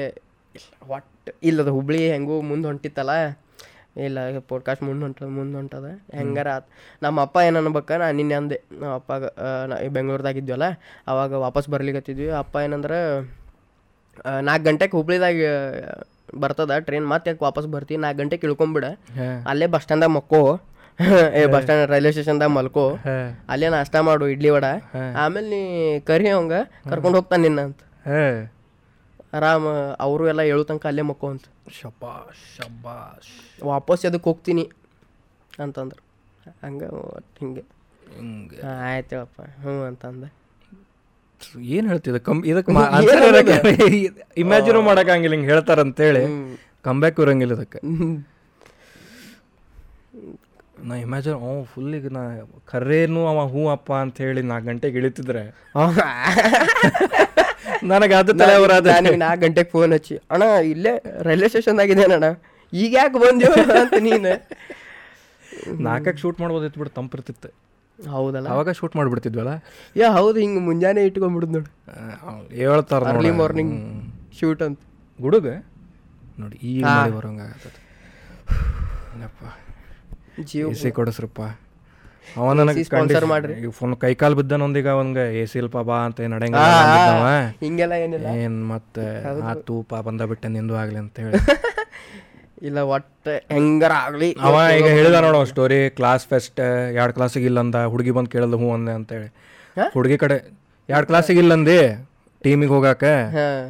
ಒಟ್ಟು 0.88 1.32
ಇಲ್ಲದ 1.42 1.70
ಹುಬ್ಳಿ 1.76 2.00
ಹೆಂಗೂ 2.10 2.36
ಮುಂದೆ 2.50 2.66
ಹೊಂಟಿತ್ತಲ್ಲ? 2.68 3.14
ಇಲ್ಲ 4.06 4.18
ಪೋಡ್ಕಾಸ್ಟ್ 4.50 4.82
ಮುಂದೆ 4.82 5.02
ಹೊಂಟದ 5.04 5.28
ಮುಂದೆ 5.38 5.56
ಹೊಂಟದ. 5.56 5.86
ಹೆಂಗಾರ 6.16 6.48
ಆತ್ 6.56 6.68
ನಮ್ಮ 7.02 7.20
ಅಪ್ಪ 7.20 7.36
ಏನು 7.46 7.58
ಅನ್ಬೇಕ? 7.60 7.90
ನಾ 8.02 8.06
ನಿನ್ನೆ 8.18 8.34
ಅಂದೆ. 8.34 8.58
ನಮ್ಮ 8.72 8.92
ಅಪ್ಪ 8.94 9.12
ಬೆಂಗ್ಳೂರ್ದಾಗ 9.96 10.36
ಇದ್ವಲ್ಲ 10.36 10.66
ಅವಾಗ 11.06 11.32
ವಾಪಸ್ 11.44 11.68
ಬರ್ಲಿಕ್ಕತ್ತಿದ್ವಿ 11.74 12.28
ಅಪ್ಪ 12.42 12.56
ಏನಂದ್ರೆ 12.66 13.00
ನಾಲ್ಕು 14.40 14.64
ಗಂಟೆಗೆ 14.64 14.94
ಹುಬ್ಳಿದಾಗ 14.96 15.34
ಬರ್ತದ 16.34 16.72
ಟ್ರೈನ್ 16.86 17.06
ಮತ್ತೆ 17.08 17.30
ಯಾಕೆ 17.30 17.44
ವಾಪಸ್ 17.44 17.66
ಬರ್ತೀವಿ 17.74 18.00
ನಾಲ್ಕು 18.00 18.18
ಗಂಟೆಗೆ 18.22 18.46
ಇಳ್ಕೊಂಬಿಡ. 18.46 18.86
ಅಲ್ಲೇ 19.48 19.66
ಬಸ್ 19.74 19.82
ಸ್ಟ್ಯಾಂಡ್ದಾಗ 19.82 20.12
ಮಕ್ಕೋ. 20.18 20.40
ಏ 21.38 21.42
ಬಸ್ 21.52 21.62
ಸ್ಟ್ಯಾಂಡ್ 21.64 21.90
ರೈಲ್ವೆ 21.90 22.10
ಸ್ಟೇಷನ್ದಾಗ 22.14 22.50
ಮಲ್ಕೋ. 22.56 22.84
ಅಲ್ಲೇ 23.52 23.68
ನಾಷ್ಟ 23.74 23.96
ಮಾಡು 24.06 24.24
ಇಡ್ಲಿ 24.34 24.50
ವಡ. 24.54 24.66
ಆಮೇಲೆ 25.22 25.48
ನೀ 25.54 25.60
ಕರಿ 26.08 26.28
ಅವಂಗ 26.28 26.54
ಕರ್ಕೊಂಡು 26.90 27.16
ಹೋಗ್ತಾನೆ 27.18 27.42
ನಿನ್ನ 27.42 27.60
ಅಂತ. 27.68 27.80
ಆರಾಮ 29.38 29.68
ಅವರು 30.00 30.24
ಎಲ್ಲ 30.28 30.42
ಹೇಳು 30.50 30.64
ತನಕ 30.68 30.86
ಅಲ್ಲೇ 30.90 31.02
ಮಕ್ಕೋ 31.10 31.26
ಅಂತ. 31.34 31.46
ಶಬಾ 31.78 32.14
ಶಬಾಶ್ 32.54 33.32
ವಾಪಸ್ 33.70 34.04
ಅದಕ್ಕೆ 34.10 34.28
ಹೋಗ್ತೀನಿ 34.30 34.64
ಅಂತಂದ್ರು. 35.64 36.02
ಹಂಗೆ 36.64 36.88
ಒಟ್ಟು 37.00 37.38
ಹಿಂಗೆ. 37.40 37.64
ಹಿಂಗೆ. 38.16 38.58
ಆಯ್ತು 38.88 39.12
ಹೇಳಪ್ಪ. 39.16 39.40
ಹ್ಞೂ 39.62 39.74
ಅಂತಂದೆ. 39.88 40.28
ಏನು 41.76 41.86
ಹೇಳ್ತಿದ್ದೆ 41.88 42.20
ಕಮ್ 42.28 42.40
ಇದಕ್ಕೆ. 42.52 42.72
ಇಮ್ಯಾಜಿನೂ 44.44 44.80
ಮಾಡೋಕ್ಕಾಗಿಲ್ಲ 44.88 45.34
ಹಿಂಗೆ 45.36 45.50
ಹೇಳ್ತಾರಂತೇಳಿ. 45.52 46.24
ಕಂಬ್ಯಾಕ್ 46.88 47.20
ಇರಂಗಿಲ್ಲ 47.26 47.54
ಇದಕ್ಕೆ. 47.58 47.80
ನಾ 50.86 50.94
ಇಮ್ಯಾಜಿನ್ 51.04 51.36
ಅವ 51.46 51.52
ಫುಲ್ 51.72 51.94
ಈಗ 51.98 52.08
ನಾ 52.16 52.22
ಕರ್ರೇನು 52.70 53.20
ಅವ 53.30 53.38
ಹೂ 53.52 53.62
ಅಪ್ಪ 53.74 53.90
ಅಂತ 54.04 54.16
ಹೇಳಿ 54.24 54.42
ನಾಲ್ಕು 54.50 54.66
ಗಂಟೆಗೆ 54.70 54.96
ಇಳಿತಿದ್ರೆ. 55.00 55.42
ನನಗೆ 57.92 58.14
ಅದು 58.20 58.32
ತಲೆ 58.40 58.54
ನನಗೆ 58.98 59.18
ನಾಲ್ಕು 59.24 59.40
ಗಂಟೆಗೆ 59.44 59.70
ಫೋನ್ 59.74 59.92
ಹಚ್ಚಿ 59.96 60.16
ಅಣ್ಣ 60.34 60.44
ಇಲ್ಲೇ 60.72 60.92
ರೈಲ್ವೆ 61.28 61.48
ಆಗಿದೆ 61.84 62.04
ಅಣ್ಣ 62.18 62.28
ಈಗ 62.72 62.92
ಯಾಕೆ 63.00 63.18
ಬಂದ್ಯೋ 63.24 63.50
ಅಂತ 63.82 63.94
ನೀನು. 64.08 64.32
ನಾಲ್ಕಕ್ಕೆ 65.88 66.20
ಶೂಟ್ 66.22 66.38
ಮಾಡ್ಬೋದಿತ್ತು 66.42 66.80
ಬಿಡು 66.80 66.92
ತಂಪಿರ್ತಿತ್ತು 66.98 67.48
ಹೌದಲ್ಲ? 67.98 68.46
ಅವಾಗ 68.54 68.70
ಶೂಟ್ 68.78 68.94
ಮಾಡಿಬಿಡ್ತಿದ್ವಲ್ಲ? 68.98 69.52
ಯಾ 70.00 70.08
ಹೌದು 70.16 70.38
ಹಿಂಗೆ 70.42 70.60
ಮುಂಜಾನೆ 70.66 71.00
ಇಟ್ಕೊಂಡ್ಬಿಡುದು 71.08 71.52
ನೋಡಿ. 71.56 71.70
ಹೇಳ್ತಾರ 72.60 73.08
ಅರ್ಲಿ 73.12 73.32
ಮಾರ್ನಿಂಗ್ 73.40 73.74
ಶೂಟ್ 74.40 74.62
ಅಂತ. 74.66 74.78
ಗುಡುಗ? 75.18 75.46
ನೋಡಿ 76.42 76.56
ಈಗ 76.72 76.84
ಬರೋಂಗಾಗತ್ತೆ 77.18 77.82
ಜೀವ 80.50 80.68
ಸಿ 80.82 80.90
ಕೊಡಿಸ್ರಪ್ಪ. 80.98 81.40
ಅವ 82.38 82.46
ನನಗೆ 82.58 82.82
ಸ್ಪಾನ್ಸರ್ 82.88 83.26
ಮಾಡ್ರಿ. 83.32 83.54
ಫೋನ್ 83.78 83.92
ಬಿದ್ದಾನ 84.00 84.32
ಬಿದ್ದನೊಂದಿಗ 84.38 84.88
ಅವನ್ಗೆ 84.96 85.24
ಎ 85.40 85.44
ಸಿ 85.50 85.56
ಇಲ್ಪ 85.62 85.76
ಬಾ 85.88 85.98
ಅಂತ 86.06 86.24
ಏನು 86.24 86.32
ನಡೆಯಂಗಿಲ್ಲ 86.36 87.28
ಹಿಂಗೆಲ್ಲ 87.62 87.94
ಏನಿಲ್ಲ. 88.04 88.26
ಏನ್ 88.44 88.58
ಮತ್ತೆ 88.72 89.06
ಆ 89.50 89.52
ತೂಪ 89.68 90.00
ಬಂದ 90.08 90.22
ಬಿಟ್ಟೆ 90.32 90.48
ನಿಂದು 90.56 90.76
ಆಗ್ಲಿ 90.82 90.98
ಅಂತ 91.04 91.16
ಹೇಳಿ. 91.26 91.40
ಇಲ್ಲ 92.68 92.78
ಒಟ್ಟು 92.94 93.32
ಹೆಂಗಾರ 93.54 93.92
ಆಗಲಿ. 94.04 94.28
ಅವ 94.46 94.54
ಈಗ 94.78 94.86
ಹೇಳಿದ 94.98 95.18
ನೋಡೋ 95.26 95.40
ಸ್ಟೋರಿ 95.50 95.80
ಕ್ಲಾಸ್ 95.98 96.24
ಫೆಸ್ಟ್ 96.30 96.60
ಎರಡು 97.00 97.12
ಕ್ಲಾಸಿಗೆ 97.18 97.46
ಇಲ್ಲ 97.50 97.60
ಅಂದ 97.64 97.80
ಹುಡುಗಿ 97.92 98.12
ಬಂದು 98.16 98.30
ಕೇಳಲ್ಲ 98.34 98.56
ಹ್ಞೂ 98.62 98.70
ಅಂದೆ 98.76 98.94
ಅಂತೇಳಿ 98.98 99.28
ಹುಡುಗಿ 99.96 100.16
ಕಡೆ 100.24 100.38
ಎರಡು 100.88 101.06
ಕ್ಲಾಸಿಗೆ 101.10 101.40
ಇಲ್ಲ 101.44 101.52
ಅಂದಿ 101.58 101.78
ಟೀಮಿಗೆ 102.44 102.72
ಹೋಗಾಕ 102.74 103.04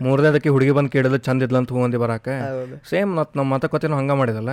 ಮೂರನೇದಕ್ಕೆ 0.05 0.51
ಹುಡುಗಿ 0.55 0.73
ಬಂದು 0.77 0.91
ಕೇಳಿದ್ರೆ 0.95 1.21
ಚಂದ 1.27 1.47
ಇದ್ಲಂತ 1.47 1.71
ಅಂತ 1.73 1.85
ಅಂದಿ 1.87 1.99
ಬರಾಕ. 2.03 2.29
ಸೇಮ್ 2.91 3.11
ಮತ್ 3.19 3.33
ನಮ್ಮ 3.39 3.59
ಕೊತ್ತಿನ 3.75 3.95
ಹಂಗ 4.01 4.12
ಮಾಡಿದಲ್ಲ. 4.21 4.51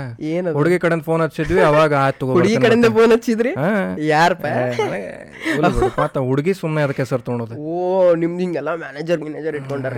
ಹುಡುಗಿ 0.58 0.78
ಕಡೆ 0.84 0.98
ಫೋನ್ 1.08 1.22
ಹಚ್ಚಿದ್ವಿ 1.26 1.62
ಅವಾಗ 1.70 1.94
ಆಯ್ತು 2.04 2.30
ಹುಡುಗಿ 2.38 2.56
ಕಡೆಯಿಂದ 2.66 2.90
ಫೋನ್ 2.98 3.12
ಹಚ್ಚಿದ್ರಿ? 3.16 3.52
ಯಾರಪ್ಪ 4.14 4.46
ಮತ್ತ 6.04 6.18
ಹುಡುಗಿ 6.30 6.54
ಸುಮ್ಮನೆ 6.62 6.84
ಅದಕ್ಕೆ 6.88 7.06
ಸರ್ 7.12 7.24
ತೊಗೊಳೋದು 7.28 7.58
ಓ 7.74 7.76
ನಿಮ್ದು 8.24 8.42
ಹಿಂಗೆಲ್ಲ 8.46 8.74
ಮ್ಯಾನೇಜರ್ 8.86 9.22
ಮ್ಯಾನೇಜರ್ 9.26 9.58
ಇಟ್ಕೊಂಡಾರ 9.62 9.94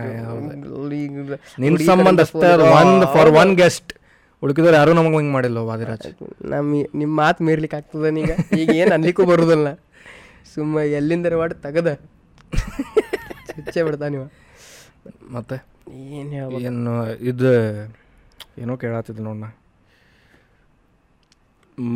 ನಿನ್ 1.65 1.77
ಸಂಬಂಧ 1.91 2.27
ಒನ್ 2.79 2.93
ಫಾರ್ 3.15 3.31
ಒನ್ 3.43 3.53
ಗೆಸ್ಟ್ 3.61 3.93
ಉಳ್ಕಿದವ್ರು 4.45 4.77
ಯಾರು 4.79 4.91
ನಮಗೆ 4.97 5.15
ಹಿಂಗೆ 5.19 5.33
ಮಾಡಿಲ್ಲ 5.35 5.59
ವಾದಿರಾಜ್. 5.69 6.09
ನಮ್ಮ 6.51 6.81
ನಿಮ್ಮ 6.99 7.13
ಮಾತು 7.21 7.39
ಮೀರ್ಲಿಕ್ಕೆ 7.47 7.77
ಆಗ್ತದ 7.79 8.09
ಈಗ 8.23 8.33
ಈಗ 8.61 8.69
ಏನು 8.81 8.91
ಅನ್ಲಿಕ್ಕೂ 8.97 9.23
ಬರುದಿಲ್ಲ. 9.31 9.67
ಸುಮ್ಮ 10.55 10.83
ಎಲ್ಲಿಂದ 10.99 11.33
ವಾಡ್ 11.39 11.55
ತಗದ. 11.65 11.89
ಹುಚ್ಚೆ 13.57 13.81
ಮತ್ತೆ? 15.35 15.57
ಏನು 16.17 16.37
ಏನು 16.67 16.93
ಇದು 17.31 17.49
ಏನೋ 18.61 18.73
ಕೇಳತ್ತಿದ್ದೆ 18.83 19.23
ನೋಡ 19.27 19.47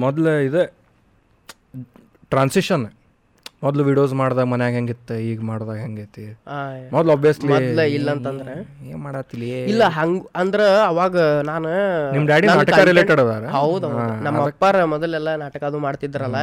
ಮೊದಲು 0.04 0.34
ಇದು 0.48 0.64
ಟ್ರಾನ್ಸಿಷನ್ 2.34 2.86
ಮೊದಲು 3.66 3.82
ವಿಡಿಯೋಸ್ 3.88 4.14
ಮಾಡ್ದಾಗ 4.20 4.46
ಮನ್ಯಾಗ 4.52 4.74
ಹೆಂಗಿತ್ತು 4.78 5.16
ಈಗ 5.30 5.40
ಮಾಡ್ದಾಗ 5.50 5.78
ಹೆಂಗೈತಿ? 5.86 6.24
ಮೊದಲು 6.94 7.10
ಮೊದಲ 7.16 7.50
ಮೊದ್ಲ 7.54 7.82
ಇಲ್ಲ 7.98 8.08
ಅಂತಂದ್ರೆ? 8.16 8.54
ಏನು 8.90 9.00
ಮಾಡತ್ತಿಲ್ಲ 9.06 9.44
ಇಲ್ಲ 9.72 9.84
ಹಂಗೆ 9.98 10.22
ಅಂದ್ರೆ 10.42 10.68
ಅವಾಗ 10.92 11.16
ನಾನು 11.52 11.70
ನಿಮ್ಮ 12.14 12.26
ಡ್ಯಾಡಿ 12.32 12.48
ನಾಟಕ 12.52 12.80
ರಿಲೇಟೆಡ್ 12.90 13.22
ಅದಾರ? 13.26 13.44
ಹೌದು 13.58 13.90
ನಮ್ಮ 14.28 14.38
ಅಪ್ಪಾರ 14.48 14.84
ಮೊದಲೆಲ್ಲ 14.94 15.36
ನಾಟಕ 15.44 15.64
ಅದು 15.70 15.82
ಮಾಡ್ತಿದ್ರಲ್ಲ. 15.88 16.40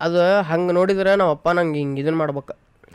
ಅದು 0.00 0.22
ಹಂಗೆ 0.50 0.72
ನೋಡಿದ್ರೆ 0.78 1.12
ನಮ್ಮ 1.20 1.34
ಅಪ್ಪ 1.36 1.48
ನಂಗೆ 1.58 1.78
ಹಿಂಗೆ 1.82 2.00
ಇದನ್ನ 2.04 2.18
ಮಾಡ್ಬೇಕ. 2.22 2.50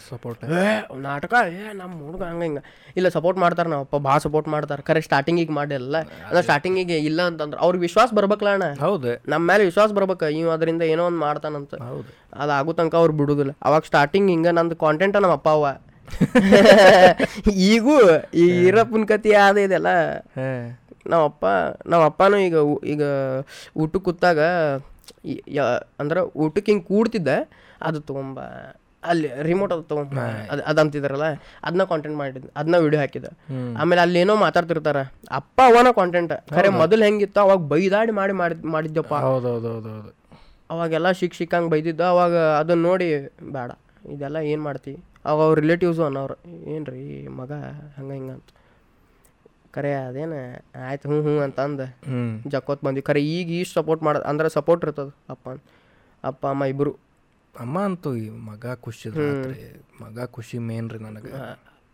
ಸಪೋರ್ಟ್ 0.10 0.44
ಏ 0.44 0.66
ನಾಟಕ? 0.96 1.34
ಏ 1.48 1.74
ನಮ್ಮ 1.74 2.06
ಹುಡುಗ 2.06 2.24
ಹಂಗೆ 2.24 2.44
ಹಿಂಗೆ. 2.44 2.62
ಇಲ್ಲ 2.98 3.08
ಸಪೋರ್ಟ್ 3.08 3.40
ಮಾಡ್ತಾರೆ 3.40 3.70
ನಾವು. 3.70 3.82
ಅಪ್ಪ 3.82 3.96
ಭಾಳ 3.96 4.18
ಸಪೋರ್ಟ್ 4.18 4.48
ಮಾಡ್ತಾರೆ. 4.48 4.82
ಖರೆ 4.82 5.02
ಸ್ಟಾರ್ಟಿಂಗಿಗೆ 5.02 5.52
ಮಾಡಿಲ್ಲ. 5.52 5.98
ಅದ. 6.32 6.42
ಸ್ಟಾರ್ಟಿಂಗಿಗೆ 6.42 6.98
ಇಲ್ಲ 6.98 7.22
ಅಂತಂದ್ರೆ 7.22 7.60
ಅವ್ರಿಗೆ 7.62 7.82
ವಿಶ್ವಾಸ 7.82 8.10
ಬರ್ಬೇಕಲ್ಲ 8.14 8.50
ಅಣ್ಣ. 8.50 8.64
ಹೌದು. 8.80 9.30
ನಮ್ಮ 9.30 9.48
ಮೇಲೆ 9.48 9.66
ವಿಶ್ವಾಸ 9.66 9.92
ಬರ್ಬೇಕು. 9.92 10.26
ಇವ್ 10.26 10.50
ಅದರಿಂದ 10.50 10.82
ಏನೋ 10.82 11.06
ಒಂದು 11.06 11.20
ಮಾಡ್ತಾನಂತ. 11.20 11.74
ಹೌದು. 11.82 12.10
ಅದು 12.34 12.52
ಆಗೋ 12.52 12.74
ತನಕ 12.74 12.96
ಅವ್ರು 12.96 13.14
ಬಿಡುದಿಲ್ಲ. 13.14 13.52
ಅವಾಗ 13.64 13.82
ಸ್ಟಾರ್ಟಿಂಗ್ 13.82 14.30
ಹಿಂಗೆ 14.30 14.52
ನಂದು 14.52 14.76
ಕಾಂಟೆಂಟ 14.76 15.16
ನಮ್ಮ 15.18 15.34
ಅಪ್ಪ 15.34 15.50
ಅವ 15.50 15.66
ಈಗೂ 17.54 17.94
ಈ 18.34 18.46
ಇರೋ 18.68 18.84
ಕತಿ 19.08 19.34
ಆದ 19.34 19.58
ಇದೆಲ್ಲ. 19.58 19.88
ಹೇ. 20.36 20.48
ನಮ್ಮ 21.08 21.24
ಅಪ್ಪ 21.24 21.46
ನಮ್ಮ 21.88 22.06
ಅಪ್ಪನೂ 22.06 22.38
ಈಗ 22.38 22.56
ಈಗ 22.86 23.04
ಊಟಕ್ಕೆ 23.78 24.00
ಕೂತಾಗ 24.00 24.40
ಅಂದ್ರೆ 26.00 26.20
ಊಟಕ್ಕೆ 26.20 26.72
ಹಿಂಗೆ 26.72 26.86
ಕೂಡ್ತಿದ್ದೆ 26.86 27.38
ಅದು 27.82 28.00
ತೊಗೊಂಬ 28.00 28.40
ಅಲ್ಲಿ 29.04 29.30
ರಿಮೋಟ್ 29.42 29.72
ಅದು 29.74 29.84
ತಗೊಂಡ್ 29.84 30.12
ಅದು 30.52 30.62
ಅದಂತಿದಾರಲ್ಲ 30.64 31.28
ಅದನ್ನ 31.64 31.84
ಕಾಂಟೆಂಟ್ 31.84 32.18
ಮಾಡಿದ್ 32.18 32.48
ಅದನ್ನ 32.56 32.78
ವಿಡಿಯೋ 32.78 33.00
ಹಾಕಿದ. 33.02 33.28
ಆಮೇಲೆ 33.78 34.02
ಅಲ್ಲಿ 34.02 34.20
ಏನೋ 34.20 34.34
ಮಾತಾಡ್ತಿರ್ತಾರ 34.38 35.00
ಅಪ್ಪ 35.32 35.60
ಅವನ 35.70 35.92
ಕಾಂಟೆಂಟ್ 35.92 36.34
ಖರೆ 36.52 36.70
ಮೊದಲು 36.78 37.04
ಹೆಂಗಿತ್ತು 37.04 37.40
ಅವಾಗ 37.42 37.60
ಬೈದಾಡಿ 37.68 38.14
ಮಾಡಿ 38.20 38.34
ಮಾಡಿದ್ 38.34 38.64
ಮಾಡಿದ್ದಪ್ಪ 38.74 39.14
ಅವಾಗೆಲ್ಲ 40.70 41.12
ಶಿಕ್ 41.12 41.34
ಶಿಕ್ಕಂಗೆ 41.34 41.70
ಬೈದಿದ್ದು 41.70 42.04
ಅವಾಗ 42.06 42.34
ಅದನ್ನ 42.60 42.82
ನೋಡಿ 42.84 43.08
ಬೇಡ 43.52 43.72
ಇದೆಲ್ಲ 44.12 44.38
ಏನು 44.52 44.62
ಮಾಡ್ತಿ? 44.62 44.94
ಅವಾಗ 45.26 45.46
ಅವ್ರ 45.48 45.58
ರಿಲೇಟಿವ್ಸು 45.60 46.04
ಅನ್ನೋರು 46.06 46.36
ಏನು 46.68 46.86
ರೀ 46.92 47.02
ಮಗ 47.36 47.52
ಹಂಗೆ 47.98 48.14
ಹಿಂಗೆ 48.14 48.32
ಅಂತ. 48.32 48.48
ಕರೆ 49.72 49.92
ಅದೇನು 50.02 50.38
ಆಯ್ತು 50.86 51.06
ಹ್ಞೂ 51.10 51.20
ಹ್ಞೂ 51.22 51.34
ಅಂತ 51.44 51.60
ಅಂದ. 51.60 51.82
ಹ್ಮ್. 52.08 52.32
ಜಕ್ಕೋತ್ 52.48 52.84
ಬಂದ್ವಿ. 52.84 53.02
ಖರೆ 53.02 53.22
ಈಗ 53.34 53.50
ಇಷ್ಟು 53.60 53.76
ಸಪೋರ್ಟ್ 53.80 54.04
ಮಾಡ 54.04 54.18
ಅಂದ್ರೆ 54.32 54.50
ಸಪೋರ್ಟ್ 54.50 54.84
ಇರ್ತದ 54.86 55.10
ಅಪ್ಪ 55.30 55.46
ಅಪ್ಪ 56.24 56.44
ಅಮ್ಮ 56.48 56.64
ಇಬ್ಬರು 56.66 56.92
ಅಮ್ಮ 57.60 57.80
ಅಂತೂ 57.80 58.16
ಈ 58.16 58.30
ಮಗ 58.30 58.66
ಖುಷಿ 58.74 59.10
ರಾತ್ರಿ 59.10 59.56
ಮಗ 60.04 60.26
ಖುಷಿ 60.26 60.58
ಮೇನ್ 60.58 60.90
ರೀ 60.90 61.00
ನನಗೆ 61.00 61.32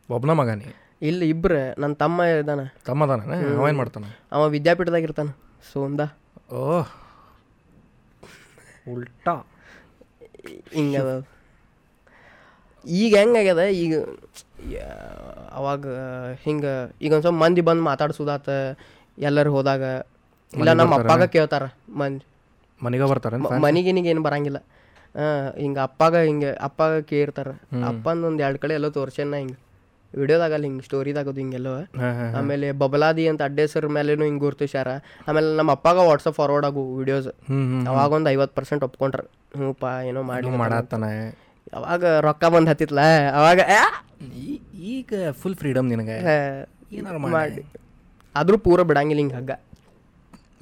ಒಬ್ಬನ 0.10 0.32
ಮಗನಿ. 0.32 0.76
ಇಲ್ಲಿ 1.02 1.30
ಇಬ್ರೆ 1.30 1.76
ನನ್ನ 1.80 1.94
ತಮ್ಮ 1.94 2.22
ಇದ್ದಾನೆ. 2.22 2.76
ತಮ್ಮ 2.86 3.04
ಅದಾನ 3.04 3.22
ಅವ 3.58 3.68
ಏನು 3.68 3.78
ಮಾಡ್ತಾನೆ? 3.78 4.20
ಅವ 4.32 4.48
ವಿದ್ಯಾಪೀಠದಾಗ 4.48 5.02
ಇರ್ತಾನೆ 5.02 5.32
ಸೋಂದ. 5.74 6.02
ಓಹ್. 6.54 6.88
ಉಲ್ಟಾ. 8.90 9.34
ಹಿಂಗ 10.74 10.96
ಈಗ 12.86 13.18
ಹೆಂಗಾಗ್ಯದ 13.18 13.64
ಈಗ 13.84 13.94
ಅವಾಗ 15.52 15.86
ಹಿಂಗೆ 16.44 16.96
ಈಗ 17.02 17.12
ಒಂದು 17.14 17.22
ಸ್ವಲ್ಪ 17.22 17.42
ಮಂದಿ 17.44 17.62
ಬಂದು 17.62 17.84
ಮಾತಾಡ್ಸೋದಾತ 17.84 18.50
ಎಲ್ಲರೂ 19.18 19.52
ಹೋದಾಗ. 19.52 19.84
ಇಲ್ಲ 20.54 20.74
ನಮ್ಮ 20.74 20.96
ಅಪ್ಪಾಗ 20.96 21.24
ಕೇಳ್ತಾರ 21.24 21.64
ಮಂದಿ. 21.90 22.26
ಮನೆಗೆ 22.84 23.04
ಬರ್ತಾರ 23.04 23.36
ಮನೆಗಿನಿಗೆ 23.38 24.10
ಏನು 24.10 24.24
ಬರಂಗಿಲ್ಲ. 24.24 24.60
ಹಿಂಗೆ 25.58 25.80
ಅಪ್ಪಾಗ 25.80 26.16
ಹಿಂಗೆ 26.16 26.52
ಅಪ್ಪಾಗ 26.68 27.00
ಕೇರ್ತಾರೆ 27.12 27.54
ಅಪ್ಪಂದು 27.90 28.28
ಒಂದು 28.28 28.44
ಎರಡು 28.44 28.60
ಕಡೆ 28.60 28.74
ಎಲ್ಲೋ 28.74 28.90
ತೋರ್ಸೇನ 28.90 29.36
ಹಿಂಗೆ. 29.36 29.58
ವಿಡಿಯೋದಾಗಲ್ಲ 30.14 30.64
ಹಿಂಗೆ 30.64 30.84
ಸ್ಟೋರಿದಾಗದು 30.84 31.40
ಹಿಂಗೆಲ್ಲೋ. 31.44 31.74
ಆಮೇಲೆ 32.38 32.68
ಬಬಲಾದಿ 32.72 33.28
ಅಂತ 33.28 33.42
ಅಡ್ಡ 33.42 33.58
ಹೆಸರು 33.60 33.90
ಮೇಲೇನು 33.90 34.24
ಹಿಂಗೆ 34.24 34.40
ಗುರ್ತಿಸ್ಯಾರ. 34.40 34.90
ಆಮೇಲೆ 35.28 35.50
ನಮ್ಮ 35.58 35.72
ಅಪ್ಪಾಗ 35.72 35.98
ವಾಟ್ಸಪ್ 36.10 36.36
ಫಾರ್ವರ್ಡ್ 36.36 36.66
ಆಗು 36.66 36.84
ವಿಡಿಯೋಸ್ 36.96 37.28
ಅವಾಗ 37.88 38.10
ಒಂದು 38.20 38.30
ಐವತ್ತು 38.30 38.56
ಪರ್ಸೆಂಟ್ 38.56 38.84
ಒಪ್ಕೊಂಡ್ರ. 38.84 39.22
ಹ್ಞೂಪ್ಪ 39.58 39.86
ಏನೋ 40.06 40.24
ಮಾಡಿ 40.32 40.50
ಮಾಡತ್ತಾನ 40.64 41.06
ಅವಾಗ 41.74 42.06
ರೊಕ್ಕ 42.06 42.46
ಬಂದು 42.46 42.70
ಹತ್ತಿತ್ಲ? 42.72 43.00
ಅವಾಗ 43.40 43.60
ಈಗ 44.94 45.14
ಫುಲ್ 45.42 45.56
ಫ್ರೀಡಮ್ 45.56 45.88
ನಿನಗೆ. 45.90 46.18
ಏನಾರ 46.98 47.18
ಮಾಡಿ. 47.18 47.64
ಆದರೂ 48.36 48.58
ಪೂರ 48.58 48.82
ಬಿಡಂಗಿಲ್ಲ 48.82 49.22
ಹಿಂಗೆ 49.22 49.36
ಹಗ್ಗ. 49.36 49.52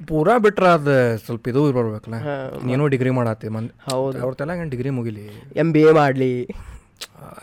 ಪೂರಾ 0.00 0.38
ಬಿಟ್ರ 0.38 0.66
ಅದು 0.76 0.94
ಸ್ವಲ್ಪ 1.18 1.48
ಇದು 1.48 1.72
ಬರ್ಬೇಕಲ್ಲ 1.72 2.16
ನೀನು 2.64 2.86
ಡಿಗ್ರಿ 2.88 3.10
ಮಾಡತ್ತಿ 3.10 3.48
ಮನ್ 3.48 3.68
ಹೌದು. 3.90 4.16
ಅವ್ರ 4.18 4.34
ತಲೆಗೆ 4.34 4.70
ಡಿಗ್ರಿ 4.70 4.90
ಮುಗಿಲಿ. 4.90 5.24
ಎಂ 5.56 5.72
ಬಿ 5.72 5.80
ಎ 5.80 5.92
ಮಾಡಲಿ. 5.92 6.32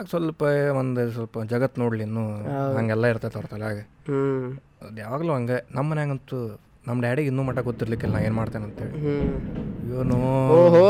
ಸ್ವಲ್ಪ 0.10 0.42
ಒಂದು 0.76 1.12
ಸ್ವಲ್ಪ 1.12 1.44
ಜಗತ್ 1.44 1.80
ನೋಡ್ಲಿ 1.80 2.04
ಇನ್ನೂ. 2.04 2.24
ಹಂಗೆಲ್ಲ 2.78 3.08
ಇರ್ತೈತೆ 3.08 3.38
ಅವ್ರ 3.38 3.48
ತಲೆಯಾಗ 3.48 3.80
ಹ್ಞೂ 4.08 4.22
ಅದು 4.82 4.98
ಯಾವಾಗಲೂ 5.02 5.34
ಹಂಗೆ. 5.34 5.58
ನಮ್ಮ 5.72 5.90
ಮನ್ಯಾಗಂತೂ 5.90 6.40
ನಮ್ಮ 6.88 6.98
ಡ್ಯಾಡಿಗೆ 7.02 7.28
ಇನ್ನೂ 7.28 7.44
ಮಟ್ಟ 7.44 7.60
ಗೊತ್ತಿರ್ಲಿಕ್ಕಿಲ್ಲ 7.60 8.18
ಏನು 8.18 8.36
ಮಾಡ್ತೇನೆ 8.36 8.66
ಅಂತೇಳಿ 8.66 8.96
ಇವನು 9.90 10.18
ಓಹೋ. 10.58 10.86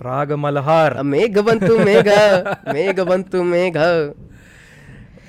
ರಾಗ 0.00 0.32
ಮಲಹಾರ್. 0.36 0.94
ಮೇಘ 1.06 1.38
ಬಂತು 1.40 1.72
ಮೇಘ 1.84 2.08
ಮೇಘ 2.72 3.00
ಬಂತು 3.02 3.42
ಮೇಘ. 3.50 3.76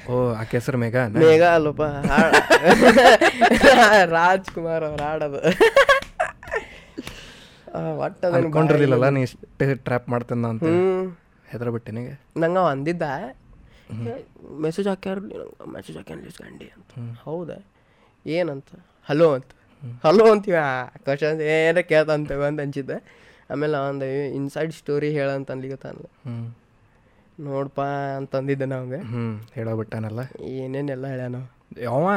ಓ 0.07 0.33
ಆಕೆ 0.33 0.57
ಹೆಸರು 0.57 0.77
ಮೇಘ 0.77 0.95
ಮೇಘ 1.17 1.41
ಅಲ್ಲಪ್ಪ. 1.55 1.83
ರಾಜ್ಕುಮಾರ್ 4.13 4.83
ಅವ್ರ 4.83 5.01
ಹಾಡೋದು 5.01 5.37
ಒಟ್ಟು 7.99 8.27
ಅದನ್ನ 8.27 8.39
ಅನ್ಕೊಂಡಿರ್ಲಿಲ್ಲಲ್ಲ 8.39 9.09
ನೀ 9.09 9.21
ಇಷ್ಟು 9.21 9.85
ಟ್ರ್ಯಾಪ್ 9.85 10.09
ಮಾಡ್ತೇನೆ 10.09 10.49
ಅಂತ? 10.49 10.65
ಹ್ಞೂ 10.65 11.17
ಬಿಟ್ಟೆ 11.49 11.71
ಬಿಟ್ಟಿನಿಗೆ 11.71 12.19
ನಂಗೆ 12.37 12.59
ಅವ 12.59 12.67
ಅಂದಿದ್ದ 12.67 13.01
ಮೆಸೇಜ್ 14.63 14.87
ಹಾಕ್ಯಾರ 14.87 15.19
ಮೆಸೇಜ್ 15.75 15.97
ಹಾಕ್ಯಾನ 15.97 16.19
ಗಂಡಿ 16.39 16.71
ಅಂತ. 16.75 16.91
ಹೌದಾ? 17.25 17.57
ಏನಂತ? 18.25 18.69
ಹಲೋ 19.07 19.33
ಅಂತ. 19.33 19.45
ಹಲೋ 20.03 20.31
ಅಂತೀವ? 20.31 20.55
ಕ್ವಶನ್ 21.05 21.49
ಏನಾರ 21.49 21.81
ಕೇಳ್ತಂತೇವೆ 21.91 22.47
ಅಂತ 22.47 22.61
ಅನ್ಸಿದ್ದೆ. 22.61 23.03
ಆಮೇಲೆ 23.51 23.89
ಒಂದು 23.89 24.35
ಇನ್ಸೈಡ್ 24.35 24.73
ಸ್ಟೋರಿ 24.73 25.09
ಹೇಳಂತ 25.09 25.51
ಅನ್ಲಿಗತ್ತಾನ 25.51 25.95
ಹ್ಞೂ 26.25 26.66
ನೋಡಪ್ಪ 27.39 27.81
ಅಂತಂದಿದ್ದೆ 28.17 28.65
ನಮಗೆ 28.65 28.95
ಹ್ಞೂ 28.95 29.23
ಹೇಳೋಬಿಟ್ಟಾನಲ್ಲ 29.55 30.19
ಏನೇನೆಲ್ಲ 30.41 31.07
ಹೇಳ್ಯಾನ. 31.07 31.35
ಅವ 31.87 32.07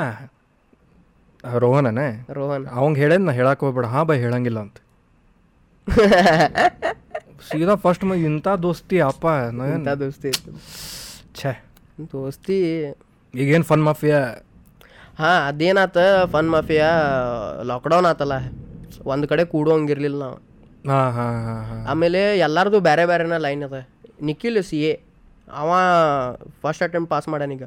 ರೋಹನನೇ? 1.58 2.26
ರೋಹನ್. 2.30 2.66
ಅವಂಗ 2.66 2.96
ಹೇಳೇನ್ 2.96 3.26
ನಾ 3.26 3.32
ಹೇಳಕ್ಕೆ 3.32 3.66
ಹೋಗ್ಬೇಡ. 3.66 3.86
ಹಾ 3.86 4.02
ಬೈ 4.02 4.18
ಹೇಳಂಗಿಲ್ಲ 4.18 4.60
ಅಂತ. 4.60 4.76
ಸೀದಾ 7.50 7.74
ಫಸ್ಟ್ 7.74 8.04
ಮ 8.04 8.14
ಇಂಥ 8.14 8.48
ದೋಸ್ತಿ 8.48 9.00
ಅಪ್ಪ 9.00 9.24
ಇಂಥ 9.74 9.88
ದೋಸ್ತಿ 9.88 10.28
ಇತ್ತು 10.28 10.52
ಛೇ. 11.34 11.52
ದೋಸ್ತಿ. 12.12 12.58
ಈಗೇನು 13.34 13.64
ಫನ್ 13.64 13.84
ಮಾಫಿಯಾ 13.84 14.18
ಹಾಂ 15.18 15.46
ಅದೇನಾತ 15.46 15.98
ಫನ್ 16.32 16.50
ಮಾಫಿಯಾ 16.50 16.88
ಲಾಕ್ಡೌನ್ 17.62 18.06
ಆತಲ್ಲ. 18.06 18.32
ಒಂದು 19.04 19.28
ಕಡೆ 19.28 19.44
ಕೂಡೋಂಗಿರ್ಲಿಲ್ಲ 19.44 20.22
ನಾವು. 20.22 20.36
ಹಾಂ 20.88 21.12
ಹಾಂ 21.12 21.44
ಹಾಂ 21.44 21.64
ಹಾಂ. 21.64 21.86
ಆಮೇಲೆ 21.86 22.38
ಎಲ್ಲಾರ್ದು 22.38 22.80
ಬೇರೆ 22.80 23.06
ಬೇರೆನ 23.06 23.36
ಲೈನ್ 23.36 23.62
ಅದ. 23.64 23.78
Nikhil 24.22 24.64
C 24.64 24.82
A. 24.84 25.00
ಅವ 25.60 25.70
ಫಸ್ಟ್ 26.62 26.82
ಅಟೆಂಪ್ಟ್ 26.86 27.10
ಪಾಸ್ 27.12 27.26
ಮಾಡ್ಯಾನೀಗ 27.32 27.64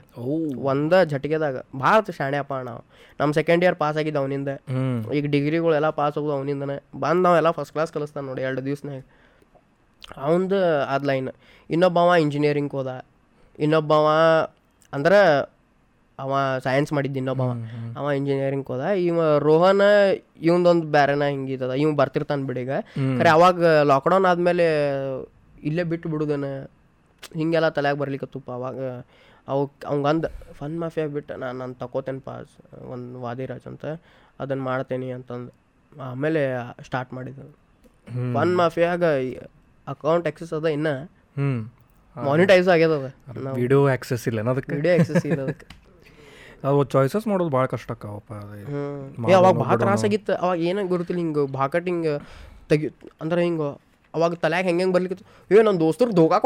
ಒಂದ 0.71 0.93
ಝಟಿಗೆದಾಗ. 1.11 1.57
ಭಾಳ 1.83 1.97
ಶಾಣೆ 2.17 2.37
ಅಪ್ಪ 2.43 2.53
ನಾವು 2.69 2.81
ನಮ್ಮ 3.19 3.31
ಸೆಕೆಂಡ್ 3.39 3.63
ಇಯರ್ 3.65 3.77
ಪಾಸ್ 3.81 3.97
ಆಗಿದ್ದ 4.01 4.17
ಅವನಿಂದ. 4.23 4.51
ಈಗ 5.17 5.25
ಡಿಗ್ರಿಗಳೆಲ್ಲ 5.35 5.89
ಪಾಸ್ 5.99 6.17
ಆಗೋದು 6.19 6.33
ಅವನಿಂದನೇ. 6.39 6.77
ಬಂದು 7.03 7.23
ನಾವೆಲ್ಲ 7.27 7.51
ಫಸ್ಟ್ 7.59 7.73
ಕ್ಲಾಸ್ 7.75 7.91
ಕಲಿಸ್ತಾನೆ 7.95 8.25
ನೋಡಿ 8.29 8.43
ಎರಡು 8.49 8.61
ದಿವ್ಸನಾಗ 8.67 9.01
ಅವಂದು 10.25 10.59
ಅದು 10.93 11.07
ಲೈನ್ 11.09 11.31
ಇನ್ನೊಬ್ಬವ 11.69 12.15
ಇಂಜಿನಿಯರಿಂಗ್ 12.25 12.73
ಹೋದ. 12.77 12.91
ಇನ್ನೊಬ್ಬವ 13.65 14.07
ಅಂದ್ರೆ 14.93 15.19
ಅವ 16.19 16.31
ಸೈನ್ಸ್ 16.65 16.91
ಮಾಡಿದ್ದು 16.95 17.17
ಇನ್ನೊಬ್ಬವ 17.21 17.51
ಅವ. 17.99 18.05
ಇಂಜಿನಿಯರಿಂಗ್ 18.19 18.67
ಹೋದ. 18.71 18.83
ಇವ 19.07 19.21
ರೋಹನ್ 19.47 19.85
ಇವಂದೊಂದು 20.47 20.87
ಬ್ಯಾರೆನ 20.95 21.27
ಹಿಂಗಿದ 21.33 21.69
ಇವ್ 21.83 21.93
ಬರ್ತಿರ್ತಾನೆ 22.01 22.45
ಬಿಡೀಗ 22.49 22.71
ಖರೆ 23.19 23.29
ಅವಾಗ 23.37 23.63
ಲಾಕ್ಡೌನ್ 23.91 24.27
ಆದಮೇಲೆ 24.31 24.67
ಇಲ್ಲೇ 25.69 25.83
ಬಿಟ್ಟು 25.91 26.07
ಬಿಡುದೇನ 26.13 26.45
ಹಿಂಗೆಲ್ಲ 27.39 27.69
ತಲೆಯಾಗ 27.69 27.97
ಬರ್ಲಿಕ್ಕತ್ತಪ್ಪ 27.97 28.51
ಅವಾಗ 28.51 28.79
ಅವಕ್ಕೆ 29.47 29.87
ಅವಂಗಂದು 29.87 30.29
ಫನ್ 30.53 30.79
ಮಾಫಿಯಾ 30.79 31.07
ಬಿಟ್ಟು 31.07 31.35
ನಾನು 31.35 31.59
ನಾನು 31.59 31.73
ತಗೋತೇನೆ 31.73 32.19
ಪಾಸ್ 32.19 32.53
ಒಂದು 32.93 33.21
ವಾದಿರಾಜ್ 33.21 33.67
ಅಂತ 33.67 33.85
ಅದನ್ನು 34.39 34.63
ಮಾಡ್ತೇನೆ 34.63 35.11
ಅಂತಂದು 35.11 35.51
ಆಮೇಲೆ 35.91 36.41
ಸ್ಟಾರ್ಟ್ 36.83 37.13
ಮಾಡಿದ್ದು. 37.13 37.45
ಫನ್ 38.33 38.55
ಮಾಫಿಯಾಗ 38.55 39.03
ಅಕೌಂಟ್ 39.87 40.27
ಎಕ್ಸಸ್ 40.27 40.53
ಅದ 40.53 40.65
ಇನ್ನ? 40.65 40.89
ಹ್ಞೂ 41.37 41.51
ಮಾನಿಟೈಸ್ 42.15 42.67
ಆಗ್ಯದ 42.67 42.95
ಅದ 42.99 43.53
ವಿಡಿಯೋ 43.61 43.81
ಆಕ್ಸೆಸ್ 43.87 44.27
ಇಲ್ಲ 44.27 44.49
ಅದಕ್ಕೆ? 44.49 44.75
ವಿಡಿಯೋ 44.75 44.93
ಆಕ್ಸೆಸ್ 44.99 45.25
ಇಲ್ಲ 45.25 45.41
ಅದಕ್ಕೆ. 45.41 45.67
ಅವು 46.63 46.83
ಚಾಯ್ಸಸ್ 46.83 47.27
ಮಾಡೋದು 47.27 47.49
ಭಾಳ 47.49 47.65
ಕಷ್ಟ 47.65 47.91
ಅಕ್ಕವಪ್ಪ 47.91 48.33
ಅದು. 48.33 48.57
ಅವಾಗ 49.37 49.55
ಭಾಳ 49.57 49.75
ತ್ರಾಸಾಗಿತ್ತು. 49.75 50.33
ಅವಾಗ 50.35 50.59
ಏನಾಗ 50.59 50.87
ಗುರುತಿಲ್ಲ 50.87 51.19
ಹಿಂಗೆ 51.19 51.43
ಭಾಕಟ್ 51.51 51.85
ಹಿಂಗೆ 51.85 52.13
ತೆಗಿ 52.69 52.89
ಅಂದ್ರೆ 53.21 53.43
ಹಿಂಗೆ 53.43 53.69
ಅವಾಗ 54.15 54.33
ತಲೆಗೆ 54.43 54.67
ಹೆಂಗೆ 54.69 54.83
ಹೆಂಗೆ 54.83 54.95
ಬರ್ಲಿಕ್ಕೆ 54.97 55.25
ಏ 55.55 55.63
ನನ್ನ 55.67 55.77
ದೋಸ್ತರು 55.85 56.11
ಧೋಕಾ 56.21 56.37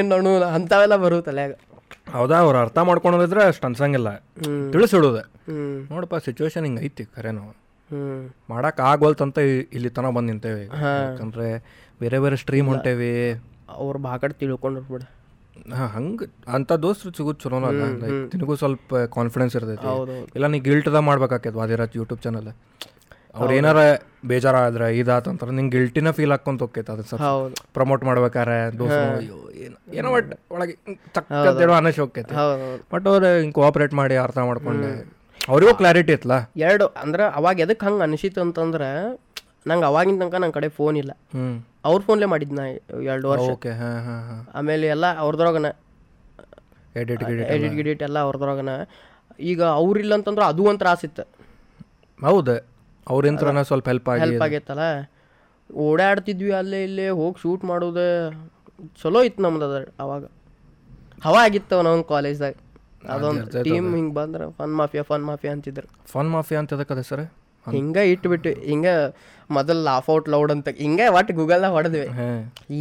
ಏನು 0.00 0.08
ನಾನು? 0.14 0.32
ಅಂಥವೆಲ್ಲ 0.58 0.96
ಬರು 1.04 1.18
ತಲೆಗೆ 1.28 1.56
ಹೌದಾ 2.16 2.36
ಅವ್ರು 2.44 2.58
ಅರ್ಥ 2.64 2.78
ಮಾಡ್ಕೊಂಡಿದ್ರೆ 2.88 3.42
ಅಷ್ಟು 3.50 3.64
ಅನ್ಸಂಗಿಲ್ಲ. 3.68 4.10
ತಿಳಿಸಿಡೋದೆ. 4.74 5.22
ನೋಡಪ್ಪ 5.92 6.16
ಸಿಚುವೇಶನ್ 6.26 6.64
ಹಿಂಗೆ 6.66 6.82
ಐತಿ 6.86 7.04
ಖರೆ 7.16 7.30
ನಾವು 7.38 7.50
ಹ್ಞೂ 7.90 8.02
ಮಾಡಕ್ 8.52 8.78
ಆಗ್ವಲ್ತಂತ 8.90 9.38
ಇಲ್ಲಿ 9.76 9.90
ತನಕ 9.96 10.12
ಬಂದು 10.16 10.28
ನಿಂತೇವೆ. 10.32 10.62
ಯಾಕಂದ್ರೆ 10.64 11.48
ಬೇರೆ 12.02 12.18
ಬೇರೆ 12.24 12.36
ಸ್ಟ್ರೀಮ್ 12.42 12.68
ಹೊಂಟೇವಿ. 12.72 13.10
ಅವ್ರು 13.82 13.98
ಬಾಕಡೆ 14.06 14.34
ತಿಳ್ಕೊಂಡ್ರು 14.40 14.84
ಬಿಡ. 14.92 15.02
ಹಾಂ 15.78 15.88
ಹಂಗೆ 15.96 16.26
ಅಂಥ 16.56 16.72
ದೋಸ್ತರು 16.84 17.12
ಸಿಗೋದು 17.18 17.40
ಚಲೋ 17.42 17.58
ನಿನಗೂ 18.32 18.54
ಸ್ವಲ್ಪ 18.62 19.00
ಕಾನ್ಫಿಡೆನ್ಸ್ 19.16 19.54
ಇರ್ತೈತಿ. 19.58 19.86
ಇಲ್ಲ 20.36 20.46
ನೀ 20.54 20.60
ಗಿಲ್ಟ್ದ 20.68 21.00
ಮಾಡ್ಬೇಕಾಕೈತಿ 21.08 21.56
ವಾದಿರಾಜ್ 21.60 21.96
ಯೂಟ್ಯೂಬ್ 22.00 22.22
ಚಾನಲ್ 22.26 22.50
ಅವ್ರು 23.34 23.52
ಏನಾರ 23.58 23.78
ಬೇಜಾರಾದ್ರೆ 24.30 24.86
ಇದಾತಂತಾರೆ 24.98 25.52
ನಿಂಗೆ 25.52 25.72
ಗಿಲ್ಟಿನ 25.74 26.10
ಫೀಲ್ 26.16 26.32
ಹಾಕೊಂತ 26.34 26.60
ಹೋಗ್ತೈತೆ 26.64 26.90
ಅದು 26.94 27.04
ಸರ್ 27.10 27.22
ಪ್ರಮೋಟ್ 27.76 28.02
ಮಾಡ್ಬೇಕಾರೆ 28.08 28.58
ದೋಸ್ತ 28.80 28.98
ಅಯ್ಯೋ 29.14 29.38
ಏನೋ 29.94 30.10
ಬಟ್ 30.16 30.30
ಒಳಗೆ 30.54 30.74
ಚಕ್ಕೇಳೋ 31.16 31.74
ಅನಶ್ 31.78 32.00
ಹೋಗ್ತೈತೆ 32.02 32.34
ಬಟ್ 32.92 33.06
ಅವ್ರು 33.12 33.30
ಹಿಂಗೆ 33.36 33.54
ಕೋಆಪ್ರೇಟ್ 33.58 33.94
ಮಾಡಿ 34.00 34.16
ಅರ್ಥ 34.24 34.38
ಮಾಡ್ಕೊಂಡೆ. 34.48 34.90
ಅವ್ರಿಗೂ 35.40 35.72
ಕ್ಲಾರಿಟಿ 35.80 36.12
ಇತ್ತಲ್ಲ 36.16 36.36
ಎರಡು 36.66 36.86
ಅಂದ್ರೆ 37.02 37.24
ಅವಾಗ 37.38 37.64
ಎದಕ್ಕೆ 37.64 37.84
ಹಂಗೆ 37.86 38.04
ಅನಿಸಿತ್ತು 38.06 38.40
ಅಂತಂದ್ರೆ 38.44 38.88
ನಂಗೆ 39.66 39.86
ಅವಾಗಿನ 39.88 40.16
ತನಕ 40.20 40.36
ನನ್ನ 40.36 40.54
ಕಡೆ 40.56 40.68
ಫೋನ್ 40.78 40.96
ಇಲ್ಲ. 41.02 41.12
ಅವ್ರ 41.84 41.98
ಫೋನ್ಲೇ 42.06 42.26
ಮಾಡಿದ್ದು 42.32 42.54
ನಾ 42.58 42.64
ಎರಡು 43.06 43.26
ವರ್ಷ. 43.32 43.46
ಓಕೆ 43.54 43.70
ಹಾಂ 43.80 43.96
ಹಾಂ 44.06 44.20
ಹಾಂ. 44.28 44.40
ಆಮೇಲೆ 44.54 44.86
ಎಲ್ಲ 44.94 45.06
ಅವ್ರದ್ರೊಳಗನ 45.22 45.68
ಎಡಿಟ್ 46.94 47.22
ಗಿಡಿಟ್ 47.22 47.48
ಎಡಿಟ್ 47.54 47.74
ಗಿಡಿಟ್ 47.78 48.02
ಎಲ್ಲ 48.08 48.18
ಅವ್ರದ್ರೊಳಗನ 48.26 48.72
ಈಗ 49.44 49.60
ಅವ್ರಿಲ್ಲ 49.78 50.12
ಅಂತಂದ್ರೆ 50.18 50.44
ಅದು 50.50 50.62
ಒಂದು 50.70 50.80
ತ್ರಾಸಿತ್ತು 50.82 51.24
ಹೌದು. 52.20 52.54
ಅವ್ರಿಂತ್ರನ 53.06 53.62
ಸ್ವಲ್ಪ 53.70 53.86
ಹೆಲ್ಪ್ 53.92 54.08
ಆಗಿ 54.12 54.20
ಹೆಲ್ಪ್ 54.24 54.44
ಆಗೈತಲ್ಲ? 54.46 54.84
ಓಡಾಡ್ತಿದ್ವಿ 55.70 56.52
ಅಲ್ಲೇ 56.60 56.80
ಇಲ್ಲೇ 56.88 57.08
ಹೋಗಿ 57.20 57.40
ಶೂಟ್ 57.42 57.64
ಮಾಡೋದು 57.70 58.06
ಚಲೋ 59.02 59.20
ಇತ್ತು 59.28 59.42
ನಮ್ದು 59.42 59.66
ಅದ 59.68 59.76
ಅವಾಗ. 60.04 60.24
ಹವಾ 61.26 61.40
ಆಗಿತ್ತು 61.48 61.76
ನಾವು 61.88 62.04
ಕಾಲೇಜ್ದಾಗ 62.14 62.54
ಅದೊಂದು 63.14 63.62
ಟೀಮ್ 63.68 63.88
ಹಿಂಗೆ 63.98 64.14
ಬಂದ್ರೆ 64.18 64.44
ಫನ್ 64.58 64.74
ಮಾಫಿಯಾ 64.80 65.02
ಫನ್ 65.10 65.24
ಮಾಫಿಯಾ 65.28 65.52
ಅಂತಿದ್ರು. 65.56 65.88
ಫನ್ 66.14 66.30
ಮಾಫಿಯಾ 66.34 66.58
ಅಂತ 66.62 66.74
ಅದಕ್ಕೆ 66.78 67.04
ಸರ್? 67.10 67.24
ಹಿಂಗ 67.66 67.96
ಇಟ್ಬಿಟ್ಟು 68.12 68.50
ಹಿಂಗ 68.70 68.86
ಮೊದಲು 69.56 69.80
ಲಾಫ್ 69.88 70.08
ಔಟ್ 70.10 70.28
ಲೌಡ್ 70.34 70.52
ಅಂತ 70.54 70.68
ಹಿಂಗೆ 70.84 71.06
ಒಟ್ಟು 71.16 71.32
ಗೂಗಲ್ದಾಗ 71.38 71.72
ಹೊಡೆದ್ವಿ. 71.72 72.06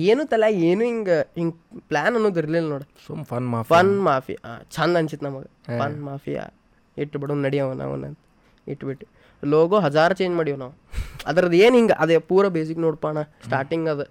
ಏನು 0.09 0.24
ತಲೆ 0.32 0.47
ಏನು 0.69 0.84
ಹಿಂಗ 0.84 1.09
ಹಿಂಗೆ 1.39 1.57
ಪ್ಲಾನ್ 1.89 2.15
ಅನ್ನೋದು 2.17 2.39
ಇರ್ಲಿಲ್ಲ 2.43 2.67
ನೋಡಿ. 2.74 2.88
ಸುಮ್ 3.07 3.24
ಫನ್ 3.32 3.47
ಮಾಫಿ 3.53 3.69
ಫನ್ 3.74 3.93
ಮಾಫಿ 4.07 4.36
ಚಂದ 4.76 4.95
ಅನ್ಸಿತ್ತು 5.01 5.26
ನಮಗೆ. 5.28 5.49
ಫನ್ 5.82 5.97
ಮಾಫಿಯಾ 6.07 6.45
ಇಟ್ಟು 6.97 7.19
ಬಿಡು 7.24 7.36
ನಡಿಯವ 7.47 7.74
ನಾವು 7.82 7.93
ಅಂತ. 7.93 8.17
ಇಟ್ಬಿಟ್ಟು. 8.67 9.07
ಲೋಗೋ 9.43 9.79
ಹಜಾರ್ 9.79 10.15
ಚೇಂಜ್ 10.15 10.37
ಮಾಡೀವಿ 10.37 10.57
ನಾವು. 10.57 10.73
ಅದ್ರದ್ದು 11.25 11.57
ಏನು 11.57 11.75
ಹಿಂಗೆ 11.75 11.93
ಅದೇ 11.93 12.17
ಪೂರ 12.17 12.47
ಬೇಸಿಕ್ 12.47 12.79
ನೋಡ್ಪಣ 12.79 13.21
ಸ್ಟಾರ್ಟಿಂಗ್ 13.21 13.89
ಅದು 13.89 14.05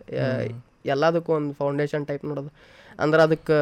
ಎಲ್ಲದಕ್ಕೂ 0.87 1.33
ಒಂದು 1.33 1.53
ಫೌಂಡೇಶನ್ 1.55 2.07
ಟೈಪ್ 2.07 2.25
ನೋಡೋದು. 2.25 2.53
ಅಂದ್ರೆ 2.99 3.23
ಅದಕ್ಕೆ 3.23 3.57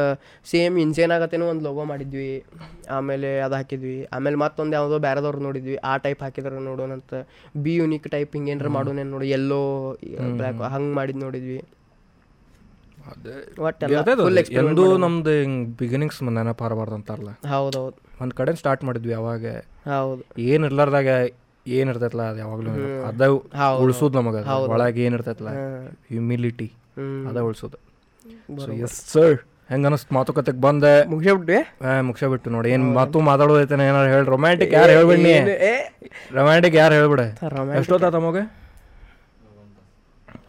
ಸೇಮ್ 0.51 0.79
ಇನ್ಸೇನ್ 0.79 1.11
ಆಗತ್ತೇನೋ 1.11 1.49
ಒಂದು 1.49 1.63
ಲೋಗೋ 1.63 1.83
ಮಾಡಿದ್ವಿ. 1.83 2.43
ಆಮೇಲೆ 2.89 3.41
ಅದು 3.41 3.55
ಹಾಕಿದ್ವಿ. 3.55 4.05
ಆಮೇಲೆ 4.05 4.35
ಮತ್ತೊಂದು 4.35 4.73
ಯಾವುದೋ 4.73 4.99
ಬೇರೆದವ್ರು 4.99 5.39
ನೋಡಿದ್ವಿ. 5.39 5.75
ಆ 5.75 5.97
ಟೈಪ್ 5.97 6.23
ಹಾಕಿದ್ರೆ 6.23 6.59
ನೋಡೋಣಂತ 6.59 7.13
ಬಿ 7.57 7.75
ಯುನಿಕ್ 7.75 8.11
ಟೈಪ್ 8.11 8.33
ಹಿಂಗೆ 8.33 8.51
ಏನಾರ 8.51 8.67
ಮಾಡೋನೇನು 8.67 9.09
ನೋಡಿ. 9.09 9.29
ಎಲ್ಲೋ 9.29 9.91
ಬ್ಲ್ಯಾಕ್ 10.13 10.61
ಹಂಗೆ 10.61 10.95
ಮಾಡಿದ್ 10.95 11.17
ನೋಡಿದ್ವಿ. 11.17 11.61
ಎಂದೂ 14.51 14.97
ನಮ್ದು 14.97 15.29
ಹಿಂಗ್ 15.29 15.69
ಬಿಗಿನಿಂಗ್ಸ್ 15.69 16.23
ನೆನಪಾರಬಾರ್ದು 16.23 16.95
ಅಂತಾರಲ್ಲ 16.95 17.29
ಹೌದೌದು 17.29 17.97
ಒಂದ್ 18.21 18.33
ಕಡೆ 18.33 18.53
ಸ್ಟಾರ್ಟ್ 18.55 18.83
ಮಾಡಿದ್ವಿ 18.83 19.13
ಅವಾಗ. 19.13 19.45
ಹೌದು. 19.85 20.23
ಏನು 20.39 20.65
ಇರ್ಲಾರ್ದಾಗ 20.65 21.07
ಏನ್ 21.77 21.89
ಇರ್ತೈತಲ್ಲ 21.91 22.23
ಅದು 22.31 22.39
ಯಾವಾಗಲೂ 22.43 22.71
ಅದ 23.09 23.21
ಉಳ್ಸೋದು 23.83 24.15
ನಮಗ 24.19 24.35
ಒಳಗೆ 24.73 25.01
ಏನ್ 25.07 25.15
ಇರ್ತೈತಲ್ಲ 25.17 25.51
ಹ್ಯೂಮಿಲಿಟಿ 26.11 26.67
ಅದ 27.29 27.37
ಉಳ್ಸೋದು. 27.49 27.77
ಸೊ 28.65 28.69
ಎಸ್ 28.85 28.97
ಸರ್ 29.13 29.35
ಹೆಂಗ 29.71 29.87
ಅನಸ್ತ್ 29.89 30.11
ಮಾತುಕತೆ 30.17 30.51
ಬಂದೆ. 30.65 30.93
ಮುಗಿಸ 31.11 31.33
ಬಿಟ್ಟು 31.39 31.57
ಮುಗಿಸ 32.07 32.23
ಬಿಟ್ಟು 32.33 32.49
ನೋಡಿ. 32.55 32.67
ಏನ್ 32.75 32.85
ಮಾತು 32.99 33.17
ಮಾತಾಡೋದೈತೇನೆ 33.29 33.83
ಏನಾರು 33.89 34.09
ಹೇಳಿ? 34.13 34.25
ರೊಮ್ಯಾಂಟಿಕ್ 34.35 34.73
ಯಾರು 34.79 34.91
ಹೇಳ್ಬಿಡಿ 34.97 35.33
ರೊಮ್ಯಾಂಟಿಕ್ 36.37 36.77
ಯಾರು 36.81 36.93
ಹೇಳ್ಬಿಡ? 36.99 37.21
ಎಷ್ಟೊತ್ತ 37.81 38.21
ಮಗ? 38.27 38.37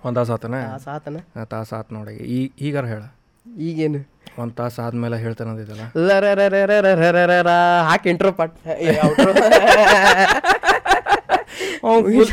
ಒಂದ್ 0.07 0.17
ತಾಸ 0.19 0.31
ಆತನ? 0.37 0.57
ತಾಸ 1.55 1.71
ಆತ 1.79 1.87
ನೋಡಿ. 1.97 2.15
ಈ 2.37 2.39
ಈಗಾರ 2.67 2.85
ಹೇಳ. 2.93 3.03
ಈಗೇನು? 3.67 4.01
ಒಂದ್ 4.41 4.53
ತಾಸ 4.59 4.77
ಆದ್ಮೇಲೆ 4.87 5.17
ಹೇಳ್ತಾನೆ 5.25 5.51
ಅಂದಿದ್ದಲ್ಲ. 5.53 5.85
ಹಾಕಿ 7.89 8.09
ಇಂಟ್ರೋ 8.13 8.31
ಏ. 11.83 12.25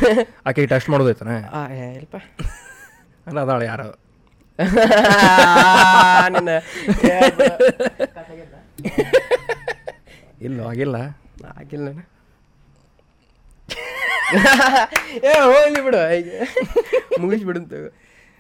ಆಕೆ 0.48 0.66
ಟೆಸ್ಟ್ 0.68 0.90
ಮಾಡೋದೈತನ. 0.90 1.32
ಏ, 1.78 1.86
ಇಲ್ಪ. 1.98 2.16
ಅಲ್ಲ 3.28 3.40
ಅದಾಳ 3.40 3.62
ಯಾರು? 3.64 3.88
ಏ, 7.06 7.16
ಇಲ್ಲ 10.42 10.60
ಆಗಿಲ್ಲ. 10.68 10.98
ಆಗಿಲ್ಲ 11.58 11.88
ಏ 15.24 15.34
ಹೋಗ್ಲಿ 15.44 15.82
ಬಿಡು. 15.82 16.00
ಮುಗಿಸ್ಬಿಡು 17.22 17.60
ಅಂತ. 17.60 17.74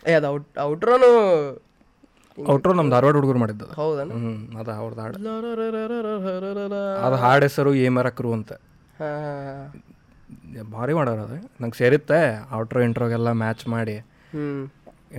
ಏ 0.05 0.13
ಅದು 0.13 0.27
ಔಟ್ 0.27 0.47
ಔಟ್ರೋನು 0.61 1.09
ಔಟ್ರೋ 2.37 2.73
ನಮ್ಮ 2.73 2.89
ಧಾರವಾಡ 2.91 3.15
ಹುಡುಗರು 3.15 3.39
ಮಾಡಿದ್ದು. 3.39 3.67
ಹೌದಾ 3.75 4.03
ಹ್ಞೂ 4.13 4.31
ಅದು 4.59 4.71
ಅವ್ರದ್ದು 4.71 5.01
ಹಾಡು. 5.01 5.15
ಅದು 7.05 7.15
ಹಾಡು 7.15 7.43
ಹೆಸರು 7.45 7.71
ಏಮರಕ್ರು 7.85 8.31
ಅಂತ. 8.33 8.51
ಹಾ. 8.99 9.09
ಭಾರಿ 10.73 10.93
ಮಾಡೋರು 10.93 11.21
ಅದು. 11.21 11.37
ನಂಗೆ 11.61 11.77
ಸೇರಿತ್ತೆ. 11.77 12.19
ಔಟ್ರೋ 12.55 12.81
ಇಂಟ್ರೋಗೆಲ್ಲ 12.81 13.31
ಮ್ಯಾಚ್ 13.43 13.67
ಮಾಡಿ 13.67 13.95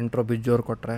ಇಂಟ್ರೋ 0.01 0.23
ಬಿಜ್ಜೋರು 0.23 0.63
ಕೊಟ್ರೆ 0.63 0.97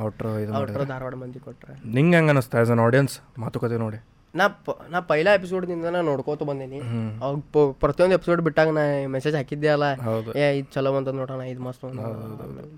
ಔಟ್ರೋ 0.00 0.30
ಇದು 0.38 0.84
ಧಾರವಾಡ 0.84 1.14
ಮಂದಿ 1.14 1.40
ಕೊಟ್ರೆ. 1.46 1.74
ನಿಂಗೆ 1.94 2.16
ಹೆಂಗೆ 2.16 2.30
ಅನಿಸ್ತಾ 2.30 2.58
ಆ್ಯಸ್ 2.58 2.70
ಅನ್ 2.70 2.80
ಆಡಿಯನ್ಸ್ 2.80 3.16
ಮಾತುಕತೆ 3.38 3.78
ನೋಡಿ. 3.86 3.98
ನಾ 4.34 4.44
ಪ 4.48 4.70
ನಾ 4.90 4.98
ಪೈಲ 5.00 5.28
ಎಪಿಸೋಡ್ನಿಂದ 5.34 5.90
ನಾ 5.94 6.00
ನೋಡ್ಕೋತ 6.08 6.42
ಬಂದೀನಿ. 6.42 6.78
ಅವಾಗ 7.22 7.36
ಪ್ರತಿಯೊಂದು 7.82 8.14
ಎಪಿಸೋಡ್ 8.14 8.40
ಬಿಟ್ಟಾಗ 8.42 8.70
ನಾ 8.78 8.82
ಮೆಸೇಜ್ 9.14 9.36
ಹಾಕಿದ್ದೆ 9.36 9.68
ಅಲ್ಲ. 9.68 9.86
ಹೌದು. 10.08 10.30
ಏ 10.38 10.46
ಇದು 10.58 10.68
ಚಲೋ 10.74 10.92
ಅಂತ 10.96 11.14
ನೋಡೋಣ 11.20 11.42
ಇದು 11.52 11.62
ಮಸ್ತ್ 11.62 11.84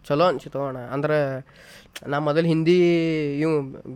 ಚಲೋ 0.08 0.24
ಅನ್ಸಿತ್ತು 0.24 0.60
ಅಣ್ಣ. 0.66 0.82
ಅಂದ್ರೆ 0.96 1.18
ನಾ 2.06 2.18
ಮೊದಲು 2.18 2.46
ಹಿಂದಿ 2.46 2.76
ಇವು 3.40 3.54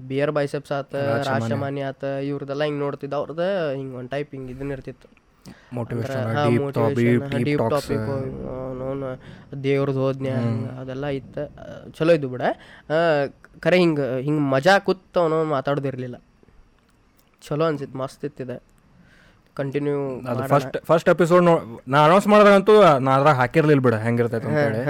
ಬಿಯರ್ 0.08 0.32
ಬೈಸೆಪ್ಸ್ 0.38 0.72
ಆತ 0.72 0.94
ರಾಜಮಾನ್ಯ 1.28 1.84
ಆತ 1.84 2.04
ಇವ್ರದೆಲ್ಲ 2.30 2.64
ಹಿಂಗೆ 2.64 2.80
ನೋಡ್ತಿದ್ದ. 2.80 3.14
ಅವ್ರದ್ದು 3.14 3.48
ಹಿಂಗೆ 3.78 3.96
ಒನ್ 3.96 4.08
ಟೈಪ್ 4.10 4.32
ಹಿಂಗೆ 4.36 4.52
ಇದನ್ನ 4.52 4.72
ಇರ್ತಿತ್ತು. 4.72 5.08
ದೇವ್ರದ್ದು 9.64 10.00
ಹೋದ್ನ್ಯ 10.04 10.32
ಅದೆಲ್ಲ 10.80 11.06
ಇತ್ತ 11.20 11.38
ಚಲೋ 11.96 12.12
ಇದ್ದು 12.18 12.28
ಬಿಡ. 12.34 12.42
ಕರೆ 12.90 13.60
ಖರೆ 13.64 13.76
ಹಿಂಗ 13.82 14.00
ಹಿಂಗೆ 14.26 14.44
ಮಜಾ 14.54 14.74
ಕೂತ್ 14.86 15.18
ಅವನು 15.22 15.38
ಮಾತಾಡೋದಿರ್ಲಿಲ್ಲ. 15.54 16.16
ಚಲೋ 17.46 17.64
ಅನ್ಸಿತ್ತು 17.70 17.98
ಮಸ್ತ್ 18.02 18.24
ಇತ್ತಿದೆ. 18.28 18.56
ಕಂಟಿನ್ಯೂ 19.58 19.96
ಅದು 20.30 20.42
ಫಸ್ಟ್ 20.52 20.76
ಫಸ್ಟ್ 20.88 21.08
ಎಪಿಸೋಡ್ 21.14 21.42
ನೋ 21.48 21.54
ನಾ 21.92 21.98
ಅನೌನ್ಸ್ 22.06 22.28
ಮಾಡಿದಾಗಂತೂ 22.32 22.74
ನಾ 23.06 23.10
ಅದ್ರಾಗ 23.16 23.36
ಹಾಕಿರ್ಲಿಲ್ಲ 23.40 23.82
ಬಿಡ 23.86 23.96
ಹೆಂಗಿರ್ತೈತೆ 24.06 24.48
ಅಂತ 24.50 24.62
ಹೇಳಿ. 24.66 24.82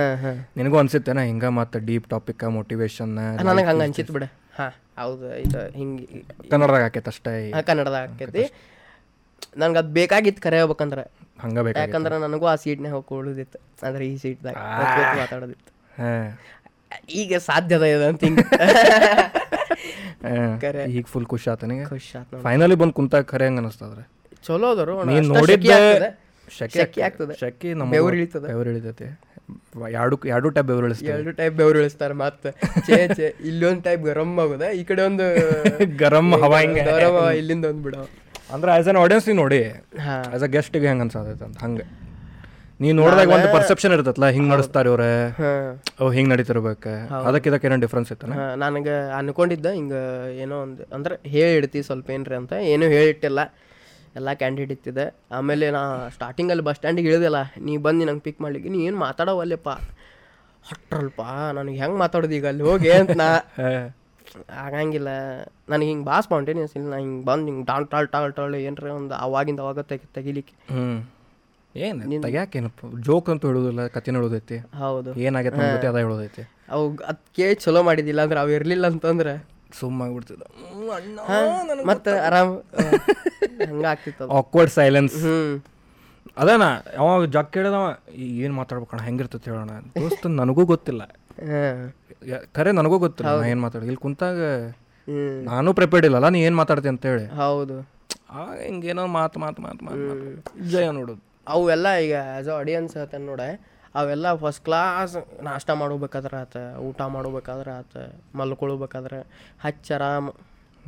ನಿನಗೂ 0.58 0.76
ಅನ್ಸಿತ್ತೇನ 0.82 1.22
ಹಿಂಗ 1.30 1.44
ಮತ್ತೆ 1.60 1.80
ಡೀಪ್ 1.88 2.06
ಟಾಪಿಕ್ 2.12 2.44
ಮೋಟಿವೇಶನ್ 2.58 3.12
ನನಗೆ 3.48 3.66
ಹಂಗೆ 3.70 3.84
ಅನ್ಸಿತ್ತು 3.88 4.14
ಬಿಡ. 4.18 4.26
ಹಾಂ 4.58 4.72
ಹೌದು 5.00 5.26
ಇದು 5.44 5.60
ಹಿಂಗೆ 5.78 6.04
ಕನ್ನಡದಾಗ 6.52 6.82
ಹಾಕೈತೆ 6.86 7.10
ಅಷ್ಟೇ 7.14 7.32
ಕನ್ನಡದಾಗ 7.70 8.04
ಆಕೈತಿ 8.14 8.44
ನನ್ಗೆ 9.56 9.78
ಅದು 9.78 9.92
ಬೇಕಾಗಿತ್ತು 9.92 10.42
ಕರೆ 10.42 10.56
ಹೇಳ್ಬೇಕಂದ್ರೆ 10.56 11.10
ಹಂಗ 11.42 11.60
ಬೇಕಾ 11.60 11.80
ಯಾಕಂದ್ರೆ 11.80 12.18
ನನಗೂ 12.18 12.46
ಆ 12.46 12.54
ಸೀಟ್ನಾಗ 12.54 12.92
ಹೋಗಿ 12.92 13.06
ಕೂಡುದಿತ್ತು 13.06 13.86
ಅಂದ್ರೆ 13.86 14.06
ಈ 14.06 14.16
ಸೀಟ್ದಾಗ 14.16 14.54
ಮಾತಾಡೋದಿತ್ತು. 15.20 15.72
ಈಗ 17.20 17.34
ಸಾಧ್ಯದ 17.48 17.82
ಇದೆ 17.94 18.06
ಅಂತ 18.12 18.24
ಹಿಂಗೆ. 18.24 18.44
ಈಗ 20.96 21.04
ಫುಲ್ 21.12 21.26
ಖುಷಿ 21.26 21.50
ಆತ 21.50 21.64
ನಿನಗೆ? 21.64 21.86
ಖುಷಿ 21.92 22.18
ಆತ. 22.18 22.42
ಫೈನಲಿ 22.44 22.74
ಬಂದು 22.82 22.92
ಕುಂತಾಗ 22.92 23.24
ಖರೆ 23.32 23.48
ಹಂಗ 23.48 23.60
ಅನಿಸ್ತದ್ರೆ? 23.62 24.02
ಚಲೋ 24.44 24.74
ಅದರು 24.74 25.10
ನೀನು 25.10 25.34
ನೋಡಿದ್ದೆ 25.34 26.10
ಶೆಕೆ 26.48 27.02
ಆಗ್ತದೆ. 27.08 27.34
ಶೆಕೆ 27.42 27.74
ನಮ್ಮ 27.74 27.90
ಬೆವ್ರು 27.96 28.18
ಇಳಿತದೆ. 28.18 28.48
ಬೆವರು 28.48 28.70
ಇಳಿತೈತೆ. 28.72 29.32
ಎರಡು 29.98 30.28
ಎರಡು 30.34 30.50
ಟೈಪ್ 30.50 30.66
ಬೆವ್ರು 30.70 30.88
ಇಳಿಸ್ತಾರೆ. 30.88 31.14
ಎರಡು 31.14 31.32
ಟೈಪ್ 31.32 31.54
ಬೆವರು 31.54 31.82
ಇಳಿಸ್ತಾರೆ 31.82 32.14
ಮತ್ತೆ. 32.22 32.50
ಚೇ 32.88 33.14
ಚೇ 33.18 33.34
ಇಲ್ಲೊಂದು 33.50 33.82
ಟೈಪ್ 33.82 34.02
ಗರಂ 34.10 34.40
ಆಗುದ 34.40 34.62
ಈ 34.80 34.84
ಕಡೆ 34.84 35.02
ಒಂದು 35.02 35.24
ಗರಂ 36.02 36.44
ಹವಾ 36.44 36.58
ಹಿಂಗೆ. 36.58 36.84
ಗರಂ 36.90 37.34
ಇಲ್ಲಿಂದ 37.40 37.64
ಒಂದು 37.64 37.88
ಬಿಡೋ 37.88 38.08
ಅಂದ್ರೆ 38.54 38.70
ಆಸ್ 38.74 38.88
ಅನ್ 38.88 38.98
ಆಡಿಯನ್ಸ್ 39.02 39.26
ನೀ 39.28 39.34
ನೋಡಿ 39.40 39.60
ಆಸ್ 40.34 40.44
ಅ 40.44 40.50
ಗೆಸ್ಟಿಗೆ 40.54 40.88
ಹೆಂಗೆ 40.90 41.04
ಅನ್ಸತೈತೆ 41.06 41.44
ಅಂತ 41.48 41.58
ಹಂಗೆ. 41.64 41.84
ನೀ 42.80 42.88
ನೋಡಿದಾಗ 42.92 43.30
ಒಂದು 43.36 43.48
ಪರ್ಸೆಪ್ಷನ್ 43.54 43.92
ಇರ್ತೈತಲ್ಲ 43.96 44.28
ಹಿಂಗೆ 44.36 44.50
ನಡೆಸ್ತಾರೆ 44.52 44.88
ಇವ್ರೆ 44.90 45.08
ಅವ್ 45.98 46.08
ಹಿಂಗ್ 46.08 46.14
ಹಿಂಗೆ 46.16 46.30
ನಡೀತಿರ್ಬೇಕು. 46.32 46.92
ಅದಕ್ಕೆ 47.20 47.48
ಇದಕ್ಕೆ 47.50 47.66
ಏನೋ 47.68 47.76
ಡಿಫ್ರೆನ್ಸ್ 47.84 48.10
ಹಾ, 48.32 48.46
ನನಗೆ 48.56 48.94
ಅನ್ಕೊಂಡಿದ್ದ 49.18 49.68
ಹಿಂಗೆ 49.78 50.00
ಏನೋ 50.44 50.56
ಒಂದು 50.62 50.82
ಅಂದ್ರೆ 50.94 51.14
ಹೇಳಿಡ್ತಿ 51.34 51.82
ಸ್ವಲ್ಪ 51.82 52.10
ಏನ್ರಿ 52.10 52.36
ಅಂತ 52.40 52.52
ಏನೂ 52.72 52.86
ಹೇಳಿಟ್ಟಿಲ್ಲ. 52.96 53.40
ಎಲ್ಲ 54.16 54.30
ಕ್ಯಾಂಡಿಡೇಟ್ 54.34 54.72
ಇತ್ತಿದೆ. 54.76 55.04
ಆಮೇಲೆ 55.32 55.66
ನಾ 55.70 55.82
ಸ್ಟಾರ್ಟಿಂಗಲ್ಲಿ 56.16 56.62
ಬಸ್ 56.62 56.76
ಸ್ಟ್ಯಾಂಡಿಗೆ 56.76 57.08
ಇಳಿದಿಲ್ಲ 57.10 57.38
ನೀ 57.60 57.74
ಬಂದು 57.86 58.04
ನಂಗೆ 58.04 58.24
ಪಿಕ್ 58.26 58.40
ಮಾಡ್ಲಿಕ್ಕೆ 58.40 58.70
ನೀ 58.70 58.80
ಏನು 58.86 58.98
ಮಾತಾಡವಲ್ಲಪ್ಪ? 58.98 59.70
ಹೊಟ್ರಲ್ಪ 60.64 61.20
ನನಗೆ 61.54 61.78
ಹೆಂಗೆ 61.78 61.98
ಮಾತಾಡೋದು 61.98 62.34
ಈಗ 62.34 62.46
ಅಲ್ಲಿ 62.52 62.64
ಹೋಗಿ 62.70 62.90
ಅಂತ 62.98 63.16
ನಾ. 63.22 63.28
ಆಗಂಗಿಲ್ಲ. 64.64 65.08
ನನಗೆ 65.68 65.88
ಹಿಂಗೆ 65.88 66.04
ಭಾಳ 66.04 66.20
ಸ್ಪಾಂಟೇನಿಯಸ್ 66.20 66.76
ಇಲ್ಲ. 66.76 66.86
ನಾ 66.90 66.96
ಹಿಂಗೆ 66.96 67.24
ಬಂದು 67.24 67.46
ಹಿಂಗೆ 67.46 67.66
ಡಾಲ್ 67.66 67.86
ಟಾಲ್ 67.86 68.08
ಟಾಲ್ 68.08 68.32
ಟಾಳ್ 68.32 68.54
ಏನ್ರ 68.68 68.90
ಒಂದು 69.00 69.14
ಅವಾಗಿಂದ 69.14 69.60
ಅವಾಗ 69.60 69.80
ತೆಗಿ 69.80 70.06
ತೆಗಿಲಿಕ್ಕೆ. 70.14 70.54
ಏನು 71.74 72.22
ತೆಗ್ಯಾಕೇನಪ್ಪ 72.22 72.86
ಜೋಕ್ 73.00 73.30
ಅಂತ 73.30 73.46
ಹೇಳೋದಿಲ್ಲ 73.46 73.86
ಕಥೆನ 73.86 74.16
ಹೇಳೋದೈತಿ. 74.16 74.56
ಹೌದು. 74.78 75.10
ಏನಾಗೈತೆ 75.26 75.68
ಜೊತೆ 75.74 75.86
ಅದ 75.86 75.96
ಹೇಳೋದೈತಿ. 75.96 76.42
ಅವು 76.68 76.84
ಅದು 77.06 77.20
ಕೇಳಿ 77.36 77.54
ಚಲೋ 77.64 77.82
ಮಾಡಿದ್ದಿಲ್ಲ 77.82 78.20
ಅಂದ್ರೆ 78.22 78.40
ಅವು 78.40 78.50
ಇರಲಿಲ್ಲ 78.50 78.86
ಅಂತಂದ್ರೆ. 78.86 79.34
ಸುಮ್ಮಾಗ್ಬಿಡ್ತಿದ್ದ. 79.80 80.42
ಮತ್ತೆ 81.90 82.10
ಆರಾಮ್ 82.26 82.54
ಹಂಗೆ 83.68 83.86
ಆಗ್ತಿತ್ತು 83.86 84.24
ಅದು. 84.24 84.32
ಆಕ್ವರ್ಡ್ 84.38 84.70
ಸೈಲೆನ್ಸ್ 84.70 85.14
ಹ್ಞೂ 85.24 85.36
ಅವ 87.02 87.24
ಜಗ್ 87.36 87.50
ಕೇಳಿದವ 87.52 87.86
ಏನು 88.42 88.54
ಮಾತಾಡ್ಬೇಕಣ್ಣ 88.54 89.02
ಹೆಂಗಿರ್ತೈತೆ 89.02 89.50
ಹೇಳೋಣ? 89.50 89.72
ದೋಸ್ತ 89.96 90.26
ನನಗೂ 90.40 90.64
ಗೊತ್ತಿಲ್ಲ. 90.64 91.02
ಖರೆ 92.54 92.70
ನನಗೂ 92.72 92.96
ಗೊತ್ತು 92.98 93.20
ನಾ 93.24 93.32
ಏನು 93.46 93.60
ಮಾತಾಡಿ 93.60 93.86
ಇಲ್ಲಿ 93.86 94.00
ಕುಂತಾಗ 94.00 94.40
ನಾನು 95.48 95.68
ಪ್ರಿಪೇರ್ಡ್ 95.72 96.06
ಇಲ್ಲಲ್ಲ 96.06 96.28
ನೀ 96.28 96.40
ಏನು 96.40 96.56
ಮಾತಾಡ್ತಿ 96.56 96.88
ಅಂತೇಳಿ. 96.88 97.24
ಹೌದು. 97.38 97.76
ಹಿಂಗೇನೋ 98.62 99.04
ಮಾತು 99.16 99.36
ಮಾತು 99.40 99.60
ಮಾತು 99.62 99.82
ಮಾತು 99.84 100.04
ಜಯ 100.72 100.86
ನೋಡೋದು 100.90 101.22
ಅವೆಲ್ಲ 101.46 101.86
ಈಗ 102.04 102.14
ಆ್ಯಸ್ 102.28 102.48
ಅ 102.48 102.56
ಆಡಿಯನ್ಸ್ 102.58 102.92
ಹೇಳ್ತೇನೆ 102.96 103.24
ನೋಡ 103.26 103.42
ಅವೆಲ್ಲ 103.94 104.26
ಫಸ್ಟ್ 104.34 104.62
ಕ್ಲಾಸ್ 104.64 105.14
ನಾಷ್ಟ 105.42 105.70
ಮಾಡ್ಬೇಕಾದ್ರೆ 105.80 106.36
ಆತ 106.36 106.56
ಊಟ 106.80 107.00
ಮಾಡ್ಬೇಕಾದ್ರೆ 107.08 107.72
ಆತ 107.72 107.96
ಮಲ್ಕೊಳ್ಬೇಕಾದ್ರೆ 108.34 109.18
ಹಚ್ಚ 109.60 109.90
ಆರಾಮ್ 109.92 110.28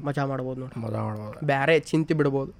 ಮಜಾ 0.05 0.25
ಮಾಡ್ಬೋದು 0.27 0.61
ನೋಡಿ. 0.61 0.77
ಮಜಾ 0.85 1.01
ಮಾಡ್ಬೋದು. 1.03 1.37
ಬೇರೆ 1.47 1.81
ಚಿಂತೆ 1.81 2.15
ಬಿಡ್ಬೋದು. 2.15 2.53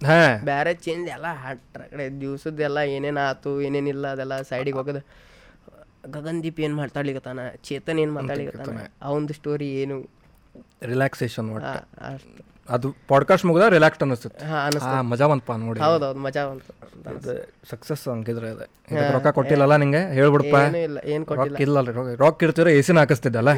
ಹಾಂ. 0.00 0.32
ಬೇರೆ 0.44 0.74
ಚೇಂಜ್ 0.84 1.08
ಎಲ್ಲ 1.08 1.26
ಹಟ್ರ 1.42 1.82
ಕಡೆ 1.92 2.06
ದಿವ್ಸದ್ದೆಲ್ಲ 2.20 2.78
ಏನೇನು 2.94 3.20
ಆತು 3.28 3.50
ಏನೇನಿಲ್ಲ 3.60 4.06
ಅದೆಲ್ಲ 4.06 4.36
ಸೈಡಿಗೆ 4.42 4.78
ಹೋಗೋದು. 4.78 5.02
ಗಗನ್ದೀಪ್ 6.14 6.60
ಏನು 6.60 6.74
ಮಾತಾಡ್ಲಿಕತ್ತಾನ 6.76 7.40
ಚೇತನ್ 7.68 7.98
ಏನು 7.98 8.12
ಮಾತಾಡ್ಲಿಕತ್ತಾನ 8.12 8.80
ಅವಂದು 9.02 9.32
ಸ್ಟೋರಿ 9.32 9.68
ಏನು? 9.82 9.96
ರಿಲ್ಯಾಕ್ಸೇಷನ್ 10.82 11.48
ಅಷ್ಟು. 11.56 12.42
ಅದು 12.74 12.88
ಪಾಡ್ಕಾಸ್ಟ್ 13.08 13.46
ಮುಗಿದ 13.46 13.64
ರಿಲ್ಯಾಕ್ಸ್ 13.74 14.02
ಅನಿಸುತ್ತೆ. 14.02 14.44
ಮಜಾ 15.10 15.26
ಬಂತಪ್ಪ 15.30 15.52
ನೋಡಿ. 15.52 15.80
ಹೌದು 15.80 16.08
ಮಜಾ 16.26 16.42
ಬಂತು 16.48 17.34
ಸಕ್ಸಸ್ 17.70 18.04
ಹಂಗಿದ್ರೆ 18.08 18.50
ಅದೇ. 18.50 18.66
ರೊಕ್ಕ 19.12 19.28
ಕೊಟ್ಟಿಲ್ಲಲ್ಲ 19.38 19.76
ನಿಂಗೆ? 19.76 20.02
ಹೇಳ್ಬಿಡಪ್ಪ. 20.18 20.56
ಏನೂ 20.68 20.78
ಇಲ್ಲ 20.88 20.98
ಏನು 21.04 21.24
ಕೊಟ್ಟಿಲ್ಲ. 21.26 21.56
ರೊಕ್ಕ 21.56 21.60
ಇಲ್ಲ 21.66 22.14
ರೊಕ್ಕ 22.24 22.42
ಇರ್ತಿದ್ರೆ 22.42 22.72
ಎ 22.78 22.82
ಸಿನ 22.82 22.98
ಹಾಕಿಸ್ತಿದ್ದಲ್ಲ? 22.98 23.50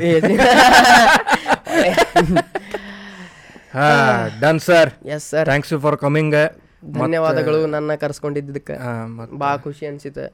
ಹಾ 3.74 3.88
done 4.40 4.60
sir 4.60 4.90
yes 5.06 5.24
sir 5.30 5.44
thanks 5.44 5.72
you 5.72 5.78
for 5.80 5.96
coming 5.96 6.36
ಧನ್ಯವಾದಗಳು 7.00 7.66
ನನ್ನ 7.66 7.94
ಕರ್ಸ್ಕೊಂಡಿದ್ದಕ್ಕೆ. 7.94 8.74
ಭಾಳ 9.38 9.56
ಖುಷಿ 9.56 9.86
ಅನ್ಸಿತ್ತೆ. 9.86 10.26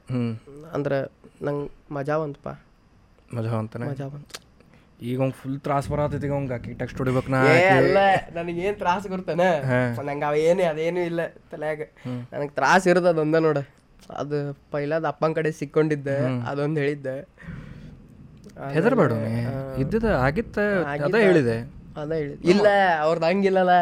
ಅಂದ್ರೆ 0.73 0.99
ನಂಗೆ 1.41 1.67
ಮಜಾ 1.97 2.15
ಬಂತಪ್ಪ 2.21 2.49
ಮಜಾ 3.35 3.51
ಅಂತಾನೆ 3.61 3.85
ಮಜಾ 3.91 4.07
ಬಂತು. 4.13 4.39
ಈಗ 5.09 5.17
ಅವ್ನು 5.23 5.35
ಫುಲ್ 5.39 5.55
ತ್ರಾಸ 5.65 5.85
ಬರತೈತಿ 5.91 6.27
ಈಗ 6.27 6.53
ಆಕಿ 6.57 6.73
ಟೆಕ್ಸ್ಟ್ 6.81 6.99
ಹೊಡಿಬೇಕು 7.01 7.29
ನಾ 7.33 7.39
ಏ 7.53 7.63
ಅಲ್ಲ 7.77 7.97
ನನಗೇನು 8.35 8.77
ತ್ರಾಸ 8.81 9.03
ಗುರ್ತಾನೆ 9.13 9.47
ನಂಗೆ 10.09 10.25
ಅವೇನು 10.29 10.63
ಅದೇನು 10.71 11.01
ಇಲ್ಲ 11.09 11.21
ತಲೆಯಾಗ. 11.53 11.81
ನನಗೆ 12.33 12.51
ತ್ರಾಸ 12.59 12.83
ಇರೋದು 12.91 13.09
ಅದೊಂದ 13.13 13.39
ನೋಡ. 13.47 13.57
ಅದು 14.21 14.37
ಪೈಲಾದ 14.73 15.05
ಅಪ್ಪನ 15.13 15.31
ಕಡೆ 15.39 15.49
ಸಿಕ್ಕೊಂಡಿದ್ದೆ 15.59 16.17
ಅದೊಂದು 16.51 16.79
ಹೇಳಿದ್ದೆ. 16.83 17.15
ಹೆದರ್ಬೇಡ 18.75 19.11
ಇದ್ದಿದ 19.83 20.07
ಆಗಿತ್ತ 20.25 20.57
ಅದ 21.07 21.15
ಹೇಳಿದೆ. 21.27 21.57
ಅದ 22.01 22.11
ಹೇಳಿದೆ 22.21 22.43
ಇಲ್ಲ 22.53 22.67
ಅವ್ರದ್ದು 23.05 23.27
ಹಂಗಿಲ್ಲಲ್ಲ 23.29 23.75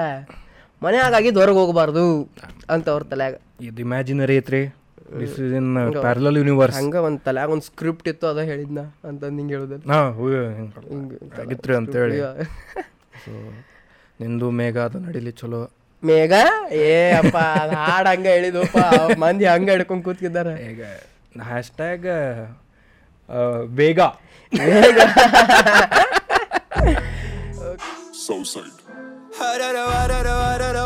ಮನೆ 0.82 0.98
ಹಾಗಾಗಿ 1.06 1.30
ಹೊರಗೆ 1.40 1.60
ಹೋಗಬಾರ್ದು 1.62 2.04
ಅಂತ 2.74 2.86
ಅವ್ರ 2.94 3.04
ತಲೆಯಾಗ. 3.12 3.36
ಇದು 3.68 3.82
ಇಮ್ಯಾಜಿನರಿ 3.86 4.36
ಐತ್ರಿ. 4.42 4.62
This 5.20 5.36
is 5.46 5.54
in 5.60 5.70
parallel 6.04 6.38
universe 6.42 6.78
ಹಂಗ 6.78 6.96
ಒಂದು 7.08 7.20
ತಲೆಯಾಗ 7.28 7.50
ಒಂದು 7.56 7.66
ಸ್ಕ್ರಿಪ್ಟ್ 7.70 8.08
ಇತ್ತು 8.12 8.26
ಅದ 8.28 8.42
ಹೇಳಿದ್ನ 8.52 8.82
ಅಂತಂದು 9.10 9.40
ಹಿಂಗೆ 9.42 9.54
ಹೇಳುದಿಲ್ಲ 9.54 9.92
ಹಾಂ 9.94 10.10
ಆಗಿತ್ರಿ 11.44 11.76
ಅಂತೇಳಿ 11.82 12.20
ಸೊ 13.26 13.34
ನಿಂದು 14.22 14.48
ಮೇಘ 14.58 14.78
ಅದು 14.78 14.98
ನಡೀಲಿ 15.06 15.32
ಚಲೋ. 15.32 15.62
ಮೇಘ? 16.04 16.34
ಏ 16.82 16.92
ಅಪ್ಪ 17.12 17.38
ಹಾಡ್ 17.86 18.08
ಹಂಗ 18.08 18.28
ಹೇಳಿದಪ್ಪ. 18.28 18.78
ಮಂದಿ 19.20 19.46
ಹಂಗ 19.46 19.70
ಹಿಡ್ಕೊಂಡ್ 19.70 20.04
ಕೂತ್ಕಿದ್ದಾರೆ. 20.04 20.54
ಈಗ 20.72 20.82
ಹ್ಯಾಶ್ 21.50 21.72
ಟ್ಯಾಗ್ 21.72 22.08
ಬೇಗ. 23.76 24.00
Southside. 28.24 28.80
Harara, 29.38 29.86
harara, 29.92 30.86